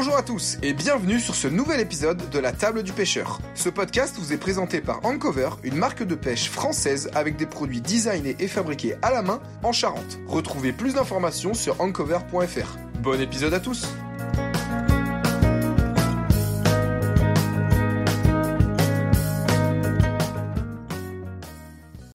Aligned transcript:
Bonjour 0.00 0.16
à 0.16 0.22
tous 0.22 0.56
et 0.62 0.72
bienvenue 0.72 1.20
sur 1.20 1.34
ce 1.34 1.46
nouvel 1.46 1.78
épisode 1.78 2.30
de 2.30 2.38
la 2.38 2.52
table 2.52 2.82
du 2.82 2.90
pêcheur. 2.90 3.38
Ce 3.54 3.68
podcast 3.68 4.16
vous 4.18 4.32
est 4.32 4.38
présenté 4.38 4.80
par 4.80 5.04
Ancover, 5.04 5.50
une 5.62 5.74
marque 5.74 6.02
de 6.02 6.14
pêche 6.14 6.48
française 6.48 7.10
avec 7.14 7.36
des 7.36 7.44
produits 7.44 7.82
designés 7.82 8.34
et 8.38 8.48
fabriqués 8.48 8.94
à 9.02 9.10
la 9.10 9.20
main 9.20 9.42
en 9.62 9.72
Charente. 9.72 10.18
Retrouvez 10.26 10.72
plus 10.72 10.94
d'informations 10.94 11.52
sur 11.52 11.78
ancover.fr. 11.82 12.78
Bon 13.02 13.20
épisode 13.20 13.52
à 13.52 13.60
tous 13.60 13.86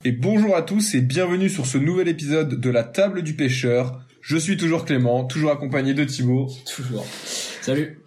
Et 0.03 0.11
bonjour 0.11 0.55
à 0.55 0.63
tous 0.63 0.95
et 0.95 1.01
bienvenue 1.01 1.49
sur 1.49 1.67
ce 1.67 1.77
nouvel 1.77 2.07
épisode 2.07 2.59
de 2.59 2.69
la 2.71 2.83
table 2.83 3.21
du 3.21 3.35
pêcheur. 3.35 4.01
Je 4.21 4.37
suis 4.37 4.57
toujours 4.57 4.85
Clément, 4.85 5.25
toujours 5.25 5.51
accompagné 5.51 5.93
de 5.93 6.03
Thibaut. 6.03 6.49
Toujours. 6.75 7.05
Salut. 7.65 7.97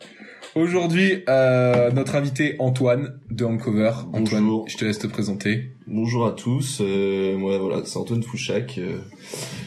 Aujourd'hui, 0.54 1.24
euh, 1.28 1.90
notre 1.90 2.14
invité 2.14 2.54
Antoine 2.60 3.18
de 3.28 3.44
Ancover. 3.44 3.90
Antoine, 4.12 4.44
Bonjour. 4.44 4.68
je 4.68 4.76
te 4.76 4.84
laisse 4.84 5.00
te 5.00 5.08
présenter. 5.08 5.72
Bonjour 5.88 6.28
à 6.28 6.30
tous, 6.30 6.78
euh, 6.80 7.36
moi 7.36 7.58
voilà, 7.58 7.84
c'est 7.84 7.96
Antoine 7.96 8.22
Fouchac, 8.22 8.78
euh, 8.78 9.00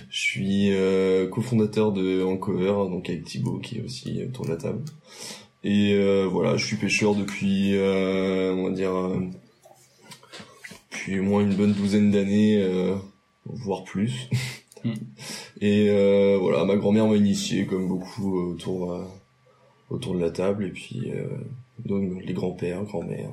je 0.09 0.17
suis 0.17 0.69
euh, 0.71 1.27
cofondateur 1.27 1.91
de 1.91 2.23
Ancover, 2.23 2.89
donc 2.89 3.09
avec 3.09 3.25
Thibaut 3.25 3.59
qui 3.59 3.79
est 3.79 3.81
aussi 3.81 4.23
autour 4.23 4.45
de 4.45 4.51
la 4.51 4.55
table. 4.55 4.85
Et 5.65 5.93
euh, 5.95 6.25
voilà, 6.25 6.55
je 6.55 6.65
suis 6.65 6.77
pêcheur 6.77 7.13
depuis, 7.13 7.75
euh, 7.75 8.53
on 8.53 8.69
va 8.69 8.71
dire, 8.71 8.95
euh, 8.95 9.19
depuis 10.89 11.19
au 11.19 11.23
moins 11.23 11.41
une 11.41 11.55
bonne 11.55 11.73
douzaine 11.73 12.11
d'années, 12.11 12.63
euh, 12.63 12.95
voire 13.43 13.83
plus. 13.83 14.29
Mm. 14.85 14.93
Et 15.59 15.89
euh, 15.89 16.37
voilà, 16.39 16.63
ma 16.63 16.77
grand-mère 16.77 17.07
m'a 17.07 17.17
initié 17.17 17.65
comme 17.65 17.89
beaucoup 17.89 18.39
euh, 18.39 18.53
autour 18.53 18.93
euh, 18.93 19.03
autour 19.91 20.15
de 20.15 20.19
la 20.19 20.31
table, 20.31 20.65
et 20.65 20.71
puis 20.71 21.11
euh, 21.11 21.27
donc 21.85 22.23
les 22.23 22.33
grands-pères, 22.33 22.83
grand-mères. 22.83 23.31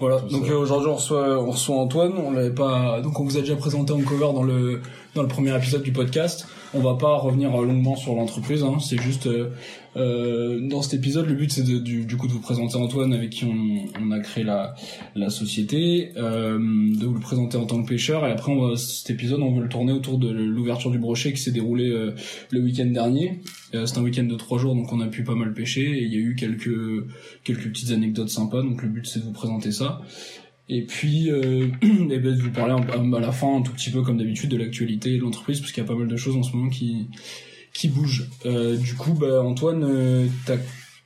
Voilà. 0.00 0.20
Tout 0.20 0.28
Donc 0.28 0.48
euh, 0.48 0.56
aujourd'hui 0.56 0.88
on 0.88 0.94
reçoit 0.94 1.42
on 1.42 1.50
reçoit 1.50 1.76
Antoine. 1.76 2.12
On 2.16 2.32
l'avait 2.32 2.54
pas. 2.54 3.00
Donc 3.00 3.18
on 3.18 3.24
vous 3.24 3.36
a 3.36 3.40
déjà 3.40 3.56
présenté 3.56 3.92
en 3.92 4.00
cover 4.00 4.32
dans 4.32 4.42
le 4.42 4.80
dans 5.14 5.22
le 5.22 5.28
premier 5.28 5.56
épisode 5.56 5.82
du 5.82 5.92
podcast. 5.92 6.46
On 6.74 6.80
va 6.80 6.94
pas 6.94 7.16
revenir 7.16 7.50
longuement 7.50 7.96
sur 7.96 8.14
l'entreprise. 8.14 8.62
Hein. 8.62 8.78
C'est 8.80 9.00
juste 9.00 9.26
euh, 9.26 9.50
euh, 9.96 10.58
dans 10.68 10.80
cet 10.80 10.94
épisode 10.94 11.26
le 11.26 11.34
but 11.34 11.52
c'est 11.52 11.64
de, 11.64 11.78
du, 11.78 12.16
coup 12.16 12.26
de 12.26 12.32
vous 12.32 12.40
présenter 12.40 12.76
Antoine 12.76 13.12
avec 13.12 13.28
qui 13.28 13.44
on, 13.44 14.10
a 14.10 14.20
créé 14.20 14.42
la 14.42 14.74
société, 15.28 16.12
euh, 16.16 16.58
de 16.58 17.04
vous 17.04 17.14
le 17.14 17.20
présenter 17.20 17.58
en 17.58 17.66
tant 17.66 17.82
que 17.82 17.88
pêcheur 17.88 18.26
et 18.26 18.30
après 18.30 18.52
on 18.52 18.68
va, 18.68 18.76
cet 18.76 19.10
épisode 19.10 19.40
on 19.40 19.52
veut 19.54 19.62
le 19.62 19.68
tourner 19.68 19.92
autour 19.92 20.18
de 20.18 20.30
l'ouverture 20.30 20.90
du 20.90 20.98
brochet 20.98 21.32
qui 21.34 21.42
s'est 21.42 21.50
déroulé 21.50 21.90
euh, 21.90 22.14
le 22.50 22.60
week-end 22.60 22.86
dernier. 22.86 23.40
C'est 23.72 23.96
un 23.96 24.02
week-end 24.02 24.24
de 24.24 24.34
trois 24.34 24.58
jours 24.58 24.74
donc 24.74 24.92
on 24.92 25.00
a 25.00 25.06
pu 25.06 25.24
pas 25.24 25.34
mal 25.34 25.52
pêcher 25.52 25.82
et 25.82 26.02
il 26.04 26.12
y 26.12 26.16
a 26.16 26.20
eu 26.20 26.34
quelques 26.36 27.06
quelques 27.44 27.68
petites 27.68 27.90
anecdotes 27.90 28.28
sympas. 28.28 28.62
Donc 28.62 28.82
le 28.82 28.88
but 28.88 29.06
c'est 29.06 29.20
de 29.20 29.24
vous 29.24 29.32
présenter 29.32 29.72
ça. 29.72 30.02
Et 30.68 30.82
puis, 30.86 31.30
euh, 31.30 31.68
et 31.82 32.18
ben, 32.18 32.36
de 32.36 32.40
vous 32.40 32.50
parler 32.50 32.74
à 32.74 33.20
la 33.20 33.32
fin 33.32 33.56
un 33.58 33.62
tout 33.62 33.72
petit 33.72 33.90
peu 33.90 34.02
comme 34.02 34.18
d'habitude 34.18 34.50
de 34.50 34.56
l'actualité 34.56 35.16
de 35.16 35.22
l'entreprise 35.22 35.60
parce 35.60 35.72
qu'il 35.72 35.82
y 35.82 35.86
a 35.86 35.88
pas 35.88 35.96
mal 35.96 36.08
de 36.08 36.16
choses 36.16 36.36
en 36.36 36.42
ce 36.42 36.56
moment 36.56 36.70
qui 36.70 37.08
qui 37.74 37.88
bougent. 37.88 38.28
Euh, 38.44 38.76
du 38.76 38.94
coup, 38.94 39.14
bah, 39.14 39.42
Antoine, 39.42 39.82
euh, 39.82 40.26
t'as- 40.44 40.58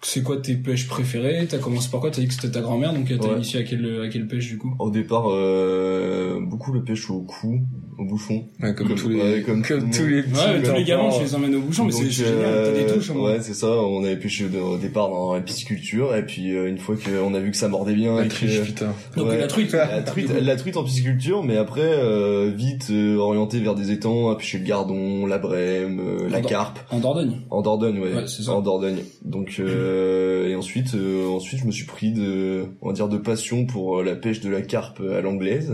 c'est 0.03 0.23
quoi 0.23 0.37
tes 0.37 0.55
pêches 0.55 0.87
préférées? 0.89 1.47
T'as 1.49 1.59
commencé 1.59 1.89
par 1.91 2.01
quoi? 2.01 2.11
T'as 2.11 2.21
dit 2.21 2.29
que 2.29 2.35
c'était 2.35 2.51
ta 2.51 2.61
grand-mère, 2.61 2.93
donc 2.93 3.09
t'as 3.09 3.27
Ouais. 3.27 3.35
initié 3.37 3.61
à 3.61 3.63
quelle 3.65 4.03
à 4.05 4.09
quelle 4.09 4.27
pêche 4.29 4.49
du 4.49 4.59
coup? 4.59 4.75
Au 4.79 4.91
départ, 4.91 5.25
euh, 5.31 6.39
beaucoup 6.41 6.73
le 6.73 6.85
pêche 6.85 7.11
au 7.11 7.21
cou, 7.23 7.61
au 7.99 8.05
bouchon. 8.05 8.45
Ouais, 8.63 8.75
comme, 8.75 8.89
Comme- 8.89 8.97
tous 8.97 9.09
les, 9.09 9.17
ouais, 9.17 9.43
comme, 9.43 9.63
tous 9.63 9.73
les 10.07 10.21
Ouais, 10.21 10.63
tous 10.63 10.75
les 10.75 10.85
gamins, 10.85 11.09
tu 11.11 11.23
les 11.23 11.35
emmènes 11.35 11.55
au 11.57 11.61
bouchon, 11.61 11.85
mais 11.87 11.93
c'est 11.93 12.11
génial. 12.11 12.35
T'as 12.37 12.73
des 12.73 12.81
euh, 12.91 12.95
touches. 12.95 13.11
hein. 13.11 13.15
Ouais, 13.19 13.39
c'est 13.41 13.55
ça. 13.55 13.69
On 13.69 14.05
avait 14.05 14.17
pêché 14.19 14.45
au, 14.45 14.77
départ 14.77 15.09
dans 15.09 15.35
la 15.35 15.41
pisciculture, 15.41 16.15
et 16.15 16.25
puis 16.25 16.55
euh, 16.55 16.69
une 16.69 16.79
fois 16.79 16.95
qu'on 16.97 17.35
a 17.35 17.41
vu 17.41 17.51
que 17.51 17.57
ça 17.57 17.69
mordait 17.69 17.95
bien, 17.95 18.23
et 18.23 18.29
triche, 18.29 18.61
que, 18.61 18.67
putain. 18.67 18.93
Donc 19.17 19.29
la 19.29 19.47
truite. 19.47 19.73
la 19.73 20.03
truite, 20.03 20.31
la 20.41 20.57
truite 20.57 20.77
en 20.77 20.85
pisciculture, 20.85 21.43
mais 21.43 21.57
après 21.57 21.81
euh, 21.83 22.53
vite 22.55 22.89
euh, 22.91 23.17
orienté 23.17 23.59
vers 23.61 23.75
des 23.75 23.91
étangs, 23.91 24.31
à 24.31 24.37
pêcher 24.37 24.59
le 24.59 24.65
gardon, 24.65 25.27
la 25.27 25.39
brème, 25.39 26.01
euh, 26.01 26.29
la 26.29 26.43
carpe. 26.43 26.79
En 26.91 27.01
Dordogne. 27.01 27.41
En 27.51 27.63
Dordogne, 27.63 27.99
ouais. 27.99 28.15
Ouais, 28.15 28.27
c'est 28.27 28.43
ça. 28.43 28.53
En 28.53 28.61
Dordogne. 28.61 28.99
Donc 29.25 29.61
euh, 29.87 30.49
et 30.49 30.55
ensuite, 30.55 30.95
euh, 30.95 31.29
ensuite, 31.29 31.61
je 31.61 31.67
me 31.67 31.71
suis 31.71 31.87
pris 31.87 32.11
de, 32.11 32.67
on 32.81 32.89
va 32.89 32.93
dire, 32.93 33.09
de 33.09 33.19
passion 33.19 33.67
pour 33.67 34.01
euh, 34.01 34.05
la 34.05 34.17
pêche 34.17 34.41
de 34.41 34.51
la 34.51 34.63
carpe 34.63 35.01
à 35.01 35.21
l'anglaise. 35.21 35.73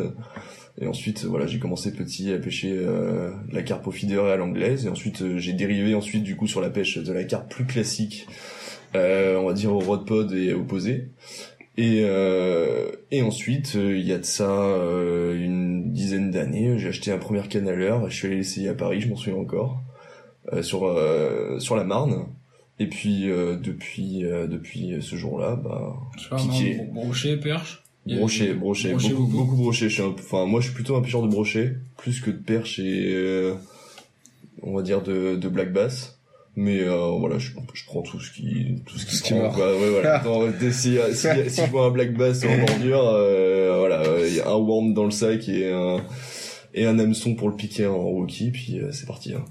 Et 0.80 0.86
ensuite, 0.86 1.24
voilà, 1.24 1.46
j'ai 1.46 1.58
commencé 1.58 1.92
petit 1.92 2.32
à 2.32 2.38
pêcher 2.38 2.74
la 3.52 3.62
carpe 3.62 3.86
au 3.86 3.90
feeder 3.90 4.26
et 4.26 4.32
à 4.32 4.36
l'anglaise. 4.36 4.86
Et 4.86 4.88
ensuite, 4.88 5.36
j'ai 5.36 5.52
dérivé 5.52 5.94
ensuite 5.94 6.22
du 6.22 6.34
coup 6.34 6.46
sur 6.46 6.62
la 6.62 6.70
pêche 6.70 6.96
de 6.96 7.12
la 7.12 7.24
carpe 7.24 7.50
plus 7.50 7.66
classique, 7.66 8.26
on 8.94 9.44
va 9.44 9.52
dire 9.52 9.70
au 9.70 9.80
rod 9.80 10.06
pod 10.06 10.32
et 10.32 10.54
au 10.54 10.64
posé. 10.64 11.10
Et 11.76 12.06
et 13.10 13.22
ensuite, 13.22 13.74
il 13.74 14.00
y 14.00 14.14
a 14.14 14.18
de 14.18 14.24
ça 14.24 14.48
une 15.34 15.92
dizaine 15.92 16.30
d'années, 16.30 16.78
j'ai 16.78 16.88
acheté 16.88 17.12
un 17.12 17.18
premier 17.18 17.46
canaleur. 17.46 18.08
Je 18.08 18.16
suis 18.16 18.28
allé 18.28 18.36
l'essayer 18.36 18.70
à 18.70 18.74
Paris, 18.74 19.02
je 19.02 19.10
m'en 19.10 19.16
souviens 19.16 19.38
encore, 19.38 19.82
sur 20.62 20.98
sur 21.58 21.76
la 21.76 21.84
Marne. 21.84 22.28
Et 22.78 22.86
puis 22.86 23.30
euh, 23.30 23.56
depuis 23.56 24.24
euh, 24.24 24.46
depuis 24.46 24.96
ce 25.00 25.14
jour-là, 25.16 25.56
bah 25.56 25.94
Je 26.16 26.22
sais 26.24 26.28
pas, 26.30 26.36
Piqué. 26.36 26.76
non, 26.78 26.84
bro- 26.92 27.02
Brochet, 27.04 27.36
perche. 27.36 27.82
Brochet, 28.06 28.54
brochet, 28.54 28.90
brochet 28.90 29.08
beaucoup, 29.10 29.22
beaucoup. 29.26 29.36
beaucoup 29.36 29.56
brochet. 29.56 29.88
Je 29.88 29.94
suis 29.94 30.02
un- 30.02 30.14
enfin 30.18 30.46
moi 30.46 30.60
je 30.60 30.66
suis 30.66 30.74
plutôt 30.74 30.96
un 30.96 31.02
pêcheur 31.02 31.22
de 31.22 31.28
brochet 31.28 31.76
plus 31.98 32.20
que 32.20 32.30
de 32.30 32.36
perche 32.38 32.78
et 32.80 33.12
euh, 33.14 33.54
on 34.62 34.74
va 34.74 34.82
dire 34.82 35.02
de 35.02 35.36
de 35.36 35.48
black 35.48 35.72
bass. 35.72 36.18
Mais 36.54 36.80
euh, 36.80 37.12
voilà, 37.18 37.38
je, 37.38 37.52
je 37.72 37.84
prends 37.86 38.02
tout 38.02 38.20
ce 38.20 38.30
qui 38.30 38.82
tout 38.84 38.98
ce 38.98 39.06
qui, 39.06 39.16
Ce 39.16 39.22
qui 39.22 39.32
prend, 39.32 39.42
mord. 39.44 39.54
quoi. 39.54 39.72
Ouais, 39.78 39.88
voilà. 39.90 40.16
Attends, 40.20 40.42
si, 40.70 40.70
si, 40.70 41.26
si 41.48 41.60
je 41.64 41.70
vois 41.70 41.86
un 41.86 41.90
black 41.90 42.14
bass 42.14 42.44
en 42.44 42.58
bordure, 42.66 43.06
euh, 43.08 43.76
voilà, 43.78 44.02
il 44.26 44.34
y 44.34 44.40
a 44.40 44.50
un 44.50 44.56
worm 44.56 44.92
dans 44.92 45.04
le 45.06 45.10
sac 45.12 45.48
et 45.48 45.70
un 45.72 45.98
et 46.74 46.84
un 46.86 46.98
hameçon 46.98 47.34
pour 47.36 47.48
le 47.48 47.54
piquer 47.56 47.86
en 47.86 47.98
rookie, 47.98 48.50
puis 48.50 48.80
euh, 48.80 48.90
c'est 48.92 49.06
parti. 49.06 49.32
Hein. 49.34 49.44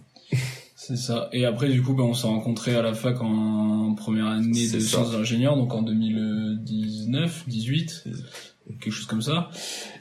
C'est 0.91 0.97
ça. 0.97 1.29
Et 1.31 1.45
après, 1.45 1.69
du 1.69 1.81
coup, 1.81 1.93
ben, 1.93 2.03
on 2.03 2.13
s'est 2.13 2.27
rencontrés 2.27 2.75
à 2.75 2.81
la 2.81 2.93
fac 2.93 3.21
en 3.21 3.93
première 3.95 4.27
année 4.27 4.67
de 4.67 4.79
ça. 4.79 4.79
sciences 4.79 5.11
d'ingénieur, 5.13 5.55
donc 5.55 5.73
en 5.73 5.81
2019, 5.83 7.45
18, 7.47 8.03
quelque 8.81 8.91
chose 8.93 9.05
comme 9.05 9.21
ça. 9.21 9.49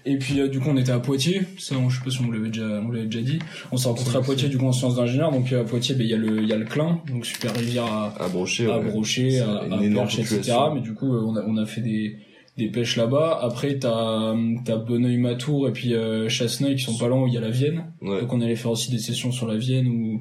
Et 0.05 0.19
puis, 0.19 0.41
euh, 0.41 0.49
du 0.49 0.59
coup, 0.61 0.69
on 0.71 0.77
était 0.77 0.91
à 0.93 0.99
Poitiers. 0.99 1.43
Ça, 1.59 1.77
on- 1.77 1.89
je 1.89 1.99
sais 1.99 2.05
pas 2.05 2.11
si 2.11 2.21
on 2.21 2.25
vous 2.25 2.33
l'avait 2.33 2.49
déjà, 2.49 2.65
on 2.65 2.87
vous 2.87 2.93
l'avait 2.93 3.07
déjà 3.07 3.23
dit. 3.23 3.39
On 3.71 3.77
s'est 3.77 3.89
rencontrés 3.89 4.19
à 4.19 4.21
Poitiers, 4.21 4.49
du 4.49 4.59
coup, 4.59 4.67
en 4.67 4.73
sciences 4.73 4.97
d'ingénieur. 4.97 5.31
Donc, 5.31 5.53
euh, 5.53 5.61
à 5.61 5.65
Poitiers, 5.65 5.95
ben, 5.95 6.05
il 6.05 6.11
y 6.11 6.15
a 6.15 6.17
le, 6.17 6.43
il 6.43 6.49
y 6.49 6.53
a 6.53 6.57
le 6.57 6.65
Clin, 6.65 7.01
donc 7.09 7.25
super 7.27 7.55
rivière 7.55 7.85
à, 7.85 8.15
À 8.25 8.29
brochet, 8.29 8.67
à 8.71 8.79
ouais. 8.79 8.91
Brochet, 8.91 9.31
C'est 9.31 9.41
à, 9.41 9.51
à 9.63 9.79
Perche, 9.95 10.19
etc. 10.19 10.53
Mais 10.75 10.81
du 10.81 10.95
coup, 10.95 11.15
euh, 11.15 11.23
on 11.25 11.37
a, 11.37 11.45
on 11.47 11.57
a 11.57 11.67
fait 11.67 11.81
des, 11.83 12.17
des 12.59 12.69
pêches 12.69 12.97
là-bas. 12.97 13.39
Après, 13.43 13.79
t'as, 13.79 14.35
t'as 14.65 14.77
Bonneuil-Matour 14.77 15.69
et 15.69 15.73
puis 15.73 15.95
euh, 15.95 16.29
Chasseneuil 16.29 16.77
qui 16.77 16.83
sont 16.85 16.99
pas 16.99 17.09
loin 17.09 17.23
où 17.23 17.27
il 17.29 17.35
y 17.35 17.39
a 17.39 17.41
la 17.41 17.51
Vienne. 17.51 17.85
Ouais. 18.03 18.21
Donc 18.21 18.33
on 18.33 18.41
allait 18.41 18.57
faire 18.57 18.71
aussi 18.73 18.91
des 18.91 18.99
sessions 18.99 19.33
sur 19.33 19.47
la 19.47 19.57
Vienne 19.57 19.87
où, 19.89 20.21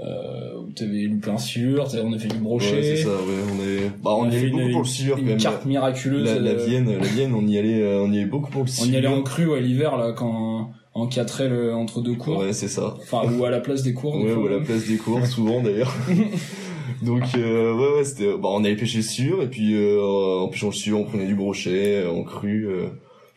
euh, 0.00 0.60
t'avais 0.76 1.02
loupé 1.04 1.30
un 1.30 1.38
silure, 1.38 1.88
t'avais- 1.88 2.02
on 2.04 2.12
a 2.12 2.18
fait 2.18 2.28
du 2.28 2.38
brochet, 2.38 2.72
Ouais, 2.72 2.82
c'est 2.82 2.96
ça, 2.98 3.08
ouais, 3.10 3.42
on 3.52 3.62
est, 3.62 3.88
bah, 4.02 4.10
on, 4.14 4.22
On 4.26 4.30
y 4.30 4.36
allait 4.36 4.48
beaucoup 4.50 4.62
une- 4.62 4.70
pour 4.72 4.80
le 4.82 4.86
silure, 4.86 5.14
quand 5.16 5.22
une 5.22 5.28
même. 5.28 5.38
carte 5.38 5.64
miraculeuse. 5.66 6.24
La, 6.24 6.38
la 6.38 6.50
euh, 6.50 6.66
Vienne, 6.66 6.98
la 6.98 7.06
Vienne, 7.06 7.34
on 7.34 7.46
y 7.46 7.58
allait, 7.58 7.82
euh, 7.82 8.02
on 8.04 8.12
y 8.12 8.18
allait 8.18 8.26
beaucoup 8.26 8.50
pour 8.50 8.62
le 8.62 8.68
on 8.68 8.72
silure. 8.72 8.94
y 8.94 8.96
allait 8.98 9.08
en 9.08 9.22
cru 9.22 9.52
à 9.54 9.60
l'hiver 9.60 9.96
là 9.96 10.12
quand 10.12 10.70
en 10.94 11.06
4 11.06 11.40
L 11.42 11.72
entre 11.74 12.00
deux 12.00 12.14
cours. 12.14 12.38
Ouais, 12.38 12.52
c'est 12.52 12.66
ça. 12.68 12.96
Enfin 13.00 13.22
ou 13.32 13.44
à 13.44 13.50
la 13.50 13.60
place 13.60 13.82
des 13.82 13.94
cours. 13.94 14.16
Ouais, 14.16 14.32
ou 14.32 14.46
à 14.46 14.50
la 14.50 14.60
place 14.60 14.86
des 14.86 14.96
cours, 14.96 15.24
souvent 15.26 15.60
d'ailleurs. 15.62 15.94
Donc, 17.02 17.22
euh, 17.36 17.74
ouais, 17.74 17.98
ouais, 17.98 18.04
c'était, 18.04 18.32
bah, 18.32 18.48
on 18.50 18.64
allait 18.64 18.74
pêcher 18.76 18.98
le 18.98 19.02
silure, 19.04 19.42
et 19.42 19.46
puis, 19.48 19.74
euh, 19.74 20.00
en 20.40 20.48
pêchant 20.48 20.68
le 20.68 20.72
silure, 20.72 20.98
on 21.00 21.04
prenait 21.04 21.26
du 21.26 21.34
brochet, 21.34 22.02
euh, 22.04 22.10
en 22.10 22.22
cru, 22.24 22.66
euh, 22.66 22.86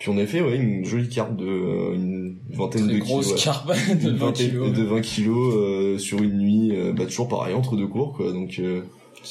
puis 0.02 0.10
on 0.10 0.18
a 0.18 0.26
fait, 0.26 0.42
ouais, 0.42 0.56
une 0.58 0.84
jolie 0.84 1.08
carte 1.10 1.36
de, 1.38 1.46
euh, 1.46 1.94
une 1.94 2.38
vingtaine 2.50 2.86
Très 2.88 2.94
de 2.96 3.00
grosse 3.00 3.28
kilos. 3.28 3.38
ouais. 3.38 3.44
carpe 3.44 3.68
de 4.04 4.10
Une 4.10 4.16
20 4.18 4.26
vingtaine 4.26 4.50
kilos. 4.50 4.74
de 4.74 4.84
20 4.84 5.02
kilos, 5.02 5.54
euh, 5.56 5.98
sur 6.00 6.22
une 6.24 6.38
nuit, 6.40 6.72
euh, 6.74 6.92
bah, 6.92 7.06
toujours 7.06 7.28
pareil, 7.28 7.54
entre 7.54 7.76
deux 7.78 7.86
cours, 7.88 8.14
quoi. 8.14 8.32
Donc, 8.34 8.58
euh, 8.60 8.82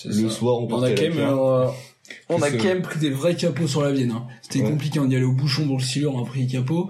le 0.04 0.12
ça. 0.12 0.30
soir, 0.30 0.58
on 0.60 0.64
On 0.64 0.66
partait 0.68 0.86
a 0.86 0.88
à 0.90 0.94
quand 0.94 1.02
la 1.02 1.08
même, 1.08 1.18
carte. 1.18 1.40
euh, 1.40 1.66
on 2.28 2.42
a 2.42 2.50
quand 2.52 2.64
même 2.64 2.82
pris 2.82 3.00
des 3.00 3.10
vrais 3.10 3.34
capots 3.34 3.66
sur 3.66 3.82
la 3.82 3.90
Vienne. 3.90 4.12
Hein. 4.12 4.26
C'était 4.42 4.62
Ouais. 4.62 4.70
compliqué, 4.70 5.00
on 5.00 5.10
y 5.10 5.16
allait 5.16 5.24
au 5.24 5.32
bouchon 5.32 5.66
pour 5.66 5.76
le 5.78 5.82
silure, 5.82 6.14
on 6.14 6.22
a 6.22 6.24
pris 6.26 6.40
les 6.42 6.46
capots. 6.46 6.88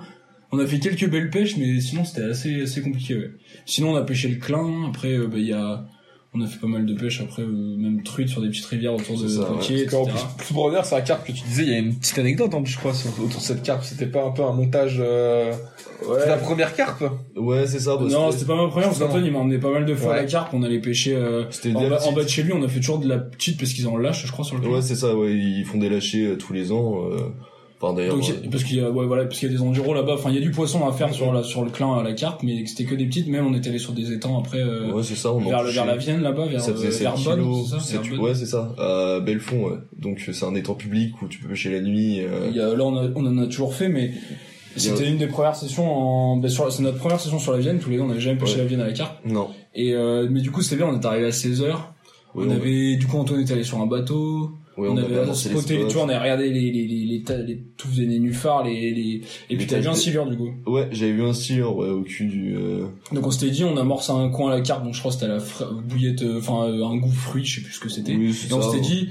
On 0.52 0.58
a 0.58 0.66
fait 0.66 0.78
quelques 0.80 1.08
belles 1.08 1.30
pêches, 1.30 1.56
mais 1.56 1.80
sinon 1.80 2.04
c'était 2.04 2.24
assez 2.24 2.62
assez 2.62 2.82
compliqué. 2.82 3.14
Ouais. 3.16 3.30
Sinon 3.66 3.92
on 3.92 3.96
a 3.96 4.02
pêché 4.02 4.28
le 4.28 4.36
clin. 4.36 4.84
Après 4.88 5.12
euh, 5.16 5.26
bah, 5.28 5.36
il 5.38 5.46
y 5.46 5.52
a, 5.52 5.86
on 6.32 6.40
a 6.42 6.46
fait 6.46 6.58
pas 6.60 6.66
mal 6.68 6.86
de 6.86 6.94
pêches. 6.94 7.20
Après 7.20 7.42
euh, 7.42 7.46
même 7.76 8.02
truite 8.02 8.28
sur 8.28 8.40
des 8.40 8.48
petites 8.48 8.66
rivières 8.66 8.94
autour 8.94 9.16
de 9.20 9.26
Poitiers, 9.44 9.86
qu'en 9.86 10.02
etc. 10.04 10.16
plus, 10.36 10.44
plus 10.44 10.54
pour 10.54 10.64
revenir 10.64 10.84
sur 10.86 10.96
la 10.96 11.02
carpe 11.02 11.26
que 11.26 11.32
tu 11.32 11.42
disais, 11.42 11.62
il 11.64 11.68
y 11.70 11.74
a 11.74 11.78
une 11.78 11.94
petite 11.96 12.18
anecdote 12.18 12.54
en 12.54 12.62
plus, 12.62 12.72
je 12.72 12.78
crois, 12.78 12.94
sur- 12.94 13.10
autour 13.22 13.40
de 13.40 13.44
cette 13.44 13.62
carpe. 13.62 13.82
C'était 13.84 14.06
pas 14.06 14.24
un 14.24 14.30
peu 14.30 14.42
un 14.44 14.52
montage, 14.52 14.98
euh, 15.00 15.52
Ouais. 16.08 16.26
la 16.26 16.36
première 16.38 16.74
carpe? 16.74 17.04
Ouais, 17.36 17.66
c'est 17.66 17.78
ça. 17.80 17.98
Non, 18.00 18.30
c'était 18.30 18.46
pas 18.46 18.56
ma 18.56 18.68
première, 18.68 18.88
parce 18.88 18.98
qu'Antoine 19.00 19.24
il 19.24 19.32
m'a 19.32 19.40
emmené 19.40 19.58
pas 19.58 19.70
mal 19.70 19.84
de 19.84 19.94
fois 19.94 20.12
à 20.12 20.16
Ouais. 20.16 20.22
la 20.22 20.28
carpe, 20.28 20.54
on 20.54 20.62
allait 20.62 20.78
pêcher 20.80 21.14
euh, 21.14 21.44
C'était 21.50 21.74
en, 21.74 21.88
bas, 21.90 21.98
en 22.06 22.12
bas 22.12 22.22
de 22.24 22.28
chez 22.28 22.42
lui, 22.42 22.52
on 22.54 22.62
a 22.62 22.68
fait 22.68 22.80
toujours 22.80 23.00
de 23.00 23.08
la 23.08 23.18
petite 23.18 23.58
parce 23.58 23.72
qu'ils 23.74 23.86
en 23.86 23.96
lâchent, 23.98 24.24
je 24.26 24.32
crois, 24.32 24.44
sur 24.44 24.56
le 24.56 24.66
Ouais, 24.66 24.80
c'est 24.82 24.94
ça, 24.94 25.14
ouais, 25.14 25.32
ils 25.34 25.64
font 25.64 25.76
des 25.78 25.88
lâchers 25.90 26.24
euh, 26.26 26.36
tous 26.36 26.52
les 26.54 26.72
ans. 26.72 27.04
euh, 27.10 27.18
Enfin 27.82 27.94
d'ailleurs, 27.94 28.16
Donc, 28.16 28.28
euh, 28.28 28.48
parce 28.50 28.62
qu'il 28.64 28.76
y 28.76 28.80
a, 28.80 28.90
ouais, 28.90 29.06
voilà, 29.06 29.24
parce 29.24 29.38
qu'il 29.38 29.50
y 29.50 29.54
a 29.54 29.56
des 29.56 29.62
enduros 29.62 29.94
là-bas. 29.94 30.12
Enfin, 30.14 30.28
il 30.28 30.34
y 30.34 30.38
a 30.38 30.42
du 30.42 30.50
poisson 30.50 30.86
à 30.86 30.92
faire 30.92 31.14
sur 31.14 31.32
la, 31.32 31.42
sur 31.42 31.64
le 31.64 31.70
clin 31.70 31.94
à 31.96 32.02
la 32.02 32.12
carte, 32.12 32.42
mais 32.42 32.66
c'était 32.66 32.84
que 32.84 32.94
des 32.94 33.06
petites. 33.06 33.26
Même 33.28 33.46
on 33.46 33.54
était 33.54 33.70
allé 33.70 33.78
sur 33.78 33.94
des 33.94 34.12
étangs 34.12 34.38
après, 34.38 34.58
euh, 34.60 34.92
ouais 34.92 35.02
c'est 35.02 35.14
ça. 35.14 35.32
On 35.32 35.38
en 35.38 35.48
vers, 35.48 35.62
le, 35.62 35.70
vers 35.70 35.86
la 35.86 35.96
Vienne 35.96 36.20
là-bas, 36.20 36.46
vers, 36.46 36.60
ça 36.60 36.72
faisait 36.72 36.88
euh, 36.88 36.90
7 36.90 37.00
vers 37.02 37.14
Bonn, 37.14 37.38
kilos, 37.38 37.74
c'est 37.80 37.94
ça, 37.96 38.20
ouais 38.20 38.34
c'est 38.34 38.44
ça, 38.46 38.74
à 38.78 39.20
Belfond, 39.20 39.64
ouais. 39.64 39.76
Donc 39.98 40.20
c'est 40.30 40.44
un 40.44 40.54
étang 40.54 40.74
public 40.74 41.22
où 41.22 41.26
tu 41.28 41.38
peux 41.38 41.48
pêcher 41.48 41.70
la 41.72 41.80
nuit. 41.80 42.20
euh, 42.20 42.48
Il 42.50 42.56
y 42.56 42.60
a, 42.60 42.74
là, 42.74 42.84
on, 42.84 42.96
a- 42.98 43.08
on 43.16 43.24
en 43.24 43.38
a 43.38 43.46
toujours 43.46 43.72
fait, 43.74 43.88
mais 43.88 44.12
c'était 44.76 45.08
une 45.08 45.16
des 45.16 45.26
premières 45.26 45.56
sessions 45.56 45.90
en, 45.90 46.36
ben, 46.36 46.50
sur, 46.50 46.70
c'est 46.70 46.82
notre 46.82 46.98
première 46.98 47.18
session 47.18 47.38
sur 47.38 47.52
la 47.52 47.58
Vienne. 47.60 47.78
Tous 47.78 47.88
les 47.88 47.96
deux, 47.96 48.02
on 48.02 48.08
n'avait 48.08 48.20
jamais 48.20 48.38
pêché 48.38 48.56
Ouais. 48.56 48.58
la 48.62 48.64
Vienne 48.66 48.80
à 48.82 48.86
la 48.88 48.92
carte. 48.92 49.16
Non. 49.24 49.48
Et, 49.74 49.94
euh, 49.94 50.28
mais 50.30 50.42
du 50.42 50.50
coup, 50.50 50.60
c'était 50.60 50.76
bien, 50.76 50.86
on 50.86 51.00
est 51.00 51.04
arrivé 51.06 51.26
à 51.26 51.32
16 51.32 51.62
heures. 51.62 51.94
Ouais, 52.34 52.44
on 52.46 52.50
avait, 52.50 52.96
du 52.96 53.06
coup, 53.06 53.16
Antoine 53.18 53.40
était 53.40 53.54
allé 53.54 53.64
sur 53.64 53.80
un 53.80 53.86
bateau. 53.86 54.50
Ouais, 54.76 54.88
on, 54.88 54.96
avait 54.96 55.18
avancé 55.18 55.48
les 55.48 55.56
spoté, 55.56 55.78
spots. 55.78 55.88
tu 55.88 55.94
vois, 55.94 56.04
on 56.04 56.08
avait 56.08 56.18
regardé 56.18 56.50
les, 56.50 56.70
les, 56.72 56.86
les, 56.86 57.04
les, 57.06 57.22
ta- 57.22 57.36
les, 57.38 57.60
nénuphars, 58.06 58.64
les, 58.64 58.92
les, 58.92 59.22
et 59.50 59.56
puis 59.56 59.66
t'avais 59.66 59.82
vu 59.82 59.88
un 59.88 59.94
silure, 59.94 60.26
du 60.28 60.36
coup. 60.36 60.50
Ouais, 60.66 60.88
j'avais 60.92 61.12
vu 61.12 61.22
un 61.24 61.32
silure 61.32 61.76
ouais, 61.76 61.88
au 61.88 62.02
cul 62.02 62.26
du. 62.26 62.56
euh, 62.56 62.86
Donc 63.12 63.26
on 63.26 63.30
s'était 63.30 63.50
dit, 63.50 63.64
on 63.64 63.76
amorce 63.76 64.10
un 64.10 64.28
coin 64.30 64.52
à 64.52 64.56
la 64.56 64.60
carte, 64.62 64.84
donc 64.84 64.94
je 64.94 64.98
crois 65.00 65.10
que 65.10 65.18
c'était 65.18 65.28
la 65.32 65.40
fra- 65.40 65.70
bouillette, 65.72 66.22
euh, 66.22 66.38
enfin 66.38 66.64
euh, 66.68 66.84
un 66.84 66.96
goût 66.96 67.10
fruit, 67.12 67.44
je 67.44 67.56
sais 67.56 67.60
plus 67.62 67.72
ce 67.74 67.80
que 67.80 67.88
c'était. 67.88 68.14
Oui, 68.16 68.30
et 68.48 68.52
on 68.52 68.60
ça, 68.62 68.70
s'était 68.70 68.82
ouais. 68.82 68.88
dit, 68.90 69.08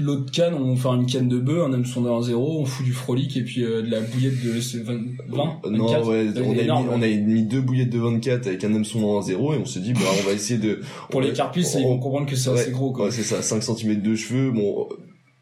l'autre 0.00 0.30
canne, 0.32 0.54
on 0.54 0.76
fait 0.76 0.88
une 0.88 1.06
canne 1.06 1.28
de 1.28 1.38
bœuf, 1.38 1.66
un 1.66 1.72
hameçon 1.72 2.00
de 2.02 2.08
1-0, 2.08 2.34
on 2.34 2.64
fout 2.64 2.84
du 2.84 2.92
frolic 2.92 3.36
et 3.36 3.42
puis 3.42 3.64
euh, 3.64 3.82
de 3.82 3.90
la 3.90 4.00
bouillette 4.00 4.42
de 4.44 4.60
c'est 4.60 4.78
20, 4.78 5.00
20 5.28 5.70
Non, 5.70 5.88
24, 5.88 6.08
ouais, 6.08 6.26
on 6.36 6.52
a, 6.52 6.62
énorme, 6.62 6.86
mis, 6.86 6.92
on 6.94 7.02
a 7.02 7.06
mis 7.06 7.42
deux 7.42 7.60
bouillettes 7.60 7.90
de 7.90 7.98
24 7.98 8.46
avec 8.46 8.64
un 8.64 8.74
hameçon 8.74 9.04
en 9.04 9.22
0 9.22 9.54
et 9.54 9.58
on 9.58 9.64
s'est 9.66 9.80
dit, 9.80 9.92
bah, 9.92 10.00
on 10.20 10.26
va 10.26 10.32
essayer 10.32 10.58
de. 10.58 10.80
Pour 11.10 11.20
les 11.20 11.32
carpis, 11.32 11.66
ils 11.76 11.82
vont 11.82 11.98
comprendre 11.98 12.26
que 12.26 12.36
c'est 12.36 12.50
Ouais, 12.50 12.60
assez 12.60 12.70
gros, 12.70 12.92
quoi. 12.92 13.06
Ouais, 13.06 13.10
c'est 13.10 13.22
ça, 13.22 13.42
5 13.42 13.62
cm 13.62 14.00
de 14.00 14.14
cheveux, 14.14 14.50
bon, 14.50 14.88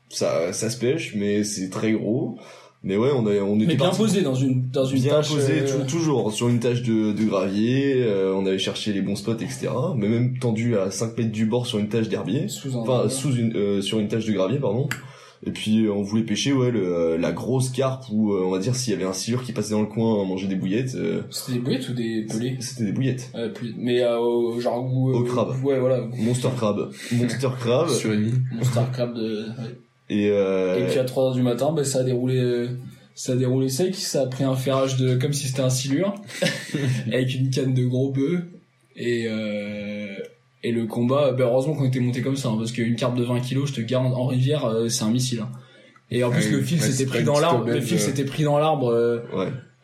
ça, 0.08 0.52
ça 0.52 0.70
se 0.70 0.78
pêche, 0.78 1.14
mais 1.14 1.44
c'est 1.44 1.70
très 1.70 1.92
gros. 1.92 2.38
Mais 2.84 2.96
ouais, 2.96 3.10
on, 3.12 3.26
a, 3.26 3.32
on 3.40 3.56
était 3.56 3.66
Mais 3.66 3.74
bien 3.74 3.90
posé 3.90 4.22
dans 4.22 4.34
une, 4.36 4.68
dans 4.70 4.84
une 4.84 5.00
bien 5.00 5.14
tâche, 5.14 5.30
posé, 5.34 5.52
euh, 5.62 5.80
tou- 5.84 5.90
toujours 5.98 6.32
sur 6.32 6.48
une 6.48 6.60
tâche 6.60 6.82
de, 6.82 7.12
de 7.12 7.24
gravier, 7.24 8.02
euh, 8.04 8.32
on 8.36 8.46
avait 8.46 8.58
cherché 8.58 8.92
les 8.92 9.02
bons 9.02 9.16
spots, 9.16 9.32
etc. 9.34 9.68
Mais 9.96 10.08
même 10.08 10.38
tendu 10.38 10.76
à 10.78 10.90
5 10.92 11.18
mètres 11.18 11.32
du 11.32 11.44
bord 11.46 11.66
sur 11.66 11.78
une 11.78 11.88
tâche 11.88 12.08
d'herbier, 12.08 12.46
sous 12.48 12.76
un, 12.76 12.80
enfin 12.82 13.08
sous 13.08 13.34
une, 13.34 13.56
euh, 13.56 13.80
sur 13.82 13.98
une 13.98 14.06
tâche 14.06 14.26
de 14.26 14.32
gravier, 14.32 14.58
pardon. 14.60 14.88
Et 15.46 15.50
puis 15.52 15.86
euh, 15.86 15.92
on 15.92 16.02
voulait 16.02 16.24
pêcher 16.24 16.52
ouais 16.52 16.70
le, 16.72 16.82
euh, 16.84 17.18
la 17.18 17.30
grosse 17.30 17.70
carpe 17.70 18.04
où 18.12 18.32
euh, 18.32 18.42
on 18.44 18.50
va 18.50 18.58
dire 18.58 18.74
s'il 18.74 18.92
y 18.92 18.96
avait 18.96 19.04
un 19.04 19.12
silure 19.12 19.44
qui 19.44 19.52
passait 19.52 19.70
dans 19.70 19.80
le 19.80 19.86
coin 19.86 20.20
à 20.20 20.24
manger 20.24 20.48
des 20.48 20.56
bouillettes, 20.56 20.94
euh, 20.96 21.22
C'était 21.30 21.52
des 21.54 21.58
bouillettes 21.64 21.88
ou 21.88 21.92
des 21.94 22.26
pelés? 22.28 22.56
c'était 22.60 22.84
des 22.84 22.92
bouillettes. 22.92 23.32
Mais 23.76 24.02
euh, 24.02 24.18
au- 24.18 24.58
genre 24.60 24.82
goût, 24.84 25.12
Au 25.14 25.22
crabe. 25.22 25.54
Ouais, 25.64 25.78
voilà. 25.78 26.00
Monster 26.16 26.48
crab, 26.56 26.90
monster 27.12 27.48
crab. 27.60 27.88
Surimi. 27.88 28.32
Monster 28.56 28.80
crab 28.92 29.14
de, 29.14 29.46
ouais. 29.46 29.78
Et, 30.10 30.30
euh, 30.30 30.78
Et 30.78 30.90
puis 30.90 30.98
à 30.98 31.04
3h 31.04 31.34
du 31.34 31.42
matin, 31.42 31.72
ben, 31.72 31.84
ça 31.84 32.00
a 32.00 32.02
déroulé, 32.02 32.38
euh, 32.38 32.68
ça 33.14 33.32
a 33.32 33.36
déroulé 33.36 33.68
sec, 33.68 33.94
ça 33.94 34.22
a 34.22 34.26
pris 34.26 34.44
un 34.44 34.54
ferrage 34.54 34.96
de, 34.96 35.16
comme 35.16 35.32
si 35.32 35.48
c'était 35.48 35.60
un 35.60 35.70
silure, 35.70 36.14
avec 37.12 37.34
une 37.34 37.50
canne 37.50 37.74
de 37.74 37.84
gros 37.84 38.10
bœuf, 38.10 38.42
et, 38.96 39.26
euh, 39.28 40.14
et 40.62 40.72
le 40.72 40.86
combat, 40.86 41.32
ben, 41.32 41.44
heureusement 41.44 41.74
qu'on 41.74 41.86
était 41.86 42.00
monté 42.00 42.22
comme 42.22 42.36
ça, 42.36 42.48
hein, 42.48 42.56
parce 42.58 42.72
qu'une 42.72 42.96
carte 42.96 43.16
de 43.16 43.24
20 43.24 43.40
kilos, 43.40 43.68
je 43.68 43.74
te 43.74 43.80
garantis, 43.80 44.16
en 44.16 44.26
rivière, 44.26 44.64
euh, 44.64 44.88
c'est 44.88 45.04
un 45.04 45.10
missile, 45.10 45.40
hein. 45.40 45.50
Et 46.10 46.24
en 46.24 46.30
plus, 46.30 46.46
Ouais, 46.46 46.52
le 46.52 46.62
fil 46.62 46.80
s'était 46.80 47.04
pris 47.04 47.18
pas 47.18 47.24
dans 47.24 47.38
l'arbre, 47.38 47.66
le 47.66 47.80
fil 47.82 47.96
aubaine, 47.96 48.06
s'était 48.06 48.24
pris 48.24 48.42
dans 48.42 48.58
l'arbre, 48.58 49.22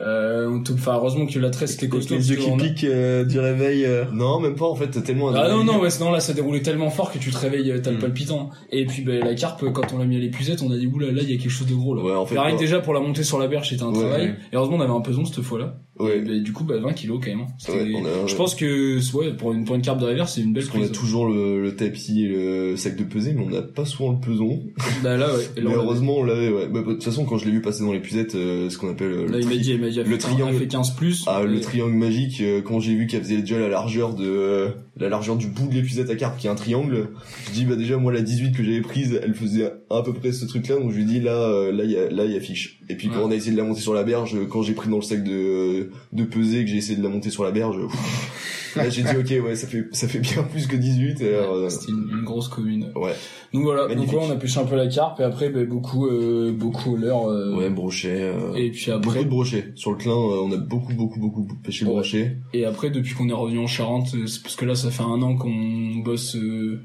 euh, 0.01 0.49
ouais. 0.49 0.55
on 0.57 0.63
te- 0.63 0.73
enfin, 0.73 0.95
heureusement 0.97 1.25
que 1.27 1.39
la 1.39 1.51
tresse 1.51 1.75
était 1.75 1.89
costaud. 1.89 2.17
les 2.17 2.31
yeux 2.31 2.37
qui 2.37 2.51
piquent 2.57 2.85
euh, 2.85 3.25
du 3.25 3.39
réveil. 3.39 3.85
euh. 3.85 4.05
Non, 4.13 4.41
même 4.41 4.57
pas 4.57 4.67
en 4.67 4.75
fait, 4.75 4.89
tellement. 5.03 5.29
Ah 5.35 5.49
non, 5.49 5.63
non, 5.65 5.79
ouais, 5.81 5.91
sinon 5.91 6.11
là 6.11 6.19
ça 6.21 6.33
déroulait 6.33 6.63
tellement 6.63 6.91
fort 6.91 7.13
que 7.13 7.19
tu 7.19 7.31
te 7.31 7.39
réveilles, 7.39 7.71
euh, 7.71 7.81
t'as 7.81 7.91
le 7.93 7.99
Mm. 7.99 8.01
palpitant. 8.01 8.51
Et 8.71 8.87
puis 8.87 9.03
ben, 9.03 9.25
la 9.25 9.35
carpe, 9.35 9.65
quand 9.73 9.93
on 9.95 9.99
l'a 9.99 10.05
mis 10.05 10.17
à 10.17 10.19
l'épuisette, 10.21 10.63
on 10.63 10.71
a 10.73 10.77
dit 10.77 10.87
oula 10.87 11.13
là 11.13 11.21
il 11.23 11.31
y 11.31 11.35
a 11.35 11.39
quelque 11.39 11.51
chose 11.51 11.69
de 11.69 11.75
gros 11.75 11.95
là. 11.95 12.03
Ouais, 12.03 12.15
en 12.15 12.27
fait, 12.27 12.35
quoi. 12.35 12.53
déjà 12.57 12.81
pour 12.81 12.93
la 12.95 13.01
montée 13.01 13.23
sur 13.23 13.39
la 13.39 13.47
berge 13.47 13.69
c'était 13.71 13.83
un 13.85 13.93
Ouais, 13.93 14.01
travail. 14.01 14.23
ouais. 14.29 14.35
Et 14.53 14.57
heureusement 14.57 14.77
on 14.77 14.81
avait 14.81 14.93
un 14.93 15.01
peson 15.01 15.25
cette 15.25 15.43
fois-là. 15.43 15.77
Ouais. 16.01 16.19
Et, 16.19 16.21
ben, 16.23 16.43
du 16.43 16.53
coup 16.53 16.65
bah 16.65 16.79
20 16.79 16.93
kilos 16.93 17.21
quand 17.23 17.31
même. 17.31 17.47
Ouais, 17.69 17.93
on 17.95 18.05
a- 18.05 18.27
Je 18.27 18.35
pense 18.35 18.55
que 18.57 18.99
ouais, 19.17 19.33
pour 19.33 19.53
une 19.53 19.65
pour 19.65 19.77
une 19.77 19.83
carpe 19.83 20.01
de 20.01 20.07
rivière 20.07 20.29
c'est 20.29 20.41
une 20.41 20.53
belle 20.53 20.65
Parce 20.65 20.73
qu'on 20.77 20.83
a 20.83 20.89
prise. 20.89 20.99
toujours 20.99 21.27
le, 21.29 21.63
le 21.63 21.77
tapis 21.77 22.25
et 22.25 22.29
le 22.29 22.77
sac 22.77 22.97
de 22.97 23.05
pesée, 23.05 23.33
mais 23.33 23.45
on 23.45 23.51
n'a 23.51 23.63
pas 23.63 23.85
souvent 23.85 24.11
le 24.13 24.19
peson. 24.19 24.61
Bah 25.05 25.17
là 25.17 25.33
ouais. 25.33 25.43
Là, 25.43 25.49
mais 25.57 25.63
on 25.63 25.65
l'avait. 25.69 25.75
heureusement, 25.77 26.17
on 26.19 26.25
l'avait, 26.25 26.49
ouais. 26.51 26.67
Bah, 26.69 26.81
de 26.81 26.93
toute 26.95 27.05
façon, 27.05 27.25
quand 27.25 27.39
je 27.39 27.45
l'ai 27.45 27.53
vu 27.53 27.61
passer 27.63 27.85
dans 27.85 27.93
l'épuisette, 27.93 28.35
euh, 28.35 28.69
ce 28.71 28.79
qu'on 28.79 28.91
appelle 28.91 29.13
euh, 29.13 29.27
Là 29.29 29.39
le, 29.39 29.41
tri- 29.45 29.59
dit, 29.59 29.79
triangle- 30.19 30.55
elle 30.55 30.59
fait 30.59 30.67
15 30.67 30.97
plus. 30.97 31.25
ah, 31.29 31.43
le 31.45 31.57
Et- 31.59 31.61
triangle 31.61 31.95
magique, 31.95 32.41
euh, 32.41 32.61
quand 32.61 32.81
j'ai 32.81 32.95
vu 32.97 33.07
qu'elle 33.07 33.23
faisait 33.23 33.39
déjà 33.39 33.59
la 33.61 33.69
largeur 33.69 34.15
de, 34.15 34.25
euh, 34.27 34.69
la 34.97 35.09
largeur 35.09 35.37
du 35.37 35.49
bout 35.49 35.67
de 35.67 35.75
l'épuisette 35.75 36.09
à 36.11 36.15
carpe, 36.15 36.39
qui 36.39 36.47
est 36.47 36.51
un 36.51 36.55
triangle, 36.55 37.09
je 37.47 37.51
dis, 37.53 37.65
bah, 37.65 37.75
déjà, 37.77 37.97
moi, 37.97 38.13
la 38.13 38.21
18 38.23 38.53
que 38.53 38.63
j'avais 38.63 38.81
prise, 38.81 39.19
elle 39.23 39.35
faisait 39.35 39.73
à 39.91 40.03
peu 40.03 40.13
près 40.13 40.31
ce 40.33 40.45
truc-là, 40.45 40.77
donc 40.77 40.93
je 40.93 40.97
lui 40.97 41.05
dis, 41.05 41.21
là, 41.21 41.33
euh, 41.33 41.73
là, 41.73 41.83
il 41.85 41.91
y 41.91 41.97
a, 41.97 42.09
là, 42.11 42.25
il 42.25 42.33
y 42.33 42.37
a 42.37 42.41
fiche. 42.41 42.79
Et 42.89 42.95
puis, 42.97 43.09
quand 43.09 43.17
Ouais. 43.17 43.23
on 43.25 43.31
a 43.31 43.35
essayé 43.35 43.53
de 43.53 43.57
la 43.57 43.65
monter 43.65 43.81
sur 43.81 43.93
la 43.95 44.05
berge, 44.05 44.37
quand 44.51 44.63
j'ai 44.63 44.75
pris 44.75 44.89
dans 44.89 44.97
le 44.97 45.03
sac 45.03 45.25
de, 45.25 45.91
de 46.13 46.25
pesée, 46.25 46.65
que 46.65 46.71
j'ai 46.71 46.77
essayé 46.77 46.97
de 46.97 47.03
la 47.03 47.09
monter 47.09 47.31
sur 47.31 47.43
la 47.45 47.51
berge, 47.51 47.77
pff, 47.81 48.64
là, 48.83 48.89
j'ai 48.91 49.03
dit, 49.03 49.17
ok, 49.39 49.45
ouais, 49.45 49.55
ça 49.57 49.67
fait, 49.67 49.85
ça 49.93 50.09
fait 50.09 50.19
bien 50.19 50.43
plus 50.45 50.67
que 50.67 50.77
18, 50.77 51.21
et 51.21 51.35
alors, 51.35 51.55
euh, 51.55 51.69
C'était 51.69 51.93
une, 51.93 52.09
une 52.19 52.25
grosse 52.25 52.49
commune. 52.49 52.91
ouais. 52.97 53.13
Donc 53.53 53.63
voilà, 53.63 53.87
Magnifique. 53.87 54.13
donc 54.13 54.21
ouais, 54.23 54.27
on 54.29 54.33
a 54.33 54.37
pêché 54.37 54.59
un 54.61 54.65
peu 54.65 54.75
la 54.77 54.89
carpe 54.89 55.21
et 55.21 55.23
après 55.23 55.49
ben, 55.49 55.65
beaucoup 55.67 56.07
euh, 56.07 56.53
beaucoup 56.53 56.95
au 56.95 56.97
leurre. 56.97 57.29
euh, 57.31 57.55
Ouais, 57.57 57.71
brochet, 57.71 58.21
euh, 58.23 58.53
Et 58.55 58.71
puis 58.71 58.87
Beaucoup 58.91 59.09
après 59.11 59.25
de 59.25 59.29
brochets. 59.31 59.73
Sur 59.77 59.93
le 59.93 59.97
clin, 59.97 60.11
euh, 60.13 60.43
on 60.45 60.51
a 60.53 60.57
beaucoup, 60.57 60.93
beaucoup, 60.95 61.21
beaucoup 61.21 61.47
pêché 61.63 61.85
le 61.85 61.91
Ouais. 61.93 61.97
brochet. 61.99 62.37
Et 62.53 62.65
après, 62.65 62.91
depuis 62.91 63.15
qu'on 63.15 63.29
est 63.29 63.33
revenu 63.33 63.61
en 63.61 63.67
Charente, 63.69 64.09
euh, 64.15 64.27
c'est 64.27 64.43
parce 64.43 64.57
que 64.57 64.65
là, 64.65 64.75
ça 64.75 64.91
fait 64.91 65.03
un 65.05 65.23
an 65.23 65.37
qu'on 65.37 65.97
bosse 66.05 66.35
euh, 66.37 66.81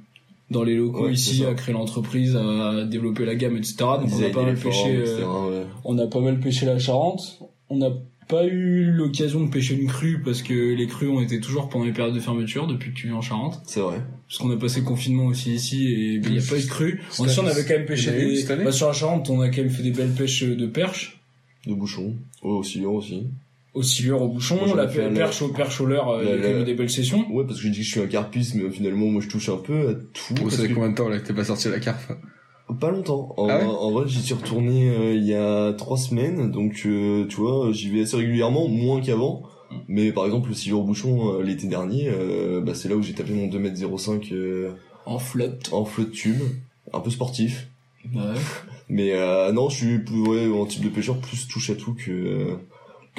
dans 0.52 0.64
les 0.64 0.76
locaux 0.76 1.06
Ouais, 1.06 1.14
ici, 1.14 1.44
à 1.46 1.54
créer 1.56 1.74
l'entreprise, 1.74 2.36
à 2.36 2.86
développer 2.86 3.26
la 3.26 3.36
gamme, 3.36 3.58
etc. 3.58 3.76
Donc 3.80 4.10
on 4.14 4.24
a 4.24 4.30
pas 4.30 4.44
mal 4.44 4.56
formes, 4.58 4.74
pêché, 4.74 4.96
euh, 5.08 5.50
ouais. 5.50 5.66
on 5.86 5.98
a 5.98 6.06
pas 6.08 6.20
mal 6.20 6.40
pêché 6.40 6.66
la 6.68 6.78
Charente. 6.80 7.40
On 7.70 7.78
n'a 7.78 7.90
pas 8.30 8.46
eu 8.46 8.92
l'occasion 8.92 9.44
de 9.44 9.50
pêcher 9.50 9.74
une 9.76 9.88
crue 9.88 10.22
parce 10.24 10.44
que 10.44 10.54
les 10.54 10.88
crues 10.88 11.10
ont 11.10 11.20
été 11.20 11.40
toujours 11.42 11.68
pendant 11.68 11.84
les 11.84 11.92
périodes 11.92 12.14
de 12.14 12.20
fermeture 12.20 12.68
depuis 12.68 12.92
que 12.92 12.96
tu 12.96 13.10
es 13.10 13.12
en 13.12 13.22
Charente. 13.22 13.60
C'est 13.66 13.80
vrai. 13.80 14.02
Parce 14.28 14.38
qu'on 14.38 14.52
a 14.52 14.56
passé 14.56 14.82
le 14.82 14.86
confinement 14.86 15.26
aussi 15.26 15.52
ici 15.52 15.88
et 15.88 16.14
il 16.14 16.32
n'y 16.32 16.38
a 16.38 16.42
pas 16.48 16.58
eu 16.58 16.62
de 16.62 16.68
crue. 16.68 17.02
En 17.18 17.26
on 17.26 17.48
avait 17.48 17.64
quand 17.64 17.74
même 17.74 17.86
pêché 17.88 18.12
des... 18.12 18.64
bah, 18.64 18.72
sur 18.72 18.88
la 18.88 18.94
Charente, 18.94 19.30
on 19.32 19.42
a 19.42 19.50
quand 19.50 19.58
même 19.64 19.72
fait 19.72 19.82
des 19.84 19.92
belles 19.92 20.14
pêches 20.14 20.44
de 20.44 20.68
perches. 20.68 21.20
De 21.66 21.74
bouchon. 21.74 22.14
Oh, 22.44 22.58
aussi, 22.60 22.84
oh, 22.86 22.92
aussi. 22.92 23.26
Au 23.74 23.82
silure, 23.84 24.22
au 24.22 24.28
bouchon, 24.30 24.60
Moi, 24.66 24.76
la 24.76 24.88
fait 24.88 25.10
perche 25.12 25.42
au 25.42 25.50
perche 25.50 25.82
au 25.82 25.86
leurre, 25.88 26.10
euh, 26.10 26.24
il 26.24 26.44
y 26.44 26.62
a 26.62 26.64
des 26.64 26.74
belles 26.76 26.90
sessions. 26.90 27.26
Ouais, 27.32 27.46
parce 27.46 27.60
que 27.60 27.66
je 27.68 27.72
dis 27.72 27.80
que 27.80 27.86
je 27.86 27.90
suis 27.92 28.00
un 28.00 28.08
carpiste, 28.08 28.56
mais 28.56 28.70
finalement, 28.70 29.08
moi, 29.08 29.22
je 29.22 29.28
touche 29.28 29.50
un 29.50 29.58
peu 29.58 29.90
à 29.90 29.94
tout. 29.94 30.36
Vous 30.36 30.44
parce 30.44 30.56
savez 30.56 30.70
que- 30.70 30.74
combien 30.74 30.90
de 30.90 30.96
temps 30.96 31.10
là 31.10 31.20
que 31.20 31.28
t'es 31.28 31.34
pas 31.34 31.44
sorti 31.44 31.68
à 31.68 31.72
la 31.72 31.80
carpe? 31.80 32.12
Pas 32.80 32.92
longtemps. 32.92 33.34
En, 33.38 33.48
Ah 33.50 33.60
ouais 33.60 33.66
en 33.66 33.92
vrai, 33.92 34.08
j'y 34.08 34.22
suis 34.22 34.34
retourné 34.34 34.90
euh, 34.90 35.14
il 35.16 35.26
y 35.26 35.34
a 35.34 35.74
trois 35.74 35.98
semaines, 35.98 36.52
donc 36.52 36.84
euh, 36.86 37.26
tu 37.28 37.38
vois, 37.38 37.72
j'y 37.72 37.90
vais 37.90 38.02
assez 38.02 38.16
régulièrement, 38.18 38.68
moins 38.68 39.02
qu'avant. 39.02 39.44
Mm. 39.72 39.76
Mais 39.88 40.12
par 40.12 40.26
exemple, 40.26 40.50
le 40.50 40.56
silure 40.56 40.82
bouchon 40.82 41.34
euh, 41.40 41.44
l'été 41.44 41.68
dernier, 41.68 42.10
euh, 42.10 42.62
bah, 42.62 42.76
c'est 42.76 42.90
là 42.90 42.96
où 42.96 43.02
j'ai 43.02 43.14
tapé 43.14 43.34
mon 43.34 43.48
2m05 43.48 44.34
euh, 44.34 44.72
En 45.06 45.18
flotte. 45.20 45.70
en 45.72 45.86
flotte 45.86 46.12
tube, 46.12 46.42
un 46.94 47.00
peu 47.00 47.10
sportif. 47.10 47.68
Ouais. 48.14 48.22
Mais 48.90 49.12
euh, 49.14 49.52
non, 49.52 49.70
je 49.70 49.76
suis 49.76 50.00
plus, 50.00 50.22
ouais, 50.22 50.48
en 50.52 50.66
type 50.66 50.84
de 50.84 50.90
pêcheur 50.90 51.18
plus 51.18 51.48
touche 51.48 51.70
à 51.70 51.76
tout 51.76 51.94
que. 51.94 52.58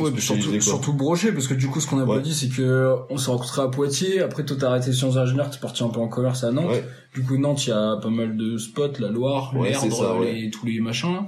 Euh, 0.00 0.10
Ouais, 0.10 0.20
surtout, 0.20 0.60
surtout 0.60 0.92
brochet, 0.92 1.32
parce 1.32 1.46
que 1.46 1.54
du 1.54 1.68
coup, 1.68 1.80
ce 1.80 1.86
qu'on 1.86 1.98
a 1.98 2.06
pas 2.06 2.20
dit, 2.20 2.34
c'est 2.34 2.48
que 2.48 2.94
on 3.08 3.16
s'est 3.16 3.30
rencontrés 3.30 3.62
à 3.62 3.68
Poitiers. 3.68 4.20
Après, 4.20 4.44
toi, 4.44 4.56
t'as 4.58 4.68
arrêté 4.68 4.92
sciences 4.92 5.16
ingénieurs, 5.16 5.50
t'es 5.50 5.58
parti 5.58 5.82
un 5.82 5.88
peu 5.88 6.00
en 6.00 6.08
commerce 6.08 6.44
à 6.44 6.52
Nantes. 6.52 6.70
Ouais. 6.70 6.84
Du 7.14 7.22
coup, 7.22 7.38
Nantes, 7.38 7.66
il 7.66 7.70
y 7.70 7.72
a 7.72 7.96
pas 8.00 8.10
mal 8.10 8.36
de 8.36 8.56
spots, 8.56 8.98
la 9.00 9.08
Loire, 9.08 9.52
l'Erdre, 9.60 10.22
les, 10.22 10.50
tous 10.50 10.66
les 10.66 10.80
machins. 10.80 11.26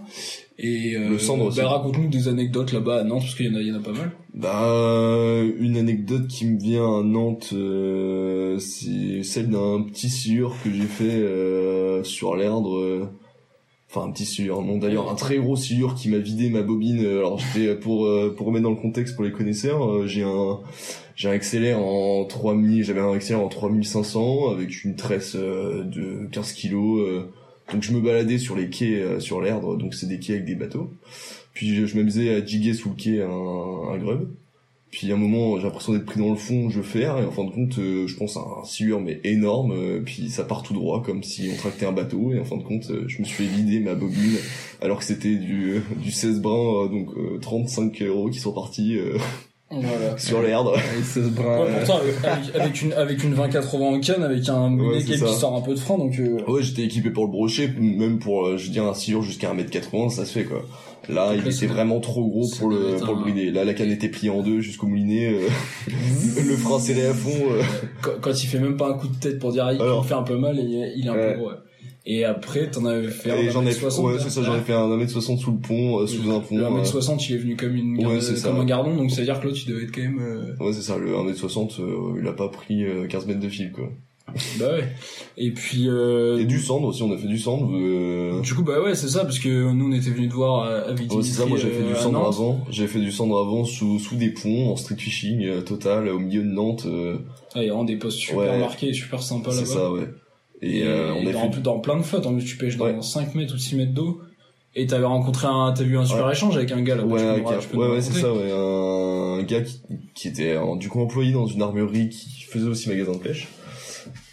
Et 0.59 0.97
euh, 0.97 1.17
bah, 1.57 1.69
raconte-nous 1.69 2.09
des 2.09 2.29
anecdotes 2.29 2.73
là-bas 2.73 3.01
à 3.01 3.05
Nantes, 3.05 3.23
parce 3.23 3.35
qu'il 3.35 3.47
y 3.47 3.51
en 3.51 3.59
a, 3.59 3.61
il 3.61 3.69
y 3.69 3.73
en 3.73 3.77
a 3.77 3.83
pas 3.83 3.93
mal. 3.93 4.13
Bah, 4.35 5.43
une 5.59 5.77
anecdote 5.77 6.29
qui 6.29 6.47
me 6.47 6.59
vient 6.59 7.01
à 7.01 7.03
Nantes, 7.03 7.51
euh, 7.53 8.59
c'est 8.59 9.23
celle 9.25 9.51
d'un 9.51 9.83
petit 9.83 10.09
silure 10.09 10.55
que 10.63 10.73
j'ai 10.73 10.87
fait 10.87 11.05
euh, 11.05 12.05
sur 12.05 12.37
l'Erdre. 12.37 13.11
Euh, 13.97 14.01
Enfin, 14.01 14.09
un 14.09 14.13
petit 14.13 14.25
silure, 14.25 14.63
non 14.63 14.79
d'ailleurs, 14.79 15.11
un 15.11 15.15
très 15.15 15.37
gros 15.37 15.57
silure 15.57 15.95
qui 15.95 16.09
m'a 16.09 16.19
vidé 16.19 16.49
ma 16.51 16.63
bobine. 16.63 17.05
euh, 17.05 17.19
Alors, 17.19 17.39
j'étais 17.39 17.75
pour 17.75 18.07
euh, 18.07 18.35
pour 18.37 18.47
remettre 18.47 18.65
dans 18.65 18.71
le 18.71 18.77
contexte 18.77 19.15
pour 19.15 19.25
les 19.25 19.33
connaisseurs, 19.33 19.85
euh, 19.89 20.07
j'ai 20.07 20.23
un 20.23 20.61
j'ai 21.15 21.29
un 21.29 21.37
XLR 21.37 21.79
en 21.79 22.25
3000, 22.25 22.85
j'avais 22.85 23.01
un 23.01 23.17
XLR 23.17 23.41
en 23.41 23.49
3500 23.49 24.51
avec 24.53 24.85
une 24.85 24.97
tresse 24.97 25.35
euh, 25.37 25.85
de 25.85 26.27
15 26.33 26.53
kilos. 26.53 27.01
euh, 27.07 27.23
donc 27.73 27.83
je 27.83 27.93
me 27.93 28.01
baladais 28.01 28.39
sur 28.39 28.57
les 28.57 28.69
quais 28.71 29.01
euh, 29.01 29.21
sur 29.21 29.41
l'Erdre, 29.41 29.77
donc 29.77 29.95
c'est 29.95 30.07
des 30.07 30.19
quais 30.19 30.35
avec 30.35 30.47
des 30.47 30.55
bateaux. 30.55 30.91
Puis 31.55 31.75
je, 31.75 31.87
je 31.87 31.97
m'amusais 31.97 32.35
à 32.35 32.45
jiguer 32.45 32.73
sous 32.75 32.89
le 32.91 32.95
quai 32.97 33.23
un, 33.23 33.29
un 33.31 33.99
grub. 33.99 34.29
Puis 34.93 35.11
à 35.11 35.15
un 35.15 35.19
moment, 35.19 35.57
j'ai 35.57 35.65
l'impression 35.65 35.95
d'être 35.95 36.05
pris 36.05 36.21
dans 36.21 36.29
le 36.29 36.37
fond, 36.37 36.69
je 36.69 36.83
ferre, 36.83 37.19
et 37.19 37.25
en 37.25 37.31
fin 37.33 37.45
de 37.45 37.51
compte, 37.51 37.79
euh, 37.79 38.07
je 38.07 38.15
pense 38.15 38.37
à 38.37 38.41
un 38.41 38.65
silure 38.67 39.01
mais 39.01 39.21
énorme, 39.25 39.73
euh, 39.73 40.03
puis 40.05 40.29
ça 40.29 40.45
part 40.45 40.63
tout 40.63 40.75
droit, 40.75 41.03
comme 41.03 41.23
si 41.23 41.51
on 41.51 41.57
tractait 41.57 41.87
un 41.87 41.93
bateau, 41.93 42.31
et 42.35 42.39
en 42.39 42.45
fin 42.45 42.59
de 42.59 42.63
compte, 42.63 42.91
euh, 42.91 43.05
je 43.09 43.19
me 43.21 43.25
suis 43.25 43.45
fait 43.45 43.51
vider 43.51 43.81
ma 43.81 43.95
bobine, 43.95 44.37
alors 44.83 44.99
que 44.99 45.05
c'était 45.05 45.35
du, 45.37 45.81
du 45.97 46.11
16 46.13 46.41
brins, 46.43 46.85
euh, 46.85 46.89
donc 46.89 47.09
euh, 47.17 47.39
35 47.41 48.03
euros 48.03 48.29
qui 48.29 48.39
sont 48.39 48.53
partis 48.53 48.99
euh, 48.99 49.17
Voilà. 49.71 50.19
sur. 50.19 50.41
Avec 50.41 51.05
16 51.05 51.31
bras. 51.31 51.65
Ouais, 51.65 51.71
pourtant, 51.79 52.01
avec, 52.55 52.83
une, 52.83 52.93
avec 52.93 53.25
une 53.25 53.31
2080 53.31 53.79
en 53.87 54.01
canne, 54.01 54.23
avec 54.23 54.47
un 54.51 54.77
c'est 55.01 55.05
qui 55.07 55.17
sort 55.19 55.57
un 55.57 55.63
peu 55.63 55.73
de 55.73 55.79
frein, 55.81 55.97
donc, 55.97 56.19
euh, 56.19 56.37
Ouais, 56.47 56.63
j'étais 56.63 56.83
équipé 56.83 57.09
pour 57.09 57.25
le 57.25 57.31
brochet, 57.31 57.69
même 57.79 58.19
pour, 58.19 58.45
euh, 58.47 58.59
je 58.59 58.67
veux 58.67 58.73
dire, 58.73 58.85
un 58.85 58.93
silure 58.93 59.23
jusqu'à 59.23 59.55
1m80, 59.55 60.11
ça 60.11 60.27
se 60.27 60.33
fait, 60.39 60.45
quoi. 60.45 60.63
Là, 61.09 61.33
il 61.35 61.47
était 61.49 61.67
vraiment 61.67 61.99
trop 62.01 62.27
gros 62.29 62.49
pour 62.59 62.69
le, 62.69 62.97
pour 63.05 63.15
le 63.17 63.21
brider. 63.23 63.51
Là, 63.51 63.65
la 63.65 63.75
canne 63.75 63.91
était 63.91 64.09
pliée 64.09 64.31
en 64.31 64.43
deux 64.43 64.61
jusqu'au 64.61 64.87
moulinet, 64.87 65.33
euh, 65.35 65.49
le 65.89 66.57
frein 66.57 66.79
serré 66.79 67.07
à 67.07 67.15
fond. 67.15 67.31
euh. 67.51 67.63
quand, 68.03 68.13
quand 68.21 68.43
il 68.43 68.47
fait 68.47 68.61
même 68.61 68.77
pas 68.77 68.89
un 68.91 68.95
coup 68.95 69.09
de 69.09 69.17
tête 69.17 69.39
pour 69.39 69.53
dire 69.53 69.65
ah, 69.67 69.73
il 69.75 69.81
Alors. 69.83 70.07
fait 70.07 70.15
un 70.15 70.23
peu 70.23 70.37
mal 70.37 70.59
et 70.59 70.63
il 70.97 71.07
est 71.07 71.09
un 71.09 71.15
Ouais. 71.15 71.33
peu 71.35 71.39
gros. 71.41 71.49
ouais. 71.49 71.57
Et 72.05 72.25
après, 72.25 72.69
t'en 72.69 72.85
avais 72.85 73.09
fait 73.09 73.31
un 73.31 73.51
j'en 73.51 73.63
ai 73.63 73.67
fait, 73.71 73.79
60 73.89 74.05
ouais, 74.07 74.19
c'est 74.19 74.29
ça, 74.31 74.43
j'en 74.43 74.57
ai 74.57 74.61
fait 74.61 74.73
un 74.73 74.89
1m60 74.89 75.39
sous 75.39 75.53
le 75.53 75.59
pont, 75.59 76.01
euh, 76.01 76.07
sous 76.09 76.29
un 76.33 76.41
pont. 76.41 76.57
Le 76.57 76.65
euh, 76.65 76.69
1m60, 76.83 77.27
il 77.29 77.35
est 77.35 77.39
venu 77.39 77.57
comme 77.57 77.77
une 77.77 77.97
Ouais, 77.99 78.15
garde- 78.15 78.21
ça, 78.21 78.49
comme 78.49 78.57
un 78.57 78.61
ouais. 78.61 78.67
gardon, 78.67 78.97
donc 78.97 79.11
ça 79.13 79.19
veut 79.19 79.25
dire 79.25 79.39
que 79.41 79.47
l'autre, 79.47 79.59
il 79.65 79.73
devait 79.73 79.85
être 79.85 79.95
quand 79.95 80.01
même. 80.03 80.19
euh, 80.21 80.65
Ouais, 80.65 80.73
c'est 80.73 80.83
ça, 80.83 80.99
le 80.99 81.13
1m60, 81.15 81.81
euh, 81.81 82.19
il 82.21 82.27
a 82.27 82.33
pas 82.33 82.49
pris 82.49 82.83
euh, 82.85 83.07
15 83.07 83.27
mètres 83.27 83.39
de 83.39 83.49
fil, 83.49 83.71
quoi. 83.71 83.89
Bah 84.59 84.73
ouais. 84.73 84.89
Et 85.37 85.51
puis. 85.53 85.89
Euh... 85.89 86.39
Et 86.39 86.45
du 86.45 86.61
cendre 86.61 86.89
aussi, 86.89 87.03
on 87.03 87.13
a 87.13 87.19
fait 87.19 87.27
du 87.29 87.39
cendre. 87.39 87.71
Euh... 87.75 88.41
Du 88.41 88.55
coup, 88.55 88.63
bah 88.63 88.81
ouais, 88.83 88.95
c'est 88.95 89.09
ça, 89.09 89.25
parce 89.25 89.39
que 89.39 89.71
nous, 89.73 89.89
on 89.89 89.93
était 89.93 90.11
venus 90.11 90.29
te 90.31 90.35
voir 90.35 90.93
Viti 90.95 91.15
Ouais, 91.17 91.23
c'est 91.23 91.33
ça, 91.33 91.47
moi 91.47 91.59
j'ai 91.59 91.69
fait 91.71 91.83
du 91.83 91.93
euh, 91.93 91.97
cendre 91.97 92.27
avant. 92.27 92.61
J'ai 92.71 92.87
fait 92.87 93.01
du 93.01 93.13
cendre 93.13 93.39
avant 93.39 93.65
sous, 93.65 93.99
sous 93.99 94.17
des 94.17 94.31
ponts, 94.31 94.71
en 94.73 94.77
street 94.77 94.97
fishing 94.99 95.45
euh, 95.45 95.61
total, 95.63 96.09
au 96.09 96.19
milieu 96.19 96.43
de 96.43 96.49
Nantes. 96.49 96.85
euh, 96.87 97.17
Ah, 97.55 97.61
il 97.63 97.63
y 97.63 97.67
a 97.67 97.69
vraiment 97.71 97.85
des 97.85 97.97
postes 97.97 98.19
super 98.19 98.39
Ouais. 98.39 98.59
marqués 98.59 98.89
et 98.89 98.93
super 98.95 99.23
sympas 99.23 99.53
c'est 99.53 99.63
là-bas. 99.63 99.73
ça, 99.73 99.91
ouais. 99.93 100.09
Et, 100.63 100.85
euh, 100.85 101.13
on 101.15 101.27
a 101.27 101.33
dans, 101.33 101.51
fait 101.53 101.61
dans 101.61 101.79
plein 101.81 101.97
de 101.97 102.03
flottes, 102.03 102.27
en 102.27 102.35
plus, 102.35 102.45
tu 102.45 102.57
pêches 102.57 102.77
dans 102.77 102.85
Ouais. 102.87 103.03
5 103.03 103.35
mètres 103.35 103.55
ou 103.55 103.59
6 103.59 103.75
mètres 103.77 103.93
d'eau. 103.95 104.21
Et 104.75 104.87
t'avais 104.87 105.05
rencontré 105.05 105.47
un, 105.51 105.75
t'as 105.77 105.83
vu 105.85 105.99
un 105.99 106.05
super 106.07 106.25
Ouais. 106.27 106.33
échange 106.33 106.57
avec 106.57 106.73
un 106.73 106.81
gars 106.81 106.95
là. 106.95 107.05
Ouais, 107.05 107.21
tu 107.21 107.27
avec 107.27 107.45
un- 107.47 107.59
tu 107.59 107.77
ouais, 107.77 107.89
ouais, 107.91 108.01
c'est 108.01 108.21
ça, 108.21 108.33
ouais. 108.33 108.51
Un 108.51 109.43
gars 109.43 109.61
qui, 109.61 109.81
qui 110.15 110.29
était 110.29 110.57
du 110.79 110.89
coup 110.89 111.01
employé 111.03 111.33
dans 111.33 111.47
une 111.47 111.61
armurerie 111.61 112.09
qui 112.09 112.43
faisait 112.45 112.69
aussi 112.69 112.89
magasin 112.89 113.13
de 113.13 113.19
pêche. 113.19 113.49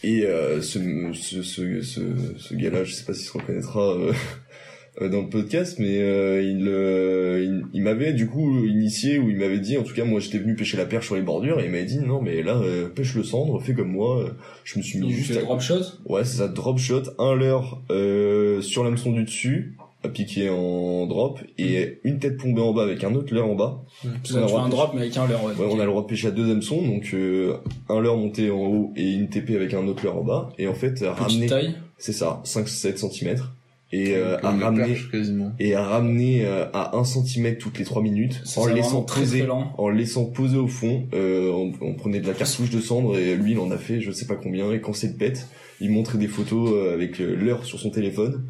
Et 0.03 0.25
euh, 0.25 0.61
ce, 0.61 0.79
ce, 1.13 1.41
ce, 1.41 1.81
ce, 1.81 2.01
ce 2.37 2.53
gars-là, 2.55 2.83
je 2.83 2.93
sais 2.93 3.05
pas 3.05 3.13
s'il 3.13 3.25
se 3.25 3.33
reconnaîtra 3.37 3.93
euh, 3.93 4.13
euh, 5.01 5.09
dans 5.09 5.21
le 5.21 5.29
podcast, 5.29 5.77
mais 5.79 5.99
euh, 6.01 6.41
il, 6.41 6.67
euh, 6.67 7.43
il, 7.43 7.63
il 7.73 7.83
m'avait 7.83 8.13
du 8.13 8.27
coup 8.27 8.65
initié, 8.65 9.17
ou 9.19 9.29
il 9.29 9.37
m'avait 9.37 9.59
dit, 9.59 9.77
en 9.77 9.83
tout 9.83 9.93
cas 9.93 10.03
moi 10.05 10.19
j'étais 10.19 10.39
venu 10.39 10.55
pêcher 10.55 10.77
la 10.77 10.85
perche 10.85 11.05
sur 11.05 11.15
les 11.15 11.21
bordures, 11.21 11.59
et 11.59 11.65
il 11.65 11.71
m'avait 11.71 11.85
dit 11.85 11.99
non 11.99 12.21
mais 12.21 12.41
là 12.43 12.57
euh, 12.57 12.89
pêche 12.89 13.15
le 13.15 13.23
cendre, 13.23 13.61
fais 13.61 13.73
comme 13.73 13.91
moi. 13.91 14.35
Je 14.63 14.77
me 14.79 14.83
suis 14.83 14.99
mis 14.99 15.07
Donc, 15.07 15.15
juste 15.15 15.37
à 15.37 15.41
drop 15.41 15.61
shot? 15.61 15.81
Ouais, 16.05 16.23
c'est 16.25 16.37
ça, 16.37 16.47
drop 16.47 16.77
shot, 16.79 17.03
un 17.17 17.35
leurre 17.35 17.81
euh, 17.91 18.61
sur 18.61 18.83
l'hameçon 18.83 19.11
du 19.11 19.23
dessus, 19.23 19.75
à 20.03 20.07
piquer 20.09 20.49
en 20.49 21.05
drop, 21.07 21.39
et 21.57 21.99
une 22.03 22.19
tête 22.19 22.37
plombée 22.37 22.61
en 22.61 22.73
bas 22.73 22.83
avec 22.83 23.03
un 23.03 23.13
autre 23.15 23.33
leurre 23.33 23.49
en 23.49 23.55
bas. 23.55 23.81
Tu 24.23 24.33
On 24.33 24.57
a 24.57 24.61
un 24.61 24.65
de 24.67 24.71
drop, 24.71 24.91
mais 24.93 25.01
avec 25.01 25.17
un 25.17 25.27
leurre, 25.27 25.43
ouais. 25.43 25.53
Ouais, 25.53 25.67
on 25.69 25.79
a 25.79 25.83
le 25.83 25.89
droit 25.89 26.03
de 26.03 26.07
pêcher 26.07 26.27
à 26.29 26.31
deux 26.31 26.49
hameçons, 26.49 26.81
donc 26.81 27.09
euh, 27.13 27.57
un 27.89 27.99
leurre 27.99 28.17
monté 28.17 28.49
en 28.49 28.59
haut 28.61 28.93
et 28.95 29.11
une 29.11 29.27
TP 29.29 29.51
avec 29.55 29.73
un 29.73 29.87
autre 29.87 30.03
leurre 30.03 30.17
en 30.19 30.23
bas, 30.23 30.49
et 30.57 30.67
en 30.67 30.73
fait 30.73 30.91
Petite 30.93 31.07
ramener, 31.07 31.47
taille. 31.47 31.75
c'est 31.97 32.13
ça, 32.13 32.41
5-7 32.45 32.97
cm, 33.11 33.35
et 33.91 34.15
euh, 34.15 34.37
à 34.43 34.51
ramener 34.51 34.95
et 35.59 35.73
à 35.75 35.83
ramener 35.83 36.45
euh, 36.45 36.65
à 36.73 36.95
1 36.95 37.03
cm 37.03 37.57
toutes 37.57 37.77
les 37.79 37.83
3 37.85 38.01
minutes, 38.01 38.41
en 38.55 38.67
laissant 38.67 39.01
poser, 39.01 39.45
en 39.49 39.89
le 39.89 39.97
laissant 39.97 40.25
poser 40.25 40.57
au 40.57 40.67
fond, 40.67 41.07
euh, 41.13 41.51
on, 41.51 41.73
on 41.81 41.93
prenait 41.95 42.19
de 42.19 42.27
la 42.27 42.33
cartouche 42.33 42.69
de 42.69 42.79
cendre 42.79 43.17
et 43.17 43.35
lui 43.35 43.51
il 43.53 43.59
en 43.59 43.71
a 43.71 43.77
fait 43.77 43.99
je 43.99 44.11
sais 44.11 44.27
pas 44.27 44.35
combien 44.35 44.71
et 44.71 44.79
quand 44.79 44.93
c'est 44.93 45.07
le 45.07 45.15
pète, 45.15 45.47
il 45.81 45.91
montrait 45.91 46.19
des 46.19 46.27
photos 46.27 46.69
euh, 46.71 46.93
avec 46.93 47.19
euh, 47.19 47.35
l'heure 47.35 47.65
sur 47.65 47.79
son 47.79 47.89
téléphone. 47.89 48.43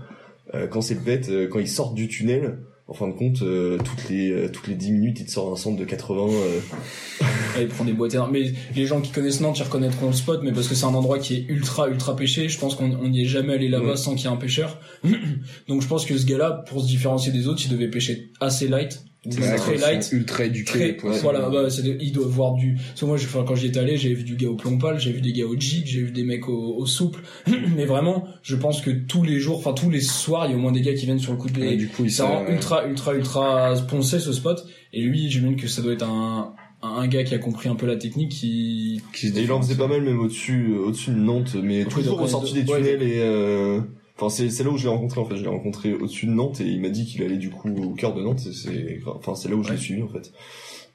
Euh, 0.53 0.67
quand 0.67 0.81
c'est 0.81 1.03
pète, 1.03 1.29
euh, 1.29 1.47
quand 1.47 1.59
il 1.59 1.67
sort 1.67 1.93
du 1.93 2.07
tunnel, 2.07 2.59
en 2.87 2.93
fin 2.93 3.07
de 3.07 3.13
compte, 3.13 3.43
euh, 3.43 3.77
toutes 3.77 4.09
les 4.09 4.31
euh, 4.31 4.49
toutes 4.51 4.67
les 4.67 4.73
10 4.75 4.91
minutes, 4.91 5.19
il 5.19 5.25
te 5.27 5.31
sort 5.31 5.51
un 5.51 5.55
centre 5.55 5.77
de 5.77 5.85
80. 5.85 6.27
euh, 6.31 6.59
Ouais, 7.55 7.63
il 7.63 7.67
prend 7.67 7.83
des 7.83 7.93
boîtes 7.93 8.13
énormes. 8.13 8.31
Mais 8.31 8.51
les 8.75 8.85
gens 8.85 9.01
qui 9.01 9.11
connaissent 9.11 9.41
Nantes, 9.41 9.57
ils 9.59 9.63
reconnaîtront 9.63 10.07
le 10.07 10.13
spot, 10.13 10.41
mais 10.43 10.51
parce 10.51 10.67
que 10.67 10.75
c'est 10.75 10.85
un 10.85 10.93
endroit 10.93 11.19
qui 11.19 11.35
est 11.35 11.45
ultra, 11.49 11.87
ultra 11.89 12.15
pêché. 12.15 12.47
Je 12.49 12.57
pense 12.59 12.75
qu'on 12.75 12.91
on 12.91 13.09
n'y 13.09 13.21
est 13.23 13.25
jamais 13.25 13.53
allé 13.53 13.69
là-bas 13.69 13.89
Ouais. 13.91 13.95
sans 13.97 14.15
qu'il 14.15 14.25
y 14.25 14.27
ait 14.31 14.35
un 14.35 14.37
pêcheur. 14.37 14.79
Donc 15.67 15.81
je 15.81 15.87
pense 15.87 16.05
que 16.05 16.17
ce 16.17 16.25
gars-là, 16.25 16.63
pour 16.67 16.81
se 16.81 16.87
différencier 16.87 17.31
des 17.31 17.47
autres, 17.47 17.61
il 17.65 17.71
devait 17.71 17.89
pêcher 17.89 18.31
assez 18.39 18.67
light. 18.67 19.03
Ouais, 19.25 19.55
très 19.57 19.75
ils 19.75 19.81
light. 19.81 20.09
Ultra 20.13 20.45
éduqués, 20.45 20.95
Très, 20.95 21.09
voilà, 21.19 21.49
bah, 21.49 21.69
c'est 21.69 21.83
de- 21.83 21.97
il 21.99 22.13
doit 22.13 22.25
voir 22.25 22.53
du, 22.53 22.75
parce 22.75 23.01
que 23.01 23.05
moi, 23.05 23.17
je- 23.17 23.25
enfin, 23.25 23.43
quand 23.45 23.53
j'y 23.55 23.67
étais 23.67 23.79
allé, 23.79 23.97
j'ai 23.97 24.13
vu 24.13 24.23
du 24.23 24.35
gars 24.37 24.47
au 24.47 24.55
plompal, 24.55 24.97
j'ai 24.97 25.11
vu 25.11 25.19
des 25.19 25.33
gars 25.33 25.45
au 25.45 25.59
jig, 25.59 25.85
j'ai 25.85 26.01
vu 26.03 26.11
des 26.11 26.23
mecs 26.23 26.47
au, 26.47 26.75
au 26.77 26.85
souple. 26.85 27.19
mais 27.75 27.85
vraiment, 27.85 28.25
je 28.43 28.55
pense 28.55 28.79
que 28.81 28.91
tous 28.91 29.23
les 29.23 29.39
jours, 29.39 29.57
enfin, 29.57 29.73
tous 29.73 29.89
les 29.89 29.99
soirs, 29.99 30.45
il 30.47 30.51
y 30.51 30.53
a 30.53 30.57
au 30.57 30.61
moins 30.61 30.71
des 30.71 30.81
gars 30.81 30.93
qui 30.93 31.05
viennent 31.05 31.19
sur 31.19 31.33
le 31.33 31.37
coup 31.37 31.49
de 31.49 31.59
Ouais, 31.59 31.75
du 31.75 31.89
coup, 31.89 32.05
ils 32.05 32.11
ça 32.11 32.25
rend 32.25 32.45
sont, 32.45 32.51
ultra, 32.53 32.87
ultra, 32.87 33.13
ultra 33.15 33.73
poncé 33.89 34.19
ce 34.19 34.31
spot. 34.31 34.65
Et 34.93 35.01
lui, 35.01 35.29
j'imagine 35.29 35.57
que 35.57 35.67
ça 35.67 35.81
doit 35.81 35.93
être 35.93 36.05
un, 36.07 36.53
un 36.81 37.07
gars 37.07 37.23
qui 37.25 37.35
a 37.35 37.39
compris 37.39 37.67
un 37.67 37.75
peu 37.75 37.85
la 37.87 37.97
technique 37.97 38.29
qui, 38.31 39.01
qui 39.13 39.27
se 39.27 39.37
Et 39.37 39.43
il 39.43 39.51
en 39.51 39.61
faisait 39.61 39.75
pas 39.75 39.87
mal 39.87 40.01
même 40.01 40.19
au-dessus 40.21 40.71
euh, 40.71 40.85
au-dessus 40.87 41.11
de 41.11 41.17
Nantes, 41.17 41.57
mais 41.61 41.83
toujours 41.83 42.27
sorties 42.29 42.53
ouais, 42.53 42.61
des 42.63 42.71
ouais. 42.71 42.77
tunnels 42.77 43.03
et 43.03 43.19
euh, 43.19 43.81
enfin 44.19 44.29
c'est 44.29 44.49
c'est 44.49 44.63
là 44.63 44.69
où 44.69 44.77
je 44.77 44.83
l'ai 44.83 44.89
rencontré 44.89 45.21
en 45.21 45.25
fait, 45.25 45.37
je 45.37 45.43
l'ai 45.43 45.49
rencontré 45.49 45.93
au-dessus 45.93 46.25
de 46.25 46.31
Nantes 46.31 46.59
et 46.59 46.65
il 46.65 46.81
m'a 46.81 46.89
dit 46.89 47.05
qu'il 47.05 47.23
allait 47.23 47.37
du 47.37 47.49
coup 47.49 47.69
au 47.69 47.93
cœur 47.93 48.13
de 48.13 48.21
Nantes, 48.21 48.39
c'est 48.39 48.99
enfin 49.15 49.35
c'est 49.35 49.47
là 49.47 49.55
où 49.55 49.63
je 49.63 49.71
l'ai 49.71 49.77
suivi 49.77 50.01
en 50.03 50.09
fait. 50.09 50.31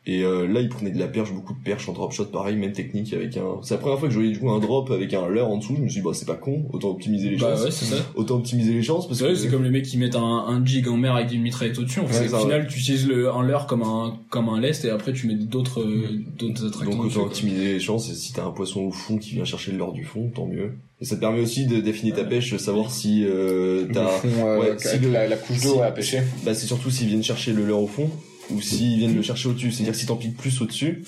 Et 0.07 0.23
euh, 0.23 0.47
là, 0.47 0.61
il 0.61 0.69
prenait 0.69 0.91
de 0.91 0.99
la 0.99 1.07
perche, 1.09 1.33
beaucoup 1.33 1.55
de 1.55 1.63
perche 1.65 1.89
en 1.89 1.95
drop 1.95 2.13
shot, 2.13 2.27
pareil, 2.27 2.57
même 2.57 2.73
technique 2.73 3.15
avec 3.15 3.39
un. 3.39 3.57
C'est 3.63 3.73
la 3.73 3.79
première 3.81 3.99
fois 3.99 4.09
que 4.09 4.13
je 4.13 4.19
voyais 4.19 4.33
du 4.35 4.39
coup 4.39 4.51
un 4.51 4.59
drop 4.59 4.91
avec 4.91 5.15
un 5.15 5.27
leurre 5.29 5.49
en 5.49 5.57
dessous. 5.57 5.77
Je 5.79 5.81
me 5.83 5.89
suis 5.89 6.01
dit 6.03 6.05
bah 6.05 6.11
c'est 6.13 6.27
pas 6.27 6.35
con, 6.35 6.67
autant 6.75 6.91
optimiser 6.91 7.31
les 7.31 7.37
bah 7.39 7.55
chances. 7.55 7.65
ouais, 7.65 7.71
c'est 7.71 7.87
ça. 7.87 7.97
Autant 8.15 8.37
optimiser 8.37 8.75
les 8.75 8.83
chances 8.83 9.09
parce 9.09 9.23
que 9.23 9.35
c'est 9.35 9.49
comme 9.49 9.65
les 9.65 9.71
mecs 9.71 9.87
qui 9.87 9.97
mettent 9.97 10.17
un, 10.17 10.21
un 10.47 10.63
jig 10.63 10.87
en 10.89 10.99
mer 10.99 11.17
avec 11.17 11.33
une 11.33 11.41
mitraillette 11.41 11.79
au-dessus. 11.79 12.01
En 12.01 12.07
fait, 12.07 12.29
Ouais, 12.29 12.35
au 12.35 12.39
final, 12.39 12.67
tu 12.67 12.81
utilises 12.81 13.09
le, 13.09 13.31
un 13.33 13.43
leurre 13.43 13.67
comme 13.67 13.83
un, 13.83 14.19
comme 14.29 14.51
un 14.51 14.61
lest 14.61 14.85
et 14.85 14.91
après 14.91 15.15
tu 15.15 15.27
mets 15.27 15.37
d'autres, 15.37 15.81
euh, 15.81 16.07
d'autres 16.39 16.67
attractants 16.67 16.97
Donc 16.97 17.07
autant 17.07 17.23
optimiser 17.25 17.73
les 17.73 17.81
chances 17.81 18.11
et 18.11 18.15
si 18.15 18.35
t'as 18.35 18.45
un 18.45 18.51
poisson 18.51 18.83
au 18.83 18.91
fond 18.91 19.17
qui 19.17 19.31
vient 19.37 19.45
chercher 19.47 19.73
le 19.73 19.79
leurre 19.79 19.93
du 19.95 20.05
fond, 20.05 20.31
tant 20.35 20.45
mieux. 20.47 20.73
Et 21.01 21.07
ça 21.07 21.17
te 21.17 21.21
permet 21.21 21.41
aussi 21.41 21.65
de 21.67 21.81
d'affiner 21.81 22.13
ta 22.13 22.25
pêche, 22.25 22.55
savoir 22.59 22.91
si 22.91 23.25
euh, 23.25 23.87
t'as 23.91 24.21
euh, 24.27 24.61
ouais, 24.61 24.75
si 24.79 24.99
la, 25.11 25.27
la 25.29 25.37
couche 25.39 25.57
si- 25.61 25.67
d'eau 25.67 25.81
à 25.81 25.91
pêcher. 25.93 26.21
Bah 26.45 26.53
c'est 26.53 26.67
surtout 26.67 26.91
s'ils 26.91 27.09
viennent 27.09 27.23
chercher 27.25 27.55
le 27.55 27.65
leurre 27.65 27.81
au 27.83 27.87
fond 27.87 28.11
ou 28.51 28.61
s'ils 28.61 28.99
viennent 28.99 29.15
le 29.17 29.23
chercher 29.23 29.49
au-dessus. 29.49 29.71
C'est-à-dire 29.73 29.95
si 29.95 30.07
t'en 30.07 30.17
piques 30.17 30.37
plus 30.37 30.61
au-dessus. 30.61 31.05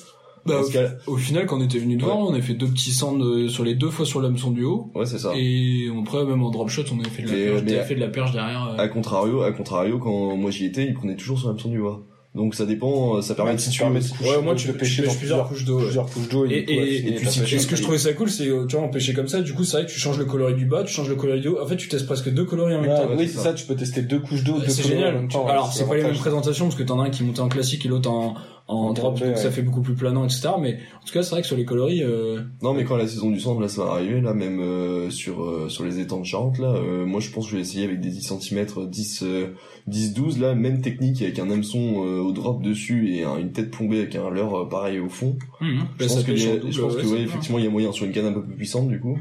Bah, 0.47 0.61
au 1.09 1.16
final, 1.16 1.45
quand 1.47 1.59
on 1.59 1.62
était 1.64 1.78
venu 1.81 1.97
de 1.97 2.05
voir, 2.05 2.19
Ouais. 2.21 2.26
on 2.28 2.35
a 2.35 2.40
fait 2.40 2.55
deux 2.55 2.69
petits 2.69 2.93
sands 2.93 3.19
sur 3.49 3.64
les 3.64 3.75
deux 3.75 3.90
fois 3.90 4.07
sur 4.07 4.21
l'hameçon 4.21 4.52
du 4.52 4.62
haut. 4.62 4.93
Ouais 4.95 5.05
c'est 5.05 5.19
ça. 5.19 5.33
Et 5.35 5.88
après, 6.00 6.25
même 6.25 6.40
en 6.45 6.50
drop 6.50 6.69
shot, 6.69 6.83
on 6.93 7.00
avait 7.00 7.11
fait 7.11 7.23
de 7.23 7.28
la 7.28 7.35
Mais- 7.35 7.45
perche, 7.47 7.62
mais- 7.64 7.71
t'avais 7.73 7.85
fait 7.85 7.95
de 7.97 8.00
la 8.00 8.09
perche 8.09 8.31
derrière. 8.33 8.69
euh. 8.69 8.76
À 8.81 8.87
contrario, 8.87 9.43
à 9.43 9.50
contrario, 9.52 9.99
quand 9.99 10.37
moi 10.37 10.52
j'y 10.52 10.66
étais, 10.66 10.87
ils 10.87 10.95
prenaient 10.95 11.16
toujours 11.16 11.38
sur 11.40 11.49
l'hameçon 11.49 11.69
du 11.69 11.81
bas. 11.83 11.99
Donc 12.37 12.55
ça 12.55 12.66
dépend, 12.66 13.23
ça 13.23 13.35
permet 13.35 13.52
Ouais, 13.52 13.57
de 13.57 13.61
si 13.62 13.71
tu 13.71 13.83
de 13.83 13.88
Ouais, 13.88 14.43
moi, 14.43 14.55
tu, 14.55 14.71
pêcher 14.75 15.02
dans 15.02 15.09
pêches 15.09 15.19
plusieurs 15.19 15.49
couches 15.49 15.64
d'eau. 15.64 15.78
ouais. 15.78 15.85
plusieurs 15.85 16.07
couches 16.07 16.28
d'eau 16.28 16.45
Et, 16.45 16.59
et, 16.69 17.12
puis 17.14 17.26
ce 17.31 17.66
que 17.66 17.76
je 17.76 17.83
trouvais 17.83 17.97
ça 17.97 18.12
cool, 18.12 18.28
c'est 18.31 18.47
euh, 18.49 18.66
tu 18.66 18.76
vois 18.76 18.85
on 18.85 18.90
pêchait 18.90 19.14
comme 19.14 19.26
ça. 19.26 19.40
Du 19.40 19.55
coup, 19.55 19.64
c'est 19.64 19.78
vrai 19.78 19.87
que 19.87 19.90
tu 19.90 19.99
changes 19.99 20.19
le 20.19 20.26
coloris 20.26 20.55
du 20.55 20.66
bas, 20.66 20.85
tu 20.85 20.93
changes 20.93 21.09
le 21.09 21.14
coloris 21.16 21.40
du 21.40 21.49
haut. 21.49 21.61
En 21.62 21.66
fait, 21.66 21.76
tu 21.76 21.88
testes 21.88 22.05
presque 22.05 22.28
deux 22.28 22.45
coloris 22.45 22.75
en 22.75 22.83
même 22.83 22.95
temps. 22.95 23.09
oui, 23.16 23.26
c'est 23.26 23.38
ça. 23.38 23.43
ça, 23.45 23.52
tu 23.55 23.64
peux 23.64 23.75
tester 23.75 24.02
deux 24.02 24.21
couches 24.21 24.45
d'eau, 24.45 24.59
deux 24.61 24.71
en 24.71 24.83
génial. 24.87 25.14
même 25.14 25.28
temps. 25.28 25.47
Alors, 25.47 25.73
c'est 25.73 25.88
pas 25.88 25.97
les 25.97 26.02
mêmes 26.02 26.14
présentations 26.14 26.66
parce 26.66 26.76
que 26.76 26.83
t'en 26.83 27.00
as 27.00 27.05
un 27.05 27.11
qui 27.11 27.25
montait 27.25 27.40
en 27.40 27.49
classique 27.49 27.87
et 27.87 27.88
l'autre 27.88 28.11
en, 28.11 28.35
en 28.69 28.93
drop, 28.93 29.19
donc 29.19 29.29
ouais. 29.29 29.37
ça 29.37 29.51
fait 29.51 29.63
beaucoup 29.63 29.81
plus 29.83 29.95
planant, 29.95 30.25
etc. 30.25 30.49
Mais 30.61 30.79
en 31.01 31.07
tout 31.07 31.13
cas, 31.13 31.23
c'est 31.23 31.31
vrai 31.31 31.41
que 31.43 31.47
sur 31.47 31.57
les 31.57 31.65
coloris, 31.65 32.03
euh, 32.03 32.41
Non 32.63 32.75
mais 32.75 32.85
quand 32.85 32.97
la 32.97 33.07
saison 33.07 33.31
du 33.31 33.39
centre 33.39 33.61
là 33.61 33.69
ça 33.69 33.85
va 33.85 33.93
arriver 33.93 34.21
là 34.21 34.35
même 34.35 34.59
euh, 34.61 35.09
sur 35.11 35.45
euh, 35.45 35.69
sur 35.69 35.85
les 35.85 36.01
étangs 36.01 36.19
de 36.21 36.25
Charente 36.27 36.59
là, 36.59 36.73
euh, 36.75 37.07
moi 37.07 37.21
je 37.21 37.31
pense 37.31 37.45
que 37.47 37.53
je 37.53 37.57
vais 37.57 37.63
essayer 37.63 37.85
avec 37.85 38.01
des 38.01 38.11
10 38.11 38.23
cm 38.41 38.67
10 38.89 39.23
euh, 39.23 39.47
10 39.87 40.15
12 40.15 40.41
là, 40.41 40.55
même 40.57 40.81
technique 40.81 41.23
avec 41.23 41.39
un 41.39 41.49
hameçon 41.49 42.05
euh, 42.05 42.21
au 42.21 42.33
drop 42.33 42.61
dessus 42.63 43.15
et 43.15 43.23
un- 43.23 43.39
une 43.39 43.53
tête 43.53 43.71
plombée 43.71 43.99
avec 44.01 44.17
un 44.17 44.31
leurre 44.31 44.63
euh, 44.63 44.69
pareil 44.69 44.99
au 44.99 45.09
fond. 45.09 45.37
hum, 45.61 45.69
Je 46.01 46.05
bah, 46.05 46.13
pense 46.13 46.25
que, 46.25 46.33
double, 46.59 46.73
je 46.73 46.81
pense 46.81 46.95
ouais, 46.97 47.03
que 47.03 47.07
ouais, 47.07 47.21
effectivement 47.21 47.59
il 47.59 47.65
y 47.65 47.69
a 47.69 47.71
moyen 47.71 47.93
sur 47.93 48.05
une 48.05 48.13
canne 48.13 48.27
un 48.27 48.33
peu 48.33 48.43
plus 48.43 48.57
puissante 48.57 48.89
du 48.89 48.99
coup. 48.99 49.17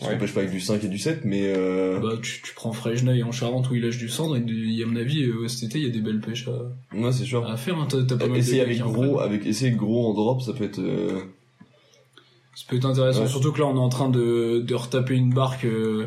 Parce 0.00 0.08
qu'on 0.12 0.14
Ouais. 0.16 0.18
pêche 0.18 0.32
pas 0.34 0.40
avec 0.40 0.50
du 0.52 0.60
5 0.60 0.82
et 0.82 0.88
du 0.88 0.98
7 0.98 1.24
mais 1.26 1.42
euh, 1.54 2.00
Bah, 2.00 2.14
tu, 2.22 2.40
tu 2.42 2.54
prends 2.54 2.72
Fresneuil 2.72 3.22
en 3.22 3.32
Charente 3.32 3.68
où 3.70 3.74
il 3.74 3.82
lâche 3.82 3.98
du 3.98 4.08
cendre 4.08 4.36
et 4.36 4.40
de- 4.40 4.82
à 4.82 4.86
mon 4.86 4.96
avis, 4.96 5.22
euh, 5.24 5.46
cet 5.46 5.64
été, 5.70 5.78
il 5.78 5.84
y 5.84 5.88
a 5.88 5.92
des 5.92 6.00
belles 6.00 6.20
pêches 6.20 6.48
à, 6.48 6.96
ouais 6.96 7.12
c'est 7.12 7.24
sûr. 7.24 7.44
à 7.46 7.56
faire. 7.58 7.76
Hein. 7.78 7.86
T'as, 7.88 8.02
t'as 8.04 8.16
pas 8.16 8.24
mal 8.26 8.32
de 8.34 8.38
Essayer 8.38 8.62
avec 8.62 8.78
gros, 8.80 9.20
avec 9.20 9.44
essayer 9.46 9.72
gros 9.72 10.08
en 10.10 10.14
drop, 10.14 10.40
ça 10.42 10.52
peut 10.54 10.64
être. 10.64 10.78
euh, 10.80 11.20
Ça 12.54 12.64
peut 12.68 12.76
être 12.76 12.86
intéressant, 12.86 13.22
Ouais. 13.22 13.28
surtout 13.28 13.52
que 13.52 13.60
là 13.60 13.66
on 13.66 13.76
est 13.76 13.78
en 13.78 13.88
train 13.88 14.08
de, 14.08 14.60
de 14.66 14.74
retaper 14.74 15.14
une 15.14 15.32
barque 15.32 15.64
euh, 15.64 16.06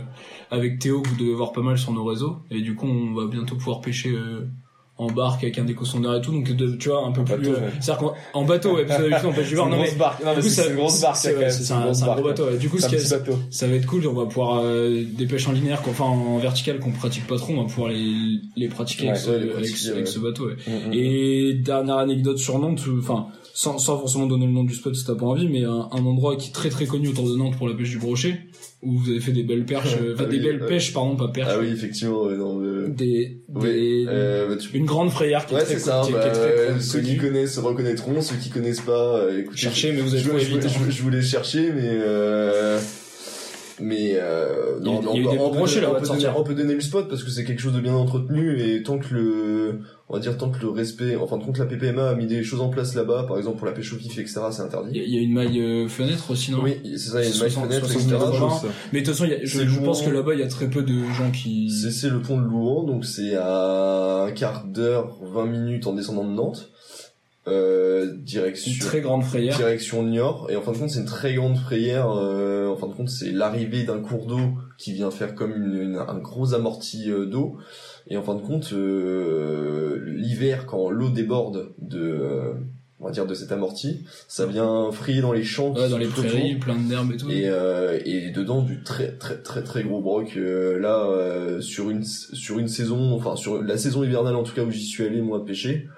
avec 0.52 0.78
Théo 0.80 1.02
que 1.02 1.10
vous 1.10 1.16
devez 1.16 1.34
voir 1.34 1.52
pas 1.52 1.62
mal 1.62 1.78
sur 1.78 1.94
nos 1.94 2.04
réseaux 2.04 2.38
et 2.52 2.62
du 2.62 2.76
coup 2.76 2.86
on 2.88 3.14
va 3.14 3.28
bientôt 3.28 3.56
pouvoir 3.56 3.80
pêcher 3.82 4.10
euh, 4.10 4.48
en 4.98 5.08
barque 5.08 5.44
avec 5.44 5.58
un 5.58 5.64
décosondeur 5.64 6.16
et 6.16 6.22
tout 6.22 6.32
donc 6.32 6.52
de, 6.56 6.76
tu 6.76 6.90
vois 6.90 7.04
un 7.06 7.12
peu 7.12 7.22
En 7.22 7.24
plus 7.26 7.38
bateau, 7.38 7.56
euh, 7.56 7.96
qu'en 7.98 8.14
en 8.34 8.46
bateau 8.46 8.76
ouais 8.76 8.86
parce 8.86 9.02
que 9.02 9.26
on 9.26 9.34
C'est 9.44 9.50
une 9.52 9.58
non 9.58 9.66
mais 9.70 9.78
grosse 9.78 9.96
barque. 9.98 10.24
Non, 10.24 10.32
mais 10.36 10.42
c'est 10.44 10.50
ça- 10.50 10.64
c'est 10.64 10.70
une 10.70 10.76
grosse 10.76 11.02
barque. 11.02 11.16
c'est 11.18 11.36
ouais, 11.36 11.50
c'est 11.50 11.64
C'est 11.64 11.74
un, 11.74 11.94
c'est 11.94 12.04
un 12.04 12.14
gros 12.14 12.24
bateau 12.24 12.46
ouais. 12.46 12.58
du 12.58 12.70
coup 12.70 12.78
C'est 12.78 12.90
ce 13.00 13.16
qui 13.16 13.32
ça 13.50 13.68
va 13.68 13.74
être 13.76 13.86
cool 13.88 14.06
on 14.08 14.14
va 14.14 14.26
pouvoir 14.26 14.62
euh, 14.64 15.04
des 15.04 15.26
pêches 15.26 15.48
en 15.48 15.52
linéaire 15.52 15.82
enfin 15.90 16.06
en 16.06 16.38
vertical 16.38 16.80
qu'on 16.80 16.92
pratique 16.92 17.26
pas 17.26 17.38
trop 17.38 17.54
on 17.54 17.64
va 17.64 17.68
pouvoir 17.68 17.90
les, 17.90 18.40
les 18.56 18.68
pratiquer 18.68 19.10
avec, 19.10 19.22
les 19.26 19.30
avec, 19.34 19.52
pratiquer, 19.52 19.90
avec 19.90 20.06
ouais. 20.06 20.12
ce 20.12 20.20
bateau 20.20 20.48
ouais. 20.48 20.56
Mm, 20.68 20.90
mm. 20.90 20.94
Et 20.94 21.54
dernière 21.56 21.98
anecdote 21.98 22.38
sur 22.38 22.60
Nantes, 22.60 22.82
enfin 23.00 23.28
sans, 23.56 23.78
sans 23.78 23.98
forcément 24.00 24.26
donner 24.28 24.46
le 24.48 24.52
nom 24.52 24.64
du 24.64 24.74
spot 24.74 24.96
si 24.96 25.06
t'as 25.06 25.16
pas 25.16 25.26
envie, 25.26 25.48
mais 25.48 25.64
un, 25.64 25.88
un 25.92 26.06
endroit 26.06 26.36
qui 26.38 26.50
est 26.50 26.54
très 26.54 26.70
très 26.70 26.86
connu 26.88 27.08
autour 27.10 27.30
de 27.30 27.36
Nantes 27.36 27.56
pour 27.58 27.68
la 27.68 27.76
pêche 27.76 27.90
du 27.90 28.00
brochet, 28.00 28.40
où 28.84 28.98
vous 28.98 29.10
avez 29.10 29.20
fait 29.20 29.32
des 29.32 29.44
belles 29.44 29.66
perches, 29.66 29.96
euh, 30.02 30.14
enfin 30.14 30.26
Ah 30.28 30.30
des 30.30 30.38
oui, 30.38 30.44
belles 30.44 30.62
ouais. 30.62 30.68
pêches 30.68 30.94
pardon 30.94 31.16
pas 31.16 31.30
perches, 31.30 31.50
Ah 31.54 31.60
oui 31.60 31.70
effectivement 31.72 32.26
dans 32.26 32.60
le. 32.60 32.90
des, 32.90 33.40
Oui. 33.54 33.62
des 33.70 34.06
Euh, 34.08 34.48
bah, 34.50 34.56
tu- 34.58 34.76
une 34.78 34.86
grande 34.86 35.10
frayère 35.12 35.46
qui 35.46 35.54
est 35.54 35.58
Ouais 35.58 35.64
très 35.64 35.74
c'est 35.76 35.80
ça. 35.80 36.02
qui 36.06 36.12
est- 36.12 36.14
qui 36.14 36.28
est 36.28 36.32
très, 36.32 36.40
euh, 36.42 36.68
connue. 36.70 36.82
ceux 36.82 37.00
qui 37.02 37.18
connaissent 37.18 37.58
reconnaîtront, 37.58 38.22
ceux 38.22 38.36
qui 38.36 38.50
connaissent 38.50 38.82
pas, 38.82 39.18
euh, 39.20 39.40
écoutez. 39.40 39.58
Cherchez, 39.58 39.92
mais 39.94 40.02
vous 40.02 40.14
avez 40.14 40.22
je, 40.24 40.28
trouvé 40.30 40.44
je, 40.44 40.50
vite. 40.54 40.68
je, 40.86 40.92
je 40.92 41.02
voulais 41.02 41.22
chercher, 41.22 41.72
mais 41.72 41.82
euh... 41.86 42.80
Mais 43.86 44.14
euh, 44.16 44.80
non, 44.80 45.02
Il 45.02 45.06
y 45.06 45.08
a- 45.10 45.12
mais 45.14 45.18
il 45.18 45.18
y 45.18 45.20
a 45.20 45.24
eu 45.24 45.28
on, 45.28 45.32
des 45.32 45.38
peut- 45.38 45.44
on 45.44 45.50
peut 45.52 45.60
donner- 45.60 45.82
là, 45.82 45.88
on 45.88 45.90
on 45.90 45.94
va 45.94 46.00
peut 46.00 46.06
te 46.06 46.08
donner, 46.10 46.22
sortir. 46.22 46.40
on 46.40 46.44
peut 46.44 46.54
donner 46.56 46.74
le 46.74 46.80
spot 46.82 47.10
parce 47.10 47.24
que 47.24 47.30
c'est 47.32 47.44
quelque 47.44 47.60
chose 47.62 47.74
de 47.74 47.82
bien 47.82 47.94
entretenu 47.94 48.62
et 48.62 48.82
tant 48.84 48.98
que 48.98 49.14
le, 49.14 49.80
on 50.08 50.14
va 50.14 50.20
dire 50.20 50.38
tant 50.38 50.50
que 50.52 50.62
le 50.62 50.70
respect, 50.70 51.16
enfin 51.18 51.38
tant 51.38 51.52
que 51.52 51.60
la 51.60 51.66
PPMA 51.66 52.10
a 52.10 52.16
mis 52.16 52.26
des 52.26 52.44
choses 52.44 52.62
en 52.62 52.70
place 52.70 52.96
là-bas, 52.96 53.26
par 53.28 53.38
exemple 53.38 53.58
pour 53.58 53.68
la 53.68 53.74
pêche 53.74 53.92
au 53.94 53.98
kiff, 53.98 54.18
etc. 54.20 54.40
C'est 54.52 54.62
interdit. 54.62 54.92
il 54.94 55.14
y 55.14 55.18
a 55.18 55.22
une 55.22 55.34
maille 55.34 55.60
euh, 55.60 55.88
fenêtre 55.90 56.32
aussi, 56.32 56.52
non? 56.52 56.60
Oui, 56.64 56.78
c'est 56.84 56.98
ça, 56.98 57.22
il 57.22 57.28
y 57.28 57.32
a 57.32 57.34
une 57.34 57.40
maille 57.42 57.52
60, 57.52 57.66
fenêtre, 57.66 57.86
60 57.88 58.12
etc. 58.64 58.74
Mais 58.94 59.02
de 59.02 59.06
toute 59.06 59.14
façon, 59.16 59.26
y 59.30 59.34
a- 59.34 59.40
je, 59.44 59.68
je 59.68 59.80
pense 59.82 60.02
que 60.02 60.10
là-bas, 60.12 60.34
il 60.36 60.40
y 60.40 60.44
a 60.44 60.48
très 60.48 60.68
peu 60.70 60.84
de 60.84 60.94
gens 61.18 61.32
qui... 61.32 61.70
C'est 61.70 61.92
c'est 61.92 62.10
le 62.10 62.22
pont 62.22 62.40
de 62.40 62.46
Louan, 62.46 62.84
donc 62.84 63.04
c'est 63.06 63.36
à 63.36 64.24
un 64.28 64.32
quart 64.32 64.66
d'heure, 64.66 65.18
20 65.24 65.46
minutes 65.46 65.88
en 65.88 65.94
descendant 65.94 66.24
de 66.24 66.32
Nantes, 66.34 66.70
euh, 67.48 68.06
Une 68.14 68.22
direction 68.24 68.72
très 68.88 69.02
grande 69.02 69.24
frayère. 69.24 69.58
direction 69.58 70.04
Niort 70.04 70.48
et 70.50 70.56
en 70.56 70.62
fin 70.62 70.72
de 70.72 70.78
compte 70.78 70.90
c'est 70.90 71.00
une 71.00 71.06
très 71.06 71.34
grande 71.34 71.58
frayère 71.58 72.10
euh, 72.10 72.68
en 72.70 72.78
fin 72.78 72.88
de 72.88 72.94
compte 72.94 73.10
c'est 73.10 73.32
l'arrivée 73.32 73.84
d'un 73.84 74.00
cours 74.00 74.26
d'eau 74.28 74.54
qui 74.78 74.94
vient 74.94 75.12
faire 75.12 75.36
comme 75.36 75.52
une, 75.54 75.74
une- 75.82 75.96
un 75.98 76.20
gros 76.20 76.54
amorti 76.54 77.12
euh, 77.12 77.26
d'eau 77.26 77.58
et 78.08 78.16
en 78.18 78.24
fin 78.24 78.36
de 78.36 78.42
compte 78.42 78.72
euh, 78.74 80.02
l'hiver 80.06 80.66
quand 80.66 80.90
l'eau 80.90 81.10
déborde 81.10 81.70
de 81.80 82.00
euh, 82.02 82.54
on 83.00 83.06
va 83.08 83.12
dire 83.12 83.26
de 83.26 83.34
cet 83.34 83.52
amorti 83.52 84.06
ça 84.30 84.46
vient 84.46 84.90
frayer 84.94 85.20
dans 85.22 85.34
les 85.34 85.44
champs 85.44 85.74
Ouais, 85.74 85.90
dans 85.90 85.98
les 85.98 86.08
prairies, 86.08 86.56
plein 86.56 86.78
d'herbes 86.78 87.12
et 87.14 87.18
tout. 87.18 87.30
et, 87.30 87.44
euh, 87.48 88.00
et 88.06 88.30
dedans 88.30 88.62
du 88.62 88.82
très 88.84 89.12
très 89.18 89.36
très 89.42 89.64
très 89.64 89.84
gros 89.84 90.00
broc 90.00 90.34
euh, 90.38 90.80
là 90.80 91.06
euh, 91.10 91.60
sur 91.60 91.90
une 91.90 92.04
sur 92.06 92.60
une 92.60 92.70
saison 92.70 93.14
enfin 93.14 93.36
sur 93.36 93.62
la 93.62 93.78
saison 93.78 94.04
hivernale 94.06 94.36
en 94.38 94.44
tout 94.44 94.54
cas 94.54 94.64
où 94.64 94.72
j'y 94.72 94.86
suis 94.86 95.04
allé 95.06 95.22
moi 95.22 95.46
pêcher 95.46 95.90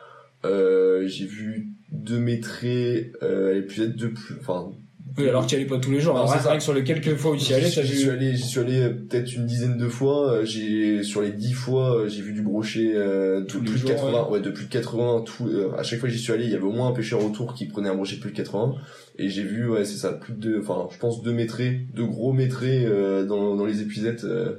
euh, 0.45 1.07
j'ai 1.07 1.25
vu 1.25 1.69
deux 1.91 2.19
métrés 2.19 3.11
euh, 3.23 3.51
elle 3.51 3.57
est 3.57 3.61
peut-être 3.63 3.95
deux 3.95 4.11
plus 4.11 4.35
enfin 4.39 4.71
Oui, 5.17 5.29
alors 5.29 5.45
que 5.45 5.49
tu 5.49 5.55
allais 5.55 5.65
pas 5.65 5.77
tous 5.79 5.91
les 5.91 6.01
jours. 6.01 6.15
Alors, 6.17 6.29
c'est 6.29 6.45
rien 6.47 6.57
que 6.57 6.63
sur 6.63 6.73
les 6.73 6.83
quelques 6.83 7.15
fois 7.15 7.31
où 7.31 7.37
tu 7.37 7.51
y 7.51 7.53
allais, 7.53 7.69
J'y 7.69 7.75
t'as 7.75 7.83
j'y 7.83 7.95
suis 7.95 8.03
vu... 8.05 8.09
allé, 8.11 8.35
j'y 8.35 8.43
suis 8.43 8.59
allé 8.59 8.81
euh, 8.81 8.89
peut-être 8.89 9.33
une 9.33 9.45
dizaine 9.45 9.77
de 9.77 9.87
fois. 9.87 10.29
euh, 10.33 10.45
J'ai 10.45 11.03
sur 11.03 11.21
les 11.21 11.31
dix 11.31 11.53
fois, 11.53 12.01
euh, 12.01 12.09
j'ai 12.09 12.21
vu 12.21 12.33
du 12.33 12.41
brochet 12.41 12.91
euh, 12.95 13.39
de 13.41 13.45
plus 13.59 13.77
jours, 13.77 13.89
de 13.91 13.95
80. 13.95 14.27
Ouais. 14.29 14.41
de 14.41 14.49
plus 14.49 14.65
de 14.65 14.69
80. 14.71 15.23
Tout, 15.25 15.47
euh, 15.47 15.71
à 15.77 15.83
chaque 15.83 15.99
fois 15.99 16.09
que 16.09 16.13
j'y 16.15 16.21
suis 16.21 16.33
allé, 16.33 16.43
il 16.45 16.51
y 16.51 16.55
avait 16.55 16.63
au 16.65 16.71
moins 16.73 16.89
un 16.89 16.93
pêcheur 16.93 17.23
autour 17.23 17.53
qui 17.53 17.65
prenait 17.65 17.87
un 17.87 17.95
brochet 17.95 18.17
de 18.17 18.21
plus 18.21 18.31
de 18.31 18.35
80. 18.35 18.75
Et 19.17 19.29
j'ai 19.29 19.43
vu, 19.43 19.69
ouais, 19.69 19.85
c'est 19.85 19.97
ça, 19.97 20.11
plus 20.11 20.33
de, 20.33 20.59
enfin, 20.59 20.89
je 20.91 20.97
pense 20.97 21.21
deux 21.23 21.31
métrés, 21.33 21.87
deux 21.95 22.05
gros 22.07 22.33
métrés 22.33 22.83
euh, 22.85 23.23
dans 23.25 23.55
dans 23.55 23.65
les 23.65 23.81
épuisettes. 23.81 24.25
euh, 24.25 24.55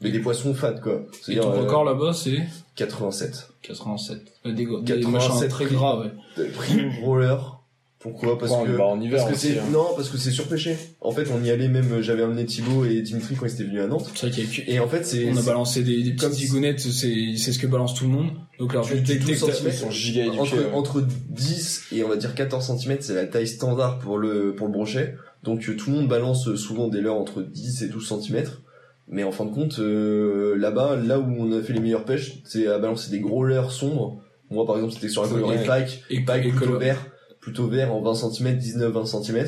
mais 0.00 0.10
des 0.10 0.20
poissons 0.20 0.54
fat 0.54 0.74
quoi. 0.82 1.02
Et 1.28 1.36
ton 1.36 1.52
euh, 1.52 1.60
record 1.62 1.84
là-bas, 1.84 2.12
c'est 2.12 2.38
87. 2.76 3.48
87. 3.62 4.18
Ouais, 4.44 4.52
Des, 4.52 4.64
des 4.64 5.00
87 5.00 5.08
machins 5.10 5.48
très 5.48 5.66
gras, 5.66 5.98
ouais. 6.00 6.44
Prime 6.54 6.92
roller. 7.02 7.54
Pourquoi? 8.00 8.38
Parce 8.38 8.52
que 8.52 8.78
en 8.80 9.00
hiver 9.00 9.18
parce 9.18 9.30
que 9.30 9.34
aussi, 9.34 9.54
c'est 9.54 9.58
hein. 9.58 9.64
non 9.72 9.86
parce 9.96 10.08
que 10.08 10.18
c'est 10.18 10.30
surpêché. 10.30 10.76
En 11.00 11.10
fait, 11.10 11.26
on 11.36 11.42
y 11.42 11.50
allait 11.50 11.66
même. 11.66 12.00
J'avais 12.00 12.22
amené 12.22 12.46
Thibaut 12.46 12.84
et 12.84 13.02
Dimitri 13.02 13.34
quand 13.34 13.46
ils 13.46 13.52
étaient 13.54 13.64
venus 13.64 13.80
à 13.80 13.88
Nantes. 13.88 14.08
C'est 14.14 14.28
vrai 14.28 14.30
qu'il 14.30 14.44
y 14.44 14.46
a 14.46 14.64
que- 14.66 14.70
Et 14.70 14.78
en 14.78 14.86
fait, 14.86 15.04
c'est 15.04 15.28
On 15.28 15.36
a 15.36 15.42
balancé 15.42 15.82
des, 15.82 16.04
des 16.04 16.12
petites 16.12 16.32
zigounettes, 16.32 16.78
c'est, 16.78 17.34
c'est 17.36 17.50
ce 17.52 17.58
que 17.58 17.66
balance 17.66 17.94
tout 17.94 18.04
le 18.04 18.10
monde. 18.10 18.30
Donc, 18.60 18.70
alors, 18.70 18.86
Tu- 18.86 18.94
dès, 18.94 19.00
tu 19.00 19.06
dès- 19.06 19.14
dès 19.14 19.20
que 19.20 19.26
12 19.26 19.40
t'as- 19.40 19.46
centimètres. 19.52 19.76
Ils 19.76 19.80
sont 19.80 19.90
giga 19.90 20.22
éduqués. 20.26 20.38
entre, 20.40 20.56
ouais. 20.58 20.72
entre 20.74 21.04
10 21.30 21.82
et 21.90 22.04
on 22.04 22.08
va 22.08 22.14
dire 22.16 22.36
14 22.36 22.64
cm, 22.78 22.98
c'est 23.00 23.14
la 23.14 23.26
taille 23.26 23.48
standard 23.48 23.98
pour 23.98 24.16
le 24.18 24.54
pour 24.54 24.68
le 24.68 24.72
brochet. 24.72 25.16
Donc 25.42 25.68
euh, 25.68 25.74
tout 25.74 25.90
le 25.90 25.96
monde 25.96 26.08
balance 26.08 26.54
souvent 26.54 26.86
des 26.86 27.00
leurres 27.00 27.16
entre 27.18 27.42
10 27.42 27.82
et 27.82 27.88
12 27.88 28.06
cm. 28.08 28.44
Mais 29.10 29.24
en 29.24 29.32
fin 29.32 29.44
de 29.46 29.52
compte, 29.54 29.78
euh, 29.78 30.54
là-bas, 30.56 30.96
là 30.96 31.18
où 31.18 31.24
on 31.38 31.50
a 31.52 31.62
fait 31.62 31.72
les 31.72 31.80
meilleures 31.80 32.04
pêches, 32.04 32.40
c'est 32.44 32.66
à 32.66 32.78
balancer 32.78 33.10
des 33.10 33.20
gros 33.20 33.42
leurres 33.44 33.72
sombres. 33.72 34.20
Moi, 34.50 34.66
par 34.66 34.76
exemple, 34.76 34.94
c'était 34.94 35.08
sur 35.08 35.22
la 35.22 35.28
vrai. 35.28 35.64
Pike, 35.64 36.02
et, 36.10 36.20
Pike 36.24 36.54
plutôt 36.54 36.78
vert, 36.78 37.06
plutôt 37.40 37.66
vert 37.68 37.94
en 37.94 38.00
20 38.02 38.14
cm, 38.14 38.56
19-20 38.58 39.22
cm. 39.24 39.46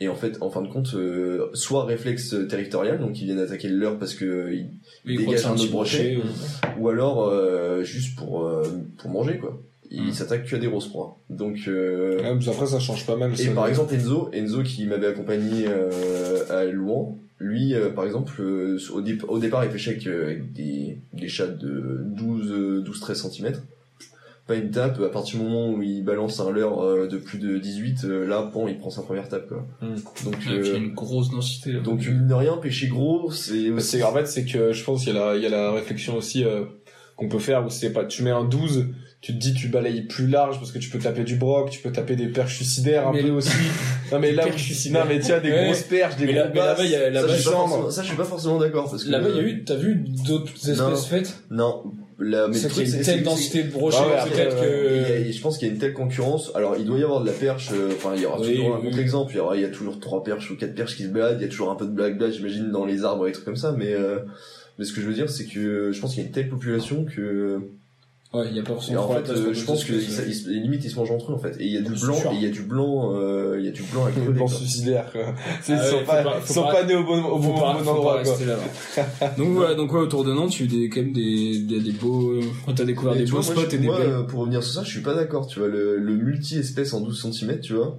Et 0.00 0.08
en 0.08 0.14
fait, 0.14 0.38
en 0.42 0.50
fin 0.50 0.62
de 0.62 0.68
compte, 0.68 0.92
euh, 0.94 1.48
soit 1.54 1.84
réflexe 1.84 2.34
territorial, 2.48 3.00
donc 3.00 3.20
ils 3.20 3.24
viennent 3.24 3.40
attaquer 3.40 3.68
le 3.68 3.76
leurre 3.78 3.98
parce 3.98 4.14
que 4.14 4.24
euh, 4.24 4.54
ils- 4.54 4.70
mais 5.04 5.14
ils 5.14 5.18
dégage 5.18 5.42
croient 5.42 5.52
que 5.54 5.58
c'est 5.58 5.62
un 5.62 5.64
autre 5.64 5.72
brochet. 5.72 6.18
ou- 6.18 6.82
ou 6.82 6.88
alors 6.88 7.28
euh, 7.28 7.82
juste 7.82 8.16
pour 8.16 8.44
euh, 8.44 8.62
pour 8.98 9.10
manger 9.10 9.38
quoi. 9.38 9.58
Ils 9.90 10.08
Mm. 10.08 10.12
s'attaquent 10.12 10.44
que 10.46 10.54
à 10.54 10.58
des 10.60 10.66
grosses 10.68 10.86
proies. 10.88 11.16
Donc 11.30 11.56
euh, 11.66 12.18
Ouais, 12.22 12.34
mais 12.34 12.48
après, 12.48 12.66
ça 12.66 12.78
change 12.78 13.06
pas 13.06 13.16
mal. 13.16 13.32
et 13.40 13.46
par 13.48 13.64
le- 13.64 13.70
exemple 13.70 13.92
Enzo, 13.94 14.28
Enzo 14.32 14.62
qui 14.62 14.86
m'avait 14.86 15.08
accompagné 15.08 15.64
euh, 15.66 16.44
à 16.50 16.64
Louan, 16.66 17.18
lui 17.38 17.74
euh, 17.74 17.90
par 17.90 18.04
exemple 18.04 18.40
euh, 18.40 18.78
au, 18.92 19.00
dé- 19.00 19.18
au 19.28 19.38
départ 19.38 19.64
il 19.64 19.70
pêchait 19.70 19.90
avec, 19.92 20.06
euh, 20.06 20.24
avec 20.24 20.52
des 20.52 20.98
des 21.12 21.28
chats 21.28 21.46
de 21.46 22.00
12 22.04 22.50
euh, 22.52 22.80
12 22.80 23.00
13 23.00 23.30
cm. 23.30 23.52
Pas 24.46 24.54
une 24.54 24.70
tape, 24.70 24.98
à 25.02 25.10
partir 25.10 25.38
du 25.38 25.44
moment 25.44 25.74
où 25.74 25.82
il 25.82 26.02
balance 26.02 26.40
un 26.40 26.50
leurre 26.50 26.80
euh, 26.82 27.06
de 27.06 27.18
plus 27.18 27.36
de 27.38 27.58
18, 27.58 28.04
euh, 28.04 28.26
là, 28.26 28.50
bon, 28.50 28.66
il 28.66 28.78
prend 28.78 28.88
sa 28.88 29.02
première 29.02 29.28
tape, 29.28 29.46
quoi. 29.46 29.66
Mm. 29.82 29.94
Donc, 30.24 30.36
il 30.46 30.52
y 30.52 30.54
a 30.54 30.58
euh, 30.60 30.76
une 30.78 30.94
grosse 30.94 31.28
densité, 31.30 31.72
là. 31.72 31.80
donc, 31.80 32.00
mine 32.06 32.26
de 32.26 32.32
rien, 32.32 32.56
pêcher 32.56 32.86
gros, 32.88 33.30
c'est 33.30 33.68
aussi... 33.68 33.90
C'est 33.90 34.02
en 34.02 34.14
fait 34.14 34.24
c'est 34.26 34.46
que 34.46 34.72
je 34.72 34.84
pense 34.84 35.04
qu'il 35.04 35.12
y 35.12 35.18
a 35.18 35.20
la 35.32 35.36
il 35.36 35.42
y 35.42 35.46
a 35.46 35.50
la 35.50 35.72
réflexion 35.72 36.16
aussi 36.16 36.44
euh, 36.44 36.64
qu'on 37.16 37.28
peut 37.28 37.38
faire 37.38 37.66
où 37.66 37.68
c'est 37.68 37.92
pas 37.92 38.06
tu 38.06 38.22
mets 38.22 38.30
un 38.30 38.44
12 38.44 38.86
tu 39.20 39.32
te 39.34 39.38
dis 39.38 39.52
tu 39.52 39.68
balayes 39.68 40.02
plus 40.02 40.28
large 40.28 40.58
parce 40.58 40.70
que 40.70 40.78
tu 40.78 40.90
peux 40.90 40.98
taper 41.00 41.24
du 41.24 41.34
broc 41.36 41.70
tu 41.70 41.80
peux 41.80 41.90
taper 41.90 42.14
des 42.14 42.28
perches 42.28 42.54
suicidaires 42.56 43.08
un 43.08 43.12
Mais- 43.12 43.22
peu 43.22 43.30
aussi 43.30 43.50
non 44.12 44.20
mais 44.20 44.30
là 44.32 44.44
Perches 44.44 44.56
où- 44.56 44.64
suicidaires. 44.64 45.04
non 45.04 45.10
mais 45.12 45.20
tu 45.20 45.32
as 45.32 45.40
des 45.40 45.50
Ouais. 45.50 45.64
grosses 45.64 45.82
perches 45.82 46.16
des 46.16 46.26
Mais 46.26 46.32
gros 46.34 46.42
là- 46.44 46.50
mais 46.54 46.60
là-bas, 46.60 46.84
il 46.84 46.90
y 46.90 46.94
a- 46.94 47.00
ça, 47.00 47.10
là-bas, 47.10 47.28
je 47.28 47.34
suis 47.34 47.44
pas 47.44 47.50
chambre. 47.50 47.68
forcément- 47.68 47.90
ça, 47.90 48.02
je 48.02 48.06
suis 48.08 48.16
pas 48.16 48.24
forcément 48.24 48.58
d'accord, 48.58 48.90
parce 48.90 49.04
que... 49.04 49.10
Là-bas, 49.10 49.28
il 49.30 49.36
y 49.36 49.40
a 49.40 49.42
eu, 49.42 49.64
t'as 49.64 49.74
vu 49.76 49.96
d'autres 50.26 50.52
espèces 50.54 50.78
Non. 50.78 50.94
faites? 50.96 51.34
Non, 51.50 51.82
la, 52.20 52.46
mais 52.48 52.54
C'est 52.54 52.68
une 52.84 53.00
telle 53.02 53.22
densité 53.24 53.64
de 53.64 53.72
brochets, 53.72 53.98
Ah 54.00 54.24
ouais, 54.24 54.30
peut-être 54.30 54.56
y 54.56 54.60
a- 54.60 55.24
que... 55.26 55.32
je 55.32 55.40
pense 55.40 55.58
qu'il 55.58 55.66
y 55.68 55.70
a 55.70 55.74
une 55.74 55.80
telle 55.80 55.94
concurrence. 55.94 56.52
Alors, 56.54 56.76
il 56.78 56.84
doit 56.84 56.98
y 56.98 57.02
avoir 57.02 57.20
de 57.20 57.26
la 57.26 57.32
perche. 57.32 57.70
euh, 57.72 57.90
Enfin, 57.96 58.12
il 58.16 58.22
y 58.22 58.26
aura 58.26 58.40
Oui, 58.40 58.54
toujours 58.54 58.76
un 58.76 58.78
oui. 58.78 58.84
contre-exemple. 58.86 59.32
Il 59.32 59.36
y 59.36 59.40
aura, 59.40 59.56
il 59.56 59.62
y 59.62 59.64
a 59.64 59.68
toujours 59.68 59.98
trois 60.00 60.22
perches 60.24 60.50
ou 60.50 60.56
quatre 60.56 60.74
perches 60.76 60.96
qui 60.96 61.02
se 61.04 61.08
baladent. 61.08 61.38
Il 61.40 61.42
y 61.42 61.46
a 61.46 61.48
toujours 61.48 61.70
un 61.70 61.76
peu 61.76 61.86
de 61.86 61.90
blague 61.92 62.22
j'imagine, 62.30 62.70
dans 62.70 62.84
les 62.84 63.04
arbres 63.04 63.26
et 63.26 63.30
des 63.30 63.34
trucs 63.34 63.44
comme 63.44 63.56
ça. 63.56 63.72
Mais, 63.76 63.92
euh, 63.92 64.18
mais 64.78 64.84
ce 64.84 64.92
que 64.92 65.00
je 65.00 65.06
veux 65.06 65.14
dire, 65.14 65.28
c'est 65.30 65.46
que 65.46 65.90
je 65.92 66.00
pense 66.00 66.10
qu'il 66.14 66.22
y 66.22 66.24
a 66.24 66.26
une 66.28 66.32
telle 66.34 66.48
population 66.48 67.04
que, 67.04 67.60
Ouais, 68.34 68.44
il 68.50 68.56
y 68.56 68.60
a 68.60 68.62
pas 68.62 68.72
et 68.72 68.74
forcément 68.74 69.04
en 69.08 69.14
fait, 69.14 69.30
euh, 69.30 69.54
je 69.54 69.64
pense 69.64 69.84
que 69.84 69.94
ils 69.94 70.34
se- 70.34 70.50
limite 70.50 70.84
ils 70.84 70.90
se 70.90 70.96
mangent 70.96 71.10
entre 71.12 71.32
eux 71.32 71.34
en 71.34 71.38
fait. 71.38 71.56
Et 71.60 71.64
il 71.64 71.72
y 71.72 71.78
a 71.78 71.80
du 71.80 71.92
blanc, 71.92 72.14
il 72.32 72.42
y 72.42 72.46
a 72.46 72.50
du 72.50 72.60
blanc, 72.62 73.14
euh, 73.14 73.56
il 73.58 73.64
y 73.64 73.68
a 73.68 73.70
du 73.72 73.82
blanc 73.84 74.04
à 74.04 74.10
des 74.10 74.20
crever. 74.20 74.34
plans 74.34 74.46
quoi. 74.46 74.58
C'est- 74.58 74.92
Ah 74.92 75.02
ils 75.66 75.72
ouais, 75.72 75.90
sont 76.00 76.04
pas, 76.04 76.22
pas- 76.22 76.36
ils 76.46 76.52
sont 76.52 76.62
pas- 76.62 76.72
pas 76.72 76.84
nés 76.84 76.94
au 76.94 77.04
bon 77.04 77.24
au 77.24 77.38
bon, 77.38 77.54
pas, 77.58 77.74
endroit 77.74 78.22
quoi. 78.22 78.36
Donc 79.38 79.48
voilà, 79.52 79.74
donc 79.74 79.92
ouais, 79.94 80.00
autour 80.00 80.24
de 80.24 80.34
Nantes, 80.34 80.50
tu 80.50 80.64
as 80.64 80.66
des, 80.66 80.90
quand 80.90 81.00
même 81.00 81.12
des, 81.14 81.58
des, 81.60 81.80
des 81.80 81.92
beaux, 81.92 82.32
euh, 82.32 82.42
t'as 82.76 82.84
découvert 82.84 83.14
Mais 83.14 83.20
des 83.24 83.30
beaux 83.30 83.40
vois, 83.40 83.54
spots 83.54 83.70
et 83.74 83.78
des 83.78 83.86
moi, 83.86 83.98
belles. 83.98 84.08
euh, 84.10 84.22
pour 84.24 84.40
revenir 84.40 84.62
sur 84.62 84.74
ça, 84.74 84.82
je 84.84 84.90
suis 84.90 85.00
pas 85.00 85.14
d'accord. 85.14 85.46
Tu 85.46 85.58
vois, 85.60 85.68
le, 85.68 85.96
le 85.96 86.14
multi-espèce 86.16 86.92
en 86.92 87.00
12 87.00 87.22
cm, 87.32 87.60
tu 87.60 87.72
vois. 87.72 87.96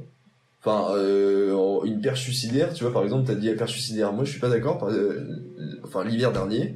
Enfin, 0.63 0.93
euh, 0.95 1.55
une 1.85 2.01
perche 2.01 2.21
suicidaire, 2.21 2.73
tu 2.73 2.83
vois, 2.83 2.93
par 2.93 3.03
exemple, 3.03 3.25
t'as 3.25 3.33
dit 3.35 3.47
la 3.47 3.53
perche 3.55 3.71
suicidaire. 3.71 4.13
Moi, 4.13 4.25
je 4.25 4.31
suis 4.31 4.39
pas 4.39 4.49
d'accord. 4.49 4.77
par- 4.77 4.89
euh, 4.89 5.25
Enfin, 5.85 6.03
l'hiver 6.03 6.31
dernier, 6.31 6.75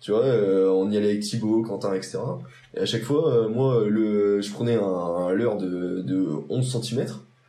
tu 0.00 0.10
vois, 0.12 0.24
euh, 0.24 0.68
on 0.70 0.90
y 0.90 0.96
allait 0.96 1.10
avec 1.10 1.20
Thibaut, 1.20 1.62
Quentin, 1.62 1.94
etc. 1.94 2.18
Et 2.76 2.80
à 2.80 2.86
chaque 2.86 3.02
fois, 3.02 3.32
euh, 3.32 3.48
moi, 3.48 3.84
le, 3.86 4.40
je 4.40 4.50
prenais 4.50 4.76
un, 4.76 4.82
un 4.82 5.32
leurre 5.32 5.56
de, 5.58 6.00
de 6.02 6.26
11 6.48 6.82
cm. 6.82 7.06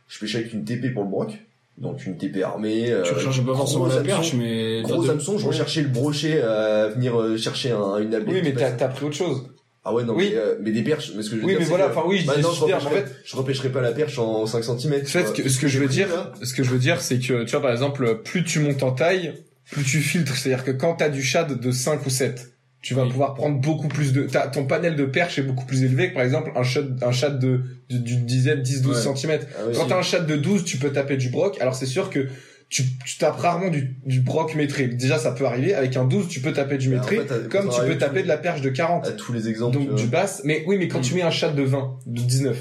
Je 0.08 0.18
pêchais 0.18 0.38
avec 0.38 0.52
une 0.52 0.64
TP 0.64 0.92
pour 0.92 1.04
le 1.04 1.08
broc. 1.10 1.38
Donc, 1.78 2.04
une 2.04 2.18
TP 2.18 2.42
armée. 2.42 2.84
Tu 2.84 2.92
euh, 2.92 3.02
recherches 3.14 3.44
pas 3.44 3.54
forcément 3.54 3.86
la 3.86 4.02
perche, 4.02 4.34
mais... 4.34 4.82
Gros 4.82 5.08
hameçon, 5.08 5.38
je 5.38 5.46
recherchais 5.46 5.80
le 5.80 5.88
brochet 5.88 6.42
à 6.42 6.88
venir 6.88 7.18
euh, 7.18 7.38
chercher 7.38 7.70
un, 7.70 7.98
une 7.98 8.14
abeille. 8.14 8.34
oui 8.34 8.40
mais 8.44 8.52
t'as 8.52 8.88
pris 8.88 9.06
autre 9.06 9.14
chose 9.16 9.46
Ah 9.82 9.94
ouais, 9.94 10.04
non, 10.04 10.14
Oui. 10.14 10.32
mais, 10.32 10.36
euh, 10.38 10.56
mais 10.60 10.70
des 10.70 10.82
perches, 10.82 11.12
mais 11.16 11.22
ce 11.22 11.30
que 11.30 11.36
je 11.36 11.40
veux 11.40 11.46
oui 11.46 11.52
dire, 11.52 11.60
mais 11.60 11.66
voilà 11.66 11.88
enfin 11.88 12.02
oui 12.06 12.18
je 12.18 12.26
bah 12.26 12.34
dis 12.36 12.42
non, 12.42 12.50
je 12.52 12.66
mais 12.66 12.74
en 12.74 12.78
repêcherai, 12.78 13.02
fait 13.06 13.12
je 13.24 13.36
repêcherai 13.36 13.68
pas 13.70 13.80
la 13.80 13.92
perche 13.92 14.18
en 14.18 14.44
5 14.44 14.62
cm. 14.62 14.74
En 14.74 14.78
fait, 15.06 15.26
ce 15.26 15.32
que, 15.32 15.48
ce 15.48 15.58
que 15.58 15.66
je 15.66 15.78
veux 15.80 15.88
dire, 15.88 16.08
ce 16.42 16.52
que 16.52 16.62
je 16.62 16.70
veux 16.70 16.78
dire, 16.78 17.00
c'est 17.00 17.18
que, 17.18 17.44
tu 17.44 17.50
vois, 17.52 17.62
par 17.62 17.72
exemple, 17.72 18.20
plus 18.22 18.44
tu 18.44 18.60
montes 18.60 18.82
en 18.82 18.92
taille, 18.92 19.32
plus 19.70 19.82
tu 19.84 20.00
filtres. 20.00 20.36
C'est-à-dire 20.36 20.64
que 20.64 20.70
quand 20.72 20.94
t'as 20.94 21.08
du 21.08 21.22
shad 21.22 21.58
de 21.60 21.70
5 21.70 22.04
ou 22.06 22.10
7, 22.10 22.48
tu 22.82 22.94
vas 22.94 23.04
Oui. 23.04 23.10
pouvoir 23.10 23.34
prendre 23.34 23.60
beaucoup 23.60 23.86
plus 23.88 24.12
de, 24.12 24.22
t'as- 24.24 24.48
ton 24.48 24.64
panel 24.64 24.96
de 24.96 25.04
perche 25.04 25.38
est 25.38 25.42
beaucoup 25.42 25.64
plus 25.66 25.84
élevé 25.84 26.08
que, 26.10 26.14
par 26.14 26.24
exemple, 26.24 26.50
un 26.56 26.64
shad, 26.64 26.98
un 27.02 27.12
shad 27.12 27.38
de, 27.38 27.60
d'une 27.88 28.26
dizaine, 28.26 28.60
10, 28.60 28.82
12 28.82 29.06
Ouais. 29.06 29.14
cm. 29.16 29.38
Ah 29.56 29.60
Quand 29.74 29.82
si. 29.84 29.88
t'as 29.88 29.98
un 29.98 30.02
shad 30.02 30.26
de 30.26 30.36
12, 30.36 30.64
tu 30.64 30.78
peux 30.78 30.90
taper 30.92 31.16
du 31.16 31.28
broc. 31.28 31.56
Alors 31.60 31.74
c'est 31.76 31.86
sûr 31.86 32.10
que 32.10 32.28
tu, 32.68 32.82
tu 33.04 33.18
tapes 33.18 33.36
rarement 33.36 33.68
du, 33.68 33.96
du 34.06 34.20
broc 34.20 34.54
métré. 34.54 34.88
Déjà, 34.88 35.18
ça 35.18 35.30
peut 35.32 35.44
arriver. 35.46 35.74
Avec 35.74 35.96
un 35.96 36.04
12, 36.06 36.26
tu 36.28 36.40
peux 36.40 36.52
taper 36.52 36.78
du 36.78 36.88
en 36.88 36.92
métré. 36.92 37.16
fait, 37.18 37.48
comme 37.50 37.68
tu 37.68 37.80
peux 37.86 37.98
taper 37.98 38.22
de 38.24 38.28
la 38.28 38.38
perche 38.38 38.62
de 38.62 38.70
40. 38.70 39.06
à 39.06 39.12
tous 39.12 39.32
les 39.32 39.48
exemples. 39.48 39.76
Donc 39.78 39.94
tu 39.94 40.04
du 40.04 40.08
basse. 40.08 40.40
Mais 40.44 40.64
oui, 40.66 40.76
mais 40.78 40.88
quand 40.88 40.98
Mm. 40.98 41.02
tu 41.02 41.14
mets 41.14 41.22
un 41.22 41.30
shad 41.30 41.54
de 41.54 41.62
20, 41.62 41.98
de 42.06 42.20
19, 42.22 42.56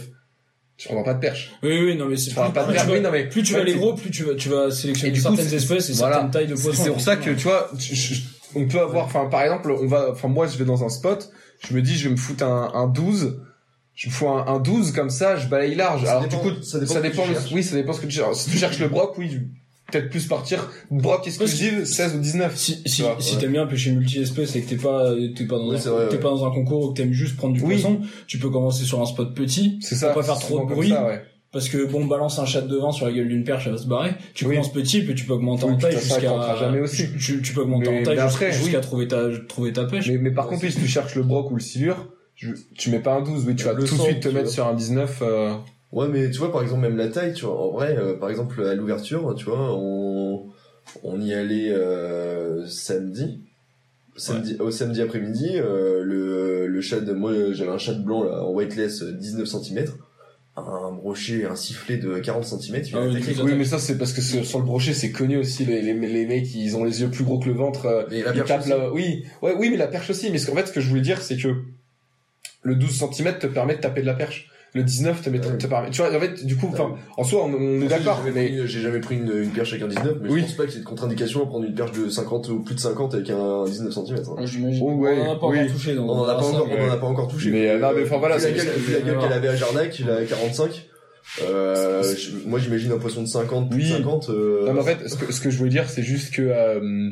tu 0.82 0.88
prendras 0.88 1.04
pas 1.04 1.14
de 1.14 1.20
perche. 1.20 1.52
Oui, 1.62 1.80
oui, 1.86 1.96
non, 1.96 2.06
mais 2.08 2.18
c'est 2.18 2.30
Tu 2.30 2.36
prendras 2.36 2.52
pas 2.52 2.62
de 2.62 2.66
plus, 2.68 2.74
perche. 2.74 2.86
tu 2.88 2.92
Oui, 2.92 2.98
vas, 3.00 3.04
non, 3.04 3.12
mais 3.12 3.30
plus 3.30 3.44
tu 3.44 3.54
vas 3.54 3.60
aller 3.60 3.74
gros, 3.76 3.94
plus 3.94 4.10
tu 4.10 4.24
vas, 4.24 4.34
tu 4.36 4.50
vas 4.50 4.72
sélectionner 4.72 5.10
Et 5.10 5.16
du 5.16 5.22
coup, 5.22 5.36
certaines 5.36 5.54
espèces 5.54 5.90
et 5.90 5.94
voilà. 5.94 6.16
certaines 6.16 6.32
tailles 6.32 6.48
de 6.48 6.56
poissons. 6.56 6.84
c'est 6.84 6.90
pour 6.90 7.02
ça 7.02 7.16
que 7.18 7.30
tu 7.30 7.44
vois, 7.44 7.70
tu- 7.80 7.96
je- 7.96 8.22
on 8.56 8.68
peut 8.68 8.80
avoir, 8.80 9.06
enfin 9.06 9.26
par 9.30 9.44
exemple, 9.44 9.72
on 9.72 9.86
va, 9.88 10.10
enfin 10.12 10.28
moi 10.28 10.48
je 10.48 10.58
vais 10.58 10.66
dans 10.66 10.84
un 10.84 10.90
spot, 10.90 11.30
je 11.68 11.74
me 11.76 11.82
dis 11.82 11.96
je 11.96 12.06
vais 12.06 12.12
me 12.12 12.18
foutre 12.18 12.44
un, 12.44 12.72
un 12.74 12.88
12, 12.88 13.40
je 13.94 14.08
me 14.10 14.12
fous 14.14 14.28
un, 14.28 14.46
un 14.48 14.60
12 14.60 14.92
comme 14.92 15.10
ça, 15.12 15.36
je 15.36 15.48
balaye 15.48 15.76
large. 15.76 16.04
Ça 16.04 16.12
Alors 16.18 16.24
dépend- 16.24 16.44
du 16.44 16.54
coup, 16.56 16.62
ça 16.64 16.72
ça 16.72 16.80
dépend 16.80 17.02
dépend, 17.02 17.22
que 17.24 17.28
tu 17.28 17.34
de- 17.36 17.40
cherches. 17.40 17.52
oui 17.54 17.64
ça 17.64 17.76
dépend 17.76 17.94
ce 17.94 18.02
que 18.02 18.08
tu 18.08 18.12
cherches. 18.14 18.36
Si 18.38 18.50
tu 18.50 18.58
cherches 18.58 18.80
le 18.80 18.88
broc, 18.90 19.14
oui, 19.18 19.40
peut-être 19.92 20.10
plus 20.10 20.26
partir 20.28 20.70
broc 20.90 21.28
exclusive 21.28 21.86
16 21.86 22.16
ou 22.16 22.20
19. 22.20 22.56
Si, 22.56 22.82
si, 22.86 23.02
vois, 23.02 23.18
si 23.20 23.36
ouais. 23.36 23.42
t'aimes 23.42 23.52
bien 23.54 23.68
pêcher 23.68 23.92
multi-espèces 23.92 24.56
et 24.56 24.62
que 24.62 24.70
t'es 24.70 24.76
pas, 24.78 25.14
t'es 25.36 25.46
pas 25.46 25.58
dans 25.58 25.70
Oui, 25.70 25.76
un, 25.76 25.90
vrai, 25.90 26.08
t'es 26.10 26.16
ouais. 26.16 26.22
pas 26.22 26.30
dans 26.30 26.46
un 26.46 26.52
concours 26.52 26.86
ou 26.86 26.94
que 26.94 26.98
t'aimes 27.02 27.14
juste 27.14 27.36
prendre 27.38 27.54
du 27.54 27.62
Oui. 27.62 27.76
poisson, 27.76 28.00
tu 28.28 28.38
peux 28.40 28.50
commencer 28.50 28.84
sur 28.86 29.02
un 29.02 29.06
spot 29.06 29.36
petit. 29.36 29.78
C'est 29.82 29.96
ça. 29.96 30.10
Pas 30.14 30.24
faire 30.24 30.40
trop 30.40 30.60
de 30.66 30.74
bruit. 30.74 30.90
ça, 30.90 31.06
ouais. 31.06 31.22
Parce 31.52 31.68
que 31.68 31.84
bon, 31.86 32.06
balance 32.06 32.40
un 32.40 32.46
chat 32.46 32.62
de 32.62 32.78
vin 32.78 32.94
sur 32.94 33.06
la 33.06 33.12
gueule 33.12 33.28
d'une 33.28 33.44
perche, 33.44 33.64
elle 33.68 33.74
va 33.74 33.78
se 33.78 33.86
barrer. 33.88 34.12
Tu 34.34 34.46
Oui. 34.46 34.56
commences 34.56 34.72
petit, 34.72 35.02
puis 35.02 35.16
tu 35.16 35.26
peux 35.26 35.34
augmenter 35.34 35.66
en 35.66 35.76
taille 35.76 35.98
jusqu'à. 36.00 36.56
jamais 36.58 36.80
aussi. 36.80 37.08
Tu, 37.20 37.42
tu 37.42 37.52
peux 37.54 37.62
augmenter 37.62 37.90
Mais- 37.92 38.00
en 38.00 38.04
taille 38.04 38.54
jusqu'à 38.54 38.80
trouver 38.80 39.08
ta 39.10 39.28
trouver 39.50 39.74
ta 39.74 39.84
pêche. 39.84 40.08
Mais, 40.10 40.18
mais 40.18 40.32
par 40.32 40.48
contre, 40.48 40.66
si 40.70 40.74
tu 40.80 40.88
cherches 40.88 41.16
le 41.16 41.24
broc 41.24 41.52
ou 41.52 41.56
le 41.56 41.62
silure, 41.62 42.08
tu 42.36 42.90
mets 42.90 43.00
pas 43.00 43.16
un 43.16 43.22
12, 43.22 43.44
oui, 43.46 43.56
tu 43.58 43.66
vas 43.66 43.76
tout 43.76 43.82
de 43.82 44.02
suite 44.02 44.22
te 44.22 44.30
mettre 44.30 44.50
sur 44.50 44.66
un 44.66 44.74
19. 44.74 45.22
Ouais, 45.92 46.08
mais 46.08 46.30
tu 46.32 46.38
vois, 46.40 46.52
par 46.52 46.62
exemple, 46.64 46.82
même 46.82 46.98
la 46.98 47.10
taille, 47.10 47.34
tu 47.34 47.46
vois, 47.46 47.60
en 47.60 47.72
vrai, 47.72 47.98
euh, 47.98 48.16
par 48.18 48.30
exemple, 48.30 48.64
à 48.66 48.76
l'ouverture, 48.76 49.36
tu 49.36 49.46
vois, 49.46 49.74
on, 49.76 50.46
on 51.04 51.22
y 51.22 51.34
allait 51.34 51.72
euh, 51.72 52.66
samedi. 52.68 53.42
Samedi, 54.18 54.56
Au 54.60 54.72
samedi 54.72 55.02
après-midi, 55.02 55.52
euh, 55.56 56.02
le, 56.04 56.68
le 56.68 56.82
chat 56.82 57.00
de, 57.00 57.14
moi, 57.14 57.34
j'avais 57.54 57.72
un 57.72 57.78
chat 57.78 57.94
de 57.94 58.04
blanc, 58.04 58.24
là, 58.24 58.44
en 58.44 58.52
weightless, 58.54 59.02
euh, 59.04 59.12
19 59.14 59.48
cm. 59.48 59.86
Un 60.58 60.92
brochet, 60.92 61.46
un 61.46 61.56
sifflet 61.56 61.96
de 61.98 62.20
40 62.20 62.44
cm. 62.44 62.84
Il 62.86 62.96
Ah 62.96 63.00
a 63.00 63.08
oui, 63.08 63.24
Oui, 63.42 63.54
mais 63.56 63.64
ça, 63.64 63.80
c'est 63.80 63.98
parce 63.98 64.12
que 64.12 64.22
sur, 64.22 64.60
le 64.60 64.66
brochet, 64.66 64.94
c'est 64.94 65.12
connu 65.12 65.38
aussi, 65.38 65.64
les, 65.66 65.82
les, 65.82 65.94
les 65.94 66.26
mecs, 66.26 66.54
ils 66.54 66.76
ont 66.76 66.84
les 66.84 67.02
yeux 67.02 67.10
plus 67.10 67.24
gros 67.24 67.40
que 67.40 67.48
le 67.48 67.56
ventre. 67.56 67.86
euh, 67.86 68.04
Mais 68.12 68.22
la 68.22 68.36
ils 68.36 68.44
tapent 68.44 68.68
là, 68.68 68.92
oui, 68.92 69.24
ouais, 69.42 69.56
oui, 69.58 69.70
mais 69.70 69.78
la 69.78 69.88
perche 69.88 70.10
aussi. 70.10 70.30
Mais 70.30 70.38
ce 70.40 70.48
qu'en 70.48 70.56
fait, 70.56 70.68
ce 70.68 70.74
que 70.74 70.82
je 70.82 70.90
voulais 70.90 71.02
dire, 71.02 71.22
c'est 71.22 71.38
que 71.38 71.56
le 72.64 72.76
12 72.76 72.92
cm 73.14 73.40
te 73.40 73.48
permet 73.48 73.76
de 73.78 73.82
taper 73.82 74.02
de 74.02 74.06
la 74.08 74.14
perche. 74.14 74.51
Le 74.74 74.84
19 74.84 75.22
te, 75.22 75.30
met, 75.30 75.46
Ouais. 75.46 75.58
te 75.58 75.68
permet. 75.68 75.90
Tu 75.90 76.02
vois, 76.02 76.16
en 76.16 76.20
fait, 76.20 76.46
du 76.46 76.56
coup, 76.56 76.70
enfin, 76.72 76.96
en 77.18 77.24
soi, 77.26 77.44
on, 77.44 77.54
on 77.54 77.82
est 77.82 77.88
d'accord, 77.88 78.22
J'ai 78.24 78.32
jamais 78.32 78.42
mais 78.42 78.48
pris- 78.58 78.68
J'ai 78.68 78.80
jamais 78.82 79.00
pris 79.02 79.16
une, 79.18 79.32
une 79.44 79.50
perche 79.50 79.74
avec 79.74 79.84
un 79.84 79.88
19, 79.88 80.18
mais 80.22 80.30
Oui. 80.30 80.40
je 80.40 80.46
pense 80.46 80.54
pas 80.56 80.64
qu'il 80.66 80.76
y 80.76 80.78
ait 80.78 80.80
de 80.82 80.86
contre-indication 80.86 81.44
à 81.44 81.46
prendre 81.48 81.66
une 81.66 81.74
perche 81.76 81.92
de 81.92 82.08
50 82.10 82.48
ou 82.50 82.60
plus 82.62 82.76
de 82.76 82.80
50 82.80 83.14
avec 83.16 83.30
un 83.32 83.66
19 83.66 83.94
cm. 83.94 84.18
Ah, 84.38 84.46
J'imagine. 84.46 84.82
Oh, 84.86 84.94
ouais, 84.94 85.18
on 85.20 85.28
en 85.30 85.34
a 85.34 85.40
pas 85.40 85.48
oui. 85.48 85.60
encore 85.60 85.72
touché. 85.74 85.94
donc 85.96 86.10
On 86.10 86.14
en 86.20 86.24
a 86.24 86.36
pas 86.36 86.46
encore, 86.46 86.68
mais- 86.68 86.78
on 86.80 86.88
en 86.90 86.94
a 86.94 86.98
pas 86.98 87.08
encore 87.08 87.28
touché. 87.28 87.52
Mais, 87.52 87.70
euh, 87.70 87.80
non, 87.80 87.90
mais 87.94 88.04
enfin, 88.04 88.18
voilà, 88.18 88.40
c'est- 88.40 88.58
c'est- 88.58 88.66
la 88.94 89.00
gueule 89.02 89.18
c'est- 89.20 89.22
qu'elle 89.28 89.34
avait 89.34 89.48
à 89.50 89.56
Jarnac, 89.58 90.00
il 90.00 90.10
a 90.10 90.24
45. 90.24 90.88
Euh, 91.44 92.04
moi 92.46 92.60
j'imagine 92.60 92.92
un 92.92 92.98
poisson 92.98 93.22
de 93.22 93.28
50, 93.28 93.70
plus 93.70 93.80
de 93.80 93.84
Oui. 93.84 93.90
50. 93.92 94.30
Euh, 94.30 94.66
Non, 94.68 94.74
mais 94.74 94.80
en 94.82 94.84
fait, 94.84 95.08
ce 95.08 95.16
que, 95.16 95.32
ce 95.32 95.40
que 95.42 95.50
je 95.50 95.58
voulais 95.58 95.70
dire, 95.70 95.90
c'est 95.90 96.02
juste 96.04 96.34
que, 96.34 96.42
euh, 96.42 97.10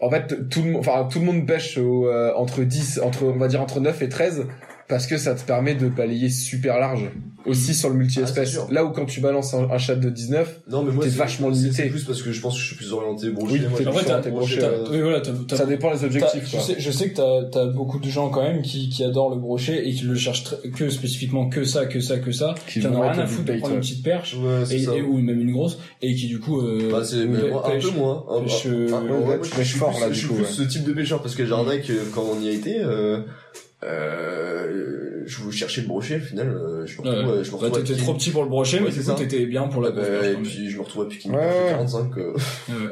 en 0.00 0.10
fait, 0.10 0.48
tout 0.50 0.62
le 0.62 0.70
monde, 0.72 0.80
enfin, 0.80 1.06
tout 1.10 1.18
le 1.20 1.24
monde 1.26 1.46
pêche 1.46 1.78
au, 1.78 2.08
euh, 2.08 2.32
entre 2.36 2.62
10, 2.62 3.00
entre, 3.02 3.24
on 3.24 3.36
va 3.38 3.48
dire 3.48 3.60
entre 3.60 3.80
9 3.80 4.02
et 4.02 4.08
13, 4.08 4.46
parce 4.88 5.06
que 5.06 5.16
ça 5.16 5.34
te 5.34 5.42
permet 5.44 5.74
de 5.74 5.88
balayer 5.88 6.28
super 6.28 6.78
large. 6.78 7.10
Aussi 7.46 7.74
sur 7.74 7.90
le 7.90 7.96
Ah, 7.96 7.98
multi-espèce. 7.98 8.52
sûr. 8.52 8.66
Là 8.70 8.86
où 8.86 8.90
quand 8.92 9.04
tu 9.04 9.20
balances 9.20 9.52
un, 9.52 9.68
un 9.70 9.76
chat 9.76 9.96
de 9.96 10.08
19, 10.08 10.62
non 10.70 10.82
mais 10.82 10.92
moi 10.92 11.04
t'es 11.04 11.10
c'est- 11.10 11.18
vachement 11.18 11.50
limité. 11.50 11.74
C'est 11.74 11.88
plus 11.90 12.04
parce 12.04 12.22
que 12.22 12.32
je 12.32 12.40
pense 12.40 12.54
que 12.54 12.60
je 12.60 12.66
suis 12.68 12.76
plus 12.76 12.90
orienté 12.94 13.28
brochet. 13.28 13.52
Oui, 13.52 13.60
moi, 13.68 13.76
t'es 13.76 13.84
je 13.84 13.88
Après, 13.90 13.98
suis 14.00 14.06
t'as, 14.08 14.14
orienté 14.14 14.30
brochet, 14.30 14.64
euh, 14.64 14.84
oui, 14.90 15.00
voilà, 15.02 15.20
t'as, 15.20 15.32
t'as- 15.46 15.56
ça 15.58 15.66
dépend 15.66 15.92
des 15.94 16.04
objectifs, 16.04 16.46
je 16.46 16.50
quoi. 16.52 16.60
sais, 16.60 16.76
je 16.78 16.90
sais 16.90 17.10
que 17.10 17.16
t'as, 17.16 17.44
t'as 17.50 17.66
beaucoup 17.66 17.98
de 17.98 18.08
gens 18.08 18.30
quand 18.30 18.42
même 18.42 18.62
qui, 18.62 18.88
qui 18.88 19.04
adorent 19.04 19.28
le 19.28 19.36
brochet 19.38 19.86
et 19.86 19.92
qui 19.92 20.04
le 20.04 20.14
cherchent 20.14 20.44
que 20.74 20.88
spécifiquement 20.88 21.50
que 21.50 21.64
ça, 21.64 21.84
que 21.84 22.00
ça, 22.00 22.16
que 22.18 22.32
ça, 22.32 22.54
Qui 22.66 22.80
qui 22.80 22.86
en 22.86 22.94
ont 22.94 23.00
rien 23.02 23.10
à 23.18 23.26
foutre 23.26 23.44
de 23.52 23.58
prendre 23.58 23.74
une 23.74 23.80
petite 23.80 24.02
perche. 24.02 24.36
Ouais, 24.36 24.64
c'est 24.64 24.76
Et, 24.76 24.84
ça. 24.84 24.96
et- 24.96 25.02
ou 25.02 25.18
même 25.18 25.38
une 25.38 25.52
grosse 25.52 25.78
et 26.00 26.14
qui 26.14 26.28
du 26.28 26.40
coup 26.40 26.62
euh, 26.62 26.88
Bah, 26.90 27.04
c'est 27.04 27.16
pê- 27.16 27.26
mais 27.26 27.50
moi, 27.50 27.62
un 27.70 27.78
peu 27.78 27.90
moins. 27.90 28.24
Euh, 28.30 28.40
je 28.46 28.52
suis 29.62 29.78
fort, 29.78 29.90
plus- 29.90 30.00
là, 30.00 30.06
Je 30.08 30.12
du 30.14 30.18
suis 30.18 30.28
coup, 30.28 30.34
plus 30.36 30.44
ouais. 30.44 30.48
ce 30.50 30.62
type 30.62 30.84
de 30.84 30.94
pêcheur 30.94 31.20
parce 31.20 31.34
que 31.34 31.44
Jarnac, 31.44 31.90
euh, 31.90 32.04
quand 32.14 32.24
on 32.34 32.40
y 32.40 32.48
a 32.48 32.52
été, 32.52 32.78
euh, 33.84 34.66
euh, 34.66 35.22
je 35.26 35.38
voulais 35.38 35.56
chercher 35.56 35.82
le 35.82 35.86
brochet. 35.88 36.16
Au 36.16 36.20
final, 36.20 36.48
euh, 36.48 36.86
je 36.86 37.00
me 37.00 37.06
Ouais. 37.06 37.16
retrouve, 37.16 37.42
je 37.42 37.50
me 37.50 37.56
bah, 37.56 37.58
retrouve 37.66 37.82
t'étais 37.84 38.00
trop 38.00 38.14
petit 38.14 38.30
pour 38.30 38.42
le 38.44 38.48
brochet 38.48 38.78
Ouais, 38.78 38.84
mais 38.86 38.90
c'est 38.90 39.00
du 39.00 39.04
coup 39.06 39.10
ça. 39.12 39.14
t'étais 39.16 39.46
bien 39.46 39.64
pour 39.68 39.82
la 39.82 39.88
Ah 39.88 39.92
bah, 39.92 40.26
et 40.26 40.34
puis 40.36 40.70
je 40.70 40.76
me 40.76 40.82
retrouve 40.82 41.04
à 41.04 41.08
piquer 41.08 41.28
une 41.28 41.34
Ouais, 41.36 41.40
perche 41.42 41.56
de 41.58 41.62
ouais. 41.64 41.70
45. 41.70 42.18
euh. 42.18 42.34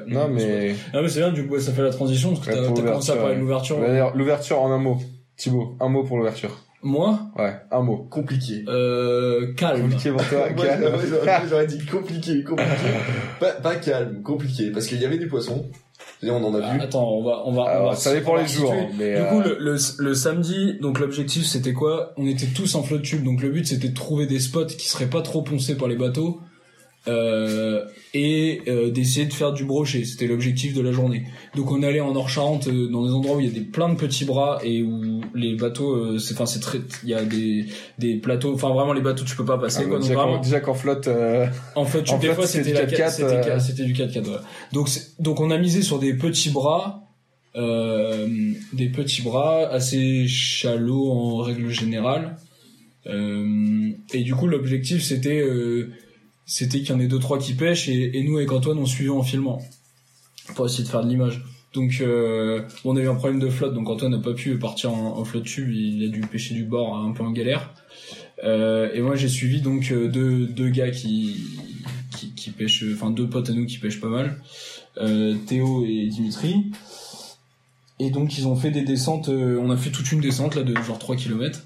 Non, 0.06 0.28
mais, 0.28 0.74
Ah 0.94 1.02
mais 1.02 1.08
c'est 1.08 1.20
bien 1.20 1.32
du 1.32 1.46
coup 1.46 1.58
ça 1.58 1.72
fait 1.72 1.82
la 1.82 1.90
transition 1.90 2.34
parce 2.34 2.46
que 2.46 2.52
t'as, 2.52 2.62
commencé 2.62 2.80
à 2.80 2.84
l'ouverture, 2.84 3.14
parler 3.16 3.28
de 3.30 3.34
ouais. 3.34 3.40
l'ouverture. 3.40 3.80
D'ailleurs, 3.80 4.16
l'ouverture 4.16 4.60
en 4.60 4.72
un 4.72 4.78
mot. 4.78 4.98
Thibaut, 5.36 5.76
un 5.80 5.88
mot 5.88 6.04
pour 6.04 6.16
l'ouverture. 6.18 6.58
Moi 6.84 7.20
Ouais, 7.38 7.54
un 7.70 7.80
mot. 7.82 8.08
compliqué. 8.10 8.64
euh, 8.68 9.54
calme. 9.54 9.82
Compliqué 9.82 10.10
pour 10.10 10.28
toi, 10.28 10.48
calme. 10.56 10.84
j'aurais- 11.48 11.66
dit 11.66 11.78
compliqué, 11.86 12.42
compliqué. 12.42 12.70
pas, 13.40 13.52
pas 13.52 13.76
calme, 13.76 14.22
compliqué. 14.22 14.70
Parce 14.72 14.86
qu'il 14.86 15.00
y 15.00 15.04
avait 15.06 15.18
des 15.18 15.26
poissons. 15.26 15.64
Et 16.22 16.30
on 16.30 16.36
en 16.44 16.54
a 16.54 16.60
Ah, 16.62 16.74
vu. 16.74 16.80
attends, 16.80 17.10
on 17.16 17.22
va 17.24 17.42
on 17.46 17.52
va 17.52 17.80
on 17.82 17.86
va 17.88 17.94
ça 17.96 18.12
dépend 18.14 18.36
les 18.36 18.46
jours, 18.46 18.72
mais, 18.96 19.14
Du 19.14 19.20
euh, 19.20 19.24
coup, 19.30 19.40
le, 19.40 19.56
le, 19.58 19.76
le 19.98 20.14
samedi, 20.14 20.78
donc 20.80 21.00
l'objectif 21.00 21.44
c'était 21.44 21.72
quoi? 21.72 22.12
On 22.16 22.26
était 22.26 22.46
tous 22.46 22.74
en 22.76 22.82
flotte 22.82 23.02
tube, 23.02 23.24
donc 23.24 23.42
le 23.42 23.50
but 23.50 23.66
c'était 23.66 23.88
de 23.88 23.94
trouver 23.94 24.26
des 24.26 24.38
spots 24.38 24.66
qui 24.66 24.88
seraient 24.88 25.10
pas 25.10 25.22
trop 25.22 25.42
poncés 25.42 25.76
par 25.76 25.88
les 25.88 25.96
bateaux 25.96 26.40
euh, 27.08 27.84
et 28.14 28.60
euh, 28.68 28.90
d'essayer 28.90 29.26
de 29.26 29.32
faire 29.32 29.52
du 29.52 29.64
brochet. 29.64 30.04
C'était 30.04 30.26
l'objectif 30.26 30.72
de 30.74 30.80
la 30.80 30.92
journée. 30.92 31.24
Donc 31.56 31.70
on 31.72 31.82
allait 31.82 32.00
en 32.00 32.12
Nord-Charente 32.12 32.68
euh, 32.68 32.88
dans 32.88 33.04
des 33.04 33.12
endroits 33.12 33.36
où 33.36 33.40
il 33.40 33.46
y 33.46 33.48
a 33.48 33.52
des 33.52 33.62
plein 33.62 33.88
de 33.88 33.96
petits 33.96 34.24
bras 34.24 34.60
et 34.62 34.82
où 34.82 35.20
les 35.34 35.56
bateaux, 35.56 35.92
euh, 35.96 36.18
c'est 36.18 36.34
enfin 36.34 36.46
c'est 36.46 36.60
très, 36.60 36.78
il 37.02 37.08
y 37.08 37.14
a 37.14 37.24
des 37.24 37.66
des 37.98 38.16
plateaux, 38.16 38.54
enfin 38.54 38.68
vraiment 38.72 38.92
les 38.92 39.00
bateaux 39.00 39.24
tu 39.24 39.34
peux 39.34 39.44
pas 39.44 39.58
passer 39.58 39.80
Ah, 39.84 39.88
quoi. 39.88 39.94
bah, 39.94 39.98
Donc 40.00 40.08
déjà, 40.08 40.20
vraiment, 40.22 40.40
déjà 40.40 40.60
qu'en 40.60 40.74
flotte, 40.74 41.08
euh, 41.08 41.46
en 41.74 41.84
fait, 41.84 42.08
En 42.10 42.18
des 42.18 42.32
fois 42.34 42.46
c'était 42.46 42.70
du 42.70 42.74
la 42.74 42.86
4x4, 42.86 43.10
c'était 43.10 43.50
euh. 43.50 43.58
c'était 43.58 43.84
du 43.84 43.94
4x4. 43.94 44.24
ouais. 44.28 44.36
Donc 44.72 44.88
donc 45.18 45.40
on 45.40 45.50
a 45.50 45.58
misé 45.58 45.82
sur 45.82 45.98
des 45.98 46.14
petits 46.14 46.50
bras, 46.50 47.08
euh, 47.56 48.28
des 48.72 48.88
petits 48.90 49.22
bras 49.22 49.66
assez 49.66 50.26
chalots 50.28 51.10
en 51.10 51.36
règle 51.38 51.68
générale. 51.70 52.36
Euh, 53.08 53.90
et 54.14 54.22
du 54.22 54.32
coup 54.32 54.46
l'objectif 54.46 55.02
c'était 55.02 55.40
euh, 55.40 55.90
c'était 56.52 56.80
qu'il 56.80 56.90
y 56.90 56.92
en 56.92 57.00
ait 57.00 57.06
deux 57.06 57.18
trois 57.18 57.38
qui 57.38 57.54
pêchent 57.54 57.88
et, 57.88 58.22
nous 58.24 58.36
avec 58.36 58.52
Antoine 58.52 58.76
on 58.76 58.84
suivait 58.84 59.08
en 59.08 59.22
filmant 59.22 59.62
pour 60.54 60.66
essayer 60.66 60.84
de 60.84 60.88
faire 60.88 61.02
de 61.02 61.08
l'image. 61.08 61.42
Donc 61.72 62.02
euh, 62.02 62.60
on 62.84 62.94
a 62.96 63.00
eu 63.00 63.08
un 63.08 63.14
problème 63.14 63.40
de 63.40 63.48
flotte, 63.48 63.72
donc 63.72 63.88
Antoine 63.88 64.12
n'a 64.12 64.18
pas 64.18 64.34
pu 64.34 64.58
partir 64.58 64.92
en, 64.92 65.24
flotte 65.24 65.44
tube, 65.44 65.72
il 65.72 66.04
a 66.04 66.08
dû 66.08 66.20
pêcher 66.20 66.54
du 66.54 66.64
bord 66.64 66.94
un 66.94 67.12
peu 67.12 67.22
en 67.24 67.30
galère. 67.30 67.72
Euh, 68.44 68.90
et 68.92 69.00
moi 69.00 69.16
j'ai 69.16 69.28
suivi 69.28 69.62
donc 69.62 69.90
euh, 69.92 70.08
deux, 70.08 70.46
deux 70.46 70.68
gars 70.68 70.90
qui, 70.90 71.58
qui, 72.36 72.50
pêchent, 72.50 72.84
enfin 72.92 73.10
deux 73.10 73.28
potes 73.28 73.48
à 73.48 73.54
nous 73.54 73.64
qui 73.64 73.78
pêchent 73.78 74.00
pas 74.00 74.08
mal, 74.08 74.38
Théo 75.46 75.86
et 75.86 76.08
Dimitri. 76.08 76.70
Et 77.98 78.10
donc 78.10 78.36
ils 78.36 78.46
ont 78.46 78.56
fait 78.56 78.70
des 78.70 78.82
descentes, 78.82 79.30
on 79.30 79.70
a 79.70 79.76
fait 79.78 79.90
toute 79.90 80.12
une 80.12 80.20
descente 80.20 80.54
là 80.54 80.64
de 80.64 80.74
genre 80.82 80.98
3 80.98 81.16
km. 81.16 81.64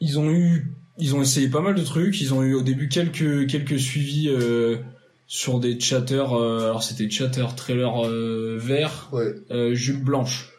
Ils 0.00 0.18
ont 0.18 0.30
eu, 0.30 0.72
ils 0.98 1.14
ont 1.14 1.22
essayé 1.22 1.48
pas 1.48 1.60
mal 1.60 1.74
de 1.74 1.82
trucs, 1.82 2.20
ils 2.20 2.32
ont 2.34 2.42
eu 2.42 2.54
au 2.54 2.62
début 2.62 2.88
quelques, 2.88 3.46
quelques 3.48 3.78
suivis 3.78 4.28
euh, 4.28 4.78
sur 5.26 5.60
des 5.60 5.78
chatters, 5.80 6.32
euh, 6.32 6.64
alors 6.64 6.82
c'était 6.82 7.08
chatter 7.10 7.44
trailer 7.56 8.06
euh, 8.06 8.56
vert, 8.60 9.08
Ouais. 9.12 9.34
euh, 9.50 9.74
jupe 9.74 10.02
blanche. 10.04 10.50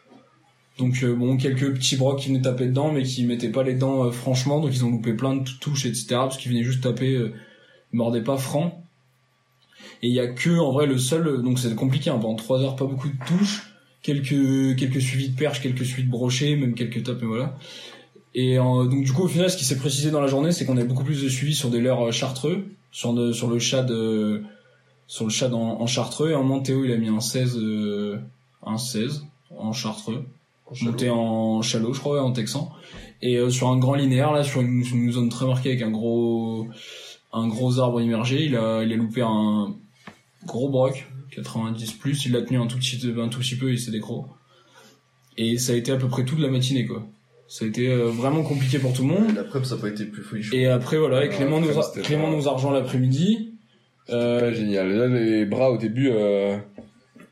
Donc 0.78 1.04
bon, 1.04 1.36
quelques 1.36 1.74
petits 1.74 1.96
brocs 1.96 2.20
qui 2.20 2.28
venaient 2.28 2.42
taper 2.42 2.66
dedans, 2.66 2.92
mais 2.92 3.02
qui 3.02 3.24
mettaient 3.24 3.48
pas 3.50 3.64
les 3.64 3.74
dents 3.74 4.04
euh, 4.04 4.10
franchement, 4.12 4.60
donc 4.60 4.70
ils 4.72 4.84
ont 4.84 4.90
loupé 4.90 5.12
plein 5.14 5.34
de 5.34 5.42
tou- 5.42 5.58
touches, 5.60 5.86
etc. 5.86 6.06
Parce 6.10 6.36
qu'ils 6.36 6.52
venaient 6.52 6.62
juste 6.62 6.82
taper, 6.84 7.14
euh, 7.16 7.32
mordaient 7.92 8.22
pas 8.22 8.36
franc. 8.36 8.84
Et 10.02 10.08
il 10.08 10.14
y 10.14 10.20
a 10.20 10.28
que, 10.28 10.50
en 10.56 10.70
vrai, 10.70 10.86
le 10.86 10.96
seul, 10.98 11.42
donc 11.42 11.58
c'est 11.58 11.74
compliqué, 11.74 12.10
hein, 12.10 12.18
pendant 12.20 12.36
trois 12.36 12.60
heures, 12.62 12.76
pas 12.76 12.84
beaucoup 12.84 13.08
de 13.08 13.16
touches, 13.26 13.72
quelques 14.02 14.76
quelques 14.78 15.00
suivis 15.00 15.30
de 15.30 15.36
perches, 15.36 15.60
quelques 15.60 15.84
suivis 15.84 16.04
de 16.04 16.10
brochets, 16.12 16.54
même 16.54 16.74
quelques 16.74 17.02
tapes, 17.02 17.18
mais 17.22 17.26
voilà. 17.26 17.58
Et 18.40 18.56
euh, 18.56 18.84
donc 18.84 19.02
du 19.02 19.12
coup, 19.12 19.24
au 19.24 19.28
final, 19.28 19.50
ce 19.50 19.56
qui 19.56 19.64
s'est 19.64 19.78
précisé 19.78 20.12
dans 20.12 20.20
la 20.20 20.28
journée, 20.28 20.52
c'est 20.52 20.64
qu'on 20.64 20.76
a 20.76 20.84
beaucoup 20.84 21.02
plus 21.02 21.24
de 21.24 21.28
suivi 21.28 21.56
sur 21.56 21.70
des 21.70 21.80
leurres 21.80 22.08
euh, 22.08 22.12
chartreux, 22.12 22.66
sur, 22.92 23.12
de, 23.12 23.32
sur 23.32 23.48
le 23.48 23.58
chat 23.58 23.82
de, 23.82 24.44
sur 25.08 25.24
le 25.24 25.30
chat 25.30 25.52
en, 25.52 25.80
en 25.80 25.86
chartreux. 25.88 26.30
Et 26.30 26.36
en 26.36 26.44
Montéo, 26.44 26.84
il 26.84 26.92
a 26.92 26.96
mis 26.96 27.08
un 27.08 27.18
16, 27.18 27.58
euh, 27.58 28.18
un 28.64 28.78
16 28.78 29.24
en 29.56 29.72
chartreux 29.72 30.24
monté 30.82 31.10
en 31.10 31.62
chalot, 31.62 31.92
je 31.92 32.00
crois, 32.00 32.22
en 32.22 32.32
texan. 32.32 32.70
Et 33.22 33.38
euh, 33.38 33.50
sur 33.50 33.70
un 33.70 33.78
grand 33.78 33.94
linéaire, 33.94 34.32
là, 34.32 34.44
sur 34.44 34.60
une, 34.60 34.84
une 34.84 35.10
zone 35.10 35.28
très 35.30 35.46
marquée 35.46 35.70
avec 35.70 35.82
un 35.82 35.90
gros, 35.90 36.68
un 37.32 37.48
gros 37.48 37.80
arbre 37.80 38.00
immergé, 38.00 38.44
il 38.44 38.56
a, 38.56 38.82
il 38.84 38.92
a 38.92 38.96
loupé 38.96 39.22
un 39.22 39.74
gros 40.46 40.68
broc, 40.68 41.08
90 41.32 41.92
plus. 41.94 42.26
Il 42.26 42.32
l'a 42.32 42.42
tenu 42.42 42.60
un 42.60 42.66
tout 42.66 42.78
petit, 42.78 43.00
un 43.18 43.28
tout 43.28 43.40
petit 43.40 43.56
peu, 43.56 43.72
il 43.72 43.80
s'est 43.80 43.90
décro. 43.90 44.26
Et 45.36 45.58
ça 45.58 45.72
a 45.72 45.76
été 45.76 45.90
à 45.92 45.96
peu 45.96 46.08
près 46.08 46.24
toute 46.24 46.38
la 46.38 46.48
matinée, 46.48 46.86
quoi. 46.86 47.04
Ça 47.48 47.64
a 47.64 47.68
été 47.68 47.88
euh, 47.88 48.04
vraiment 48.10 48.42
compliqué 48.42 48.78
pour 48.78 48.92
tout 48.92 49.02
le 49.02 49.08
monde. 49.08 49.34
La 49.34 49.42
preuve, 49.44 49.64
ça 49.64 49.76
n'a 49.76 49.80
pas 49.80 49.88
été 49.88 50.04
plus 50.04 50.22
folichon. 50.22 50.54
Et 50.54 50.66
après, 50.66 50.98
voilà, 50.98 51.24
et 51.24 51.30
Clément, 51.30 51.60
nous, 51.60 51.78
a, 51.78 51.92
Clément 52.02 52.24
pas- 52.30 52.36
nous 52.36 52.46
a 52.48 52.52
rejoint 52.52 52.72
l'après-midi. 52.74 53.54
Euh, 54.10 54.40
Ouais, 54.50 54.54
génial. 54.54 54.90
Là, 54.92 55.06
les 55.06 55.44
bras 55.46 55.70
au 55.70 55.78
début, 55.78 56.10
euh, 56.12 56.56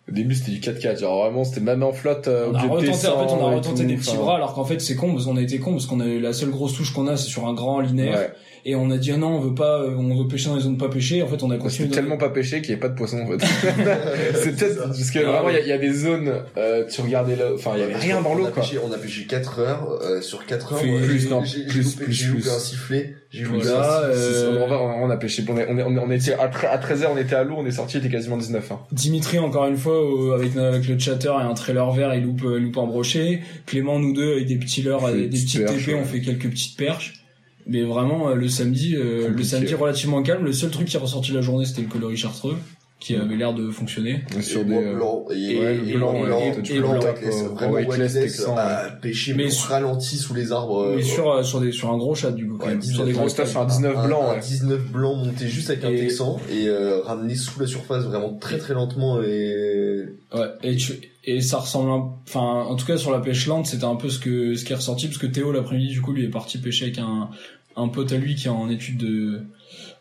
au 0.09 0.12
début 0.12 0.35
c'était 0.35 0.52
du 0.52 0.61
4x4. 0.61 1.00
Genre 1.00 1.22
vraiment, 1.24 1.44
c'était 1.44 1.61
même 1.61 1.83
en 1.83 1.92
flotte. 1.92 2.29
Euh, 2.29 2.48
on 2.50 2.55
a 2.55 2.62
retenté, 2.62 2.88
en 2.90 2.92
fait, 2.94 3.09
on 3.35 3.46
a 3.48 3.52
et 3.52 3.55
retenté 3.57 3.85
des 3.85 3.96
petits 3.96 4.11
enfin, 4.11 4.18
bras, 4.20 4.37
alors 4.37 4.55
qu'en 4.55 4.64
fait, 4.64 4.81
c'est 4.81 4.96
con, 4.96 5.12
parce 5.12 5.26
qu'on 5.26 5.37
a 5.37 5.42
été 5.42 5.59
con, 5.59 5.72
parce 5.72 5.87
qu'on 5.87 6.00
a 6.00 6.07
eu 6.07 6.18
la 6.20 6.33
seule 6.33 6.50
grosse 6.50 6.74
touche 6.74 6.92
qu'on 6.94 7.07
a, 7.09 7.16
c'est 7.18 7.29
sur 7.29 7.46
un 7.46 7.52
grand 7.55 7.81
linéaire. 7.81 8.18
Ouais. 8.18 8.31
Et 8.68 8.74
on 8.74 8.90
a 8.90 8.98
dit, 8.98 9.12
ah 9.12 9.16
non, 9.16 9.29
on 9.37 9.40
veut 9.40 9.55
pas, 9.55 9.81
euh, 9.83 9.94
on 9.96 10.20
veut 10.20 10.26
pêcher 10.26 10.48
dans 10.48 10.57
les 10.57 10.62
zones 10.62 10.76
pas 10.76 10.88
pêchées. 10.88 11.22
En 11.22 11.29
fait, 11.29 11.40
on 11.44 11.50
a 11.52 11.57
continué. 11.57 11.88
Tellement 11.88 12.16
pas 12.16 12.31
pêché 12.31 12.61
qu'il 12.62 12.70
n'y 12.70 12.72
avait 12.72 12.81
pas 12.81 12.88
de 12.88 12.96
poisson 12.96 13.20
en 13.20 13.26
fait. 13.29 13.38
c'est 14.42 14.57
peut-être 14.57 14.79
parce 14.83 15.11
que 15.12 15.18
Ah, 15.20 15.31
vraiment 15.42 15.50
il 15.50 15.66
y 15.68 15.70
a- 15.72 15.74
a 15.76 15.79
des 15.79 15.92
zones, 15.92 16.33
euh, 16.57 16.85
tu 16.90 17.00
regardais 17.00 17.37
là, 17.37 17.50
enfin 17.55 17.72
il 17.76 17.81
y 17.81 17.83
avait 17.85 17.94
rien 17.96 18.20
dans 18.20 18.31
on 18.31 18.35
l'eau 18.35 18.46
a 18.46 18.50
quoi. 18.50 18.62
pêché- 18.64 18.79
on 18.85 18.90
a 18.92 18.98
pêché 18.98 19.26
4 19.26 19.61
heures, 19.61 19.98
euh, 20.02 20.20
sur 20.20 20.44
4 20.46 20.72
heures, 20.72 20.81
Plus, 20.81 21.31
non, 21.31 21.42
plus, 21.42 21.83
loupé, 21.83 22.05
plus, 22.07 22.12
j'ai 22.12 22.50
un 22.50 22.59
sifflet, 22.59 23.14
j'ai 23.31 23.44
sifflet. 23.44 23.61
euh, 23.66 24.66
On, 25.00 25.11
a 25.11 25.16
pêché, 25.16 25.44
on, 25.48 25.57
est- 25.59 25.66
on, 25.70 25.79
est- 25.79 25.83
on, 25.85 25.94
est- 25.96 26.00
on 26.00 26.11
était 26.11 26.33
à, 26.35 26.48
tre- 26.48 26.66
à 26.68 26.79
13h, 26.79 27.07
on 27.12 27.16
était 27.18 27.37
à 27.37 27.44
l'eau, 27.44 27.55
on 27.59 27.66
est 27.66 27.70
sorti, 27.70 27.98
il 27.98 28.05
était 28.05 28.12
quasiment 28.12 28.37
19 28.37 28.72
hein. 28.72 28.81
Dimitri, 28.90 29.38
encore 29.38 29.66
une 29.66 29.76
fois, 29.76 30.02
au- 30.02 30.33
avec, 30.33 30.57
avec 30.57 30.88
le 30.88 30.98
chatter 30.98 31.29
et 31.29 31.44
un 31.44 31.55
trailer 31.55 31.88
vert, 31.92 32.14
il 32.14 32.24
loupe, 32.24 32.40
il 32.42 32.64
loupe 32.64 32.79
un 32.79 32.87
brochet. 32.87 33.42
Clément, 33.66 34.00
nous 34.00 34.12
deux, 34.12 34.33
avec 34.33 34.46
des 34.46 34.57
petits 34.57 34.83
leurres, 34.83 35.09
des 35.12 35.29
petites 35.29 35.64
TP, 35.66 35.94
on 35.94 36.05
fait 36.05 36.20
quelques 36.20 36.48
petites 36.50 36.76
perches. 36.76 37.22
Mais 37.66 37.83
vraiment, 37.83 38.29
euh, 38.29 38.35
le 38.35 38.48
samedi, 38.48 38.94
euh, 38.96 39.29
le 39.29 39.42
samedi 39.42 39.74
relativement 39.74 40.22
calme. 40.22 40.44
Le 40.44 40.52
seul 40.52 40.70
truc 40.70 40.87
qui 40.88 40.96
est 40.96 41.00
ressorti 41.00 41.31
de 41.33 41.37
la 41.37 41.42
journée, 41.42 41.64
c'était 41.66 41.83
le 41.83 41.88
coloris 41.88 42.16
chartreux, 42.16 42.57
qui 43.00 43.14
Mm. 43.16 43.20
avait 43.20 43.37
l'air 43.37 43.55
de 43.55 43.70
fonctionner. 43.70 44.22
Sur 44.40 44.61
et 44.61 44.64
des, 44.64 44.70
moi, 44.70 44.83
euh, 44.83 44.94
blanc, 44.94 45.24
et, 45.31 45.35
ouais, 45.35 45.74
et 45.74 45.92
le 45.92 45.98
blanc, 45.98 46.14
et 46.14 46.79
blanc, 46.79 46.92
euh, 46.94 47.48
vraiment 47.55 47.72
Whiteless, 47.74 48.46
à 48.57 48.90
pêcher, 49.02 49.35
Mais 49.35 49.50
sur- 49.50 49.68
ralenti 49.70 50.16
sous 50.16 50.33
les 50.33 50.52
arbres. 50.52 50.92
Mais 50.96 51.02
euh, 51.02 51.05
sur, 51.05 51.31
euh, 51.31 51.42
sur 51.42 51.61
des, 51.61 51.72
sur 51.72 51.90
un 51.92 51.98
gros 51.98 52.14
chat, 52.14 52.31
du 52.31 52.46
coup, 52.48 52.57
Ouais, 52.59 52.68
même. 52.68 52.79
19, 52.79 52.94
Sur 52.96 53.05
des 53.05 53.12
ça, 53.31 53.37
tailles. 53.42 53.48
sur 53.48 53.61
un 53.61 53.66
19 53.66 53.96
un- 53.96 54.07
blanc, 54.07 54.31
un 54.31 54.35
ouais. 54.35 54.40
19 54.40 54.81
blanc 54.92 55.14
monté 55.16 55.48
juste 55.48 55.68
avec 55.70 55.85
un 55.85 55.90
Et- 55.90 55.96
texan 55.98 56.38
et 56.50 56.68
euh, 56.68 57.02
ramené 57.02 57.35
sous 57.35 57.59
la 57.61 57.66
surface 57.66 58.05
vraiment 58.05 58.33
très 58.40 58.59
très 58.59 58.74
lentement 58.74 59.20
et 59.22 60.05
Ouais, 60.35 60.46
et, 60.62 60.76
tu, 60.76 60.92
et 61.24 61.40
ça 61.40 61.59
ressemble 61.59 61.90
un, 61.90 62.11
enfin, 62.26 62.40
en 62.68 62.74
tout 62.76 62.85
cas, 62.87 62.96
sur 62.96 63.11
la 63.12 63.20
pêche 63.20 63.46
lente, 63.46 63.66
c'était 63.66 63.85
un 63.85 63.94
peu 63.96 64.09
ce 64.09 64.18
que, 64.18 64.55
ce 64.55 64.64
qui 64.64 64.72
est 64.72 64.76
ressorti, 64.76 65.07
parce 65.07 65.18
que 65.18 65.26
Théo, 65.26 65.52
l'après-midi, 65.52 65.92
du 65.92 66.00
coup, 66.02 66.12
lui 66.12 66.24
est 66.24 66.29
parti 66.31 66.59
pêcher 66.59 66.87
avec 66.87 66.98
un, 66.98 67.31
un 67.76 67.88
pote 67.88 68.12
à 68.12 68.16
lui 68.16 68.34
qui 68.34 68.46
est 68.46 68.50
en 68.50 68.68
étude 68.68 68.98
de, 68.98 69.42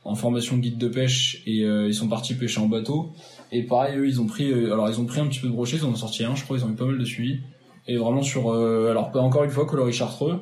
en 0.05 0.15
formation 0.15 0.55
de 0.55 0.61
guide 0.61 0.77
de 0.77 0.87
pêche, 0.87 1.41
et 1.45 1.63
euh, 1.63 1.87
ils 1.87 1.93
sont 1.93 2.07
partis 2.07 2.35
pêcher 2.35 2.59
en 2.59 2.67
bateau. 2.67 3.11
Et 3.51 3.63
pareil, 3.63 3.97
eux, 3.97 4.07
ils 4.07 4.21
ont 4.21 4.27
pris, 4.27 4.51
euh, 4.51 4.71
alors 4.71 4.89
ils 4.89 4.99
ont 4.99 5.05
pris 5.05 5.19
un 5.19 5.27
petit 5.27 5.39
peu 5.39 5.47
de 5.47 5.53
brochet, 5.53 5.77
ils 5.77 5.85
en 5.85 5.89
ont 5.89 5.95
sorti 5.95 6.23
un, 6.23 6.35
je 6.35 6.43
crois, 6.43 6.57
ils 6.57 6.63
ont 6.63 6.69
eu 6.69 6.75
pas 6.75 6.85
mal 6.85 6.97
de 6.97 7.05
suivi. 7.05 7.39
Et 7.87 7.97
vraiment 7.97 8.21
sur, 8.21 8.51
euh, 8.51 8.89
alors 8.89 9.11
pas 9.11 9.19
encore 9.19 9.43
une 9.43 9.49
fois, 9.49 9.65
coloris 9.65 9.93
chartreux. 9.93 10.41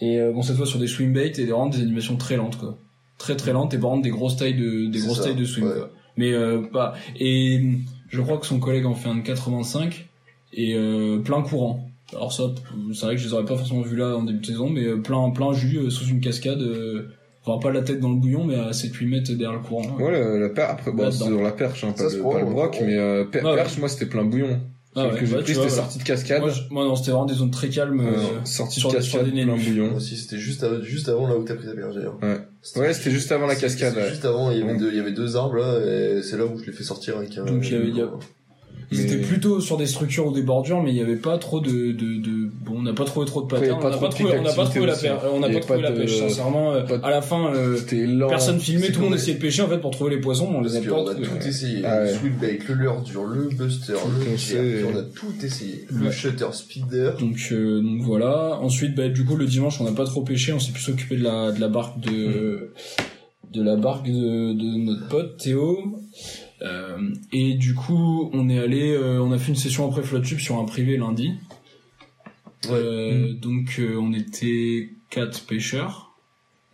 Et 0.00 0.20
bon, 0.32 0.42
cette 0.42 0.56
fois 0.56 0.66
sur 0.66 0.78
des 0.78 0.86
swim 0.86 1.12
bait 1.12 1.32
et 1.36 1.44
vraiment 1.46 1.66
des 1.66 1.80
animations 1.80 2.16
très 2.16 2.36
lentes, 2.36 2.56
quoi. 2.56 2.78
Très 3.18 3.34
très 3.34 3.52
lentes 3.52 3.74
et 3.74 3.78
par 3.78 3.90
contre 3.90 4.02
des 4.02 4.10
grosses 4.10 4.36
tailles 4.36 4.54
de, 4.54 4.86
des 4.86 5.00
grosses 5.00 5.16
ça, 5.18 5.24
tailles 5.24 5.34
de 5.34 5.44
swim, 5.44 5.66
ouais. 5.66 5.74
quoi. 5.74 5.90
Mais 6.16 6.32
euh, 6.32 6.62
pas, 6.62 6.94
et 7.18 7.60
je 8.08 8.20
crois 8.20 8.38
que 8.38 8.46
son 8.46 8.60
collègue 8.60 8.86
en 8.86 8.94
fait 8.94 9.08
un 9.08 9.16
de 9.16 9.22
85 9.22 10.06
et 10.52 10.76
plein 11.24 11.42
courant. 11.42 11.90
Alors 12.12 12.32
ça, 12.32 12.44
c'est 12.94 13.04
vrai 13.06 13.16
que 13.16 13.20
je 13.20 13.26
les 13.28 13.34
aurais 13.34 13.44
pas 13.44 13.56
forcément 13.56 13.82
vus 13.82 13.96
là 13.96 14.16
en 14.16 14.22
début 14.22 14.38
de 14.40 14.46
saison, 14.46 14.70
mais 14.70 14.84
euh, 14.86 14.96
plein 14.96 15.28
plein 15.30 15.52
jus 15.52 15.78
euh, 15.78 15.90
sous 15.90 16.06
une 16.06 16.20
cascade. 16.20 16.60
euh, 16.62 17.08
Enfin, 17.46 17.58
pas 17.60 17.72
la 17.72 17.80
tête 17.82 18.00
dans 18.00 18.10
le 18.10 18.16
bouillon, 18.16 18.44
mais 18.44 18.56
à 18.56 18.72
7-8 18.72 19.06
mètres 19.08 19.30
derrière 19.32 19.52
le 19.54 19.60
courant. 19.60 19.96
Ouais, 19.98 20.10
la, 20.12 20.38
la 20.38 20.48
perche, 20.50 20.70
après, 20.70 20.92
bon, 20.92 21.10
c'est 21.10 21.24
sur 21.24 21.40
la 21.42 21.52
perche, 21.52 21.82
hein, 21.84 21.94
Ça 21.96 22.04
pas, 22.04 22.10
se 22.10 22.16
le, 22.16 22.22
pas 22.22 22.40
le 22.40 22.44
broc, 22.46 22.74
ça 22.74 22.84
mais 22.84 22.96
euh, 22.98 23.24
per- 23.24 23.40
Ah 23.42 23.48
ouais. 23.50 23.54
perche, 23.54 23.78
moi, 23.78 23.88
c'était 23.88 24.04
plein 24.06 24.24
bouillon. 24.24 24.60
Ah 24.94 25.08
ouais, 25.08 25.18
que 25.18 25.24
j'ai 25.24 25.34
ouais, 25.36 25.42
pris, 25.42 25.54
c'était 25.54 25.68
sortie 25.70 25.98
de 25.98 26.02
cascade. 26.02 26.40
Moi, 26.42 26.50
moi, 26.70 26.84
non, 26.84 26.96
c'était 26.96 27.12
vraiment 27.12 27.24
des 27.26 27.34
zones 27.34 27.50
très 27.52 27.68
calmes. 27.70 28.00
Euh, 28.00 28.12
euh, 28.18 28.44
sortie 28.44 28.80
de 28.82 28.86
cascade, 28.90 29.24
des 29.24 29.30
plein 29.30 29.46
nénus. 29.46 29.66
bouillon. 29.66 29.86
moi 29.88 29.96
aussi 29.96 30.16
c'était 30.16 30.36
juste 30.38 30.62
avant, 30.62 30.82
juste 30.82 31.08
avant 31.08 31.26
là 31.28 31.36
où 31.38 31.44
t'as 31.44 31.54
pris 31.54 31.66
ta 31.66 31.74
berge 31.74 31.94
d'ailleurs. 31.94 32.18
Ouais. 32.20 32.38
Ouais, 32.82 32.92
c'était 32.92 33.12
juste 33.12 33.32
avant 33.32 33.46
la 33.46 33.54
cascade. 33.56 33.94
Juste 34.10 34.24
avant, 34.26 34.50
il 34.50 34.58
y 34.58 34.62
avait 34.62 34.76
deux, 34.76 34.90
il 34.90 34.96
y 34.96 35.00
avait 35.00 35.12
deux 35.12 35.36
arbres 35.36 35.56
là, 35.56 35.78
et 35.78 36.22
c'est 36.22 36.36
là 36.36 36.44
où 36.44 36.58
je 36.58 36.66
l'ai 36.66 36.72
fait 36.72 36.84
sortir 36.84 37.16
avec 37.16 37.38
un. 37.38 37.44
Donc, 37.46 37.64
il 37.66 37.72
y 37.72 37.76
avait- 37.76 37.92
Ils 38.90 38.98
Mais- 38.98 39.04
étaient 39.04 39.16
plutôt 39.26 39.60
sur 39.60 39.76
des 39.76 39.86
structures 39.86 40.26
ou 40.28 40.32
des 40.32 40.42
bordures, 40.42 40.82
mais 40.82 40.90
il 40.90 40.94
n'y 40.94 41.02
avait 41.02 41.16
pas 41.16 41.36
trop 41.38 41.60
de, 41.60 41.68
de, 41.70 41.92
de... 41.92 42.50
bon, 42.64 42.76
on 42.78 42.82
n'a 42.82 42.94
pas 42.94 43.04
trouvé 43.04 43.26
trop 43.26 43.42
de 43.42 43.46
patterns, 43.46 43.82
a 43.82 43.86
on 43.86 43.90
n'a 43.90 43.96
pas 43.98 44.08
trouvé, 44.08 44.32
on 44.38 44.42
n'a 44.42 44.52
pas 44.52 44.64
trouvé 44.64 44.86
la 44.86 44.94
pêche, 44.94 45.10
aussi, 45.10 45.20
on 45.34 45.40
n'a 45.40 45.48
pas 45.48 45.56
a 45.56 45.60
trouvé 45.60 45.82
pas 45.82 45.88
la 45.88 45.90
de- 45.90 46.00
pêche, 46.00 46.16
sincèrement. 46.18 46.72
euh, 46.72 46.82
de- 46.84 47.00
À 47.04 47.10
la 47.10 47.20
fin, 47.20 47.52
euh, 47.54 47.78
personne 48.28 48.58
filmait, 48.60 48.90
tout 48.90 49.00
le 49.00 49.06
monde 49.06 49.14
essayait 49.16 49.36
de 49.36 49.42
pêcher 49.42 49.62
en 49.62 49.68
fait 49.68 49.78
pour 49.78 49.90
trouver 49.90 50.10
les 50.14 50.20
poissons, 50.20 50.50
mais 50.50 50.56
on 50.58 50.62
les 50.62 50.76
a 50.76 50.80
pas 50.80 50.88
qu'on 50.88 51.06
a 51.06 51.14
trouvés. 51.14 51.28
tout 51.28 51.46
essayé. 51.46 51.82
Ah 51.84 51.98
ouais. 51.98 52.12
Le 52.12 52.18
swimback, 52.18 52.68
le 52.68 52.74
dur, 53.04 53.24
le 53.24 53.48
buster, 53.54 53.92
le 53.92 54.86
on 54.86 54.98
a 54.98 55.02
tout 55.02 55.34
essayé. 55.44 55.86
Le 55.90 56.06
Ouais. 56.06 56.12
shutter 56.12 56.46
speeder. 56.52 57.16
Donc, 57.18 57.36
euh, 57.52 57.82
donc 57.82 58.00
voilà. 58.02 58.58
Ensuite, 58.62 58.94
bah, 58.94 59.08
du 59.08 59.24
coup, 59.24 59.36
le 59.36 59.46
dimanche, 59.46 59.80
on 59.80 59.84
n'a 59.84 59.92
pas 59.92 60.04
trop 60.04 60.22
pêché, 60.22 60.52
on 60.52 60.58
s'est 60.60 60.72
plus 60.72 60.88
occupé 60.88 61.16
de 61.16 61.24
la, 61.24 61.52
de 61.52 61.60
la 61.60 61.68
barque 61.68 62.00
de, 62.00 62.70
de 63.52 63.62
la 63.62 63.76
barque 63.76 64.06
de, 64.06 64.52
de 64.54 64.84
notre 64.84 65.08
pote 65.08 65.36
Théo. 65.36 65.78
Euh, 66.62 66.98
et 67.32 67.54
du 67.54 67.74
coup, 67.74 68.30
on 68.32 68.48
est 68.48 68.58
allé, 68.58 68.90
euh, 68.92 69.22
on 69.22 69.30
a 69.32 69.38
fait 69.38 69.50
une 69.50 69.56
session 69.56 69.88
après 69.88 70.02
FlotTube 70.02 70.38
sur 70.40 70.58
un 70.58 70.64
privé 70.64 70.96
lundi. 70.96 71.34
Euh, 72.70 73.32
Donc, 73.34 73.76
euh, 73.78 73.96
on 74.00 74.12
était 74.12 74.90
quatre 75.10 75.44
pêcheurs. 75.46 76.12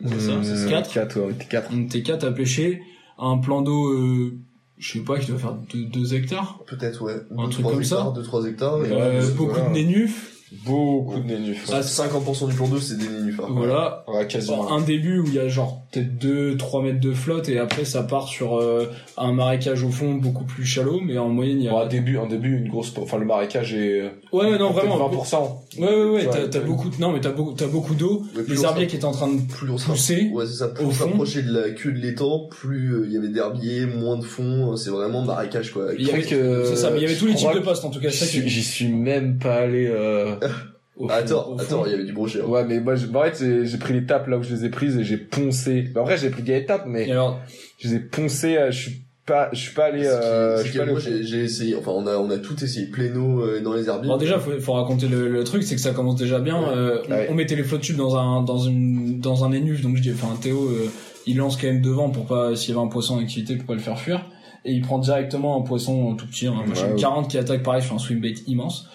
C'est 0.05 0.21
ça, 0.21 0.43
c'est 0.43 0.51
Euh, 0.51 0.69
quatre. 0.71 0.93
Quatre, 0.93 1.17
ouais, 1.21 1.27
on 1.29 1.31
était 1.31 1.45
quatre. 1.47 1.71
On 1.73 1.83
était 1.83 2.03
quatre 2.03 2.25
à 2.25 2.33
pêcher. 2.33 2.83
Un 3.19 3.39
plan 3.39 3.63
d'eau, 3.63 3.89
euh, 3.93 4.35
je 4.79 4.93
sais 4.95 5.05
pas, 5.05 5.19
qui 5.19 5.27
doit 5.29 5.39
faire 5.39 5.55
2 5.73 6.15
hectares. 6.15 6.61
Peut-être, 6.67 7.03
ouais. 7.03 7.15
Un 7.37 7.45
Deux, 7.45 7.51
truc 7.51 7.67
comme 7.67 7.85
ça. 7.85 7.97
hectares, 7.97 8.13
2-3 8.15 8.47
hectares. 8.49 8.75
Euh, 8.77 9.31
beaucoup 9.35 9.51
voilà. 9.53 9.69
de 9.69 9.75
nénufs. 9.75 10.31
Beaucoup 10.65 11.19
de 11.21 11.25
nénuphars. 11.27 11.77
Ah, 11.77 11.81
50% 11.83 12.49
du 12.49 12.55
plan 12.55 12.69
d'eau, 12.69 12.79
c'est 12.79 12.97
des 12.97 13.09
nénuphars. 13.09 13.53
Voilà. 13.53 14.05
Ouais, 14.09 14.27
quasiment. 14.27 14.73
un 14.73 14.81
début 14.83 15.19
où 15.21 15.27
il 15.27 15.35
y 15.35 15.39
a 15.39 15.49
genre 15.49 15.84
peut-être 15.95 16.57
2-3 16.59 16.83
mètres 16.85 17.01
de 17.01 17.13
flotte 17.13 17.49
et 17.49 17.59
après 17.59 17.85
ça 17.85 18.03
part 18.03 18.29
sur 18.29 18.59
euh, 18.59 18.87
un 19.17 19.33
marécage 19.33 19.83
au 19.85 19.91
fond 19.91 20.15
beaucoup 20.15 20.45
plus 20.45 20.65
shallow 20.65 21.01
mais 21.01 21.17
en 21.19 21.29
moyenne 21.29 21.59
il 21.61 21.65
y 21.65 21.69
a 21.69 21.77
un 21.77 21.87
début, 21.87 22.19
un 22.19 22.27
début, 22.27 22.57
une 22.59 22.69
grosse, 22.69 22.93
enfin, 22.99 23.19
le 23.19 23.25
marécage 23.27 23.75
est, 23.75 24.03
ouais 24.33 24.51
ouais, 24.51 24.59
non 24.59 24.71
vraiment 24.71 24.99
20%. 25.11 25.81
ouais 25.81 25.87
ouais 25.89 25.95
ouais 26.05 26.11
Ouais, 26.27 26.49
t'as 26.51 26.61
beaucoup 26.61 26.89
de... 26.89 26.97
non 27.01 27.13
mais 27.13 27.21
t'as 27.21 27.33
beaucoup 27.33 27.53
t'as 27.53 27.67
beaucoup 27.67 27.95
d'eau 27.95 28.25
les 28.49 28.63
herbiers 28.65 28.87
qui 28.87 28.97
étaient 28.97 29.05
en 29.05 29.13
train 29.13 29.29
de 29.29 29.41
Plus 29.49 29.67
pousser 29.67 30.31
Ouais, 30.33 30.47
c'est 30.47 30.55
ça. 30.55 30.69
Plus 30.69 30.85
au 30.85 30.89
on 30.89 30.91
fond. 30.91 31.05
s'approchait 31.07 31.43
de 31.43 31.53
la 31.53 31.71
queue 31.71 31.93
de 31.93 31.99
l'étang, 31.99 32.49
plus 32.51 32.93
euh, 32.95 33.05
il 33.07 33.13
y 33.13 33.17
avait 33.17 33.29
d'herbiers, 33.29 33.87
moins 33.87 34.17
de 34.19 34.25
fond. 34.25 34.77
C'est 34.77 34.91
vraiment 34.91 35.23
marécage, 35.23 35.73
quoi. 35.73 35.89
il 35.99 36.07
y 36.07 36.11
avait, 36.11 36.33
euh, 36.33 36.65
c'est 36.65 36.77
ça 36.77 36.91
mais 36.91 36.99
il 36.99 37.03
y 37.03 37.07
avait 37.07 37.15
tous 37.17 37.27
les 37.27 37.35
types 37.35 37.53
de 37.55 37.61
postes 37.61 37.85
en 37.85 37.91
tout 37.91 38.01
cas 38.01 38.09
J'y 38.09 38.25
suis, 38.25 38.49
j'y 38.49 38.63
suis 38.63 38.89
même 38.89 39.39
pas 39.39 39.55
allé, 39.57 39.87
euh, 39.87 40.37
au 40.97 41.11
Attends, 41.11 41.49
au 41.53 41.59
fond. 41.59 41.63
attends, 41.65 41.87
il 41.87 41.93
y 41.93 41.95
avait 41.95 42.05
du 42.05 42.13
brochet. 42.13 42.41
hein. 42.43 42.47
ouais, 42.47 42.65
mais 42.65 42.81
moi, 42.81 42.95
j'ai- 42.95 43.09
en 43.15 43.23
fait, 43.23 43.37
j'ai- 43.39 43.67
j'ai 43.67 43.79
pris 43.79 43.95
l'étape 43.95 44.27
là 44.29 44.39
où 44.39 44.43
je 44.43 44.55
les 44.55 44.65
ai 44.65 44.69
prises 44.71 44.97
et 44.97 45.05
j'ai 45.05 45.17
poncé. 45.17 45.83
Bah, 45.95 46.03
après, 46.03 46.17
j'ai 46.19 46.31
pris 46.31 46.43
des 46.43 46.57
étapes, 46.57 46.85
mais 46.87 47.09
et 47.09 47.13
alors 47.13 47.41
je 47.79 47.89
les 47.89 47.95
ai 47.97 47.99
poncées, 48.01 48.57
euh, 48.57 48.71
je 48.71 48.81
suis 48.91 49.01
pas, 49.27 49.49
je 49.53 49.59
suis 49.59 49.75
pas 49.75 49.87
allé, 49.87 50.07
euh, 50.07 50.59
je 50.63 50.69
suis 50.69 50.77
pas 50.77 50.83
allé 50.85 50.93
moi 50.93 51.01
j'ai 51.01 51.25
j'ai 51.25 51.39
essayé, 51.45 51.75
enfin 51.77 51.93
on 51.93 52.07
a 52.07 52.17
on 52.19 52.29
a 52.31 52.37
tout 52.39 52.63
essayé, 52.63 52.87
pléno 52.89 53.41
euh, 53.43 53.61
dans 53.63 53.73
les 53.73 53.89
herbiers. 53.89 54.09
Bon 54.09 54.19
déjà 54.19 54.39
faut, 54.39 54.51
faut 54.61 54.75
raconter 54.75 55.09
le, 55.09 55.29
le 55.29 55.45
truc 55.45 55.63
c'est 55.63 55.75
que 55.77 55.81
ça 55.81 55.93
commence 55.93 56.17
déjà 56.17 56.41
bien 56.41 56.61
Ouais. 56.61 56.69
euh, 56.77 56.99
on- 57.09 57.11
Ouais. 57.11 57.27
on, 57.31 57.35
mettait 57.35 57.57
les 57.57 57.63
flottes 57.65 57.81
tubes 57.81 57.97
dans 57.97 58.17
un 58.19 58.43
dans 58.43 58.59
une 58.59 59.21
dans 59.21 59.43
un 59.45 59.53
énuf 59.53 59.81
donc 59.81 59.97
je 59.97 60.03
dis 60.03 60.13
enfin 60.13 60.37
Théo 60.43 60.69
euh, 60.69 60.91
il 61.27 61.39
lance 61.39 61.57
quand 61.57 61.67
même 61.69 61.81
devant 61.81 62.11
pour 62.11 62.27
pas 62.27 62.55
s'il 62.55 62.75
y 62.75 62.77
avait 62.77 62.85
un 62.85 62.91
poisson 62.91 63.15
en 63.17 63.21
activité 63.21 63.57
pour 63.57 63.65
pas 63.65 63.73
le 63.73 63.79
faire 63.81 63.99
fuir 63.99 64.27
et 64.67 64.73
il 64.73 64.83
prend 64.83 64.99
directement 64.99 65.59
un 65.59 65.63
poisson 65.63 66.15
tout 66.17 66.27
petit 66.27 66.47
hein, 66.47 66.55
un 66.63 66.69
machin 66.69 66.89
Ouais, 66.89 66.93
ouais. 66.93 67.01
40 67.01 67.31
qui 67.31 67.39
attaque 67.39 67.63
pareil 67.63 67.81
sur 67.83 67.95
un 67.95 67.99
swim 67.99 68.21
bait 68.21 68.35
immense 68.47 68.89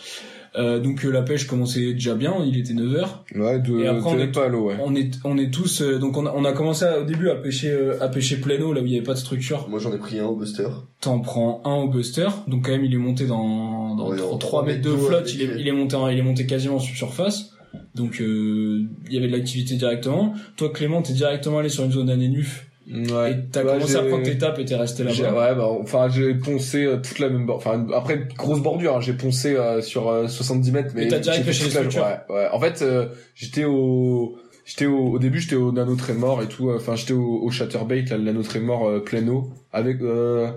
euh, 0.58 0.80
donc 0.80 1.06
euh, 1.06 1.10
la 1.12 1.22
pêche 1.22 1.46
commençait 1.46 1.94
déjà 1.94 2.16
bien 2.16 2.36
il 2.46 2.58
était 2.58 2.74
9h 2.74 3.06
Ouais, 3.36 3.60
de, 3.60 3.80
Et 3.80 3.88
après, 3.88 4.10
on 4.10 4.18
est- 4.20 4.28
pas 4.32 4.46
à 4.46 4.48
l'eau, 4.48 4.68
ouais. 4.70 4.76
on 4.84 4.96
est 4.96 5.12
on 5.24 5.38
est 5.38 5.52
tous 5.54 5.82
euh, 5.82 6.00
donc 6.00 6.18
on 6.18 6.26
a, 6.26 6.34
on 6.36 6.44
a 6.46 6.52
commencé 6.54 6.86
à- 6.86 7.00
au 7.02 7.04
début 7.04 7.30
à 7.30 7.36
pêcher 7.36 7.70
euh, 7.72 8.02
à 8.02 8.08
pêcher 8.08 8.38
plein 8.38 8.60
eau 8.62 8.74
là 8.74 8.82
où 8.82 8.86
il 8.86 8.92
y 8.92 8.96
avait 8.96 9.04
pas 9.06 9.14
de 9.14 9.20
structure. 9.20 9.68
Moi 9.70 9.80
j'en 9.80 9.94
ai 9.94 9.98
pris 9.98 10.20
un 10.20 10.26
au 10.26 10.36
buster. 10.36 10.68
t'en 11.02 11.20
prends 11.20 11.62
un 11.66 11.76
au 11.76 11.88
buster. 11.88 12.28
Donc 12.48 12.66
quand 12.66 12.72
même 12.72 12.84
il 12.86 12.94
est 12.94 12.98
monté 12.98 13.26
dans, 13.28 13.96
dans 13.96 14.10
Ouais, 14.10 14.18
3, 14.18 14.34
en 14.34 14.38
3 14.38 14.66
mètres 14.66 14.82
de 14.82 14.92
flotte. 14.96 15.34
il 15.34 15.42
est, 15.44 15.48
les- 15.56 15.62
il 15.62 15.68
est 15.68 15.72
monté 15.72 15.96
en- 15.96 16.08
il 16.10 16.18
est 16.18 16.22
monté 16.24 16.46
quasiment 16.46 16.80
sur 16.80 16.96
surface 16.96 17.52
donc 17.94 18.20
euh, 18.22 18.82
il 19.08 19.14
y 19.14 19.18
avait 19.18 19.28
de 19.28 19.32
l'activité 19.34 19.76
directement. 19.76 20.34
Toi 20.58 20.70
Clément 20.72 21.02
t'es 21.04 21.14
directement 21.14 21.60
allé 21.60 21.70
sur 21.70 21.84
une 21.84 21.92
zone 21.92 22.08
d'anénuf 22.08 22.66
Ouais. 22.91 23.32
et 23.34 23.36
t'as 23.52 23.62
commencé 23.63 23.95
à 23.95 24.02
prendre 24.04 24.23
tes 24.23 24.38
tapes 24.38 24.58
et 24.60 24.65
t'es 24.65 24.75
resté 24.75 25.04
là-bas 25.04 25.32
ouais, 25.34 25.56
bah, 25.56 25.67
enfin, 25.82 26.10
j'ai 26.10 26.34
poncé 26.34 26.86
euh, 26.86 26.97
toute 26.97 27.19
la 27.19 27.30
même 27.30 27.45
bord. 27.45 27.58
Enfin, 27.58 27.86
après, 27.93 28.28
grosse 28.36 28.62
bordure, 28.62 28.97
hein, 28.97 29.02
j'ai 29.02 29.13
poncé 29.13 29.56
euh, 29.56 29.82
sur 29.82 30.10
euh, 30.10 30.28
70 30.28 30.71
mètres, 30.71 30.91
mais. 30.95 31.06
Et 31.06 31.08
t'as 31.08 31.19
direct 31.19 31.45
pêché 31.45 31.65
les 31.65 31.69
structures. 31.69 32.04
Ouais, 32.30 32.36
ouais. 32.36 32.47
En 32.52 32.60
fait, 32.60 32.82
euh, 32.82 33.08
j'étais 33.36 33.65
au, 33.65 34.38
j'étais 34.65 34.88
au, 34.88 34.97
au 35.13 35.19
début, 35.19 35.39
j'étais 35.39 35.56
au 35.56 35.71
nano 35.71 35.95
trémor 35.95 36.41
et 36.41 36.47
tout. 36.47 36.69
euh, 36.69 36.78
Enfin, 36.78 36.95
j'étais 36.95 37.13
au, 37.13 37.41
au 37.43 37.49
chatterbait, 37.52 38.04
là, 38.10 38.17
le 38.17 38.23
nano 38.23 38.41
trémor 38.41 38.88
euh, 38.88 38.99
plein 39.02 39.28
eau, 39.28 39.49
avec, 39.71 40.02
euh, 40.02 40.49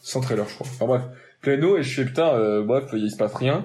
sans 0.00 0.20
trailer, 0.20 0.46
je 0.46 0.54
crois. 0.56 0.66
Enfin, 0.70 0.86
bref, 0.86 1.02
plein 1.40 1.62
eau, 1.62 1.78
et 1.78 1.82
je 1.82 1.94
fais, 1.94 2.04
putain, 2.04 2.34
euh, 2.34 2.62
bref, 2.64 2.84
il 2.92 3.10
se 3.10 3.16
passe 3.16 3.34
rien. 3.34 3.64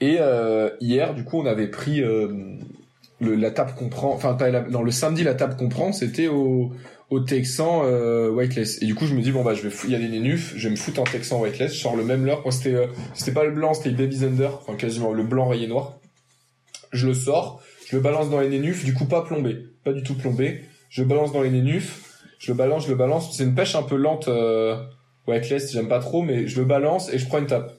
Et, 0.00 0.18
euh, 0.20 0.70
hier, 0.80 1.14
du 1.14 1.24
coup, 1.24 1.40
on 1.40 1.46
avait 1.46 1.66
pris, 1.68 2.00
euh, 2.02 2.28
le, 3.20 3.34
la 3.34 3.50
table 3.50 3.72
qu'on 3.76 3.88
prend, 3.88 4.12
enfin, 4.12 4.34
pas 4.34 4.50
non, 4.50 4.82
le 4.82 4.90
samedi, 4.90 5.24
la 5.24 5.34
table 5.34 5.56
qu'on 5.56 5.68
prend, 5.68 5.92
c'était 5.92 6.28
au, 6.28 6.72
au 7.10 7.20
Texan 7.20 7.82
euh, 7.84 8.30
Whiteless. 8.30 8.82
Et 8.82 8.86
du 8.86 8.94
coup, 8.94 9.06
je 9.06 9.14
me 9.14 9.22
dis 9.22 9.32
bon 9.32 9.42
bah 9.42 9.54
je 9.54 9.66
vais 9.66 9.90
y 9.90 9.94
a 9.94 9.98
des 9.98 10.08
nénufs, 10.08 10.54
je 10.56 10.68
vais 10.68 10.72
me 10.72 10.76
foutre 10.76 11.00
en 11.00 11.04
Texan 11.04 11.40
Whiteless, 11.40 11.74
je 11.74 11.80
sors 11.80 11.96
le 11.96 12.04
même 12.04 12.24
leurre. 12.24 12.42
Moi 12.42 12.52
c'était 12.52 12.74
euh, 12.74 12.86
c'était 13.14 13.32
pas 13.32 13.44
le 13.44 13.52
blanc, 13.52 13.74
c'était 13.74 13.90
le 13.90 13.96
Baby 13.96 14.18
Thunder, 14.18 14.50
enfin 14.52 14.74
quasiment 14.76 15.12
le 15.12 15.22
blanc 15.22 15.48
rayé 15.48 15.66
noir. 15.66 15.98
Je 16.92 17.08
le 17.08 17.14
sors, 17.14 17.62
je 17.88 17.96
le 17.96 18.02
balance 18.02 18.30
dans 18.30 18.40
les 18.40 18.48
nénufs, 18.48 18.84
du 18.84 18.94
coup 18.94 19.06
pas 19.06 19.22
plombé, 19.22 19.56
pas 19.84 19.92
du 19.92 20.02
tout 20.02 20.14
plombé. 20.14 20.62
Je 20.88 21.02
le 21.02 21.08
balance 21.08 21.32
dans 21.32 21.42
les 21.42 21.50
nénufs, 21.50 22.22
je 22.38 22.52
le 22.52 22.56
balance, 22.56 22.84
je 22.84 22.90
le 22.90 22.96
balance. 22.96 23.36
C'est 23.36 23.44
une 23.44 23.54
pêche 23.54 23.74
un 23.74 23.82
peu 23.82 23.96
lente 23.96 24.28
euh, 24.28 24.76
Whiteless, 25.26 25.72
j'aime 25.72 25.88
pas 25.88 25.98
trop, 25.98 26.22
mais 26.22 26.46
je 26.46 26.60
le 26.60 26.64
balance 26.64 27.12
et 27.12 27.18
je 27.18 27.26
prends 27.26 27.38
une 27.38 27.46
tape. 27.46 27.72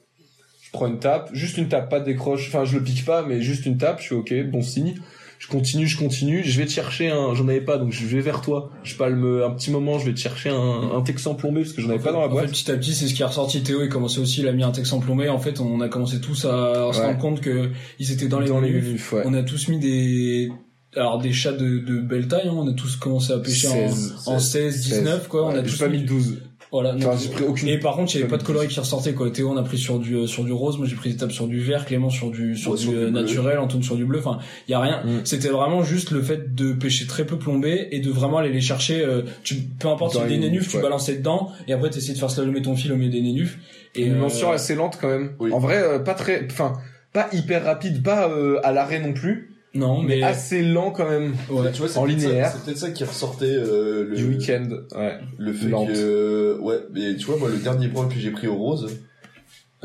Je 0.62 0.72
prends 0.74 0.88
une 0.88 1.00
tape, 1.00 1.30
juste 1.32 1.58
une 1.58 1.70
tape, 1.70 1.90
pas 1.90 2.02
de 2.02 2.06
décroche. 2.06 2.50
Enfin, 2.50 2.66
je 2.66 2.78
le 2.78 2.84
pique 2.84 3.06
pas, 3.06 3.24
mais 3.24 3.42
juste 3.42 3.66
une 3.66 3.78
tape. 3.78 4.02
Je 4.02 4.08
fais 4.08 4.16
ok, 4.16 4.34
bon 4.52 4.62
signe. 4.62 4.96
Je 5.40 5.48
continue, 5.48 5.86
je 5.88 5.98
continue. 5.98 6.44
Je 6.44 6.60
vais 6.60 6.66
te 6.66 6.72
chercher 6.72 7.10
un. 7.10 7.34
J'en 7.36 7.48
avais 7.48 7.62
pas, 7.62 7.78
donc 7.78 7.92
je 7.92 8.06
vais 8.08 8.22
vers 8.22 8.42
toi. 8.42 8.72
Je 8.84 8.96
palme 8.96 9.42
un 9.46 9.52
petit 9.52 9.70
moment. 9.72 10.00
Je 10.00 10.06
vais 10.08 10.14
te 10.14 10.20
chercher 10.20 10.50
un, 10.50 10.92
un 10.96 11.02
Texan 11.02 11.36
plombé 11.36 11.62
parce 11.62 11.74
que 11.74 11.82
j'en 11.82 11.90
avais 11.90 12.00
pas 12.00 12.12
dans 12.12 12.20
la 12.22 12.26
En 12.26 12.30
fait, 12.30 12.36
boîte. 12.36 12.50
petit 12.52 12.72
à 12.72 12.76
petit, 12.76 12.94
c'est 12.96 13.08
ce 13.08 13.14
qui 13.14 13.22
est 13.22 13.26
ressorti. 13.26 13.62
Théo, 13.62 13.84
il 13.84 13.90
commençait 13.90 14.20
aussi, 14.20 14.42
il 14.42 14.48
a 14.48 14.52
mis 14.52 14.64
un 14.64 14.72
texte 14.72 14.94
en 14.94 15.00
plombé. 15.00 15.30
En 15.30 15.38
fait, 15.40 15.60
on 15.60 15.80
a 15.82 15.90
commencé 15.90 16.20
tous 16.20 16.46
à 16.46 16.90
se 16.92 17.00
Ouais. 17.00 17.06
rendre 17.06 17.20
compte 17.20 17.42
que 17.42 17.70
ils 18.00 18.12
étaient 18.12 18.28
dans 18.28 18.40
les 18.40 18.48
dans 18.48 18.60
les 18.62 18.72
ouais. 18.82 19.22
On 19.26 19.34
a 19.36 19.44
tous 19.44 19.68
mis 19.68 19.78
des, 19.80 20.52
alors 20.96 21.20
des 21.20 21.34
chats 21.34 21.52
de, 21.54 21.78
de 21.80 22.00
belle 22.02 22.28
taille. 22.28 22.48
Hein. 22.48 22.54
On 22.56 22.68
a 22.68 22.74
tous 22.74 22.96
commencé 22.96 23.32
à 23.32 23.38
pêcher 23.38 23.68
en, 23.68 23.90
16, 23.90 24.14
en 24.26 24.40
16, 24.40 24.82
19 24.82 25.28
quoi. 25.28 25.46
On 25.46 25.56
a 25.56 25.62
tous 25.62 25.78
pas 25.78 25.88
mis 25.88 26.02
12. 26.04 26.42
Voilà. 26.72 26.96
Enfin, 26.96 27.12
donc- 27.12 27.20
j'ai 27.20 27.30
pris 27.30 27.44
aucune. 27.46 27.70
Et 27.70 27.78
par 27.80 27.96
contre, 27.96 28.14
il 28.14 28.20
y 28.20 28.22
avait 28.22 28.30
Pas 28.30 28.38
de 28.38 28.44
coloris 28.44 28.68
qui 28.68 28.80
ressortaient 28.80 29.14
quoi. 29.14 29.32
Théo, 29.32 29.50
on 29.52 29.58
a 29.58 29.64
pris 29.64 29.78
sur 29.78 30.00
du 30.00 30.16
euh, 30.16 30.28
sur 30.28 30.44
du 30.44 30.52
rose, 30.52 30.78
moi 30.78 30.86
j'ai 30.88 30.96
pris 30.96 31.12
des 31.12 31.18
tables 31.18 31.32
sur 31.32 31.48
du 31.48 31.60
vert, 31.62 31.86
Clément 31.86 32.10
sur 32.10 32.30
du 32.30 32.56
sur 32.58 32.72
Ouais, 32.72 32.78
du, 32.78 32.84
sur 32.84 32.92
du 32.92 32.98
euh, 32.98 33.10
naturel, 33.10 33.60
Antoine 33.60 33.84
sur 33.84 33.96
du 33.96 34.06
bleu. 34.06 34.20
Enfin, 34.20 34.40
il 34.68 34.72
y 34.72 34.74
a 34.74 34.80
rien. 34.80 35.02
Mm. 35.04 35.22
C'était 35.26 35.48
vraiment 35.50 35.84
juste 35.84 36.12
le 36.12 36.22
fait 36.22 36.54
de 36.56 36.74
pêcher 36.74 37.08
très 37.08 37.26
peu 37.26 37.38
plombé 37.38 37.88
et 37.92 38.00
de 38.00 38.10
vraiment 38.12 38.38
aller 38.40 38.52
les 38.52 38.62
chercher. 38.62 39.02
euh, 39.04 39.22
tu 39.44 39.56
peu 39.80 39.88
importe 39.88 40.14
si 40.22 40.28
des 40.28 40.38
nénufs, 40.38 40.68
tu 40.68 40.76
ouais. 40.78 40.82
balançais 40.84 41.16
dedans 41.16 41.52
et 41.68 41.74
après 41.74 41.90
t'essayais 41.90 42.14
de 42.14 42.20
faire 42.20 42.32
slalomer 42.32 42.62
ton 42.62 42.76
fil 42.76 42.92
au 42.92 42.96
milieu 42.98 43.12
des 43.12 43.22
nénufs. 43.22 43.58
Et 43.96 44.02
une 44.04 44.12
euh, 44.12 44.16
dimension 44.16 44.52
assez 44.52 44.76
lente 44.76 44.98
quand 45.00 45.08
même. 45.08 45.32
Oui. 45.40 45.52
En 45.54 45.60
vrai, 45.60 45.78
euh, 45.82 46.00
pas 46.00 46.14
très, 46.14 46.46
enfin, 46.52 46.74
pas 47.14 47.30
hyper 47.34 47.64
rapide, 47.64 48.04
pas 48.04 48.30
euh, 48.30 48.60
à 48.64 48.72
l'arrêt 48.72 49.00
non 49.00 49.14
plus, 49.14 49.57
non, 49.74 50.02
mais 50.02 50.18
mais 50.18 50.24
assez 50.24 50.62
lent 50.64 50.92
quand 50.92 51.10
même. 51.10 51.36
ouais. 51.50 51.72
Tu 51.72 51.80
vois, 51.80 51.88
c'est 51.88 51.98
En 52.00 52.06
peut-être 52.06 52.20
ça- 52.22 52.28
linéaire. 52.28 52.52
C'est 52.54 52.64
peut-être 52.66 52.78
ça 52.78 52.92
qui 52.92 53.04
ressortait 53.04 53.46
euh, 53.46 54.06
le 54.10 54.16
Du 54.16 54.26
week-end, 54.26 54.68
ouais. 54.96 55.18
Le 55.38 55.54
fait 55.54 55.68
Lente. 55.70 55.90
que 55.90 56.58
ouais, 56.62 56.80
mais 56.94 57.16
tu 57.16 57.26
vois 57.26 57.38
moi 57.38 57.50
le 57.50 57.58
dernier 57.58 57.88
point 57.90 58.08
que 58.08 58.16
j'ai 58.20 58.32
pris 58.32 58.48
au 58.48 58.56
rose, 58.56 58.98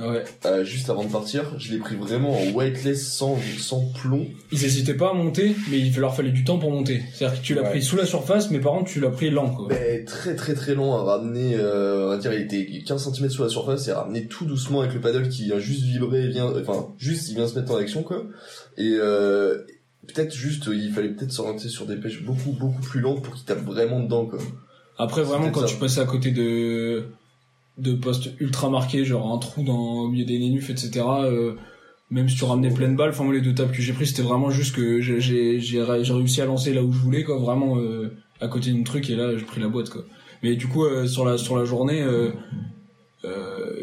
Ouais. 0.03 0.25
euh, 0.47 0.65
juste 0.65 0.91
avant 0.91 1.05
de 1.05 1.11
partir, 1.11 1.59
je 1.59 1.73
l'ai 1.73 1.79
pris 1.79 1.95
vraiment 1.97 2.37
en 2.41 2.49
whiteless 2.51 3.13
sans 3.13 3.39
sans 3.59 3.81
plomb. 3.93 4.27
Ils 4.51 4.65
hésitaient 4.65 4.95
pas 4.97 5.11
à 5.11 5.13
monter, 5.15 5.55
mais 5.71 5.79
il 5.79 5.97
leur 5.99 6.15
fallait 6.15 6.31
du 6.33 6.45
temps 6.45 6.59
pour 6.59 6.71
monter. 6.71 7.03
C'est-à-dire 7.15 7.41
que 7.41 7.45
tu 7.47 7.55
l'as 7.55 7.63
Ouais. 7.63 7.71
pris 7.71 7.83
sous 7.83 7.97
la 7.97 8.07
surface, 8.07 8.51
mais 8.51 8.59
par 8.61 8.73
contre 8.73 8.91
tu 8.91 9.01
l'as 9.01 9.11
pris 9.11 9.31
lent 9.31 9.51
quoi. 9.55 9.69
Mais 9.71 10.05
très 10.05 10.35
très 10.35 10.55
très 10.55 10.75
long 10.75 10.95
à 10.95 11.03
ramener, 11.03 11.55
euh, 11.57 12.07
on 12.07 12.09
va 12.09 12.17
dire 12.19 12.33
il 12.33 12.43
était 12.43 12.83
15 12.87 13.13
cm 13.15 13.31
sur 13.31 13.45
la 13.45 13.51
surface 13.51 13.87
et 13.89 13.93
à 13.93 14.01
ramener 14.01 14.27
tout 14.27 14.45
doucement 14.45 14.81
avec 14.81 14.93
le 14.95 15.01
paddle 15.01 15.29
qui 15.29 15.45
vient 15.45 15.59
juste 15.59 15.83
vibrer, 15.85 16.29
vient, 16.29 16.53
enfin 16.61 16.89
juste 16.99 17.29
il 17.29 17.37
vient 17.37 17.47
se 17.47 17.59
mettre 17.59 17.73
en 17.73 17.77
action 17.77 18.03
quoi. 18.03 18.25
Et 18.77 18.95
euh, 18.99 19.59
peut-être 20.09 20.35
juste 20.35 20.69
il 20.73 20.93
fallait 20.93 21.11
peut-être 21.11 21.33
s'orienter 21.33 21.69
sur 21.69 21.87
des 21.87 21.97
pêches 21.97 22.23
beaucoup 22.25 22.51
beaucoup 22.53 22.81
plus 22.81 23.01
lentes 23.01 23.23
pour 23.23 23.35
qu'il 23.35 23.45
tape 23.45 23.65
vraiment 23.65 24.01
dedans 24.01 24.27
quoi. 24.27 24.39
Après 24.99 25.23
vraiment 25.23 25.51
quand 25.51 25.61
ça. 25.61 25.67
tu 25.67 25.77
passais 25.77 26.01
à 26.01 26.05
côté 26.05 26.31
de 26.33 27.05
de 27.79 27.93
postes 27.95 28.31
ultra 28.41 28.69
marqués, 28.71 29.05
genre 29.05 29.33
un 29.33 29.39
trou 29.39 29.63
dans 29.63 30.01
au 30.03 30.09
milieu 30.09 30.25
des 30.25 30.39
nénufs, 30.39 30.71
etc. 30.71 31.05
euh, 31.25 31.55
même 32.11 32.29
si 32.29 32.37
tu 32.37 32.45
ramenais 32.45 32.71
pleine 32.71 32.95
balle, 32.97 33.11
enfin 33.11 33.25
moi 33.25 33.33
les 33.33 33.41
deux 33.41 33.55
tables 33.55 33.73
que 33.73 33.81
j'ai 33.81 33.95
pris 33.95 34.07
c'était 34.07 34.23
vraiment 34.23 34.51
juste 34.51 34.75
que 34.77 35.01
j'ai 35.01 35.21
j'ai 35.21 35.59
j'ai 35.61 35.83
ré- 35.83 36.05
j'ai 36.05 36.13
réussi 36.13 36.43
à 36.43 36.45
lancer 36.45 36.75
là 36.75 36.83
où 36.83 36.93
je 36.93 36.99
voulais 36.99 37.25
quoi, 37.25 37.39
vraiment 37.39 37.79
euh, 37.79 38.13
à 38.41 38.49
côté 38.49 38.71
d'un 38.73 38.83
truc 38.83 39.09
et 39.09 39.17
là 39.17 39.37
j'ai 39.37 39.45
pris 39.45 39.61
la 39.61 39.69
boîte 39.69 39.89
quoi. 39.89 40.05
Mais 40.43 40.55
du 40.57 40.67
coup 40.69 40.85
euh, 40.85 41.07
sur 41.07 41.25
la 41.25 41.39
sur 41.39 41.57
la 41.57 41.65
journée 41.65 42.05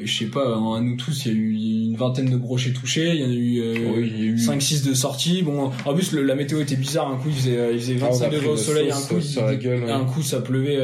je 0.04 0.18
sais 0.18 0.26
pas, 0.26 0.56
à 0.56 0.82
nous 0.82 0.96
tous, 0.98 1.26
il 1.26 1.32
y 1.32 1.36
a 1.36 1.38
eu 1.38 1.54
une 1.92 1.96
vingtaine 1.96 2.30
de 2.30 2.36
brochets 2.38 2.74
touchés, 2.74 3.10
il 3.16 3.22
y 3.22 3.24
en 3.26 3.30
a 3.30 3.34
eu, 3.34 3.62
Oui, 3.96 4.08
il 4.14 4.20
y 4.20 4.22
a 4.22 4.32
eu- 4.32 4.36
5-6 4.38 4.86
de 4.88 4.94
sorties. 4.94 5.44
Bon, 5.44 5.72
en 5.86 5.94
plus, 5.94 6.12
le- 6.14 6.24
la 6.24 6.36
météo 6.36 6.60
était 6.62 6.76
bizarre. 6.76 7.10
Un 7.12 7.18
coup, 7.18 7.30
il 7.30 7.36
faisait, 7.36 7.74
il 7.74 7.80
faisait 7.80 7.96
Ah, 8.02 8.06
on 8.06 8.08
a 8.08 8.12
25 8.12 8.28
pris 8.28 8.36
degrés 8.38 8.50
au 8.50 8.58
soleil, 8.58 8.92
un 8.92 9.02
coup, 9.02 9.16
il- 9.18 9.24
sur 9.24 9.46
la 9.46 9.56
gueule, 9.56 9.84
ouais. 9.84 9.92
un 9.92 10.06
coup, 10.06 10.22
ça 10.22 10.42
pleuvait, 10.42 10.78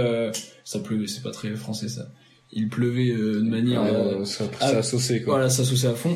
ça 0.63 0.79
pleuvait, 0.79 1.07
c'est 1.07 1.21
pas 1.23 1.31
très 1.31 1.53
français, 1.55 1.87
ça. 1.89 2.07
Il 2.51 2.69
pleuvait 2.69 3.09
euh, 3.11 3.41
de 3.41 3.49
manière, 3.49 3.81
euh, 3.83 4.21
Euh, 4.21 4.25
ça, 4.25 4.45
ah, 4.61 4.81
ça 4.81 5.19
quoi. 5.19 5.33
voilà, 5.35 5.49
ça 5.49 5.65
sauçait 5.65 5.87
à 5.87 5.93
fond. 5.93 6.15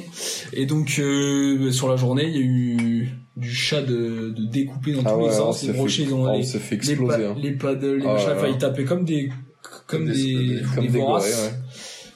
Et 0.53 0.65
donc, 0.65 0.95
euh, 0.99 1.71
sur 1.71 1.89
la 1.89 1.95
journée, 1.97 2.25
il 2.27 2.35
y 2.35 2.37
a 2.37 2.41
eu 2.41 3.09
du 3.35 3.51
chat 3.51 3.81
de, 3.81 4.29
de 4.29 4.45
découpé 4.45 4.93
dans 4.93 5.01
Ah 5.05 5.11
tous 5.11 5.17
ouais, 5.17 5.27
les 5.29 5.33
sens. 5.33 5.63
Les 5.63 5.69
ils 6.03 6.13
ont 6.13 6.23
on 6.29 6.37
les, 6.37 6.43
s'est 6.43 6.59
fait 6.59 6.75
les, 6.75 6.91
exploser. 6.91 7.17
pa- 7.23 7.29
hein. 7.29 7.35
les 7.41 7.51
paddles, 7.51 7.97
les 7.99 8.05
Ah 8.07 8.13
machins, 8.13 8.29
enfin, 8.35 8.47
ils 8.47 8.57
tapaient 8.57 8.85
comme 8.85 9.03
des, 9.05 9.29
comme, 9.87 10.05
Comme 10.05 10.11
des- 10.13 10.13
des, 10.13 10.61
Comme 10.75 10.85
des 10.85 10.91
des 10.91 10.99
voraces, 10.99 11.29
gorées, 11.35 11.47
ouais. 11.47 11.53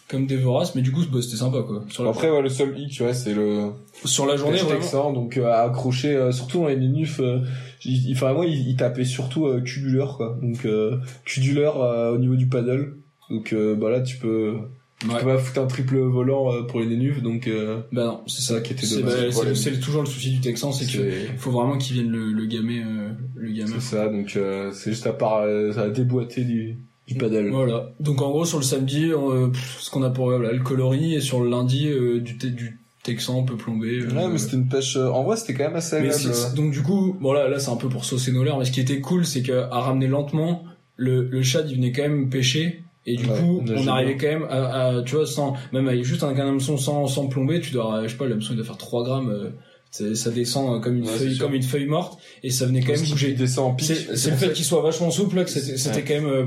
comme 0.09 0.27
des 0.27 0.37
voraces. 0.37 0.75
Mais 0.75 0.81
du 0.83 0.91
coup, 0.91 1.01
bah, 1.11 1.19
c'était 1.21 1.37
sympa, 1.37 1.61
quoi. 1.67 1.83
Sur 1.89 2.07
Après, 2.07 2.29
ouais, 2.29 2.41
le 2.41 2.49
seul 2.49 2.77
hic, 2.79 2.91
tu 2.91 3.03
vois, 3.03 3.13
c'est 3.13 3.33
le 3.33 3.71
sur 4.05 4.25
la 4.25 4.35
journée, 4.37 4.57
vraiment. 4.59 4.79
texan, 4.79 5.11
donc 5.13 5.37
euh, 5.37 5.47
à 5.47 5.61
accrocher, 5.63 6.15
euh, 6.15 6.31
surtout 6.31 6.59
dans 6.59 6.67
les 6.67 6.77
nénufs, 6.77 7.19
euh, 7.19 7.39
il, 7.83 8.13
enfin 8.13 8.31
moi, 8.33 8.45
il, 8.45 8.67
il 8.69 8.75
tapait 8.75 9.05
surtout 9.05 9.47
euh, 9.47 9.59
cuduleur, 9.61 10.17
quoi. 10.17 10.37
Donc 10.41 10.65
euh, 10.65 10.97
cuduleur 11.25 11.81
euh, 11.81 12.13
au 12.13 12.17
niveau 12.19 12.35
du 12.35 12.47
paddle. 12.47 12.95
Donc 13.33 13.51
euh, 13.53 13.75
bah 13.75 13.89
là, 13.89 14.01
tu 14.01 14.17
peux, 14.17 14.53
tu 14.99 15.07
Ouais. 15.09 15.19
peux 15.19 15.25
pas 15.25 15.37
foutre 15.37 15.59
un 15.59 15.65
triple 15.67 15.97
volant 15.97 16.53
euh, 16.53 16.61
pour 16.63 16.79
les 16.79 16.85
nénufs, 16.85 17.21
donc 17.21 17.47
euh, 17.47 17.81
Bah 17.91 18.05
non, 18.05 18.21
c'est 18.27 18.41
ça 18.41 18.61
qui 18.61 18.71
était 18.73 18.85
C'est 18.85 19.01
dommage. 19.01 19.35
bah, 19.35 19.55
c'est 19.55 19.79
toujours 19.79 20.01
le 20.03 20.07
souci 20.07 20.31
du 20.31 20.39
Texan, 20.39 20.71
c'est 20.71 20.85
que 20.85 20.91
c'est 20.91 21.37
faut 21.37 21.51
vraiment 21.51 21.77
qu'il 21.77 21.95
vienne 21.95 22.09
le, 22.11 22.31
le 22.31 22.45
gamer, 22.45 22.83
euh, 22.87 23.09
le 23.35 23.51
gamer. 23.51 23.69
c'est 23.73 23.95
ça. 23.95 24.07
Donc 24.07 24.35
euh, 24.37 24.71
c'est 24.71 24.91
juste 24.91 25.05
à 25.07 25.11
part, 25.13 25.41
euh, 25.41 25.73
ça 25.73 25.81
a 25.83 25.89
déboîté 25.89 26.43
du, 26.45 26.77
du 27.07 27.15
paddle. 27.15 27.49
Voilà. 27.49 27.91
Donc 27.99 28.21
en 28.21 28.29
gros 28.29 28.45
sur 28.45 28.59
le 28.59 28.63
samedi, 28.63 29.11
euh, 29.11 29.47
pff, 29.49 29.77
ce 29.81 29.89
qu'on 29.89 30.03
a 30.03 30.09
pour 30.09 30.27
voilà, 30.27 30.53
le 30.53 30.61
coloris 30.61 31.15
et 31.15 31.21
sur 31.21 31.43
le 31.43 31.49
lundi 31.49 31.87
euh, 31.89 32.21
du, 32.21 32.37
te- 32.37 32.47
du 32.47 32.79
Texan 33.03 33.41
un 33.41 33.45
peu 33.45 33.57
plombé. 33.57 33.99
euh, 33.99 34.07
Ouais, 34.15 34.29
mais 34.31 34.37
c'était 34.37 34.55
une 34.55 34.69
pêche. 34.69 34.95
euh, 34.95 35.09
en 35.09 35.23
vrai, 35.23 35.35
c'était 35.35 35.53
quand 35.55 35.65
même 35.65 35.75
assez 35.75 35.97
agréable. 35.97 36.17
c'est- 36.17 36.33
c'est- 36.33 36.55
donc 36.55 36.71
du 36.71 36.81
coup, 36.81 37.17
bon 37.19 37.33
là, 37.33 37.49
là 37.49 37.59
c'est 37.59 37.71
un 37.71 37.75
peu 37.75 37.89
pour 37.89 38.05
saucer 38.05 38.31
nos 38.31 38.43
leurs, 38.45 38.57
mais 38.57 38.63
ce 38.63 38.71
qui 38.71 38.79
était 38.79 39.01
cool, 39.01 39.25
c'est 39.25 39.41
que 39.41 39.63
à 39.69 39.81
ramener 39.81 40.07
lentement, 40.07 40.63
le, 40.95 41.23
le 41.27 41.41
chat 41.43 41.63
il 41.67 41.75
venait 41.75 41.91
quand 41.91 42.03
même 42.03 42.29
pêcher. 42.29 42.79
Et 43.05 43.15
du 43.17 43.25
Ouais, 43.25 43.37
coup, 43.37 43.63
on 43.75 43.87
arrivait 43.87 44.15
quand 44.17 44.27
même 44.27 44.47
à, 44.49 44.87
à, 44.97 45.01
tu 45.01 45.15
vois, 45.15 45.25
sans, 45.25 45.55
même 45.73 45.87
avec 45.89 46.03
juste 46.03 46.23
un 46.23 46.35
hameçon 46.37 46.77
sans, 46.77 47.05
sans 47.07 47.27
plomber, 47.27 47.59
tu 47.59 47.71
dois, 47.71 48.01
je 48.03 48.07
sais 48.11 48.17
pas, 48.17 48.27
l'hameçon 48.27 48.53
il 48.53 48.57
doit 48.57 48.65
faire 48.65 48.77
3 48.77 49.03
grammes, 49.03 49.29
euh, 49.29 50.13
ça 50.15 50.31
descend 50.31 50.81
comme 50.81 50.97
une 50.97 51.03
Ouais, 51.03 51.09
feuille, 51.09 51.37
comme 51.37 51.53
une 51.53 51.63
feuille 51.63 51.85
morte, 51.85 52.17
et 52.43 52.49
ça 52.49 52.65
venait 52.65 52.81
quand 52.81 52.93
même 52.93 53.01
bouger. 53.09 53.33
descend 53.33 53.71
en 53.71 53.75
pic. 53.75 53.87
C'est 54.15 54.29
le 54.31 54.37
fait 54.37 54.53
qu'il 54.53 54.63
soit 54.65 54.81
vachement 54.81 55.11
souple 55.11 55.35
là 55.35 55.43
que 55.43 55.49
c'était 55.49 55.73
Ouais. 55.89 56.03
quand 56.07 56.13
même 56.13 56.25
euh, 56.27 56.45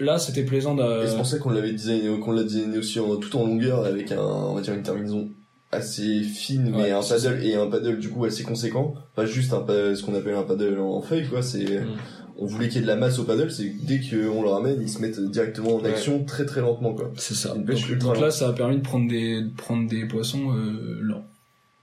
là 0.00 0.18
c'était 0.18 0.44
plaisant 0.44 0.76
Et 0.78 1.06
c'est 1.08 1.16
pour 1.16 1.26
ça 1.26 1.38
qu'on 1.38 1.50
l'avait 1.50 1.72
designé, 1.72 2.08
qu'on 2.20 2.32
l'a 2.32 2.42
designé 2.42 2.78
aussi 2.78 2.98
en, 3.00 3.16
tout 3.16 3.36
en 3.36 3.44
longueur 3.46 3.84
avec 3.84 4.10
un, 4.12 4.18
on 4.22 4.54
va 4.54 4.60
dire 4.62 4.74
une 4.74 4.82
terminaison 4.82 5.28
assez 5.70 6.22
fine 6.22 6.70
mais 6.74 6.84
Ouais, 6.84 6.90
un 6.92 7.02
paddle 7.02 7.44
et 7.44 7.54
un 7.54 7.66
paddle 7.66 7.98
du 7.98 8.08
coup 8.08 8.24
assez 8.24 8.42
conséquent 8.42 8.94
pas 9.14 9.26
juste 9.26 9.52
un 9.52 9.62
ce 9.66 10.02
qu'on 10.02 10.14
appelle 10.14 10.34
un 10.34 10.42
paddle 10.42 10.78
en 10.80 11.02
feuille 11.02 11.28
quoi 11.28 11.42
c'est 11.42 11.58
Mm. 11.82 11.96
On 12.40 12.46
voulait 12.46 12.68
qu'il 12.68 12.76
y 12.76 12.78
ait 12.78 12.82
de 12.82 12.86
la 12.86 12.96
masse 12.96 13.18
au 13.18 13.24
paddle 13.24 13.50
c'est 13.50 13.68
que 13.70 13.84
dès 13.84 13.98
qu'on 14.00 14.42
le 14.42 14.48
ramène 14.48 14.80
ils 14.80 14.88
se 14.88 15.00
mettent 15.00 15.20
directement 15.30 15.74
en 15.76 15.80
Ouais. 15.80 15.88
action 15.90 16.24
très 16.24 16.44
très 16.46 16.60
lentement 16.60 16.94
quoi 16.94 17.10
c'est 17.16 17.34
ça. 17.34 17.50
Une 17.50 17.64
Donc, 17.64 17.66
pêche 17.66 17.88
ultra 17.88 18.12
donc 18.14 18.22
là 18.22 18.30
ça 18.30 18.48
a 18.48 18.52
permis 18.52 18.76
de 18.76 18.82
prendre 18.82 19.08
des 19.08 19.42
de 19.42 19.50
prendre 19.56 19.88
des 19.88 20.04
poissons 20.06 20.52
euh, 20.54 20.98
lents. 21.02 21.24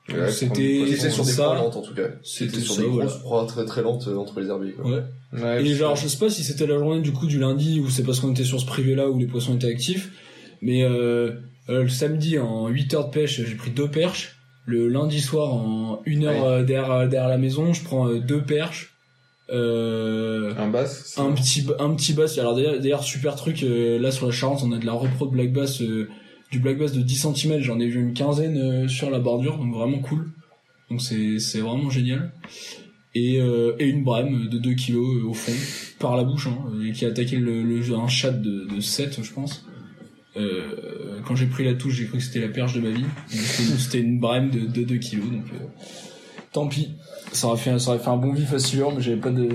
Ouais, 0.08 0.32
c'était 0.32 0.86
sur 1.10 1.26
des 1.26 1.32
ça. 1.32 1.44
proies 1.46 1.56
lentes 1.56 1.76
en 1.78 1.82
tout 1.82 1.96
cas 1.96 2.08
C'était 2.24 2.60
sur 2.60 2.76
ça, 2.76 2.82
des 2.84 2.88
voilà. 2.88 3.08
grosses 3.10 3.22
proies 3.22 3.46
très 3.48 3.66
très 3.66 3.82
lentes 3.82 4.08
euh, 4.08 4.16
entre 4.18 4.40
les 4.40 4.48
herbiers 4.50 4.74
quoi. 4.74 4.86
Ouais. 4.92 5.04
Ouais, 5.34 5.66
Et 5.66 5.74
genre 5.74 5.96
je 5.96 6.08
sais 6.08 6.18
pas 6.20 6.30
si 6.30 6.44
c'était 6.44 6.68
la 6.68 6.78
journée 6.78 7.02
du 7.02 7.12
coup 7.12 7.26
du 7.28 7.40
lundi 7.40 7.80
ou 7.80 7.90
c'est 7.90 8.04
parce 8.04 8.20
qu'on 8.20 8.32
était 8.32 8.44
sur 8.44 8.60
ce 8.62 8.66
privé 8.66 8.94
là 8.96 9.10
où 9.10 9.18
les 9.18 9.26
poissons 9.26 9.56
étaient 9.56 9.68
actifs, 9.68 10.12
mais 10.62 10.84
euh, 10.84 11.32
euh, 11.70 11.84
le 11.84 11.90
samedi 11.90 12.38
en 12.38 12.68
8 12.68 12.94
heures 12.94 13.08
de 13.08 13.14
pêche 13.14 13.42
j'ai 13.44 13.56
pris 13.56 13.72
deux 13.72 13.90
perches. 13.90 14.38
Le 14.68 14.88
lundi 14.88 15.20
soir 15.22 15.54
en 15.54 16.02
une 16.06 16.26
heure 16.26 16.44
Ouais. 16.44 16.50
euh, 16.60 16.64
derrière 16.64 17.10
derrière 17.10 17.30
la 17.30 17.38
maison 17.40 17.74
je 17.74 17.84
prends 17.84 18.08
euh, 18.08 18.20
deux 18.20 18.42
perches. 18.44 18.95
Euh, 19.52 20.54
un 20.58 20.70
bass. 20.70 21.16
un 21.20 21.32
petit 21.34 21.68
un 21.80 21.94
petit 21.94 22.14
bass. 22.14 22.38
Alors 22.40 22.56
d'ailleurs 22.56 23.04
super 23.04 23.36
truc 23.36 23.62
euh, 23.64 24.00
là 24.00 24.12
sur 24.12 24.26
la 24.26 24.32
Charente 24.32 24.62
on 24.64 24.72
a 24.72 24.80
de 24.80 24.86
la 24.86 24.94
repro 24.94 25.28
de 25.28 25.32
black 25.32 25.54
bass 25.54 25.82
euh, 25.82 26.10
du 26.52 26.60
black 26.60 26.80
bass 26.80 26.94
de 26.94 27.02
10 27.02 27.28
cm 27.36 27.62
j'en 27.62 27.80
ai 27.80 27.86
vu 27.88 28.02
une 28.02 28.14
quinzaine 28.14 28.90
sur 28.90 29.12
la 29.12 29.20
bordure 29.20 29.58
donc 29.58 29.74
vraiment 29.74 30.00
cool. 30.00 30.32
Donc 30.90 31.02
c'est 31.02 31.40
c'est 31.40 31.60
vraiment 31.60 31.90
génial. 31.90 32.32
Et 33.14 33.36
et 33.36 33.86
une 33.86 34.04
brème 34.04 34.50
de 34.50 34.58
2 34.58 34.74
kilos 34.74 35.18
euh, 35.18 35.28
au 35.28 35.34
fond 35.34 35.54
par 36.00 36.18
la 36.18 36.24
bouche 36.24 36.48
hein, 36.48 36.58
et 36.86 36.92
qui 36.92 37.06
a 37.06 37.10
attaqué 37.10 37.38
le, 37.38 37.64
le 37.64 37.94
un 37.94 38.08
chat 38.08 38.32
de, 38.32 38.66
de 38.66 38.80
7 38.80 39.20
je 39.22 39.32
pense. 39.32 39.66
Quand 41.26 41.36
j'ai 41.36 41.46
pris 41.46 41.64
la 41.64 41.76
touche 41.76 41.94
j'ai 41.94 42.06
cru 42.06 42.18
que 42.18 42.24
c'était 42.24 42.42
la 42.42 42.50
perche 42.50 42.74
de 42.74 42.82
ma 42.82 42.90
vie. 42.90 43.06
C'était 43.30 44.00
une 44.00 44.20
brème 44.20 44.50
de, 44.50 44.62
de 44.62 44.84
2 44.84 44.98
kilos 44.98 45.30
donc 45.32 45.46
euh, 45.54 45.66
tant 46.56 46.68
pis 46.68 46.92
ça 47.34 47.48
aurait 47.48 47.58
fait 47.58 47.78
ça 47.80 47.90
aurait 47.92 48.00
fait 48.00 48.10
un 48.10 48.16
bon 48.16 48.32
vif 48.32 48.54
à 48.54 48.56
mais 48.96 49.02
j'avais 49.02 49.18
pas 49.18 49.30
de 49.30 49.50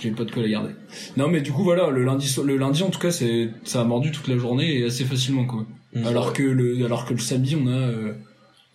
j'ai 0.00 0.10
pas 0.10 0.24
de 0.24 0.30
quoi 0.30 0.42
la 0.42 0.48
garder. 0.48 0.70
Non 1.16 1.28
mais 1.28 1.40
du 1.40 1.52
coup 1.52 1.62
voilà 1.62 1.90
le 1.90 2.04
lundi 2.04 2.34
le 2.44 2.56
lundi 2.56 2.82
en 2.82 2.90
tout 2.90 2.98
cas 2.98 3.12
c'est 3.12 3.50
ça 3.64 3.80
a 3.82 3.84
mordu 3.84 4.10
toute 4.10 4.26
la 4.26 4.36
journée 4.36 4.78
et 4.78 4.84
assez 4.84 5.04
facilement 5.04 5.44
quoi. 5.44 5.64
Mm. 5.94 6.06
alors 6.06 6.32
que 6.32 6.42
le 6.42 6.84
alors 6.84 7.06
que 7.06 7.14
le 7.14 7.20
samedi 7.20 7.56
on 7.56 7.68
a 7.68 7.70
euh, 7.70 8.12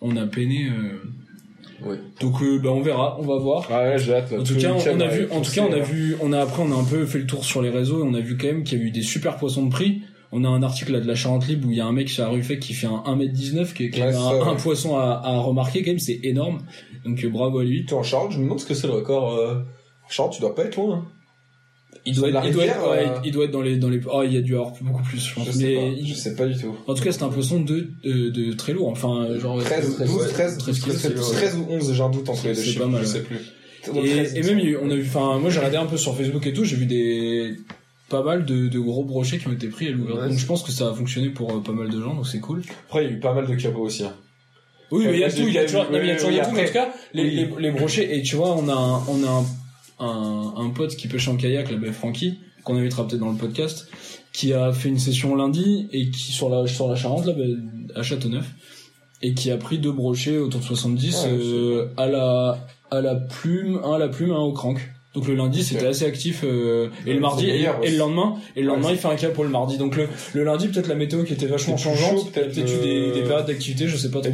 on 0.00 0.16
a 0.16 0.26
peiné 0.26 0.68
euh, 0.68 0.98
Ouais. 1.84 1.98
donc 2.20 2.40
euh, 2.40 2.58
bah 2.60 2.70
on 2.70 2.80
verra, 2.80 3.18
on 3.20 3.26
va 3.26 3.36
voir. 3.36 3.68
Ah 3.70 3.82
ouais, 3.82 3.98
j'ai 3.98 4.14
hâte. 4.14 4.32
En 4.32 4.42
Tout 4.42 4.56
cas, 4.56 4.72
on, 4.72 4.96
on 4.96 5.00
a 5.00 5.08
vu, 5.08 5.26
en 5.30 5.42
tout 5.42 5.50
cas, 5.50 5.62
on 5.68 5.72
a 5.72 5.80
vu, 5.80 6.16
on 6.22 6.32
a 6.32 6.40
après, 6.40 6.62
on 6.62 6.72
a 6.72 6.76
un 6.76 6.84
peu 6.84 7.04
fait 7.04 7.18
le 7.18 7.26
tour 7.26 7.44
sur 7.44 7.60
les 7.60 7.68
réseaux 7.68 7.98
et 8.02 8.08
on 8.08 8.14
a 8.14 8.20
vu 8.20 8.38
quand 8.38 8.46
même 8.46 8.62
qu'il 8.64 8.78
y 8.78 8.80
a 8.80 8.84
eu 8.84 8.90
des 8.90 9.02
super 9.02 9.36
poissons 9.36 9.66
de 9.66 9.70
prix. 9.70 10.00
On 10.36 10.42
a 10.44 10.48
un 10.48 10.62
article 10.64 10.92
là 10.92 11.00
de 11.00 11.06
la 11.06 11.14
Charente 11.14 11.46
Libre 11.46 11.68
où 11.68 11.70
il 11.70 11.76
y 11.76 11.80
a 11.80 11.86
un 11.86 11.92
mec 11.92 12.08
sur 12.10 12.24
la 12.24 12.30
rue 12.30 12.42
fait 12.42 12.58
qui 12.58 12.74
fait 12.74 12.88
un 12.88 13.02
1m19 13.06 13.72
qui 13.72 13.84
est 13.84 13.90
quand 13.90 14.00
Ouais, 14.00 14.06
même 14.06 14.14
ça, 14.14 14.50
un, 14.50 14.54
poisson 14.56 14.96
à, 14.96 15.20
à 15.24 15.38
remarquer 15.38 15.82
quand 15.82 15.92
même, 15.92 15.98
c'est 16.00 16.18
énorme. 16.24 16.62
Donc 17.04 17.22
euh, 17.24 17.28
bravo 17.28 17.60
à 17.60 17.64
lui. 17.64 17.84
Toi, 17.86 17.98
en 17.98 18.02
Charente, 18.02 18.32
je 18.32 18.38
me 18.38 18.42
demande 18.44 18.58
ce 18.60 18.66
que 18.66 18.74
c'est 18.74 18.88
le 18.88 18.94
record. 18.94 19.32
Euh... 19.34 19.60
Charente, 20.08 20.32
tu 20.34 20.40
dois 20.40 20.54
pas 20.54 20.64
être 20.64 20.76
loin. 20.76 20.96
hein. 20.96 21.04
Il 22.06 22.14
doit, 22.16 22.28
être, 22.28 22.42
il, 22.44 22.52
doit 22.52 22.64
être, 22.66 22.90
ouais, 22.90 23.06
euh, 23.08 23.18
il 23.24 23.32
doit 23.32 23.44
être 23.46 23.50
dans 23.52 23.62
les 23.62 23.76
dans 23.78 23.88
les 23.88 24.00
oh 24.12 24.22
il 24.24 24.34
y 24.34 24.36
a 24.36 24.42
dû 24.42 24.54
avoir 24.56 24.72
beaucoup 24.82 25.02
plus 25.04 25.18
je 25.26 25.34
pense 25.34 25.46
Je 25.46 25.52
sais 25.52 25.64
mais 25.64 25.74
pas. 25.76 25.82
il- 26.00 26.06
Je 26.08 26.14
sais 26.14 26.34
pas 26.34 26.46
du 26.46 26.60
tout. 26.60 26.74
en 26.86 26.92
tout 26.94 27.02
cas 27.02 27.12
c'est 27.12 27.22
un 27.22 27.28
poisson 27.30 27.60
de, 27.60 27.88
de 28.04 28.28
de 28.28 28.52
très 28.52 28.74
lourd 28.74 28.88
enfin 28.88 29.28
genre 29.38 29.58
13, 29.62 29.94
13, 29.94 30.10
12, 30.10 30.20
ouais. 30.22 30.28
13, 30.28 30.58
13 30.58 30.80
12, 30.84 31.00
kilos, 31.02 31.30
ouais. 31.30 31.36
13 31.36 31.56
ou 31.56 31.66
11, 31.70 31.92
j'ai 31.94 32.02
un 32.02 32.10
doute 32.10 32.28
entre 32.28 32.42
les 32.46 32.48
deux 32.50 32.54
C'est 32.56 32.64
chiffres, 32.66 32.80
pas 32.80 32.86
mal, 32.88 33.00
je 33.02 33.06
ouais. 33.06 33.12
sais 33.12 33.22
plus. 33.22 33.38
et, 34.04 34.38
et 34.38 34.42
même 34.42 34.76
on 34.82 34.90
a 34.90 34.94
vu 34.96 35.06
enfin 35.06 35.38
moi 35.38 35.48
j'ai 35.48 35.58
regardé 35.60 35.76
un 35.78 35.86
peu 35.86 35.96
sur 35.96 36.14
Facebook 36.14 36.46
et 36.46 36.52
tout 36.52 36.64
j'ai 36.64 36.76
vu 36.76 36.84
des 36.84 37.56
pas 38.08 38.22
mal 38.22 38.44
de, 38.44 38.68
de 38.68 38.78
gros 38.78 39.04
brochets 39.04 39.38
qui 39.38 39.48
ont 39.48 39.52
été 39.52 39.68
pris 39.68 39.88
à 39.88 39.90
l'ouverture 39.90 40.22
Ouais, 40.22 40.28
donc 40.30 40.38
je 40.38 40.46
pense 40.46 40.62
que 40.62 40.70
ça 40.72 40.88
a 40.90 40.94
fonctionné 40.94 41.30
pour 41.30 41.50
euh, 41.52 41.60
pas 41.62 41.72
mal 41.72 41.88
de 41.90 42.00
gens 42.00 42.14
donc 42.14 42.26
c'est 42.26 42.40
cool 42.40 42.62
Après, 42.86 43.04
il 43.04 43.10
y 43.10 43.12
a 43.12 43.16
eu 43.16 43.20
pas 43.20 43.32
mal 43.34 43.46
de 43.46 43.54
capots 43.54 43.80
aussi. 43.82 44.04
hein. 44.04 44.12
oui 44.90 45.04
mais 45.06 45.14
il 45.14 45.20
y 45.20 45.24
a 45.24 45.30
tout 45.30 45.38
il 45.46 45.52
y 45.54 45.58
a 45.58 45.64
toujours 45.64 45.86
il 45.90 46.06
y 46.06 46.10
a 46.10 46.16
toujours 46.16 46.30
en 46.30 46.64
tout 46.66 46.72
cas 46.72 46.92
les, 47.14 47.22
oui. 47.22 47.30
les, 47.56 47.62
les 47.62 47.70
brochets 47.70 48.16
et 48.16 48.22
tu 48.22 48.36
vois 48.36 48.54
on 48.56 48.68
a 48.68 48.72
un, 48.74 49.02
on 49.08 49.24
a 49.24 49.44
un, 50.00 50.06
un, 50.06 50.54
un 50.66 50.70
pote 50.70 50.94
qui 50.96 51.08
pêche 51.08 51.28
en 51.28 51.36
kayak 51.36 51.70
là 51.70 51.76
ben 51.78 51.92
Francky 51.92 52.38
qu'on 52.62 52.76
invitera 52.76 53.06
peut-être 53.06 53.20
dans 53.20 53.30
le 53.30 53.36
podcast 53.38 53.88
qui 54.32 54.52
a 54.52 54.72
fait 54.72 54.88
une 54.88 54.98
session 54.98 55.34
lundi 55.36 55.88
et 55.92 56.10
qui 56.10 56.32
sur 56.32 56.48
la 56.50 56.66
sur 56.66 56.88
la 56.88 56.96
Charente 56.96 57.26
là 57.26 57.32
bah, 57.32 57.44
à 57.94 58.02
Châteauneuf 58.02 58.46
et 59.22 59.32
qui 59.32 59.50
a 59.50 59.56
pris 59.56 59.78
deux 59.78 59.92
brochets 59.92 60.38
autour 60.38 60.60
de 60.60 60.64
70 60.66 61.14
Ouais, 61.24 61.30
euh, 61.32 61.86
à 61.96 62.06
la 62.08 62.66
à 62.90 63.00
la 63.00 63.14
plume, 63.14 63.80
un 63.82 63.94
à 63.94 63.98
la 63.98 64.08
plume, 64.08 64.30
un 64.32 64.38
au 64.38 64.52
crank. 64.52 64.78
Donc 65.14 65.28
le 65.28 65.34
lundi 65.36 65.62
c'était 65.62 65.86
assez 65.86 66.04
actif 66.04 66.40
euh, 66.44 66.88
et 67.06 67.14
le 67.14 67.20
mardi 67.20 67.48
et, 67.48 67.66
le 67.90 67.96
lendemain 67.98 68.34
et 68.56 68.62
le 68.62 68.66
lendemain 68.66 68.88
il 68.90 68.96
fait 68.98 69.06
un 69.08 69.14
cap 69.16 69.32
pour 69.32 69.44
le 69.44 69.50
mardi. 69.50 69.78
Donc 69.78 69.96
le, 69.96 70.08
le 70.34 70.42
lundi 70.44 70.66
peut-être 70.68 70.88
la 70.88 70.96
météo 70.96 71.22
qui 71.22 71.32
était 71.34 71.46
vachement 71.46 71.76
C'était 71.76 71.96
changeante, 71.96 72.32
peut-être, 72.32 72.52
peut-être 72.52 72.72
eu 72.72 72.82
des, 72.84 72.96
euh, 73.10 73.14
des 73.14 73.22
périodes 73.22 73.46
d'activité, 73.46 73.86
je 73.86 73.96
sais 73.96 74.10
pas 74.10 74.20
trop. 74.20 74.30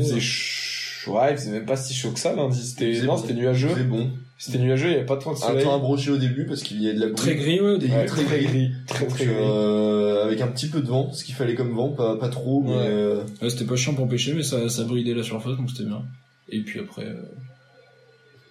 Ouais, 1.06 1.32
il 1.32 1.36
faisait 1.36 1.50
même 1.50 1.64
pas 1.66 1.76
si 1.76 1.94
chaud 1.94 2.10
que 2.10 2.18
ça 2.20 2.34
lundi. 2.34 2.62
C'était 2.66 3.00
non, 3.02 3.16
c'était 3.16 3.34
nuageux. 3.34 3.68
Très 3.70 3.82
bon. 3.84 4.10
C'était 4.38 4.58
nuageux, 4.58 4.88
il 4.88 4.92
y 4.92 4.94
avait 4.96 5.04
pas 5.04 5.18
trop 5.18 5.32
de 5.32 5.36
Un 5.36 5.40
soleil. 5.40 5.64
temps 5.64 5.74
abroché 5.76 6.10
au 6.10 6.16
début 6.16 6.46
parce 6.46 6.62
qu'il 6.62 6.82
y 6.82 6.88
a 6.88 6.94
de 6.94 6.98
la 7.00 7.06
brume. 7.06 7.16
Très 7.16 7.34
gris 7.34 7.60
ouais, 7.60 7.70
au 7.72 7.76
début. 7.78 7.92
Ouais, 7.92 8.06
très 8.06 8.24
très 8.24 8.40
gris, 8.42 8.70
très 8.86 9.04
gris. 9.06 9.26
euh, 9.28 10.24
avec 10.24 10.40
un 10.40 10.46
petit 10.48 10.68
peu 10.68 10.80
de 10.80 10.86
vent, 10.86 11.12
ce 11.12 11.24
qu'il 11.24 11.34
fallait 11.34 11.54
comme 11.54 11.74
vent, 11.74 11.90
pas, 11.90 12.16
pas 12.16 12.30
trop, 12.30 12.62
mais 12.62 12.70
Ouais. 12.72 12.78
euh, 12.86 13.22
Ouais, 13.42 13.50
c'était 13.50 13.66
pas 13.66 13.76
chiant 13.76 13.92
pour 13.92 14.08
pêcher, 14.08 14.32
mais 14.32 14.42
ça, 14.42 14.70
ça 14.70 14.84
bridait 14.84 15.12
la 15.12 15.22
surface, 15.22 15.58
donc 15.58 15.68
c'était 15.70 15.84
bien. 15.88 16.02
Et 16.48 16.60
puis 16.60 16.80
après. 16.80 17.04
euh, 17.04 17.20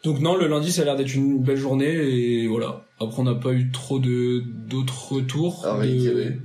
Donc 0.04 0.20
non, 0.22 0.38
le 0.38 0.48
lundi, 0.48 0.72
ça 0.72 0.82
a 0.84 0.86
l'air 0.86 0.96
d'être 0.96 1.14
une 1.14 1.44
belle 1.44 1.58
journée 1.58 1.92
et 1.92 2.48
voilà. 2.48 2.86
Après, 3.02 3.20
on 3.20 3.24
n'a 3.26 3.36
pas 3.36 3.52
eu 3.54 3.70
trop 3.72 4.00
de 4.00 4.44
d'autres 4.68 5.12
retours. 5.14 5.66
à 5.66 5.74
de- 5.76 5.80
réitérer. 5.82 6.40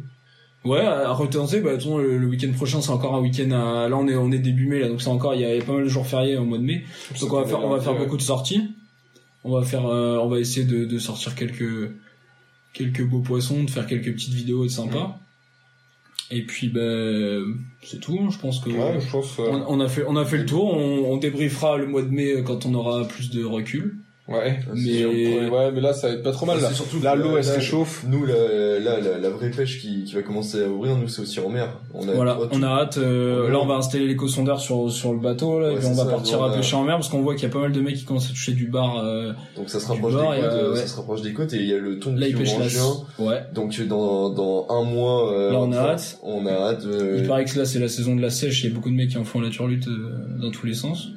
Ouais, 0.64 0.80
à 0.80 1.12
retenter. 1.12 1.60
Bah, 1.60 1.72
de 1.72 1.76
façon, 1.76 1.98
le, 1.98 2.16
le 2.18 2.26
week-end 2.26 2.50
prochain, 2.52 2.80
c'est 2.80 2.90
encore 2.90 3.14
un 3.14 3.20
week-end. 3.20 3.50
À... 3.50 3.88
Là, 3.88 3.96
on 3.96 4.08
est 4.08 4.16
on 4.16 4.32
est 4.32 4.38
début 4.38 4.66
mai, 4.66 4.80
là, 4.80 4.88
donc 4.88 5.02
c'est 5.02 5.08
encore 5.10 5.34
il 5.34 5.42
y 5.42 5.44
a 5.44 5.62
pas 5.62 5.72
mal 5.74 5.84
de 5.84 5.88
jours 5.88 6.06
fériés 6.06 6.36
au 6.38 6.44
mois 6.44 6.58
de 6.58 6.62
mai. 6.64 6.84
Donc 7.20 7.32
on 7.32 7.40
va 7.40 7.46
faire 7.46 7.62
on 7.64 7.68
va 7.70 7.80
faire 7.80 7.96
beaucoup 7.98 8.16
de 8.16 8.22
sorties. 8.22 8.62
On 9.44 9.52
va 9.52 9.62
faire 9.62 9.86
euh, 9.86 10.16
on 10.18 10.28
va 10.28 10.38
essayer 10.40 10.64
de, 10.66 10.84
de 10.86 10.98
sortir 10.98 11.34
quelques 11.34 11.90
quelques 12.72 13.04
beaux 13.04 13.20
poissons, 13.20 13.62
de 13.62 13.70
faire 13.70 13.86
quelques 13.86 14.12
petites 14.12 14.32
vidéos 14.34 14.66
sympas. 14.68 15.20
Et 16.36 16.42
puis 16.42 16.68
ben 16.68 17.44
c'est 17.82 18.00
tout, 18.00 18.18
hein, 18.20 18.28
je 18.30 18.38
pense 18.38 18.58
que 18.60 18.68
Ouais, 18.70 19.00
je 19.00 19.10
pense. 19.10 19.38
euh, 19.38 19.44
on, 19.50 19.78
on 19.78 19.80
a 19.80 19.88
fait 19.88 20.04
on 20.08 20.16
a 20.16 20.24
fait 20.24 20.38
le 20.38 20.46
tour, 20.46 20.74
on, 20.74 21.12
on 21.12 21.16
débriefera 21.16 21.76
le 21.78 21.86
mois 21.86 22.02
de 22.02 22.08
mai 22.10 22.42
quand 22.44 22.66
on 22.66 22.74
aura 22.74 23.06
plus 23.06 23.30
de 23.30 23.44
recul. 23.44 23.98
Ouais. 24.26 24.58
Mais- 24.74 25.04
Ouais, 25.04 25.70
mais 25.70 25.82
là, 25.82 25.92
ça 25.92 26.08
va 26.08 26.14
être 26.14 26.22
pas 26.22 26.32
trop 26.32 26.46
mal. 26.46 26.58
Là, 26.62 26.72
surtout 26.72 26.98
là 27.02 27.14
l'eau, 27.14 27.36
elle 27.36 27.44
se 27.44 27.52
réchauffe. 27.56 28.04
Nous, 28.08 28.24
la, 28.24 28.78
la, 28.80 28.98
la, 28.98 29.18
la 29.18 29.28
vraie 29.28 29.50
pêche 29.50 29.82
qui, 29.82 30.04
qui 30.04 30.14
va 30.14 30.22
commencer 30.22 30.62
à 30.64 30.66
ouvrir, 30.68 30.96
nous, 30.96 31.08
c'est 31.08 31.20
aussi 31.20 31.40
en 31.40 31.50
mer. 31.50 31.68
On 31.92 32.08
a, 32.08 32.12
Voilà, 32.12 32.38
on 32.50 32.62
a 32.62 32.68
hâte. 32.68 32.96
euh, 32.96 33.50
là, 33.50 33.58
on 33.60 33.66
va 33.66 33.74
installer 33.74 34.06
l'éco-sondeur 34.06 34.60
sur 34.60 34.90
sur 34.90 35.12
le 35.12 35.18
bateau 35.18 35.60
là, 35.60 35.72
et 35.72 35.76
puis 35.76 35.84
on 35.86 35.92
va 35.92 36.04
ça, 36.04 36.10
partir 36.10 36.40
on 36.40 36.44
à 36.44 36.52
a- 36.52 36.56
pêcher 36.56 36.74
en 36.74 36.84
mer 36.84 36.94
parce 36.96 37.10
qu'on 37.10 37.20
voit 37.20 37.34
qu'il 37.34 37.42
y 37.42 37.50
a 37.50 37.52
pas 37.52 37.60
mal 37.60 37.72
de 37.72 37.80
mecs 37.82 37.96
qui 37.96 38.04
commencent 38.04 38.26
à 38.30 38.32
toucher 38.32 38.52
du 38.52 38.66
bar. 38.68 39.04
euh, 39.04 39.32
Donc 39.56 39.68
ça 39.68 39.78
se 39.78 39.86
rapproche 39.88 40.14
des 40.14 40.18
côtes, 40.20 40.28
il 40.36 40.40
y 40.40 40.46
a- 40.46 40.52
euh, 40.52 40.70
ouais. 40.72 40.76
ça 40.78 40.86
se 40.86 40.96
rapproche 40.96 41.20
des 41.22 41.32
côtes 41.34 41.52
et 41.52 41.56
il 41.58 41.68
y 41.68 41.74
a 41.74 41.78
le 41.78 41.98
thon 41.98 42.14
là, 42.16 42.26
qui 42.26 42.32
pêchent 42.32 42.54
en 42.54 42.58
la. 42.60 42.68
juin. 42.68 42.96
Ouais. 43.18 43.42
Donc 43.54 43.78
dans, 43.86 44.30
dans 44.30 44.66
un 44.70 44.84
mois, 44.84 45.32
euh, 45.34 45.52
Là, 45.52 45.58
on 45.60 45.70
a 45.72 45.76
hâte. 45.76 46.18
On 46.22 46.46
a 46.46 46.50
hâte. 46.52 46.84
euh, 46.86 47.18
Il 47.20 47.28
paraît 47.28 47.44
que 47.44 47.58
là 47.58 47.66
c'est 47.66 47.78
la 47.78 47.88
saison 47.88 48.16
de 48.16 48.22
la 48.22 48.30
sèche, 48.30 48.64
il 48.64 48.68
y 48.70 48.72
a 48.72 48.74
beaucoup 48.74 48.88
de 48.90 48.94
mecs 48.94 49.10
qui 49.10 49.18
en 49.18 49.24
font 49.24 49.40
la 49.42 49.50
turlute 49.50 49.86
euh, 49.88 50.14
dans 50.40 50.50
tous 50.50 50.64
les 50.64 50.72
sens. 50.74 51.08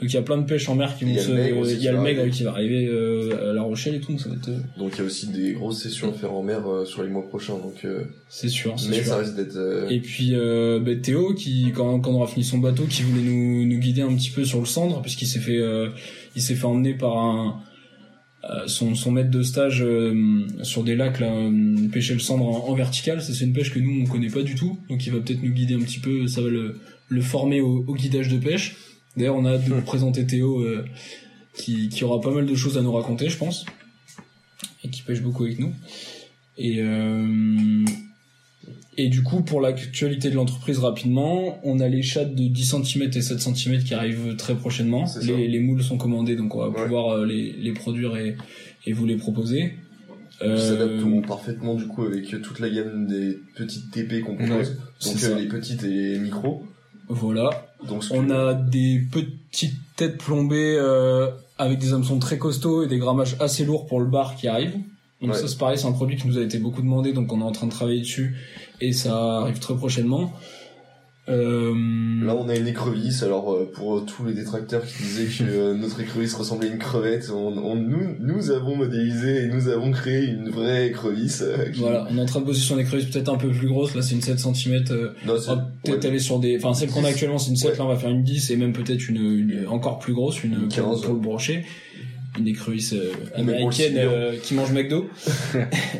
Donc 0.00 0.08
il 0.10 0.14
y 0.14 0.16
a 0.16 0.22
plein 0.22 0.38
de 0.38 0.44
pêches 0.46 0.68
en 0.68 0.76
mer 0.76 0.96
qui 0.96 1.04
vont 1.04 1.18
se... 1.18 1.30
Il 1.74 1.82
y 1.82 1.88
a 1.88 1.92
le 1.92 1.98
arriver. 1.98 2.30
qui 2.30 2.44
va 2.44 2.50
arriver 2.52 2.86
euh, 2.86 3.50
à 3.50 3.52
La 3.52 3.62
Rochelle 3.62 3.96
et 3.96 4.00
tout, 4.00 4.12
donc 4.12 4.20
ça 4.20 4.28
va 4.28 4.36
être... 4.36 4.48
euh, 4.48 4.58
Donc 4.78 4.92
il 4.94 4.98
y 4.98 5.00
a 5.02 5.04
aussi 5.04 5.26
des 5.28 5.52
grosses 5.54 5.82
sessions 5.82 6.10
à 6.10 6.12
faire 6.12 6.32
en 6.32 6.42
mer 6.44 6.66
euh, 6.68 6.84
sur 6.84 7.02
les 7.02 7.08
mois 7.08 7.26
prochains. 7.26 7.54
Donc, 7.58 7.84
euh, 7.84 8.04
C'est 8.28 8.48
sûr, 8.48 8.78
c'est 8.78 8.90
mais 8.90 8.96
sûr. 8.98 9.06
ça 9.06 9.16
risque 9.18 9.34
d'être. 9.34 9.56
euh, 9.56 9.88
Et 9.88 9.98
puis 10.00 10.30
euh, 10.34 10.78
bah, 10.78 10.94
Théo, 10.94 11.34
qui 11.34 11.72
quand, 11.74 11.98
quand 11.98 12.12
on 12.12 12.14
aura 12.14 12.28
fini 12.28 12.44
son 12.44 12.58
bateau, 12.58 12.84
qui 12.84 13.02
voulait 13.02 13.22
nous, 13.22 13.66
nous 13.66 13.78
guider 13.78 14.02
un 14.02 14.14
petit 14.14 14.30
peu 14.30 14.44
sur 14.44 14.60
le 14.60 14.66
cendre, 14.66 15.02
puisqu'il 15.02 15.26
s'est 15.26 15.40
fait 15.40 15.58
euh, 15.58 15.88
il 16.36 16.42
s'est 16.42 16.54
fait 16.54 16.66
emmener 16.66 16.94
par 16.94 17.16
un 17.18 17.60
son, 18.66 18.94
son 18.94 19.10
maître 19.10 19.30
de 19.30 19.42
stage 19.42 19.82
euh, 19.82 20.46
sur 20.62 20.84
des 20.84 20.94
lacs 20.94 21.18
là, 21.20 21.30
pêcher 21.92 22.14
le 22.14 22.20
cendre 22.20 22.44
en, 22.46 22.68
en 22.68 22.74
vertical. 22.74 23.20
C'est 23.20 23.44
une 23.44 23.52
pêche 23.52 23.74
que 23.74 23.78
nous 23.80 24.00
on 24.02 24.06
connaît 24.06 24.30
pas 24.30 24.42
du 24.42 24.54
tout, 24.54 24.78
donc 24.88 25.04
il 25.04 25.12
va 25.12 25.18
peut-être 25.18 25.42
nous 25.42 25.50
guider 25.52 25.74
un 25.74 25.80
petit 25.80 25.98
peu. 25.98 26.26
Ça 26.28 26.40
va 26.40 26.48
le, 26.48 26.76
le 27.08 27.20
former 27.20 27.60
au, 27.60 27.84
au 27.86 27.94
guidage 27.94 28.28
de 28.28 28.38
pêche. 28.38 28.76
D'ailleurs, 29.18 29.36
on 29.36 29.44
a 29.44 29.52
hâte 29.54 29.64
de 29.68 29.74
vous 29.74 29.82
présenter 29.82 30.26
Théo, 30.26 30.60
euh, 30.60 30.84
qui, 31.54 31.88
qui 31.88 32.04
aura 32.04 32.20
pas 32.20 32.30
mal 32.30 32.46
de 32.46 32.54
choses 32.54 32.78
à 32.78 32.82
nous 32.82 32.92
raconter, 32.92 33.28
je 33.28 33.36
pense, 33.36 33.66
et 34.84 34.88
qui 34.88 35.02
pêche 35.02 35.20
beaucoup 35.20 35.44
avec 35.44 35.58
nous. 35.58 35.72
Et 36.56 36.80
euh, 36.80 37.84
et 39.00 39.08
du 39.08 39.22
coup, 39.22 39.42
pour 39.42 39.60
l'actualité 39.60 40.28
de 40.28 40.34
l'entreprise 40.34 40.78
rapidement, 40.78 41.60
on 41.62 41.78
a 41.78 41.86
les 41.88 42.02
chats 42.02 42.24
de 42.24 42.48
10 42.48 42.64
cm 42.84 43.10
et 43.14 43.22
7 43.22 43.40
cm 43.40 43.84
qui 43.84 43.94
arrivent 43.94 44.34
très 44.36 44.56
prochainement. 44.56 45.04
Les, 45.22 45.46
les 45.46 45.60
moules 45.60 45.84
sont 45.84 45.98
commandés, 45.98 46.34
donc 46.34 46.54
on 46.56 46.58
va 46.58 46.68
Ouais. 46.68 46.82
pouvoir 46.82 47.10
euh, 47.10 47.24
les, 47.26 47.52
les 47.52 47.72
produire 47.72 48.16
et, 48.16 48.36
et 48.86 48.92
vous 48.92 49.06
les 49.06 49.16
proposer. 49.16 49.74
Euh, 50.42 50.56
s'adapteront 50.56 51.20
parfaitement 51.22 51.74
du 51.74 51.86
coup 51.88 52.04
avec 52.04 52.28
toute 52.42 52.60
la 52.60 52.70
gamme 52.70 53.06
des 53.08 53.40
petites 53.56 53.90
TP 53.92 54.20
qu'on 54.20 54.36
propose. 54.36 54.70
Ouais, 54.70 55.12
donc 55.12 55.22
euh, 55.24 55.38
les 55.38 55.46
petites 55.48 55.82
et 55.84 55.88
les 55.88 56.18
micros. 56.18 56.64
Voilà. 57.08 57.50
Donc 57.86 58.02
On 58.10 58.24
que- 58.26 58.32
a 58.32 58.54
des 58.54 59.00
petites 59.10 59.74
têtes 59.96 60.18
plombées 60.18 60.76
euh, 60.78 61.28
avec 61.58 61.78
des 61.78 61.92
hameçons 61.92 62.18
très 62.18 62.38
costauds 62.38 62.82
et 62.82 62.86
des 62.88 62.98
grammages 62.98 63.36
assez 63.40 63.64
lourds 63.64 63.86
pour 63.86 64.00
le 64.00 64.06
bar 64.06 64.36
qui 64.36 64.48
arrive. 64.48 64.72
Donc 65.20 65.32
Ouais. 65.32 65.36
ça 65.38 65.48
c'est 65.48 65.58
pareil, 65.58 65.76
c'est 65.78 65.86
un 65.88 65.92
produit 65.92 66.16
qui 66.16 66.28
nous 66.28 66.38
a 66.38 66.42
été 66.42 66.58
beaucoup 66.58 66.80
demandé, 66.82 67.12
donc 67.12 67.32
on 67.32 67.40
est 67.40 67.44
en 67.44 67.50
train 67.52 67.66
de 67.66 67.72
travailler 67.72 68.00
dessus 68.00 68.36
et 68.80 68.92
ça 68.92 69.38
arrive 69.40 69.58
très 69.58 69.74
prochainement. 69.74 70.32
Euh, 71.28 71.74
Là, 72.24 72.34
on 72.34 72.48
a 72.48 72.56
une 72.56 72.66
écrevisse. 72.66 73.22
Alors, 73.22 73.52
euh, 73.52 73.70
pour 73.72 74.04
tous 74.04 74.24
les 74.24 74.34
détracteurs 74.34 74.84
qui 74.84 75.02
disaient 75.02 75.26
que 75.44 75.48
euh, 75.48 75.74
notre 75.74 76.00
écrevisse 76.00 76.34
ressemblait 76.34 76.68
à 76.68 76.72
une 76.72 76.78
crevette, 76.78 77.30
on, 77.32 77.56
on- 77.56 77.76
nous, 77.76 78.16
nous 78.20 78.50
avons 78.50 78.76
modélisé 78.76 79.44
et 79.44 79.46
nous 79.48 79.68
avons 79.68 79.90
créé 79.92 80.24
une 80.26 80.48
vraie 80.50 80.88
écrevisse. 80.88 81.44
qui- 81.72 81.80
voilà, 81.80 82.06
on 82.10 82.18
est 82.18 82.20
en 82.20 82.26
train 82.26 82.40
de 82.40 82.44
bosser 82.46 82.60
sur 82.60 82.74
une 82.76 82.82
écrevisse 82.82 83.06
peut-être 83.06 83.28
un 83.28 83.36
peu 83.38 83.50
plus 83.50 83.68
grosse. 83.68 83.94
Là 83.94 84.02
c'est 84.02 84.14
une 84.14 84.20
7 84.22 84.38
cm. 84.38 84.84
Non, 85.26 85.34
on 85.34 85.38
c'est- 85.38 85.46
va 85.48 85.70
peut-être 85.84 86.02
ouais. 86.02 86.06
aller 86.10 86.18
sur 86.18 86.38
des, 86.40 86.56
enfin 86.56 86.74
celle 86.74 86.90
qu'on 86.90 87.04
a 87.04 87.08
actuellement 87.08 87.38
c'est 87.38 87.50
une 87.50 87.56
7, 87.56 87.70
Ouais. 87.72 87.78
là 87.78 87.84
on 87.84 87.88
va 87.88 87.96
faire 87.96 88.10
une 88.10 88.22
10 88.24 88.50
et 88.50 88.56
même 88.56 88.72
peut-être 88.72 89.08
une, 89.08 89.16
une 89.16 89.66
encore 89.68 89.98
plus 89.98 90.12
grosse, 90.14 90.42
une, 90.44 90.54
Une 90.54 90.68
15. 90.68 91.02
pour 91.02 91.14
le 91.14 91.20
brochet. 91.20 91.64
Une 92.38 92.46
écrevisse 92.48 92.92
euh, 92.92 93.12
américaine 93.34 93.94
euh, 93.98 94.36
qui 94.42 94.54
mange 94.54 94.72
McDo. 94.72 95.06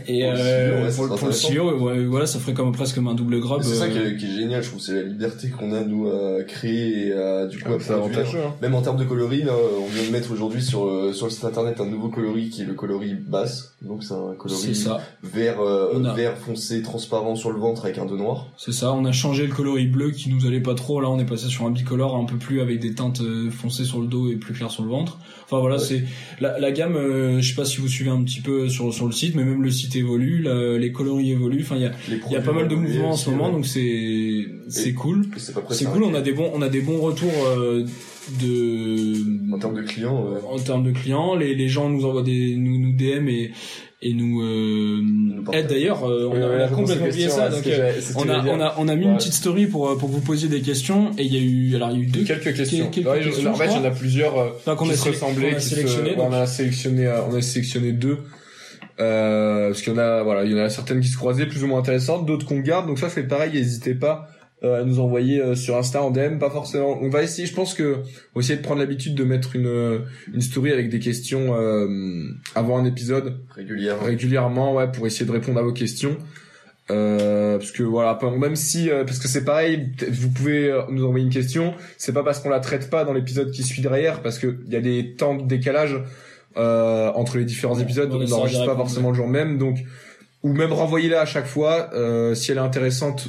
et 0.06 0.22
Pour 0.22 0.32
le 0.32 0.38
euh, 0.38 0.90
pour, 0.94 1.08
pour 1.16 1.28
le 1.28 1.72
ouais, 1.82 2.04
voilà, 2.04 2.26
ça 2.26 2.38
ferait 2.38 2.54
comme 2.54 2.72
presque 2.72 2.94
comme 2.94 3.08
un 3.08 3.14
double 3.14 3.40
grab. 3.40 3.62
C'est 3.62 3.74
ça 3.74 3.84
euh, 3.84 3.88
qui 3.90 3.98
est, 3.98 4.16
qui 4.16 4.24
est 4.26 4.40
génial, 4.40 4.62
je 4.62 4.68
trouve, 4.68 4.80
c'est 4.80 4.94
la 4.94 5.02
liberté 5.02 5.48
qu'on 5.48 5.72
a 5.72 5.82
nous 5.82 6.08
à 6.08 6.42
créer 6.44 7.08
et 7.08 7.12
à 7.12 7.46
du 7.46 7.58
coup 7.58 7.72
à 7.72 7.78
produire. 7.78 7.96
avantageux. 7.96 8.38
Hein. 8.46 8.54
Même 8.62 8.74
en 8.74 8.82
termes 8.82 8.98
de 8.98 9.04
coloris, 9.04 9.42
là, 9.42 9.52
on 9.80 9.86
vient 9.92 10.04
de 10.06 10.10
mettre 10.12 10.30
aujourd'hui 10.32 10.62
sur 10.62 10.86
le, 10.86 11.12
sur 11.12 11.26
le 11.26 11.32
site 11.32 11.44
internet 11.44 11.80
un 11.80 11.86
nouveau 11.86 12.08
coloris 12.08 12.50
qui 12.50 12.62
est 12.62 12.66
le 12.66 12.74
coloris 12.74 13.14
basse. 13.14 13.74
Donc 13.82 14.02
c'est 14.04 14.14
un 14.14 14.30
C'est 14.32 14.36
coloris 14.38 14.74
ça, 14.74 15.00
vert, 15.22 15.60
euh, 15.60 16.02
a- 16.04 16.14
vert 16.14 16.36
foncé, 16.36 16.82
transparent 16.82 17.34
sur 17.36 17.50
le 17.50 17.58
ventre 17.58 17.84
avec 17.84 17.98
un 17.98 18.06
dos 18.06 18.16
noir. 18.16 18.46
c'est 18.56 18.72
ça. 18.72 18.92
On 18.92 19.04
a 19.04 19.12
changé 19.12 19.46
le 19.46 19.52
coloris 19.54 19.86
bleu 19.86 20.10
qui 20.10 20.30
nous 20.32 20.46
allait 20.46 20.60
pas 20.60 20.74
trop. 20.74 21.00
Là, 21.00 21.08
on 21.10 21.18
est 21.18 21.24
passé 21.26 21.48
sur 21.48 21.64
un 21.66 21.70
bicolore 21.70 22.16
un 22.16 22.24
peu 22.24 22.36
plus 22.36 22.60
avec 22.60 22.80
des 22.80 22.94
teintes 22.94 23.20
euh, 23.20 23.50
foncées 23.50 23.84
sur 23.84 24.00
le 24.00 24.06
dos 24.06 24.30
et 24.30 24.36
plus 24.36 24.54
claires 24.54 24.70
sur 24.70 24.82
le 24.84 24.90
ventre. 24.90 25.18
Enfin 25.44 25.60
voilà, 25.60 25.76
Ouais. 25.76 25.82
c'est 25.82 26.04
la, 26.40 26.58
la 26.58 26.70
gamme. 26.72 26.96
euh, 26.96 27.40
je 27.40 27.48
sais 27.48 27.54
pas 27.54 27.64
si 27.64 27.78
vous 27.78 27.88
suivez 27.88 28.10
un 28.10 28.22
petit 28.22 28.40
peu 28.40 28.68
sur 28.68 28.92
sur 28.92 29.06
le 29.06 29.12
site, 29.12 29.34
mais 29.34 29.44
même 29.44 29.62
le 29.62 29.70
site 29.70 29.94
évolue, 29.96 30.42
la- 30.42 30.78
les 30.78 30.92
coloris 30.92 31.30
évoluent. 31.32 31.62
Enfin, 31.62 31.76
il 31.76 31.82
y 31.82 31.86
a 31.86 31.92
y 32.30 32.36
a 32.36 32.40
pas 32.40 32.52
mal 32.52 32.68
de 32.68 32.74
mouvements 32.74 33.10
en 33.10 33.16
ce 33.16 33.30
moment, 33.30 33.50
donc 33.52 33.66
c'est 33.66 34.46
c'est 34.68 34.92
cool. 34.94 35.26
c'est 35.70 35.84
cool. 35.86 36.02
On 36.04 36.14
a 36.14 36.20
des 36.20 36.32
bons 36.32 36.50
on 36.54 36.62
a 36.62 36.68
des 36.68 36.80
bons 36.80 36.98
retours 37.00 37.32
euh, 37.46 37.84
de 38.42 39.52
En 39.54 39.58
termes 39.58 39.74
de 39.76 39.82
clients, 39.82 40.26
en 40.50 40.58
termes 40.58 40.84
de 40.84 40.90
clients, 40.92 41.34
les, 41.34 41.54
les 41.54 41.68
gens 41.68 41.88
nous 41.88 42.04
envoient 42.04 42.22
des 42.22 42.54
nous, 42.56 42.78
nous 42.78 42.92
DM 42.92 43.28
et 43.28 43.52
et 44.00 44.14
nous, 44.14 44.42
euh, 44.42 45.42
partagent. 45.44 45.60
aident 45.64 45.70
d'ailleurs. 45.70 46.04
euh, 46.08 46.28
on, 46.30 46.36
a, 46.36 46.48
ouais, 46.48 46.66
on 46.70 46.74
complètement 46.76 47.06
oublié 47.08 47.28
ça. 47.28 47.48
Donc 47.48 47.66
euh, 47.66 47.92
on 48.16 48.28
a 48.28 48.44
on 48.46 48.60
a 48.60 48.74
on 48.78 48.88
a 48.88 48.94
mis 48.94 49.06
une 49.06 49.16
petite 49.16 49.32
story 49.32 49.66
pour 49.66 49.88
euh, 49.90 49.96
pour 49.96 50.08
vous 50.08 50.20
posiez 50.20 50.48
des 50.48 50.60
questions 50.60 51.10
et 51.18 51.24
il 51.24 51.34
y 51.34 51.38
a 51.38 51.40
eu 51.40 51.74
alors 51.76 51.90
il 51.90 51.96
y 51.98 52.00
a 52.00 52.02
eu 52.04 52.06
deux 52.06 52.24
Quelques 52.24 52.54
questions. 52.54 52.90
quelques 52.90 53.08
Ouais, 53.08 53.20
questions, 53.22 53.50
en 53.50 53.54
fait, 53.54 53.66
il 53.66 53.72
y 53.72 53.80
en 53.80 53.84
a 53.84 53.90
plusieurs 53.90 54.38
euh, 54.38 54.50
enfin, 54.56 54.76
qui 54.76 54.90
a, 54.92 54.96
se 54.96 55.08
ressemblaient, 55.08 55.50
qu'on 55.50 55.56
a 55.56 55.58
qui 55.60 55.64
se- 55.68 55.74
sélectionné. 55.74 56.14
on 56.18 56.32
a 56.32 56.46
sélectionné, 56.46 57.12
on 57.28 57.34
a 57.34 57.40
sélectionné 57.42 57.92
deux. 57.92 58.18
Euh, 59.00 59.68
parce 59.68 59.82
qu'il 59.82 59.92
y 59.92 59.96
en 59.96 59.98
a, 59.98 60.22
voilà, 60.22 60.44
il 60.44 60.50
y 60.50 60.54
en 60.54 60.58
a 60.64 60.68
certaines 60.70 61.00
qui 61.00 61.08
se 61.08 61.16
croisaient 61.16 61.46
plus 61.46 61.62
ou 61.62 61.66
moins 61.68 61.78
intéressantes, 61.78 62.26
d'autres 62.26 62.46
qu'on 62.46 62.58
garde. 62.60 62.86
Donc 62.88 62.98
ça, 62.98 63.08
c'est 63.08 63.22
pareil. 63.28 63.52
N'hésitez 63.52 63.94
pas 63.94 64.28
euh, 64.28 64.37
à 64.62 64.82
nous 64.84 64.98
envoyer 65.00 65.40
euh, 65.40 65.54
sur 65.54 65.76
Insta 65.76 66.02
en 66.02 66.10
DM. 66.10 66.38
Pas 66.38 66.50
forcément. 66.50 66.98
On 67.00 67.08
va 67.08 67.22
essayer. 67.22 67.46
Je 67.46 67.54
pense 67.54 67.74
que 67.74 67.98
on 68.34 68.38
va 68.38 68.40
essayer 68.40 68.56
de 68.56 68.62
prendre 68.64 68.80
l'habitude 68.80 69.14
de 69.14 69.24
mettre 69.24 69.54
une 69.56 69.66
euh, 69.66 70.00
une 70.34 70.40
story 70.40 70.72
avec 70.72 70.88
des 70.90 70.98
questions 70.98 71.54
euh, 71.54 71.86
avant 72.54 72.78
un 72.78 72.84
épisode 72.84 73.38
régulière. 73.54 74.02
régulièrement, 74.02 74.74
ouais, 74.74 74.90
pour 74.90 75.06
essayer 75.06 75.26
de 75.26 75.32
répondre 75.32 75.58
à 75.58 75.62
vos 75.62 75.72
questions. 75.72 76.16
Euh, 76.90 77.58
parce 77.58 77.70
que 77.70 77.82
voilà, 77.82 78.18
même 78.38 78.56
si, 78.56 78.88
euh, 78.90 79.04
parce 79.04 79.18
que 79.18 79.28
c'est 79.28 79.44
pareil, 79.44 79.92
vous 80.10 80.30
pouvez 80.30 80.70
euh, 80.70 80.80
nous 80.88 81.04
envoyer 81.04 81.24
une 81.24 81.30
question. 81.32 81.74
C'est 81.98 82.14
pas 82.14 82.22
parce 82.24 82.40
qu'on 82.40 82.48
la 82.48 82.60
traite 82.60 82.88
pas 82.88 83.04
dans 83.04 83.12
l'épisode 83.12 83.50
qui 83.50 83.62
suit 83.62 83.82
derrière, 83.82 84.22
parce 84.22 84.38
que 84.38 84.56
il 84.66 84.72
y 84.72 84.76
a 84.76 84.80
des 84.80 85.14
temps 85.14 85.34
de 85.34 85.46
décalage 85.46 85.96
euh, 86.56 87.12
entre 87.14 87.36
les 87.36 87.44
différents 87.44 87.76
Ouais, 87.76 87.82
épisodes. 87.82 88.08
on 88.10 88.16
On 88.16 88.24
n'enregistre 88.26 88.64
pas 88.64 88.70
répondre, 88.72 88.88
forcément 88.88 89.10
le 89.10 89.16
jour 89.16 89.28
même, 89.28 89.58
donc 89.58 89.76
ou 90.42 90.52
même 90.54 90.72
renvoyez-la 90.72 91.20
à 91.20 91.26
chaque 91.26 91.46
fois. 91.46 91.90
Euh, 91.92 92.34
si 92.34 92.52
elle 92.52 92.56
est 92.56 92.60
intéressante, 92.60 93.28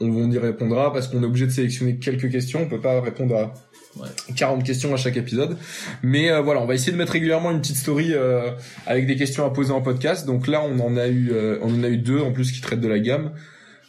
on 0.00 0.30
y 0.30 0.38
répondra 0.38 0.92
parce 0.92 1.08
qu'on 1.08 1.22
est 1.22 1.26
obligé 1.26 1.46
de 1.46 1.50
sélectionner 1.52 1.96
quelques 1.96 2.30
questions. 2.30 2.60
On 2.62 2.68
peut 2.68 2.80
pas 2.80 3.00
répondre 3.00 3.36
à 3.36 3.54
Ouais. 3.96 4.06
40 4.36 4.62
questions 4.62 4.94
à 4.94 4.96
chaque 4.96 5.16
épisode. 5.16 5.56
Mais 6.04 6.30
euh, 6.30 6.42
voilà, 6.42 6.60
on 6.60 6.66
va 6.66 6.74
essayer 6.74 6.92
de 6.92 6.96
mettre 6.96 7.10
régulièrement 7.10 7.50
une 7.50 7.60
petite 7.60 7.74
story 7.76 8.12
euh, 8.14 8.52
avec 8.86 9.04
des 9.08 9.16
questions 9.16 9.44
à 9.44 9.50
poser 9.50 9.72
en 9.72 9.80
podcast. 9.82 10.26
Donc 10.26 10.46
là, 10.46 10.62
on 10.62 10.78
en 10.78 10.96
a 10.96 11.08
eu, 11.08 11.32
euh, 11.32 11.58
on 11.60 11.74
en 11.74 11.82
a 11.82 11.88
eu 11.88 11.96
deux 11.96 12.20
en 12.20 12.30
plus 12.30 12.52
qui 12.52 12.60
traitent 12.60 12.80
de 12.80 12.86
la 12.86 13.00
gamme. 13.00 13.32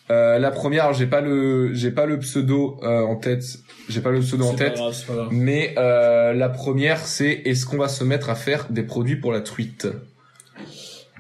Euh, 0.10 0.40
la 0.40 0.50
première, 0.50 0.92
j'ai 0.94 1.06
pas 1.06 1.22
le, 1.22 1.76
j'ai 1.76 1.92
pas 1.92 2.08
le 2.08 2.18
pseudo 2.18 2.80
euh, 2.82 3.02
en 3.02 3.16
tête. 3.16 3.44
J'ai 3.90 4.02
pas 4.02 4.10
le 4.10 4.22
pseudo 4.22 4.46
en 4.46 4.56
tête. 4.56 4.74
grave. 4.74 5.28
Mais 5.30 5.76
euh, 5.78 6.34
la 6.34 6.50
première, 6.50 7.06
c'est 7.06 7.30
est-ce 7.46 7.68
qu'on 7.68 7.78
va 7.78 7.88
se 7.88 8.04
mettre 8.04 8.32
à 8.32 8.36
faire 8.36 8.66
des 8.72 8.82
produits 8.84 9.18
pour 9.18 9.32
la 9.32 9.42
truite? 9.42 9.88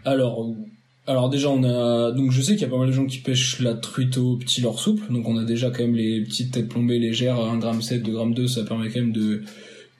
Alors, 0.06 0.44
alors 1.08 1.30
déjà 1.30 1.50
on 1.50 1.64
a 1.64 2.12
donc 2.12 2.32
je 2.32 2.42
sais 2.42 2.54
qu'il 2.54 2.62
y 2.62 2.66
a 2.66 2.70
pas 2.70 2.78
mal 2.78 2.88
de 2.88 2.94
gens 2.94 3.06
qui 3.06 3.20
pêchent 3.20 3.60
la 3.60 3.74
truite 3.74 4.18
au 4.18 4.38
petit 4.38 4.62
leurre 4.62 4.80
souple, 4.80 5.12
donc 5.12 5.28
on 5.28 5.38
a 5.38 5.44
déjà 5.44 5.72
quand 5.72 5.82
même 5.84 5.96
les 5.96 6.22
petites 6.22 6.54
têtes 6.54 6.70
plombées 6.70 7.00
légères, 7.00 7.40
1 7.40 7.60
g 7.60 7.82
7, 7.82 8.04
2 8.04 8.12
g 8.12 8.34
2, 8.36 8.48
ça 8.48 8.64
permet 8.64 8.90
quand 8.90 9.00
même 9.00 9.12
de 9.12 9.42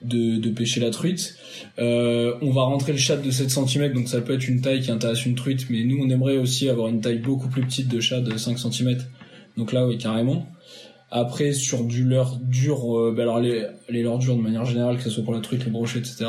de, 0.02 0.38
de 0.38 0.50
pêcher 0.50 0.80
la 0.80 0.90
truite. 0.90 1.36
Euh, 1.78 2.34
on 2.42 2.50
va 2.50 2.62
rentrer 2.62 2.92
le 2.92 2.98
chat 2.98 3.16
de 3.16 3.30
7 3.30 3.50
cm, 3.50 3.92
donc 3.92 4.08
ça 4.08 4.20
peut 4.20 4.34
être 4.34 4.48
une 4.48 4.60
taille 4.60 4.80
qui 4.80 4.90
intéresse 4.90 5.24
une 5.26 5.34
truite, 5.34 5.70
mais 5.70 5.84
nous 5.84 5.98
on 6.02 6.08
aimerait 6.10 6.38
aussi 6.38 6.68
avoir 6.68 6.88
une 6.88 7.00
taille 7.00 7.18
beaucoup 7.18 7.48
plus 7.48 7.62
petite 7.62 7.88
de 7.88 8.00
chat 8.00 8.20
de 8.20 8.36
5 8.36 8.58
cm. 8.58 8.98
Donc 9.56 9.72
là 9.72 9.86
oui 9.86 9.98
carrément. 9.98 10.46
Après 11.10 11.52
sur 11.52 11.84
du 11.84 12.04
leurre 12.04 12.38
dur, 12.40 12.98
euh, 12.98 13.12
bah 13.14 13.22
alors 13.22 13.40
les, 13.40 13.66
les 13.88 14.02
leurres 14.02 14.18
durs 14.18 14.36
de 14.36 14.42
manière 14.42 14.64
générale, 14.64 14.96
que 14.96 15.02
ce 15.02 15.10
soit 15.10 15.24
pour 15.24 15.34
la 15.34 15.40
truite, 15.40 15.64
les 15.64 15.70
brochets, 15.70 15.98
etc. 15.98 16.26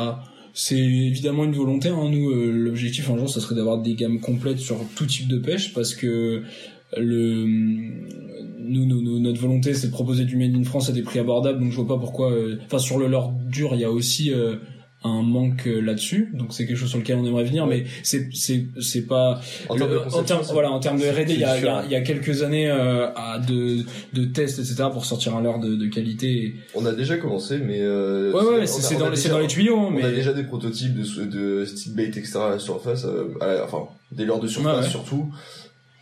C'est 0.56 0.78
évidemment 0.78 1.44
une 1.44 1.52
volonté. 1.52 1.88
Hein. 1.88 2.08
Nous, 2.10 2.30
euh, 2.30 2.50
l'objectif 2.52 3.10
un 3.10 3.18
jour, 3.18 3.28
ça 3.28 3.40
serait 3.40 3.56
d'avoir 3.56 3.78
des 3.82 3.94
gammes 3.94 4.20
complètes 4.20 4.60
sur 4.60 4.76
tout 4.94 5.04
type 5.04 5.26
de 5.28 5.38
pêche, 5.38 5.74
parce 5.74 5.94
que 5.96 6.42
le 6.96 7.44
nous, 7.46 8.86
nous- 8.86 9.18
notre 9.18 9.40
volonté, 9.40 9.74
c'est 9.74 9.88
de 9.88 9.92
proposer 9.92 10.24
du 10.24 10.36
made 10.36 10.54
in 10.54 10.62
France 10.64 10.88
à 10.88 10.92
des 10.92 11.02
prix 11.02 11.18
abordables. 11.18 11.60
Donc 11.60 11.70
je 11.70 11.76
vois 11.76 11.88
pas 11.88 11.98
pourquoi. 11.98 12.32
euh, 12.32 12.56
Enfin, 12.66 12.78
sur 12.78 12.98
le 12.98 13.08
leurre 13.08 13.32
dur, 13.50 13.70
il 13.74 13.80
y 13.80 13.84
a 13.84 13.90
aussi 13.90 14.32
euh, 14.32 14.56
un 15.04 15.22
manque 15.22 15.66
euh, 15.66 15.80
là-dessus. 15.80 16.30
Donc 16.34 16.54
c'est 16.54 16.66
quelque 16.66 16.76
chose 16.78 16.88
sur 16.88 16.98
lequel 16.98 17.16
on 17.18 17.26
aimerait 17.26 17.44
venir, 17.44 17.66
mais 17.66 17.84
c'est 18.02 18.28
c'est 18.32 18.64
c'est 18.80 19.02
pas 19.06 19.40
En 19.68 19.76
termes 19.76 19.90
en 20.12 20.42
c'est- 20.42 20.52
voilà 20.52 20.70
en 20.70 20.80
termes 20.80 20.98
de 20.98 21.04
R&D 21.04 21.34
il 21.34 21.40
y 21.40 21.44
a, 21.44 21.58
y, 21.60 21.66
a, 21.68 21.84
y 21.86 21.94
a 21.94 22.00
quelques 22.00 22.42
années 22.42 22.68
euh, 22.70 23.08
à 23.14 23.38
de 23.38 23.84
de 24.14 24.24
tests 24.24 24.58
etc 24.58 24.84
pour 24.92 25.04
sortir 25.04 25.36
un 25.36 25.42
leurre 25.42 25.60
de, 25.60 25.76
de 25.76 25.86
qualité 25.86 26.54
On 26.74 26.86
a 26.86 26.92
déjà 26.92 27.16
commencé, 27.18 27.58
mais 27.58 27.78
euh, 27.80 28.32
ouais 28.32 28.60
ouais 28.60 28.66
c'est 28.66 28.96
dans 28.98 29.14
c'est 29.14 29.28
dans 29.28 29.38
les 29.38 29.46
tuyaux 29.46 29.78
hein, 29.78 29.86
On 29.88 29.90
mais 29.90 30.04
a 30.04 30.10
déjà 30.10 30.32
des 30.32 30.44
prototypes 30.44 30.94
de, 30.94 31.24
de 31.24 31.64
stick 31.66 31.94
bait 31.94 32.04
etc 32.06 32.32
à 32.36 32.50
la 32.50 32.58
surface, 32.58 33.04
euh, 33.04 33.34
à 33.40 33.46
la- 33.46 33.64
enfin 33.64 33.84
des 34.12 34.24
leurres 34.24 34.40
de 34.40 34.48
surface 34.48 34.76
Ouais, 34.78 34.82
ouais. 34.84 34.88
surtout. 34.90 35.26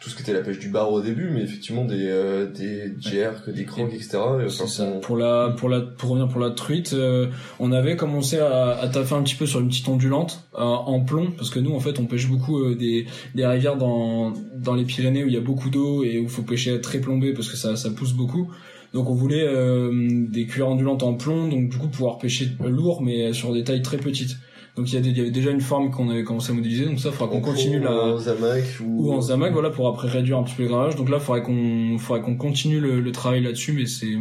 Tout 0.03 0.11
ce 0.11 0.17
qui 0.17 0.23
était 0.23 0.33
la 0.33 0.41
pêche 0.41 0.59
du 0.59 0.69
bar 0.69 0.91
au 0.93 1.01
début, 1.01 1.31
mais 1.31 1.43
effectivement 1.43 1.85
des 1.85 2.11
des, 2.59 2.89
des 2.89 2.95
jerks, 3.01 3.49
des 3.49 3.65
crocs, 3.65 3.93
etc. 3.95 4.19
euh, 4.19 4.49
C'est 4.49 4.63
enfin, 4.65 4.71
ça. 4.73 4.85
on- 4.85 4.99
Pour 5.01 5.17
la, 5.17 5.51
pour 5.57 5.69
la, 5.69 5.81
pour 5.81 6.11
revenir 6.11 6.29
pour 6.29 6.41
la 6.41 6.51
truite, 6.51 6.93
euh, 6.93 7.29
on 7.61 7.71
avait 7.71 7.95
commencé 7.95 8.39
à, 8.39 8.71
à 8.81 8.89
taffer 8.89 9.15
un 9.15 9.23
petit 9.23 9.37
peu 9.37 9.47
sur 9.47 9.61
une 9.61 9.69
petite 9.69 9.87
ondulante 9.89 10.43
euh, 10.57 10.61
en 10.63 10.99
plomb, 11.01 11.31
parce 11.37 11.51
que 11.51 11.61
nous, 11.61 11.73
en 11.73 11.79
fait, 11.79 12.01
on 12.01 12.07
pêche 12.07 12.27
beaucoup 12.29 12.59
euh, 12.65 12.75
des, 12.75 13.07
des 13.37 13.47
rivières 13.47 13.77
dans, 13.77 14.33
dans 14.57 14.75
les 14.75 14.85
Pyrénées 14.85 15.23
où 15.23 15.29
il 15.29 15.35
y 15.35 15.37
a 15.37 15.41
beaucoup 15.41 15.71
d'eau 15.71 16.03
et 16.03 16.19
où 16.19 16.25
il 16.25 16.29
faut 16.29 16.43
pêcher 16.43 16.81
très 16.81 16.99
plombé 16.99 17.33
parce 17.33 17.49
que 17.49 17.57
ça, 17.57 17.77
ça 17.77 17.91
pousse 17.91 18.13
beaucoup. 18.13 18.51
Donc, 18.95 19.09
on 19.09 19.15
voulait 19.15 19.47
euh, 19.47 20.27
des 20.29 20.47
cuillères 20.47 20.69
ondulantes 20.71 21.05
en 21.05 21.15
plomb, 21.15 21.49
donc 21.49 21.69
du 21.71 21.77
coup 21.79 21.87
pouvoir 21.89 22.19
pêcher 22.19 22.49
lourd, 22.63 23.03
mais 23.03 23.33
sur 23.33 23.53
des 23.55 23.63
tailles 23.63 23.83
très 23.83 23.99
petites. 23.99 24.37
Donc, 24.77 24.91
il 24.91 24.95
y, 24.95 24.99
a 24.99 25.01
des- 25.03 25.11
il 25.11 25.19
y 25.19 25.21
avait 25.21 25.31
déjà 25.31 25.51
une 25.51 25.61
forme 25.61 25.91
qu'on 25.91 26.09
avait 26.09 26.25
commencé 26.25 26.51
à 26.51 26.55
modéliser, 26.55 26.87
donc 26.87 26.99
ça, 26.99 27.13
faudra 27.13 27.29
qu'on 27.29 27.43
continue 27.43 27.79
la 27.79 27.91
en 27.93 28.19
zamac 28.19 28.65
ou, 28.83 29.09
ou 29.09 29.13
en 29.13 29.21
zamac 29.21 29.53
voilà 29.53 29.69
pour 29.69 29.87
après 29.87 30.09
réduire 30.09 30.39
un 30.39 30.45
petit 30.45 30.55
peu 30.55 30.63
le 30.63 30.69
grammage 30.71 30.97
donc 30.97 31.11
là 31.11 31.19
faudrait 31.21 31.43
qu'on 31.43 31.99
faudrait 31.99 32.23
qu'on 32.23 32.37
continue 32.37 32.81
le, 32.81 33.01
le 33.01 33.13
travail 33.13 33.43
là-dessus 33.43 33.73
mais 33.75 33.85
c'est 33.85 34.15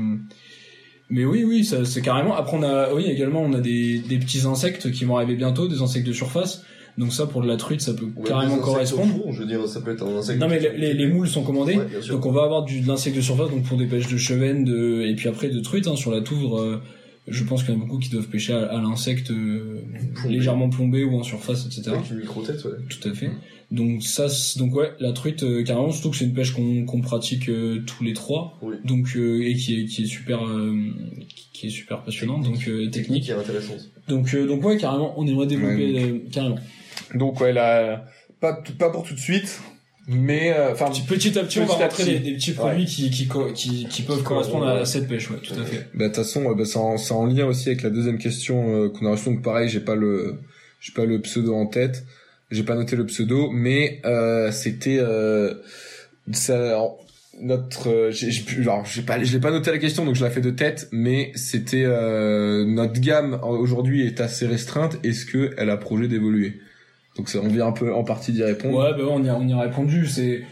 mais 1.09 1.25
oui 1.25 1.43
oui 1.45 1.63
ça 1.63 1.85
c'est 1.85 2.01
carrément. 2.01 2.35
Après 2.35 2.57
on 2.57 2.63
a 2.63 2.93
oui 2.93 3.05
également 3.05 3.41
on 3.41 3.53
a 3.53 3.59
des, 3.59 3.99
des 3.99 4.17
petits 4.17 4.45
insectes 4.45 4.91
qui 4.91 5.05
vont 5.05 5.17
arriver 5.17 5.35
bientôt 5.35 5.67
des 5.67 5.81
insectes 5.81 6.07
de 6.07 6.13
surface. 6.13 6.63
Donc 6.97 7.13
ça 7.13 7.25
pour 7.25 7.41
de 7.41 7.47
la 7.47 7.55
truite 7.55 7.79
ça 7.81 7.93
peut 7.93 8.07
ou 8.15 8.21
carrément 8.23 8.57
correspondre. 8.57 9.13
fond, 9.23 9.31
je 9.31 9.39
veux 9.39 9.45
dire, 9.47 9.65
ça 9.67 9.79
peut 9.79 9.91
être 9.93 10.03
un 10.03 10.17
insecte. 10.17 10.39
non 10.41 10.49
mais 10.49 10.59
les, 10.59 10.77
les, 10.77 10.93
les 10.93 11.07
moules 11.07 11.29
sont 11.29 11.43
commandés. 11.43 11.77
Ouais, 11.77 11.87
donc 12.09 12.25
on 12.25 12.31
va 12.33 12.43
avoir 12.43 12.63
du 12.63 12.81
de 12.81 12.87
l'insecte 12.89 13.15
de 13.15 13.21
surface 13.21 13.49
donc 13.49 13.63
pour 13.63 13.77
des 13.77 13.85
pêches 13.85 14.07
de 14.11 14.17
chevennes 14.17 14.65
de 14.65 15.01
et 15.07 15.15
puis 15.15 15.29
après 15.29 15.47
de 15.47 15.59
truite 15.61 15.87
hein, 15.87 15.95
sur 15.95 16.11
la 16.11 16.19
touvre 16.21 16.59
euh, 16.59 16.81
je 17.31 17.43
pense 17.43 17.63
qu'il 17.63 17.73
y 17.73 17.77
en 17.77 17.79
a 17.81 17.83
beaucoup 17.85 17.99
qui 17.99 18.09
doivent 18.09 18.27
pêcher 18.27 18.53
à, 18.53 18.65
à 18.65 18.81
l'insecte 18.81 19.31
euh, 19.31 19.81
légèrement 20.27 20.69
plombé 20.69 21.03
ou 21.03 21.17
en 21.17 21.23
surface 21.23 21.65
etc 21.65 21.91
Avec 21.95 22.11
une 22.11 22.17
micro-tête, 22.19 22.63
ouais. 22.65 22.71
tout 22.89 23.07
à 23.09 23.13
fait. 23.13 23.31
Donc 23.71 24.03
ça, 24.03 24.27
donc 24.57 24.75
ouais, 24.75 24.91
la 24.99 25.13
truite 25.13 25.43
euh, 25.43 25.63
carrément, 25.63 25.91
surtout 25.91 26.11
que 26.11 26.17
c'est 26.17 26.25
une 26.25 26.33
pêche 26.33 26.51
qu'on 26.51 26.85
qu'on 26.85 26.99
pratique 26.99 27.47
euh, 27.49 27.81
tous 27.87 28.03
les 28.03 28.11
trois, 28.13 28.57
Oui. 28.61 28.75
donc 28.83 29.15
euh, 29.15 29.41
et 29.47 29.55
qui 29.55 29.79
est 29.81 29.85
qui 29.85 30.03
est 30.03 30.07
super 30.07 30.45
euh, 30.45 30.75
qui- 31.53 31.67
est 31.67 31.69
super 31.69 32.03
passionnante, 32.03 32.43
donc 32.43 32.67
euh, 32.67 32.85
et 32.87 32.89
technique. 32.91 33.29
Et 33.29 33.33
intéressante. 33.33 33.89
Donc 34.09 34.33
euh, 34.33 34.45
donc 34.47 34.63
ouais, 34.65 34.75
carrément, 34.77 35.13
on 35.17 35.25
aimerait 35.25 35.47
développer 35.47 36.03
euh, 36.03 36.19
carrément. 36.31 36.57
Donc 37.15 37.39
ouais, 37.39 37.53
là, 37.53 38.05
pas 38.41 38.61
pas 38.77 38.89
pour 38.89 39.03
tout 39.03 39.13
de 39.13 39.19
suite, 39.19 39.61
mais 40.07 40.53
euh, 40.53 40.71
enfin 40.73 40.89
Petit, 40.89 41.01
petit 41.03 41.39
à 41.39 41.43
petit, 41.43 41.59
on 41.59 41.65
va 41.65 41.73
rentrer 41.75 42.03
petit. 42.03 42.11
des, 42.13 42.19
des 42.19 42.33
petits 42.35 42.51
produits 42.53 42.85
qui 42.85 43.09
qui, 43.11 43.27
qui 43.53 43.85
qui 43.87 44.01
peuvent 44.01 44.23
correspondre 44.23 44.67
à, 44.67 44.85
cette 44.85 45.07
pêche, 45.07 45.29
ouais, 45.29 45.37
tout 45.43 45.53
à 45.53 45.63
fait. 45.63 45.87
Bah, 45.93 46.05
de 46.05 46.07
toute 46.07 46.15
façon, 46.17 46.51
bah, 46.53 46.65
c'est 46.65 46.77
en, 46.77 46.97
c'est 46.97 47.13
en 47.13 47.25
lien 47.25 47.45
aussi 47.45 47.69
avec 47.69 47.81
la 47.83 47.89
deuxième 47.89 48.17
question 48.17 48.75
euh, 48.75 48.89
qu'on 48.89 49.05
a 49.05 49.11
reçue. 49.11 49.29
Donc 49.29 49.43
pareil, 49.43 49.69
j'ai 49.69 49.79
pas 49.79 49.95
le, 49.95 50.35
j'ai 50.79 50.91
pas 50.93 51.05
le 51.05 51.19
pseudo 51.21 51.53
en 51.55 51.67
tête, 51.67 52.03
j'ai 52.49 52.63
pas 52.63 52.75
noté 52.75 52.95
le 52.95 53.05
pseudo, 53.05 53.49
mais 53.51 54.01
euh, 54.05 54.51
c'était 54.51 54.97
euh, 54.99 55.53
ça, 56.31 56.79
notre, 57.39 57.89
euh, 57.89 58.11
j'ai, 58.11 58.31
j'ai 58.31 58.43
pu- 58.43 58.61
alors 58.61 58.85
j'ai 58.85 59.03
pas, 59.03 59.23
je 59.23 59.31
l'ai 59.33 59.39
pas 59.39 59.51
noté 59.51 59.71
la 59.71 59.77
question, 59.77 60.03
donc 60.05 60.15
je 60.15 60.23
la 60.23 60.29
fais 60.31 60.41
de 60.41 60.51
tête, 60.51 60.87
mais 60.91 61.31
c'était 61.35 61.83
euh, 61.85 62.65
notre 62.65 62.99
gamme 62.99 63.39
aujourd'hui 63.43 64.05
est 64.05 64.19
assez 64.19 64.45
restreinte. 64.47 64.97
Est-ce 65.03 65.25
que 65.25 65.51
elle 65.57 65.69
a 65.69 65.77
projet 65.77 66.07
d'évoluer? 66.07 66.59
Donc 67.17 67.27
ça, 67.27 67.39
on 67.43 67.47
vient 67.49 67.67
un 67.67 67.71
peu 67.73 67.93
en 67.93 68.03
partie 68.03 68.31
d'y 68.31 68.41
répondre. 68.41 68.77
Ouais, 68.77 68.91
bah 68.91 69.03
ouais, 69.03 69.11
on 69.11 69.23
y 69.23 69.29
a, 69.29 69.35
on 69.35 69.45
y 69.45 69.51
a 69.51 69.59
répondu. 69.59 70.07
C'est, 70.07 70.43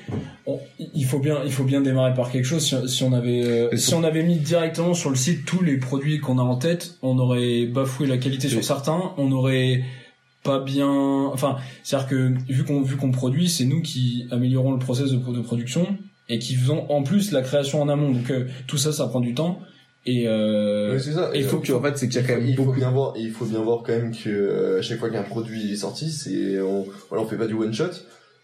il 0.93 1.05
faut 1.05 1.19
bien, 1.19 1.37
il 1.45 1.51
faut 1.51 1.63
bien 1.63 1.79
démarrer 1.79 2.13
par 2.13 2.31
quelque 2.31 2.45
chose. 2.45 2.65
Si, 2.65 2.75
si 2.89 3.03
on 3.03 3.13
avait, 3.13 3.43
euh, 3.43 3.75
si 3.77 3.93
on 3.93 4.03
avait 4.03 4.23
mis 4.23 4.37
directement 4.37 4.93
sur 4.93 5.09
le 5.09 5.15
site 5.15 5.45
tous 5.45 5.63
les 5.63 5.77
produits 5.77 6.19
qu'on 6.19 6.37
a 6.37 6.41
en 6.41 6.57
tête, 6.57 6.97
on 7.01 7.17
aurait 7.17 7.65
bafoué 7.65 8.07
la 8.07 8.17
qualité 8.17 8.49
sur 8.49 8.63
certains. 8.63 9.13
On 9.17 9.31
aurait 9.31 9.83
pas 10.43 10.59
bien, 10.59 10.89
enfin, 10.89 11.57
c'est-à-dire 11.83 12.07
que 12.09 12.33
vu 12.49 12.63
qu'on 12.65 12.81
vu 12.81 12.97
qu'on 12.97 13.11
produit, 13.11 13.49
c'est 13.49 13.65
nous 13.65 13.81
qui 13.81 14.25
améliorons 14.31 14.73
le 14.73 14.79
process 14.79 15.11
de, 15.11 15.17
de 15.17 15.41
production 15.41 15.87
et 16.27 16.39
qui 16.39 16.55
faisons 16.55 16.85
en 16.89 17.03
plus 17.03 17.31
la 17.31 17.41
création 17.41 17.81
en 17.81 17.89
amont. 17.89 18.11
Donc 18.11 18.29
euh, 18.31 18.47
tout 18.67 18.77
ça, 18.77 18.91
ça 18.91 19.07
prend 19.07 19.21
du 19.21 19.33
temps. 19.33 19.59
Et 20.05 20.27
euh, 20.27 20.93
Oui, 20.95 21.01
c'est 21.01 21.13
ça. 21.13 21.31
il 21.35 21.43
faut 21.43 21.57
Donc 21.57 21.69
en 21.71 21.81
fait, 21.81 21.97
c'est 21.97 22.07
qu'il 22.07 22.21
y 22.21 22.23
a 22.23 22.27
quand 22.27 22.35
même 22.37 22.47
il 22.47 22.55
faut 22.55 22.63
beaucoup. 22.63 22.77
bien 22.79 22.89
voir, 22.91 23.15
et 23.17 23.21
il 23.21 23.31
faut 23.31 23.45
bien 23.45 23.59
voir 23.61 23.83
quand 23.85 23.91
même 23.93 24.15
que 24.15 24.29
euh, 24.29 24.79
à 24.79 24.81
chaque 24.81 24.99
fois 24.99 25.09
qu'un 25.09 25.23
produit 25.23 25.73
est 25.73 25.75
sorti, 25.75 26.09
c'est 26.11 26.59
on, 26.61 26.85
voilà, 27.09 27.23
on 27.23 27.27
fait 27.27 27.37
pas 27.37 27.47
du 27.47 27.53
one 27.53 27.73
shot. 27.73 27.89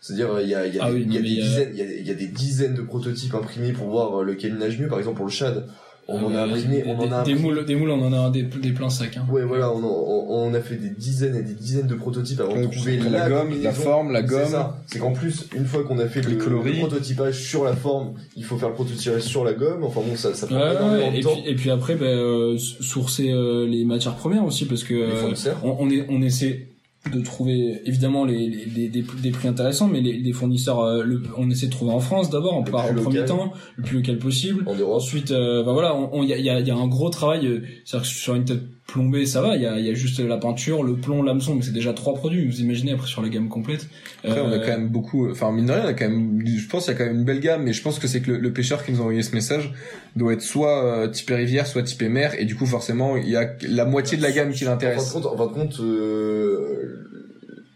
C'est-à-dire 0.01 0.39
il 0.41 0.49
y 0.49 0.53
a, 0.55 0.67
il 0.67 0.75
y 0.75 0.79
a, 0.79 0.83
Ah 0.85 0.91
des, 0.91 0.97
oui, 0.97 1.05
il 1.07 1.13
y 1.13 1.17
a 1.17 1.21
des 1.21 1.27
dizaines, 1.27 1.69
il 1.73 1.77
y 1.79 1.81
a, 1.81 1.85
il 1.85 2.05
y 2.07 2.11
a 2.11 2.13
des 2.13 2.27
dizaines 2.27 2.75
de 2.75 2.81
prototypes 2.81 3.33
imprimés 3.33 3.71
pour 3.71 3.87
voir 3.87 4.21
euh, 4.21 4.23
lequel 4.23 4.55
nage 4.57 4.77
mieux. 4.79 4.87
Par 4.87 4.99
exemple 4.99 5.17
pour 5.17 5.25
le 5.25 5.31
Shad, 5.31 5.65
on 6.07 6.23
en 6.23 6.35
a 6.35 6.41
imprimé, 6.43 6.83
on 6.85 6.97
des, 6.97 7.07
en 7.07 7.11
a 7.11 7.23
des 7.23 7.33
moules, 7.35 7.65
des 7.65 7.75
moules, 7.75 7.89
on 7.89 8.01
en 8.01 8.13
a 8.27 8.29
des, 8.29 8.43
des 8.43 8.71
pleins 8.71 8.89
sacs. 8.89 9.17
Hein. 9.17 9.25
Ouais, 9.31 9.43
voilà, 9.43 9.71
on, 9.71 9.83
on, 9.83 10.49
on 10.49 10.53
a 10.53 10.61
fait 10.61 10.75
des 10.75 10.89
dizaines 10.91 11.35
et 11.35 11.41
des 11.41 11.53
dizaines 11.55 11.87
de 11.87 11.95
prototypes 11.95 12.39
avant 12.41 12.59
de 12.61 12.67
trouver 12.67 12.97
la, 12.97 13.09
la 13.09 13.29
gomme, 13.29 13.49
la 13.61 13.71
forme, 13.73 14.11
la 14.11 14.21
C'est 14.21 14.27
gomme. 14.27 14.45
ça. 14.47 14.77
C'est 14.87 14.99
qu'en 14.99 15.13
plus, 15.13 15.47
une 15.55 15.65
fois 15.65 15.83
qu'on 15.83 15.97
a 15.99 16.05
fait 16.07 16.21
Les 16.21 16.35
le, 16.35 16.37
coloris. 16.43 16.73
le 16.73 16.77
prototypage 16.87 17.41
sur 17.41 17.63
la 17.63 17.75
forme, 17.75 18.13
il 18.35 18.43
faut 18.43 18.57
faire 18.57 18.69
le 18.69 18.75
prototypage 18.75 19.21
sur 19.23 19.43
la 19.43 19.53
gomme. 19.53 19.83
Enfin 19.83 20.01
bon, 20.07 20.15
ça, 20.15 20.33
ça 20.33 20.45
prend 20.47 20.55
Ouais, 20.57 20.71
énormément 20.75 21.07
ouais, 21.07 21.11
de 21.13 21.17
et, 21.17 21.21
temps. 21.21 21.33
puis, 21.41 21.51
et 21.51 21.55
puis 21.55 21.69
après, 21.71 21.95
ben, 21.95 22.05
euh, 22.05 22.57
sourcer 22.57 23.31
euh, 23.31 23.65
les 23.67 23.83
matières 23.85 24.15
premières 24.15 24.45
aussi, 24.45 24.65
parce 24.65 24.83
que 24.83 24.93
Les 24.93 25.01
euh, 25.47 25.53
on, 25.63 25.75
on, 25.79 25.89
est, 25.89 26.05
on 26.09 26.21
essaie 26.21 26.67
de 27.13 27.21
trouver 27.21 27.81
évidemment 27.85 28.25
les, 28.25 28.47
les, 28.49 28.65
les- 28.65 28.89
des, 28.89 29.03
des 29.21 29.31
prix 29.31 29.47
intéressants, 29.47 29.87
mais 29.87 30.01
les, 30.01 30.13
les 30.17 30.33
fournisseurs, 30.33 30.79
euh, 30.81 31.03
le, 31.03 31.21
on 31.37 31.49
essaie 31.49 31.67
de 31.67 31.71
trouver 31.71 31.91
en 31.91 31.99
France 31.99 32.29
d'abord, 32.29 32.55
en, 32.55 32.63
Le 32.63 32.71
par, 32.71 32.89
au 32.89 32.93
premier 33.03 33.25
temps, 33.25 33.53
le 33.75 33.83
plus 33.83 33.97
local 33.97 34.17
possible. 34.17 34.63
En. 34.67 34.75
Ensuite, 34.95 35.31
euh, 35.31 35.63
ben 35.63 35.73
voilà, 35.73 35.95
il 36.15 36.23
y, 36.29 36.33
a, 36.33 36.37
y, 36.39 36.49
a, 36.49 36.59
y 36.59 36.71
a 36.71 36.75
un 36.75 36.87
gros 36.87 37.09
travail. 37.09 37.45
euh, 37.45 37.61
C'est-à-dire 37.85 38.09
que 38.09 38.15
sur 38.15 38.33
une 38.35 38.45
tête 38.45 38.61
plombée, 38.87 39.25
ça 39.25 39.41
va. 39.41 39.55
Il 39.55 39.61
y 39.61 39.65
a, 39.65 39.79
il 39.79 39.85
y 39.85 39.89
a 39.89 39.93
juste 39.93 40.19
la 40.19 40.37
peinture, 40.37 40.83
le 40.83 40.95
plomb, 40.95 41.23
l'hameçon, 41.23 41.55
mais 41.55 41.61
c'est 41.63 41.73
déjà 41.73 41.91
trois 41.93 42.13
produits. 42.13 42.45
Vous 42.47 42.61
imaginez 42.61 42.91
après 42.93 43.07
sur 43.07 43.21
la 43.21 43.29
gamme 43.29 43.49
complète. 43.49 43.87
Après, 44.23 44.39
on 44.39 44.47
a 44.51 44.55
Euh, 44.55 44.59
quand 44.59 44.71
même 44.77 44.89
beaucoup, 44.89 45.29
enfin, 45.29 45.51
mine 45.51 45.65
de 45.65 45.71
rien, 45.71 45.83
on 45.85 45.87
a 45.87 45.93
quand 45.93 46.07
même, 46.07 46.41
je 46.45 46.67
pense 46.67 46.85
qu'il 46.85 46.93
y 46.93 46.95
a 46.95 46.97
quand 46.99 47.05
même 47.05 47.17
une 47.17 47.23
belle 47.25 47.39
gamme, 47.39 47.63
mais 47.63 47.73
je 47.73 47.81
pense 47.81 47.99
que 47.99 48.07
c'est 48.07 48.21
que 48.21 48.31
le, 48.31 48.37
le 48.37 48.53
pêcheur 48.53 48.85
qui 48.85 48.91
nous 48.91 48.99
a 48.99 49.01
envoyé 49.01 49.21
ce 49.23 49.33
message 49.33 49.73
doit 50.15 50.33
être 50.33 50.41
soit 50.41 50.83
euh, 50.85 51.07
typé 51.07 51.35
rivière, 51.35 51.65
soit 51.67 51.83
typé 51.83 52.09
mer, 52.09 52.33
et 52.39 52.45
du 52.45 52.55
coup, 52.55 52.65
forcément, 52.65 53.17
il 53.17 53.27
y 53.29 53.35
a 53.35 53.49
la 53.67 53.85
moitié 53.85 54.17
de 54.17 54.21
la 54.23 54.31
gamme 54.31 54.51
qui 54.51 54.65
En 54.65 54.67
fin 54.67 54.75
de 54.77 54.85
l'intéresse. 54.85 55.11
compte, 55.11 55.25
en 55.25 55.35
fin 55.37 55.47
de 55.47 55.51
compte 55.53 55.79
euh, 55.79 57.14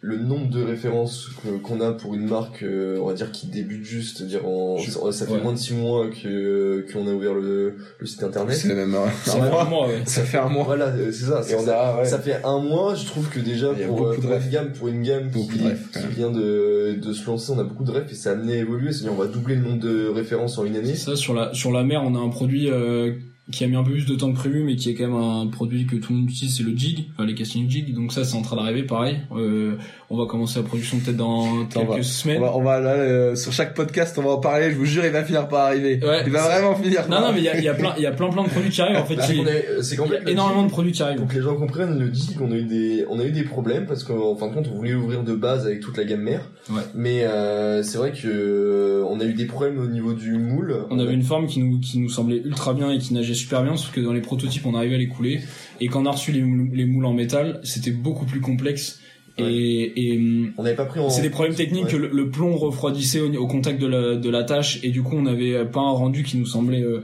le 0.02 0.16
nombre 0.18 0.50
de 0.50 0.64
références 0.64 1.30
qu'on 1.62 1.82
a 1.82 1.92
pour 1.92 2.16
une 2.16 2.26
marque, 2.30 2.64
euh, 2.64 3.00
on 3.02 3.08
va 3.08 3.14
dire 3.14 3.34
qui 3.34 3.48
débute 3.48 3.84
juste, 3.84 4.18
c'est-à-dire 4.18 4.48
en, 4.48 4.78
ça 4.80 5.12
ça 5.12 5.26
fait 5.26 5.34
ouais. 5.34 5.42
moins 5.42 5.52
de 5.52 5.58
six 5.58 5.74
mois 5.74 6.08
que 6.08 6.86
qu'on 6.94 7.06
a 7.06 7.12
ouvert 7.12 7.34
le, 7.34 7.76
le 8.00 8.08
site 8.08 8.24
internet. 8.24 8.56
C'est 8.56 8.74
même 8.74 8.96
un, 8.96 9.08
C'est 9.26 9.32
un 9.38 9.50
mois. 9.66 9.88
ouais. 9.88 10.02
Ça 10.06 10.24
fait 10.24 10.38
un 10.38 10.48
mois. 10.48 10.64
Voilà, 10.64 10.86
euh, 10.86 11.12
c'est 11.12 11.26
ça. 11.26 11.42
Et 11.42 11.44
c'est 11.44 11.56
on 11.56 11.66
ça. 11.66 11.82
a, 11.82 11.98
ouais. 11.98 12.06
Ça 12.06 12.20
fait 12.20 12.38
un 12.46 12.60
mois, 12.60 12.96
je 12.96 13.06
trouve 13.08 13.28
que 13.30 13.40
déjà 13.42 13.74
pour, 13.74 14.08
euh, 14.08 14.16
pour 14.16 14.32
une 14.32 14.50
gamme, 14.50 14.72
pour 14.72 14.88
une 14.88 15.04
gamme 15.04 15.30
Beaucoup 15.30 15.52
qui, 15.54 15.64
refs, 15.68 16.08
vient 16.16 16.32
de, 16.32 16.96
de 16.96 17.14
se 17.14 17.26
lancer, 17.28 17.52
on 17.52 17.60
a 17.60 17.64
beaucoup 17.66 17.84
de 17.84 17.92
refs 17.92 18.10
et 18.10 18.16
ça 18.16 18.30
a 18.30 18.34
amené 18.34 18.54
à 18.54 18.58
évoluer. 18.58 18.94
C'est-à-dire 18.94 19.12
on 19.12 19.22
va 19.22 19.28
doubler 19.28 19.56
le 19.56 19.64
nombre 19.64 19.80
de 19.80 20.08
références 20.08 20.58
en 20.58 20.64
une 20.64 20.78
année. 20.78 20.96
C'est 20.96 21.12
ça, 21.12 21.16
sur 21.18 21.34
la, 21.34 21.54
sur 21.54 21.74
la 21.74 21.84
mer, 21.84 22.04
on 22.06 22.16
a 22.16 22.20
un 22.20 22.30
produit 22.30 22.70
euh, 22.72 23.12
qui 23.52 23.64
a 23.64 23.68
mis 23.68 23.76
un 23.76 23.84
peu 23.84 23.92
plus 23.92 24.06
de 24.06 24.16
temps 24.16 24.32
que 24.32 24.38
prévu, 24.38 24.64
mais 24.64 24.76
qui 24.76 24.90
est 24.90 24.94
quand 24.94 25.08
même 25.08 25.16
un 25.16 25.48
produit 25.48 25.86
que 25.86 25.96
tout 25.96 26.14
le 26.14 26.20
monde 26.20 26.30
utilise, 26.30 26.56
c'est 26.58 26.64
le 26.64 26.76
jig, 26.78 27.10
enfin 27.14 27.26
les 27.26 27.34
casting 27.36 27.70
jig. 27.70 27.94
Donc 27.96 28.12
ça, 28.14 28.24
c'est 28.24 28.36
en 28.36 28.42
train 28.42 28.56
d'arriver, 28.56 28.84
pareil. 28.84 29.18
Euh, 29.36 29.76
on 30.10 30.18
va 30.18 30.26
commencer 30.26 30.60
la 30.60 30.66
production 30.66 30.98
peut-être 31.00 31.18
dans 31.18 31.66
quelques 31.66 31.90
on 31.90 31.96
va- 31.96 32.04
semaines. 32.04 32.38
On 32.38 32.42
va, 32.46 32.56
on 32.58 32.62
va 32.64 32.80
là, 32.80 32.92
euh, 32.94 33.36
sur 33.36 33.52
chaque 33.52 33.74
podcast, 33.74 34.18
on 34.18 34.24
va 34.24 34.32
en 34.32 34.40
parler. 34.40 34.72
Je 34.72 34.76
vous 34.78 34.86
jure, 34.86 35.04
il 35.06 35.12
va 35.12 35.24
finir 35.24 35.48
par 35.48 35.62
arriver. 35.68 36.00
Ouais. 36.04 36.24
il 36.26 36.32
va 36.32 36.42
vraiment 36.44 36.76
finir. 36.76 37.02
Non, 37.04 37.08
par 37.10 37.22
non, 37.22 37.32
mais 37.34 37.40
il 37.40 37.44
y 37.46 37.50
a, 37.50 37.58
il 37.58 37.64
y 37.64 37.68
a 37.68 37.74
plein, 37.74 37.94
il 37.98 38.04
y 38.04 38.06
a 38.06 38.12
plein, 38.12 38.30
plein 38.30 38.44
de 38.44 38.50
produits 38.50 38.70
qui 38.70 38.82
arrivent. 38.82 38.98
En 38.98 39.06
fait, 39.06 39.16
qu'on 39.16 39.22
a- 39.22 39.82
c'est 39.84 39.96
énormément 40.28 40.62
de 40.64 40.68
Jig- 40.68 40.72
produits 40.72 40.92
qui 40.92 41.02
arrivent. 41.04 41.18
Pour 41.20 41.28
que 41.28 41.36
les 41.36 41.42
gens 41.42 41.56
comprennent, 41.56 41.98
le 42.00 42.10
dit 42.10 42.36
qu'on 42.36 42.52
a 42.52 42.56
eu 42.56 42.64
des, 42.66 43.06
on 43.10 43.20
a 43.20 43.24
eu 43.26 43.32
des 43.32 43.44
problèmes 43.44 43.86
parce 43.86 44.04
qu'en 44.04 44.36
fin 44.36 44.48
de 44.48 44.54
compte, 44.54 44.68
on 44.72 44.76
voulait 44.78 44.94
ouvrir 44.94 45.24
de 45.24 45.34
base 45.34 45.66
avec 45.66 45.80
toute 45.80 45.98
la 45.98 46.04
gamme 46.06 46.22
mère. 46.22 46.42
Ouais. 46.70 46.82
Mais 46.96 47.24
euh, 47.24 47.84
c'est 47.84 47.98
vrai 47.98 48.12
que 48.12 48.28
euh, 48.28 49.04
on 49.10 49.20
a 49.20 49.26
eu 49.26 49.34
des 49.34 49.46
problèmes 49.46 49.80
au 49.80 49.88
niveau 49.88 50.14
du 50.14 50.38
moule. 50.38 50.76
On 50.90 51.00
avait 51.00 51.14
une 51.14 51.24
forme 51.24 51.48
qui 51.48 51.60
nous, 51.62 51.80
qui 51.80 52.00
nous 52.00 52.10
semblait 52.10 52.42
ultra 52.44 52.74
bien 52.74 52.92
et 52.92 52.98
qui 53.00 53.14
nageait 53.14 53.34
super 53.40 53.64
bien, 53.64 53.76
sauf 53.78 53.92
que 53.92 54.02
dans 54.02 54.14
les 54.14 54.22
prototypes, 54.22 54.66
on 54.66 54.76
arrivait 54.76 54.96
à 54.96 55.00
les 55.00 55.08
couler. 55.08 55.40
Et 55.82 55.88
quand 55.88 56.04
on 56.04 56.06
a 56.06 56.12
reçu 56.12 56.32
les, 56.32 56.42
moules- 56.42 56.72
les 56.74 56.86
moules 56.86 57.06
en 57.06 57.14
métal, 57.14 57.60
c'était 57.64 57.92
beaucoup 57.92 58.26
plus 58.26 58.42
complexe. 58.42 59.00
Et, 59.38 59.94
et 60.14 60.18
hum, 60.18 60.52
On 60.58 60.64
n'avait 60.64 60.76
pas 60.76 60.84
pris 60.86 61.00
en. 61.00 61.10
c'est 61.10 61.22
des 61.22 61.30
problèmes 61.30 61.56
techniques 61.56 61.86
Ouais. 61.86 61.92
que 61.92 61.96
le, 61.98 62.10
le 62.12 62.30
plomb 62.30 62.58
refroidissait 62.58 63.22
au, 63.22 63.34
au 63.36 63.48
contact 63.48 63.80
de 63.82 63.88
la, 63.88 64.16
de 64.18 64.30
la 64.30 64.44
tâche 64.44 64.80
et 64.84 64.90
du 64.90 65.02
coup 65.02 65.16
on 65.16 65.22
n'avait 65.22 65.64
pas 65.66 65.80
un 65.80 65.92
rendu 65.92 66.24
qui 66.24 66.36
nous 66.38 66.46
semblait 66.46 66.82
euh, 66.84 67.04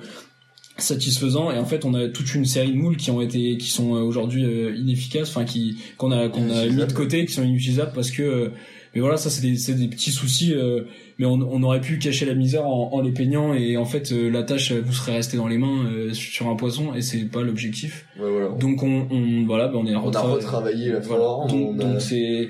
satisfaisant 0.77 1.51
et 1.51 1.57
en 1.57 1.63
fait 1.65 1.85
on 1.85 1.93
a 1.93 2.09
toute 2.09 2.35
une 2.35 2.43
série 2.43 2.71
de 2.73 2.77
moules 2.77 2.97
qui 2.97 3.09
ont 3.09 3.21
été 3.21 3.55
qui 3.57 3.69
sont 3.69 3.95
euh, 3.95 3.99
aujourd'hui 4.01 4.43
euh, 4.43 4.75
inefficaces 4.75 5.29
enfin 5.29 5.45
qui 5.45 5.77
qu'on 5.97 6.11
a 6.11 6.27
qu'on 6.27 6.49
a 6.49 6.65
mis 6.65 6.75
de 6.85 6.91
côté 6.91 7.25
qui 7.25 7.31
sont 7.31 7.43
inutilisables 7.45 7.93
parce 7.95 8.11
que 8.11 8.51
mais 8.95 9.01
voilà 9.01 9.17
ça 9.17 9.29
c'est 9.29 9.41
des 9.41 9.73
des 9.75 9.87
petits 9.87 10.11
soucis 10.11 10.53
euh, 10.53 10.85
mais 11.19 11.25
on, 11.25 11.33
on 11.33 11.61
aurait 11.63 11.81
pu 11.81 11.99
cacher 11.99 12.25
la 12.25 12.33
misère 12.33 12.65
en, 12.65 12.93
en 12.93 13.01
les 13.01 13.11
peignant 13.11 13.53
et 13.53 13.77
en 13.77 13.85
fait 13.85 14.11
euh, 14.11 14.29
la 14.31 14.41
tâche 14.43 14.71
euh, 14.71 14.81
vous 14.83 14.93
serait 14.93 15.13
restée 15.15 15.37
dans 15.37 15.47
les 15.47 15.57
mains 15.57 15.85
euh, 15.85 16.13
sur 16.13 16.47
un 16.47 16.55
poisson 16.55 16.93
et 16.95 17.01
c'est 17.01 17.25
pas 17.25 17.41
l'objectif 17.43 18.05
Ouais, 18.19 18.29
voilà. 18.31 18.47
donc 18.57 18.81
on, 18.83 19.07
on 19.11 19.45
voilà 19.45 19.67
ben 19.67 19.79
on 19.79 19.85
est 19.85 19.95
On 19.95 19.99
a 20.07 20.11
retrava- 20.11 20.31
retravaillé 20.33 20.89
la 20.93 20.99
voilà. 20.99 21.47
Donc, 21.47 21.81
a- 21.81 21.99
c'est 21.99 22.49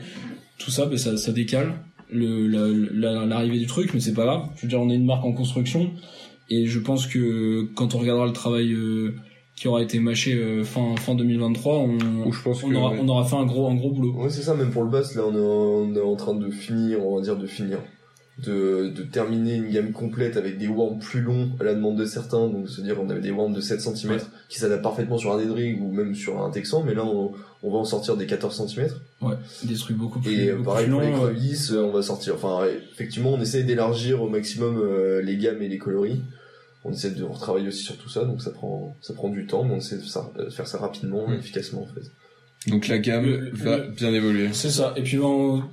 tout 0.58 0.72
ça, 0.72 0.86
ben 0.86 0.98
ça, 0.98 1.18
ça 1.18 1.32
décale 1.34 1.74
le 2.12 2.48
la- 2.48 3.12
la- 3.14 3.26
l'arrivée 3.26 3.58
du 3.60 3.66
truc, 3.66 3.93
mais 3.93 4.00
c'est 4.00 4.14
pas 4.14 4.24
grave. 4.26 4.43
Je 4.56 4.62
veux 4.62 4.68
dire, 4.68 4.80
on 4.80 4.89
est 4.89 4.96
une 4.96 5.06
marque 5.06 5.26
en 5.26 5.34
construction 5.34 5.91
et 6.50 6.68
je 6.68 6.80
pense 6.80 7.08
que 7.08 7.64
quand 7.74 7.96
on 7.96 7.98
regardera 7.98 8.26
le 8.28 8.32
travail 8.32 8.72
euh, 8.72 9.16
qui 9.56 9.68
aura 9.68 9.82
été 9.82 9.99
mâché 9.99 10.34
euh, 10.34 10.64
fin 10.64 10.95
fin 10.97 11.16
2023, 11.16 11.74
on, 11.78 11.97
Ou 12.26 12.32
je 12.32 12.41
pense 12.41 12.64
on 12.64 12.70
que, 12.70 12.76
aura 12.76 12.91
ouais. 12.91 12.99
on 13.01 13.08
aura 13.08 13.26
fait 13.26 13.38
un 13.38 13.45
gros 13.45 13.70
un 13.70 13.76
gros 13.76 13.91
boulot. 13.91 14.14
Ouais, 14.14 14.30
c'est 14.30 14.41
ça, 14.41 14.53
même 14.53 14.72
pour 14.72 14.84
le 14.84 14.89
bass, 14.89 15.16
là, 15.16 15.24
on 15.26 15.34
est, 15.34 15.39
en, 15.39 15.91
on 15.91 15.95
est 15.95 16.01
en 16.01 16.16
train 16.16 16.36
de 16.36 16.49
finir, 16.49 17.06
on 17.06 17.16
va 17.16 17.22
dire 17.22 17.38
de 17.38 17.47
finir, 17.47 17.80
de, 18.43 18.89
de 18.89 19.03
terminer 19.03 19.56
une 19.56 19.70
gamme 19.70 19.93
complète 19.93 20.36
avec 20.36 20.58
des 20.58 20.68
worms 20.68 20.99
plus 20.99 21.22
longs 21.22 21.51
à 21.62 21.64
la 21.64 21.74
demande 21.74 21.95
de 21.97 22.03
certains, 22.03 22.49
donc 22.49 22.68
c'est-à-dire 22.68 22.97
on 23.01 23.10
avait 23.10 23.22
des 23.22 23.32
worms 23.32 23.53
de 23.53 23.62
7 23.62 23.80
cm 23.80 24.18
qui 24.49 24.60
s'adaptent 24.60 24.84
parfaitement 24.84 25.18
sur 25.18 25.32
un 25.34 25.39
Edrig 25.39 25.82
ou 25.82 25.89
même 25.89 26.14
sur 26.16 26.41
un 26.43 26.49
Texan, 26.49 26.84
mais 26.86 26.93
là 26.93 27.06
on, 27.06 27.32
on 27.64 27.72
va 27.72 27.78
en 27.78 27.86
sortir 27.86 28.18
des 28.18 28.26
14 28.26 28.68
cm. 28.68 28.89
Des 29.64 29.76
trucs 29.76 29.95
beaucoup 29.95 30.20
plus 30.20 30.34
Et 30.34 30.49
euh, 30.49 30.56
beaucoup 30.58 30.66
pareil 30.66 30.86
plus 30.88 30.91
pour 30.91 31.01
les 31.01 31.12
crevisses, 31.12 31.72
euh, 31.72 31.84
on 31.84 31.91
va 31.91 32.01
sortir, 32.01 32.36
enfin 32.36 32.60
ouais, 32.62 32.78
effectivement 32.91 33.32
on 33.32 33.39
essaie 33.39 33.64
d'élargir 33.64 34.22
au 34.22 34.28
maximum 34.28 34.80
euh, 34.80 35.22
les 35.22 35.38
gammes 35.38 35.62
et 35.62 35.70
les 35.70 35.78
coloris. 35.78 36.22
On 36.88 36.92
essaie 36.94 37.12
de 37.12 37.24
retravailler 37.24 37.68
aussi 37.70 37.84
sur 37.84 37.98
tout 37.98 38.10
ça, 38.10 38.24
donc 38.26 38.42
ça 38.42 38.52
prend, 38.52 38.96
ça 39.02 39.14
prend 39.14 39.30
du 39.30 39.46
temps, 39.48 39.64
mais 39.64 39.74
on 39.74 39.78
essaie 39.78 39.96
de 39.98 40.02
faire 40.02 40.10
ça, 40.12 40.32
de 40.38 40.50
faire 40.50 40.68
ça 40.68 40.78
rapidement 40.78 41.26
et 41.32 41.36
Mm. 41.36 41.40
efficacement 41.40 41.82
en 41.82 41.88
fait. 41.88 42.70
Donc 42.70 42.88
la 42.88 43.00
gamme 43.00 43.26
Le- 43.26 43.50
va 43.54 43.78
le- 43.78 43.88
bien 43.92 44.14
évoluer. 44.14 44.50
C'est 44.54 44.70
ça. 44.70 44.94
Et 44.96 45.02
puis 45.02 45.18
on, 45.20 45.58
de 45.58 45.62
toute 45.62 45.70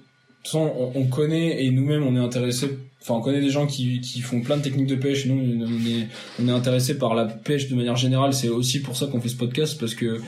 façon, 0.46 0.72
on, 0.76 0.92
on 0.98 1.06
connaît 1.06 1.64
et 1.64 1.70
nous-mêmes 1.70 2.02
on 2.02 2.16
est 2.16 2.24
intéressé. 2.24 2.78
Enfin, 3.02 3.14
on 3.14 3.20
connaît 3.20 3.40
des 3.40 3.50
gens 3.50 3.66
qui, 3.66 4.00
qui 4.00 4.20
font 4.20 4.40
plein 4.42 4.56
de 4.56 4.62
techniques 4.62 4.86
de 4.86 4.94
pêche. 4.94 5.26
Nous, 5.26 5.34
on 5.34 5.86
est 5.86 6.06
on 6.40 6.48
est 6.48 6.52
intéressé 6.52 6.96
par 6.98 7.14
la 7.14 7.24
pêche 7.26 7.68
de 7.68 7.74
manière 7.74 7.96
générale. 7.96 8.32
C'est 8.32 8.48
aussi 8.48 8.80
pour 8.80 8.96
ça 8.96 9.06
qu'on 9.06 9.20
fait 9.20 9.28
ce 9.28 9.36
podcast 9.36 9.78
parce 9.78 9.94
que 9.94 10.20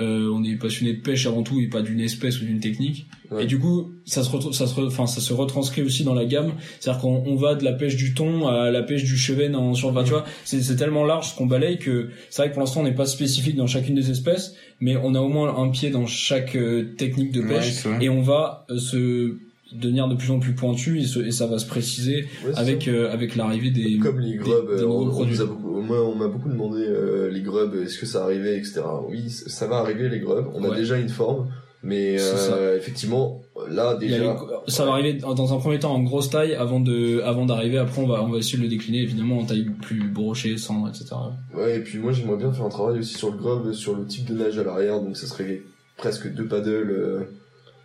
euh, 0.00 0.30
on 0.32 0.44
est 0.44 0.56
passionné 0.56 0.94
de 0.94 1.00
pêche 1.00 1.26
avant 1.26 1.42
tout 1.42 1.60
et 1.60 1.68
pas 1.68 1.82
d'une 1.82 2.00
espèce 2.00 2.40
ou 2.40 2.44
d'une 2.44 2.60
technique. 2.60 3.06
Ouais. 3.30 3.44
Et 3.44 3.46
du 3.46 3.58
coup, 3.58 3.92
ça 4.04 4.22
se 4.22 4.52
ça 4.52 4.66
se, 4.66 4.80
enfin, 4.80 5.06
ça 5.06 5.20
se 5.20 5.32
retranscrit 5.32 5.82
aussi 5.82 6.04
dans 6.04 6.14
la 6.14 6.24
gamme. 6.24 6.54
C'est-à-dire 6.80 7.00
qu'on 7.02 7.24
on 7.26 7.36
va 7.36 7.54
de 7.54 7.64
la 7.64 7.72
pêche 7.72 7.96
du 7.96 8.14
thon 8.14 8.46
à 8.46 8.70
la 8.70 8.82
pêche 8.82 9.04
du 9.04 9.16
chevet 9.16 9.54
en 9.54 9.74
sur, 9.74 9.88
enfin, 9.88 10.04
tu 10.04 10.10
vois, 10.10 10.24
c'est 10.44 10.76
tellement 10.76 11.04
large 11.04 11.30
ce 11.30 11.36
qu'on 11.36 11.46
balaye 11.46 11.78
que 11.78 12.10
c'est 12.30 12.42
vrai 12.42 12.48
que 12.48 12.54
pour 12.54 12.60
l'instant 12.60 12.80
on 12.80 12.84
n'est 12.84 12.94
pas 12.94 13.06
spécifique 13.06 13.56
dans 13.56 13.66
chacune 13.66 13.94
des 13.94 14.10
espèces, 14.10 14.54
mais 14.80 14.96
on 14.96 15.14
a 15.14 15.20
au 15.20 15.28
moins 15.28 15.56
un 15.56 15.68
pied 15.68 15.90
dans 15.90 16.06
chaque 16.06 16.56
euh, 16.56 16.94
technique 16.96 17.32
de 17.32 17.42
Ouais, 17.42 17.48
pêche 17.48 17.86
et 18.00 18.08
on 18.08 18.22
va 18.22 18.66
euh, 18.70 18.78
se 18.78 19.38
devenir 19.72 20.08
de 20.08 20.14
plus 20.14 20.30
en 20.30 20.38
plus 20.38 20.54
pointu 20.54 20.98
et, 21.00 21.04
se- 21.04 21.18
et 21.20 21.30
ça 21.30 21.46
va 21.46 21.58
se 21.58 21.66
préciser 21.66 22.26
Ouais, 22.46 22.52
avec 22.56 22.88
euh, 22.88 23.12
avec 23.12 23.36
l'arrivée 23.36 23.70
des 23.70 23.98
Comme 23.98 24.20
les 24.20 24.36
grubs, 24.36 24.66
des 24.68 24.82
euh, 24.82 24.86
nouveaux 24.86 25.04
on, 25.04 25.06
on 25.08 25.10
produits. 25.10 25.34
nous 25.36 25.42
a 25.42 25.46
beaucoup, 25.46 25.80
moi, 25.80 26.02
on 26.08 26.14
m'a 26.14 26.28
beaucoup 26.28 26.48
demandé 26.48 26.82
euh, 26.86 27.30
les 27.30 27.42
grubs, 27.42 27.74
est-ce 27.84 27.98
que 27.98 28.06
ça 28.06 28.24
arrivait, 28.24 28.56
etc. 28.56 28.80
Oui, 29.08 29.28
ça 29.30 29.66
va 29.66 29.76
arriver 29.78 30.08
les 30.08 30.20
grubs. 30.20 30.46
On 30.54 30.64
a 30.64 30.74
déjà 30.74 30.96
une 30.98 31.08
forme, 31.10 31.48
mais 31.82 32.16
euh, 32.18 32.76
effectivement, 32.78 33.42
là 33.70 33.94
déjà, 33.96 34.18
les- 34.18 34.72
ça 34.72 34.84
va 34.86 34.92
arriver 34.92 35.14
dans 35.14 35.54
un 35.54 35.58
premier 35.58 35.78
temps 35.78 35.92
en 35.94 36.02
grosse 36.02 36.30
taille 36.30 36.54
avant 36.54 36.80
de 36.80 37.20
avant 37.22 37.44
d'arriver 37.44 37.76
après 37.78 38.00
on 38.02 38.06
va 38.06 38.22
on 38.22 38.30
va 38.30 38.38
essayer 38.38 38.56
de 38.58 38.62
le 38.62 38.68
décliner 38.68 39.02
évidemment 39.02 39.38
en 39.40 39.44
taille 39.44 39.66
plus 39.82 40.08
brochée 40.08 40.56
sans 40.56 40.88
etc 40.88 41.06
ouais. 41.54 41.76
Et 41.76 41.80
puis 41.80 41.98
moi, 41.98 42.12
j'aimerais 42.12 42.36
bien 42.38 42.52
faire 42.52 42.64
un 42.64 42.68
travail 42.70 42.98
aussi 43.00 43.14
sur 43.14 43.30
le 43.30 43.36
grub, 43.36 43.72
sur 43.72 43.94
le 43.96 44.06
type 44.06 44.24
de 44.24 44.34
nage 44.34 44.58
à 44.58 44.64
l'arrière, 44.64 45.00
donc 45.00 45.16
ça 45.16 45.26
serait 45.26 45.60
presque 45.98 46.32
deux 46.32 46.46
paddles. 46.46 47.26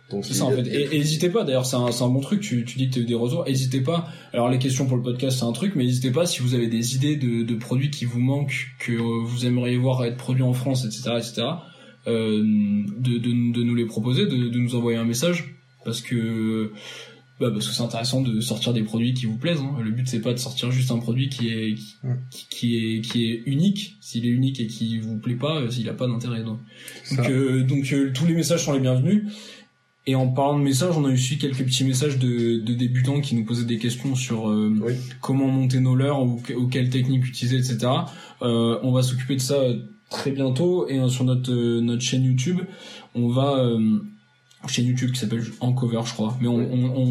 Euh, 0.08 0.12
donc 0.12 0.24
C'est 0.24 0.34
ça 0.34 0.44
en 0.44 0.50
fait. 0.52 0.66
Et 0.66 0.98
n'hésitez 0.98 1.30
pas, 1.30 1.44
d'ailleurs 1.44 1.66
c'est 1.66 1.76
un, 1.76 1.90
c'est 1.92 2.04
un 2.04 2.08
bon 2.08 2.20
truc, 2.20 2.40
tu, 2.40 2.64
tu 2.64 2.78
dis 2.78 2.88
que 2.88 2.94
tu 2.94 2.98
as 3.00 3.02
eu 3.02 3.06
des 3.06 3.14
retours, 3.14 3.44
n'hésitez 3.46 3.80
pas. 3.80 4.08
Alors 4.32 4.48
les 4.48 4.58
questions 4.58 4.86
pour 4.86 4.96
le 4.96 5.02
podcast 5.02 5.38
c'est 5.38 5.44
un 5.44 5.52
truc, 5.52 5.74
mais 5.76 5.84
n'hésitez 5.84 6.10
pas 6.10 6.26
si 6.26 6.40
vous 6.42 6.54
avez 6.54 6.66
des 6.68 6.94
idées 6.96 7.16
de, 7.16 7.42
de 7.42 7.54
produits 7.54 7.90
qui 7.90 8.04
vous 8.04 8.20
manquent, 8.20 8.68
que 8.80 8.92
euh, 8.92 9.22
vous 9.24 9.46
aimeriez 9.46 9.76
voir 9.76 10.04
être 10.04 10.16
produits 10.16 10.42
en 10.42 10.52
France, 10.52 10.84
etc. 10.84 11.10
etc. 11.18 11.42
Euh, 12.06 12.42
de, 12.42 13.18
de, 13.18 13.52
de 13.52 13.62
nous 13.62 13.74
les 13.74 13.86
proposer, 13.86 14.26
de, 14.26 14.48
de 14.48 14.58
nous 14.58 14.74
envoyer 14.74 14.98
un 14.98 15.04
message, 15.04 15.54
parce 15.86 16.00
que 16.02 16.70
bah 17.40 17.50
parce 17.50 17.66
que 17.66 17.74
c'est 17.74 17.82
intéressant 17.82 18.20
de 18.22 18.40
sortir 18.40 18.72
des 18.72 18.82
produits 18.84 19.12
qui 19.12 19.26
vous 19.26 19.36
plaisent. 19.36 19.58
hein. 19.58 19.74
Le 19.82 19.90
but 19.90 20.06
c'est 20.06 20.20
pas 20.20 20.32
de 20.34 20.38
sortir 20.38 20.70
juste 20.70 20.90
un 20.92 20.98
produit 20.98 21.28
qui 21.30 21.48
est 21.48 21.74
qui, 21.74 21.96
qui- 22.30 22.46
qui 22.50 22.76
est 22.76 23.00
qui 23.00 23.24
est 23.30 23.42
unique. 23.46 23.96
S'il 24.00 24.24
est 24.26 24.28
unique 24.30 24.60
et 24.60 24.66
qui 24.68 24.98
vous 24.98 25.16
plaît 25.18 25.34
pas, 25.34 25.62
euh, 25.62 25.68
il 25.76 25.88
a 25.88 25.94
pas 25.94 26.06
d'intérêt. 26.06 26.44
Donc, 26.44 26.58
Ça. 27.04 27.16
donc, 27.16 27.30
euh, 27.30 27.64
donc 27.64 27.92
euh, 27.92 28.12
tous 28.14 28.26
les 28.26 28.34
messages 28.34 28.64
sont 28.64 28.72
les 28.72 28.78
bienvenus. 28.80 29.24
Et 30.06 30.14
en 30.14 30.28
parlant 30.28 30.58
de 30.58 30.64
messages, 30.64 30.94
on 30.98 31.04
a 31.06 31.12
aussi 31.12 31.38
quelques 31.38 31.64
petits 31.64 31.84
messages 31.84 32.18
de, 32.18 32.58
de 32.60 32.74
débutants 32.74 33.20
qui 33.22 33.34
nous 33.34 33.44
posaient 33.44 33.64
des 33.64 33.78
questions 33.78 34.14
sur 34.14 34.50
euh, 34.50 34.70
Oui. 34.82 34.92
comment 35.22 35.46
monter 35.48 35.80
nos 35.80 35.94
leurres 35.94 36.22
ou, 36.22 36.36
que- 36.44 36.52
ou 36.52 36.68
quelle 36.68 36.90
technique 36.90 37.26
utiliser, 37.26 37.56
etc. 37.56 37.78
Euh, 38.42 38.78
on 38.82 38.92
va 38.92 39.02
s'occuper 39.02 39.36
de 39.36 39.40
ça 39.40 39.56
très 40.10 40.30
bientôt 40.30 40.86
et 40.88 40.98
euh, 40.98 41.08
sur 41.08 41.24
notre 41.24 41.50
euh, 41.50 41.80
notre 41.80 42.02
chaîne 42.02 42.22
YouTube, 42.24 42.60
on 43.14 43.28
va 43.28 43.56
euh, 43.60 43.98
chaîne 44.68 44.86
YouTube 44.86 45.12
qui 45.12 45.20
s'appelle 45.20 45.42
Encover 45.60 46.00
je 46.06 46.12
crois, 46.12 46.36
mais 46.40 46.48
on, 46.48 46.56
Oui. 46.56 46.64
on, 46.72 47.02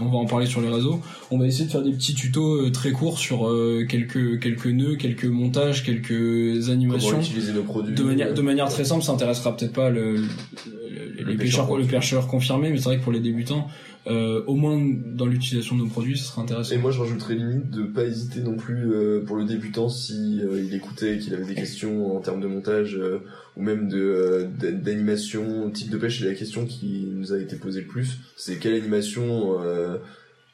on, 0.00 0.04
on 0.04 0.08
va 0.10 0.18
en 0.18 0.26
parler 0.26 0.46
sur 0.46 0.60
les 0.60 0.68
réseaux. 0.68 1.00
On 1.30 1.38
va 1.38 1.46
essayer 1.46 1.64
de 1.66 1.70
faire 1.70 1.82
des 1.82 1.92
petits 1.92 2.14
tutos 2.14 2.66
euh, 2.66 2.70
très 2.70 2.92
courts 2.92 3.18
sur 3.18 3.46
euh, 3.48 3.84
quelques 3.88 4.40
quelques 4.40 4.66
nœuds, 4.66 4.96
quelques 4.96 5.24
montages, 5.26 5.84
quelques 5.84 6.68
animations 6.70 7.10
comment 7.10 7.22
utiliser 7.22 7.52
nos 7.52 7.62
produits. 7.62 7.94
de 7.94 8.02
manière 8.02 8.34
de 8.34 8.42
manière 8.42 8.68
très 8.68 8.84
simple 8.84 9.02
ça 9.02 9.12
intéressera 9.12 9.56
peut-être 9.56 9.72
pas 9.72 9.90
le, 9.90 10.16
le- 10.16 10.22
le- 10.22 11.24
les 11.26 11.32
Le 11.32 11.36
pêcheurs 11.36 11.66
pêcheur 11.66 11.76
le 11.78 11.84
pêcheur 11.84 12.26
confirmé 12.28 12.70
mais 12.70 12.76
c'est 12.78 12.84
vrai 12.84 12.98
que 12.98 13.02
pour 13.02 13.12
les 13.12 13.20
débutants 13.20 13.66
euh, 14.06 14.42
au 14.46 14.54
moins 14.54 14.80
dans 15.14 15.26
l'utilisation 15.26 15.76
de 15.76 15.82
nos 15.82 15.88
produits 15.88 16.16
ce 16.16 16.24
sera 16.28 16.42
intéressant 16.42 16.74
Et 16.74 16.78
moi, 16.78 16.90
je 16.90 17.00
rajouterais 17.00 17.34
limite 17.34 17.70
de 17.70 17.82
pas 17.82 18.04
hésiter 18.04 18.40
non 18.40 18.56
plus 18.56 18.90
euh, 18.92 19.22
pour 19.24 19.36
le 19.36 19.44
débutant 19.44 19.88
si 19.90 20.40
euh, 20.42 20.62
il 20.64 20.74
écoutait 20.74 21.16
et 21.16 21.18
qu'il 21.18 21.34
avait 21.34 21.44
des 21.44 21.54
questions 21.54 22.16
en 22.16 22.20
termes 22.20 22.40
de 22.40 22.46
montage 22.46 22.96
euh, 22.96 23.18
ou 23.56 23.62
même 23.62 23.88
de 23.88 23.98
euh, 23.98 24.44
d'a- 24.58 24.72
d'animation, 24.72 25.70
type 25.70 25.90
de 25.90 25.98
pêche. 25.98 26.22
Et 26.22 26.26
la 26.26 26.34
question 26.34 26.64
qui 26.64 27.08
nous 27.14 27.32
a 27.34 27.38
été 27.38 27.56
posée 27.56 27.80
le 27.82 27.86
plus, 27.86 28.18
c'est 28.36 28.56
quelle 28.56 28.74
animation, 28.74 29.58
euh, 29.62 29.98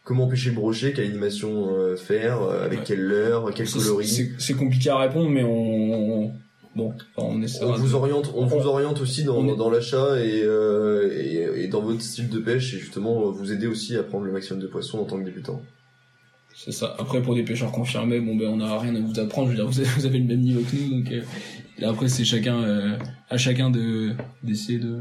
comment 0.03 0.27
pêcher 0.27 0.51
le 0.51 0.57
brochet, 0.57 0.93
quelle 0.93 1.07
animation 1.07 1.69
euh, 1.77 1.97
faire, 1.97 2.43
euh, 2.43 2.65
avec 2.65 2.81
Ouais. 2.81 2.85
quelle 2.87 3.03
leurre, 3.07 3.53
quel 3.55 3.69
Ça, 3.69 3.79
coloris. 3.79 4.09
c'est 4.09 4.31
c'est 4.39 4.55
compliqué 4.55 4.91
à 4.91 4.99
répondre 4.99 5.31
mais 5.31 5.45
on, 5.45 6.25
on- 6.25 6.33
bon 6.77 6.93
on 7.17 7.33
vous 7.73 7.89
de- 7.89 7.95
oriente, 7.95 8.33
on 8.37 8.43
on- 8.43 8.47
vous 8.47 8.67
oriente 8.67 9.01
aussi 9.01 9.25
dans, 9.25 9.37
on 9.39 9.53
est- 9.53 9.57
dans 9.57 9.71
l'achat 9.71 10.21
et, 10.23 10.43
euh, 10.45 11.11
et, 11.13 11.65
et 11.65 11.69
dans 11.69 11.81
votre 11.81 12.01
style 12.03 12.29
de 12.29 12.39
pêche 12.39 12.75
et 12.75 12.79
justement 12.79 13.31
vous 13.31 13.51
aider 13.53 13.67
aussi 13.67 13.97
à 13.97 14.03
prendre 14.05 14.25
le 14.27 14.33
maximum 14.33 14.61
de 14.63 14.67
poissons 14.69 14.99
en 15.01 15.05
tant 15.05 15.19
que 15.19 15.25
débutant. 15.25 15.61
c'est 16.55 16.73
ça 16.73 16.95
après 16.99 17.21
pour 17.23 17.35
des 17.35 17.43
pêcheurs 17.45 17.73
confirmés 17.73 18.21
bon 18.21 18.37
ben 18.37 18.49
on 18.49 18.61
a 18.61 18.79
rien 18.79 18.95
à 18.95 19.01
vous 19.01 19.19
apprendre 19.19 19.49
je 19.49 19.53
veux 19.53 19.57
dire 19.63 19.67
vous 19.69 19.81
avez, 19.81 19.89
vous 19.97 20.07
avez 20.07 20.19
le 20.19 20.25
même 20.27 20.41
niveau 20.41 20.61
que 20.61 20.77
nous 20.77 21.01
donc 21.03 21.11
euh, 21.13 21.23
et 21.79 21.85
après 21.85 22.09
c'est 22.09 22.25
chacun 22.25 22.63
euh, 22.63 22.97
à 23.31 23.37
chacun 23.39 23.71
de 23.71 24.13
d'essayer 24.43 24.79
de 24.79 24.99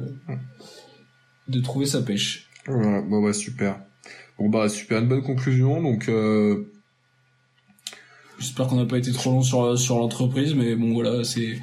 de 1.47 1.59
trouver 1.61 1.85
sa 1.85 2.01
pêche 2.01 2.47
Voilà, 2.67 3.01
bon 3.01 3.21
bah 3.23 3.33
super. 3.33 3.79
Bon 4.39 4.49
bah 4.49 4.67
super, 4.67 4.99
une 4.99 5.07
bonne 5.07 5.21
conclusion. 5.23 5.81
Donc 5.81 6.09
euh, 6.09 6.65
J'espère 8.39 8.67
qu'on 8.67 8.75
n'a 8.77 8.85
pas 8.85 8.97
été 8.97 9.11
trop 9.11 9.31
long 9.31 9.41
sur 9.41 9.77
sur 9.77 9.97
l'entreprise, 9.99 10.53
mais 10.55 10.75
bon 10.75 10.93
voilà, 10.93 11.23
c'est 11.23 11.59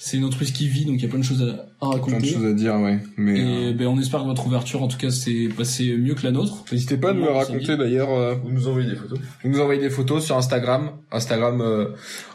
c'est 0.00 0.16
une 0.16 0.24
entreprise 0.24 0.52
qui 0.52 0.68
vit, 0.68 0.84
donc 0.84 0.94
il 0.96 1.02
y 1.02 1.06
a 1.06 1.08
plein 1.08 1.18
de 1.18 1.24
choses 1.24 1.42
à, 1.42 1.46
à 1.84 1.88
plein 1.88 1.88
de 1.88 1.94
raconter. 2.12 2.28
choses 2.32 2.44
à 2.44 2.52
dire, 2.52 2.76
ouais. 2.76 3.00
Mais 3.16 3.38
Et 3.40 3.42
euh, 3.70 3.72
ben 3.72 3.88
on 3.88 3.98
espère 3.98 4.20
que 4.20 4.26
votre 4.26 4.46
ouverture, 4.46 4.80
en 4.82 4.86
tout 4.86 4.96
cas, 4.96 5.10
s'est 5.10 5.48
passée 5.56 5.96
mieux 5.96 6.14
que 6.14 6.22
la 6.22 6.30
nôtre. 6.30 6.64
n'hésitez 6.70 6.96
pas 6.98 7.10
à 7.10 7.12
nous 7.14 7.24
la 7.24 7.32
raconter 7.32 7.76
d'ailleurs. 7.76 8.10
euh, 8.12 8.34
Vous 8.36 8.50
nous 8.52 8.68
envoyez 8.68 8.88
des 8.88 8.94
photos. 8.94 9.18
vous 9.42 9.50
nous 9.50 9.58
envoyez 9.60 9.80
des 9.80 9.90
photos 9.90 10.24
sur 10.24 10.36
Instagram, 10.36 10.92
Instagram 11.10 11.60
euh, 11.62 11.86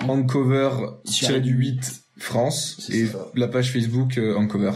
Ancover 0.08 0.70
Tiré 1.06 1.40
du 1.42 1.52
8 1.54 2.04
France 2.18 2.78
C'est 2.80 2.94
et 2.98 3.06
ça. 3.08 3.28
la 3.36 3.48
page 3.48 3.72
Facebook 3.72 4.18
euh, 4.18 4.36
Ancover. 4.36 4.72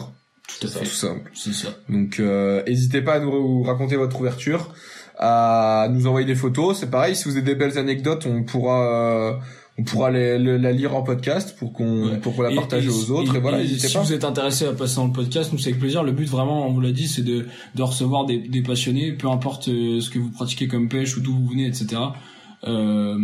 Tout 0.59 0.67
à 0.67 0.69
Tout 0.69 0.79
fait. 0.79 0.85
simple. 0.85 1.29
C'est 1.33 1.53
ça. 1.53 1.69
Donc 1.89 2.19
euh, 2.19 2.63
n'hésitez 2.65 3.01
pas 3.01 3.15
à 3.15 3.19
nous 3.19 3.63
raconter 3.63 3.97
votre 3.97 4.19
ouverture, 4.19 4.73
à 5.19 5.87
nous 5.91 6.07
envoyer 6.07 6.25
des 6.27 6.35
photos. 6.35 6.77
C'est 6.79 6.89
pareil, 6.89 7.15
si 7.15 7.25
vous 7.25 7.31
avez 7.37 7.41
des 7.45 7.55
belles 7.55 7.77
anecdotes, 7.77 8.25
on 8.25 8.43
pourra 8.43 9.31
euh, 9.31 9.33
on 9.79 9.83
pourra 9.83 10.09
les, 10.09 10.37
la 10.39 10.71
lire 10.71 10.95
en 10.95 11.03
podcast 11.03 11.55
pour 11.57 11.71
qu'on 11.73 12.07
Ouais. 12.09 12.17
pour 12.17 12.35
qu'on 12.35 12.41
la 12.43 12.55
partage 12.55 12.85
et- 12.85 12.89
aux 12.89 13.11
autres. 13.11 13.35
Et, 13.35 13.39
voilà, 13.39 13.59
n'hésitez 13.59 13.87
si 13.87 13.93
pas. 13.93 14.01
vous 14.01 14.13
êtes 14.13 14.23
intéressé 14.23 14.65
à 14.65 14.73
passer 14.73 14.95
dans 14.95 15.05
le 15.07 15.13
podcast, 15.13 15.51
nous 15.53 15.59
c'est 15.59 15.69
avec 15.69 15.79
plaisir. 15.79 16.03
Le 16.03 16.11
but 16.11 16.27
vraiment, 16.27 16.67
on 16.67 16.73
vous 16.73 16.81
l'a 16.81 16.91
dit, 16.91 17.07
c'est 17.07 17.23
de, 17.23 17.45
de 17.75 17.83
recevoir 17.83 18.25
des, 18.25 18.39
des 18.39 18.61
passionnés, 18.63 19.11
peu 19.11 19.27
importe 19.29 19.67
euh, 19.69 20.01
ce 20.01 20.09
que 20.09 20.17
vous 20.19 20.29
pratiquez 20.29 20.67
comme 20.67 20.89
pêche 20.89 21.15
ou 21.17 21.21
d'où 21.21 21.33
vous 21.35 21.47
venez, 21.47 21.67
etc. 21.67 21.87
Euh, 22.65 23.15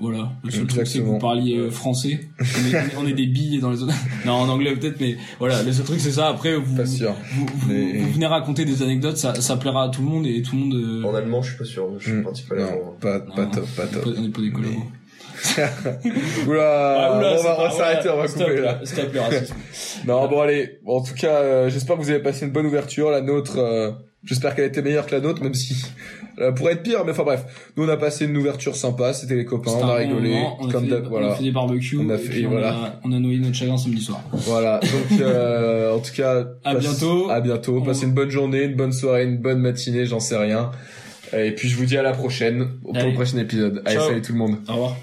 voilà. 0.00 0.30
Le 0.44 0.50
seul 0.50 0.66
truc 0.66 0.86
c'est 0.86 0.98
que 1.00 1.04
vous 1.04 1.18
parliez 1.18 1.56
euh, 1.56 1.70
français. 1.70 2.28
On 2.40 2.44
est, 2.44 2.96
on 2.98 3.06
est 3.08 3.12
des 3.12 3.26
billes 3.26 3.58
dans 3.58 3.70
les 3.70 3.82
autres. 3.82 3.94
non, 4.24 4.34
en 4.34 4.48
anglais 4.48 4.74
peut-être, 4.76 5.00
mais 5.00 5.16
voilà. 5.38 5.62
Le 5.62 5.72
seul 5.72 5.84
truc 5.84 5.98
c'est 6.00 6.12
ça. 6.12 6.28
Après, 6.28 6.54
vous, 6.56 6.76
Pas 6.76 6.86
sûr. 6.86 7.14
vous, 7.34 7.46
vous, 7.54 7.72
Mais- 7.72 7.98
vous 7.98 8.10
venez 8.12 8.26
raconter 8.26 8.64
des 8.64 8.82
anecdotes, 8.82 9.16
ça, 9.16 9.34
ça 9.40 9.56
plaira 9.56 9.84
à 9.84 9.88
tout 9.88 10.02
le 10.02 10.08
monde 10.08 10.26
et 10.26 10.42
tout 10.42 10.54
le 10.54 10.60
monde. 10.62 10.74
euh, 10.74 11.02
En 11.08 11.14
allemand, 11.14 11.42
je 11.42 11.48
suis 11.50 11.58
pas 11.58 11.64
sûr. 11.64 11.88
Je 11.98 12.12
Hmm. 12.14 12.22
pratique 12.22 12.48
pas 12.48 12.54
Non, 12.56 12.92
pas 13.00 13.18
top, 13.20 13.66
pas 13.76 13.82
on 13.84 13.90
top. 13.90 14.06
est 14.06 14.28
pas 14.30 14.40
des. 14.40 14.78
Oula, 16.46 16.62
Ah, 17.12 17.18
oula, 17.18 17.36
on 17.38 17.42
va, 17.42 17.56
on 17.66 17.70
s'arrêter, 17.70 18.08
on 18.08 18.16
va 18.16 18.26
stop, 18.28 18.46
couper 18.48 18.60
là. 18.60 18.80
Stop 18.84 19.12
le 19.12 19.20
racisme. 19.20 19.54
Non, 20.06 20.28
bon 20.28 20.40
allez. 20.40 20.78
Bon, 20.84 20.98
en 20.98 21.02
tout 21.02 21.14
cas, 21.14 21.40
euh, 21.40 21.68
j'espère 21.70 21.96
que 21.96 22.02
vous 22.02 22.10
avez 22.10 22.20
passé 22.22 22.46
une 22.46 22.52
bonne 22.52 22.66
ouverture. 22.66 23.10
La 23.10 23.20
nôtre, 23.20 23.58
euh, 23.58 23.90
j'espère 24.24 24.54
qu'elle 24.54 24.66
était 24.66 24.82
meilleure 24.82 25.06
que 25.06 25.14
la 25.14 25.20
nôtre, 25.20 25.42
même 25.42 25.54
si 25.54 25.74
elle 26.38 26.54
pourrait 26.54 26.72
être 26.74 26.82
pire. 26.82 27.04
Mais 27.04 27.12
enfin 27.12 27.22
bref, 27.24 27.70
nous 27.76 27.84
on 27.84 27.88
a 27.88 27.96
passé 27.96 28.24
une 28.26 28.36
ouverture 28.36 28.76
sympa. 28.76 29.12
C'était 29.12 29.36
les 29.36 29.44
copains, 29.44 29.72
on 29.80 29.88
a 29.88 29.94
rigolé, 29.94 30.30
moment, 30.34 30.56
on 30.60 30.68
a 30.68 30.72
comme 30.72 30.84
fait, 30.84 30.90
d'hab. 30.90 31.00
des- 31.02 31.06
on 31.06 31.10
Voilà, 31.10 31.32
a 31.32 31.34
fait 31.36 31.44
des 31.44 31.52
barbecues. 31.52 31.98
On 32.00 32.10
a 32.10 32.14
et 32.14 32.18
fait- 32.18 32.28
puis 32.30 32.42
et 32.42 32.46
on 32.46 32.50
voilà. 32.50 32.70
a, 32.70 33.00
on 33.04 33.12
a 33.12 33.18
noyé 33.18 33.38
notre 33.38 33.54
chagrin 33.54 33.76
samedi 33.78 34.00
soir. 34.02 34.20
voilà. 34.32 34.80
Donc, 34.80 35.20
euh, 35.20 35.94
en 35.94 35.98
tout 35.98 36.12
cas, 36.14 36.44
À 36.64 36.74
passe- 36.74 36.78
bientôt. 36.82 37.30
À 37.30 37.40
bientôt. 37.40 37.78
On- 37.78 37.82
Passez 37.84 38.04
une 38.06 38.12
bonne 38.14 38.30
journée, 38.30 38.62
une 38.64 38.74
bonne 38.76 38.92
soirée, 38.92 39.24
une 39.24 39.38
bonne 39.38 39.58
matinée, 39.60 40.06
j'en 40.06 40.20
sais 40.20 40.36
rien. 40.36 40.70
Et 41.36 41.50
puis 41.52 41.68
je 41.68 41.76
vous 41.76 41.86
dis 41.86 41.96
à 41.98 42.02
la 42.02 42.12
prochaine 42.12 42.68
pour 42.82 42.96
Allez. 42.96 43.08
le 43.08 43.14
prochain 43.14 43.38
épisode. 43.38 43.82
Allez, 43.84 43.96
Ciao. 43.96 44.08
salut 44.08 44.22
tout 44.22 44.32
le 44.32 44.38
monde. 44.38 44.56
Au 44.68 44.72
revoir. 44.72 44.96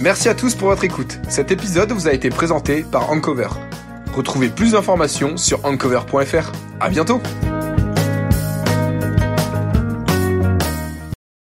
Merci 0.00 0.28
à 0.28 0.34
tous 0.34 0.54
pour 0.54 0.68
votre 0.68 0.84
écoute. 0.84 1.18
Cet 1.28 1.50
épisode 1.50 1.90
vous 1.92 2.06
a 2.06 2.12
été 2.12 2.28
présenté 2.30 2.84
par 2.90 3.10
Ancover. 3.10 3.48
Retrouvez 4.16 4.48
plus 4.48 4.72
d'informations 4.72 5.36
sur 5.36 5.62
ancover.fr. 5.66 6.50
À 6.80 6.88
bientôt! 6.88 7.20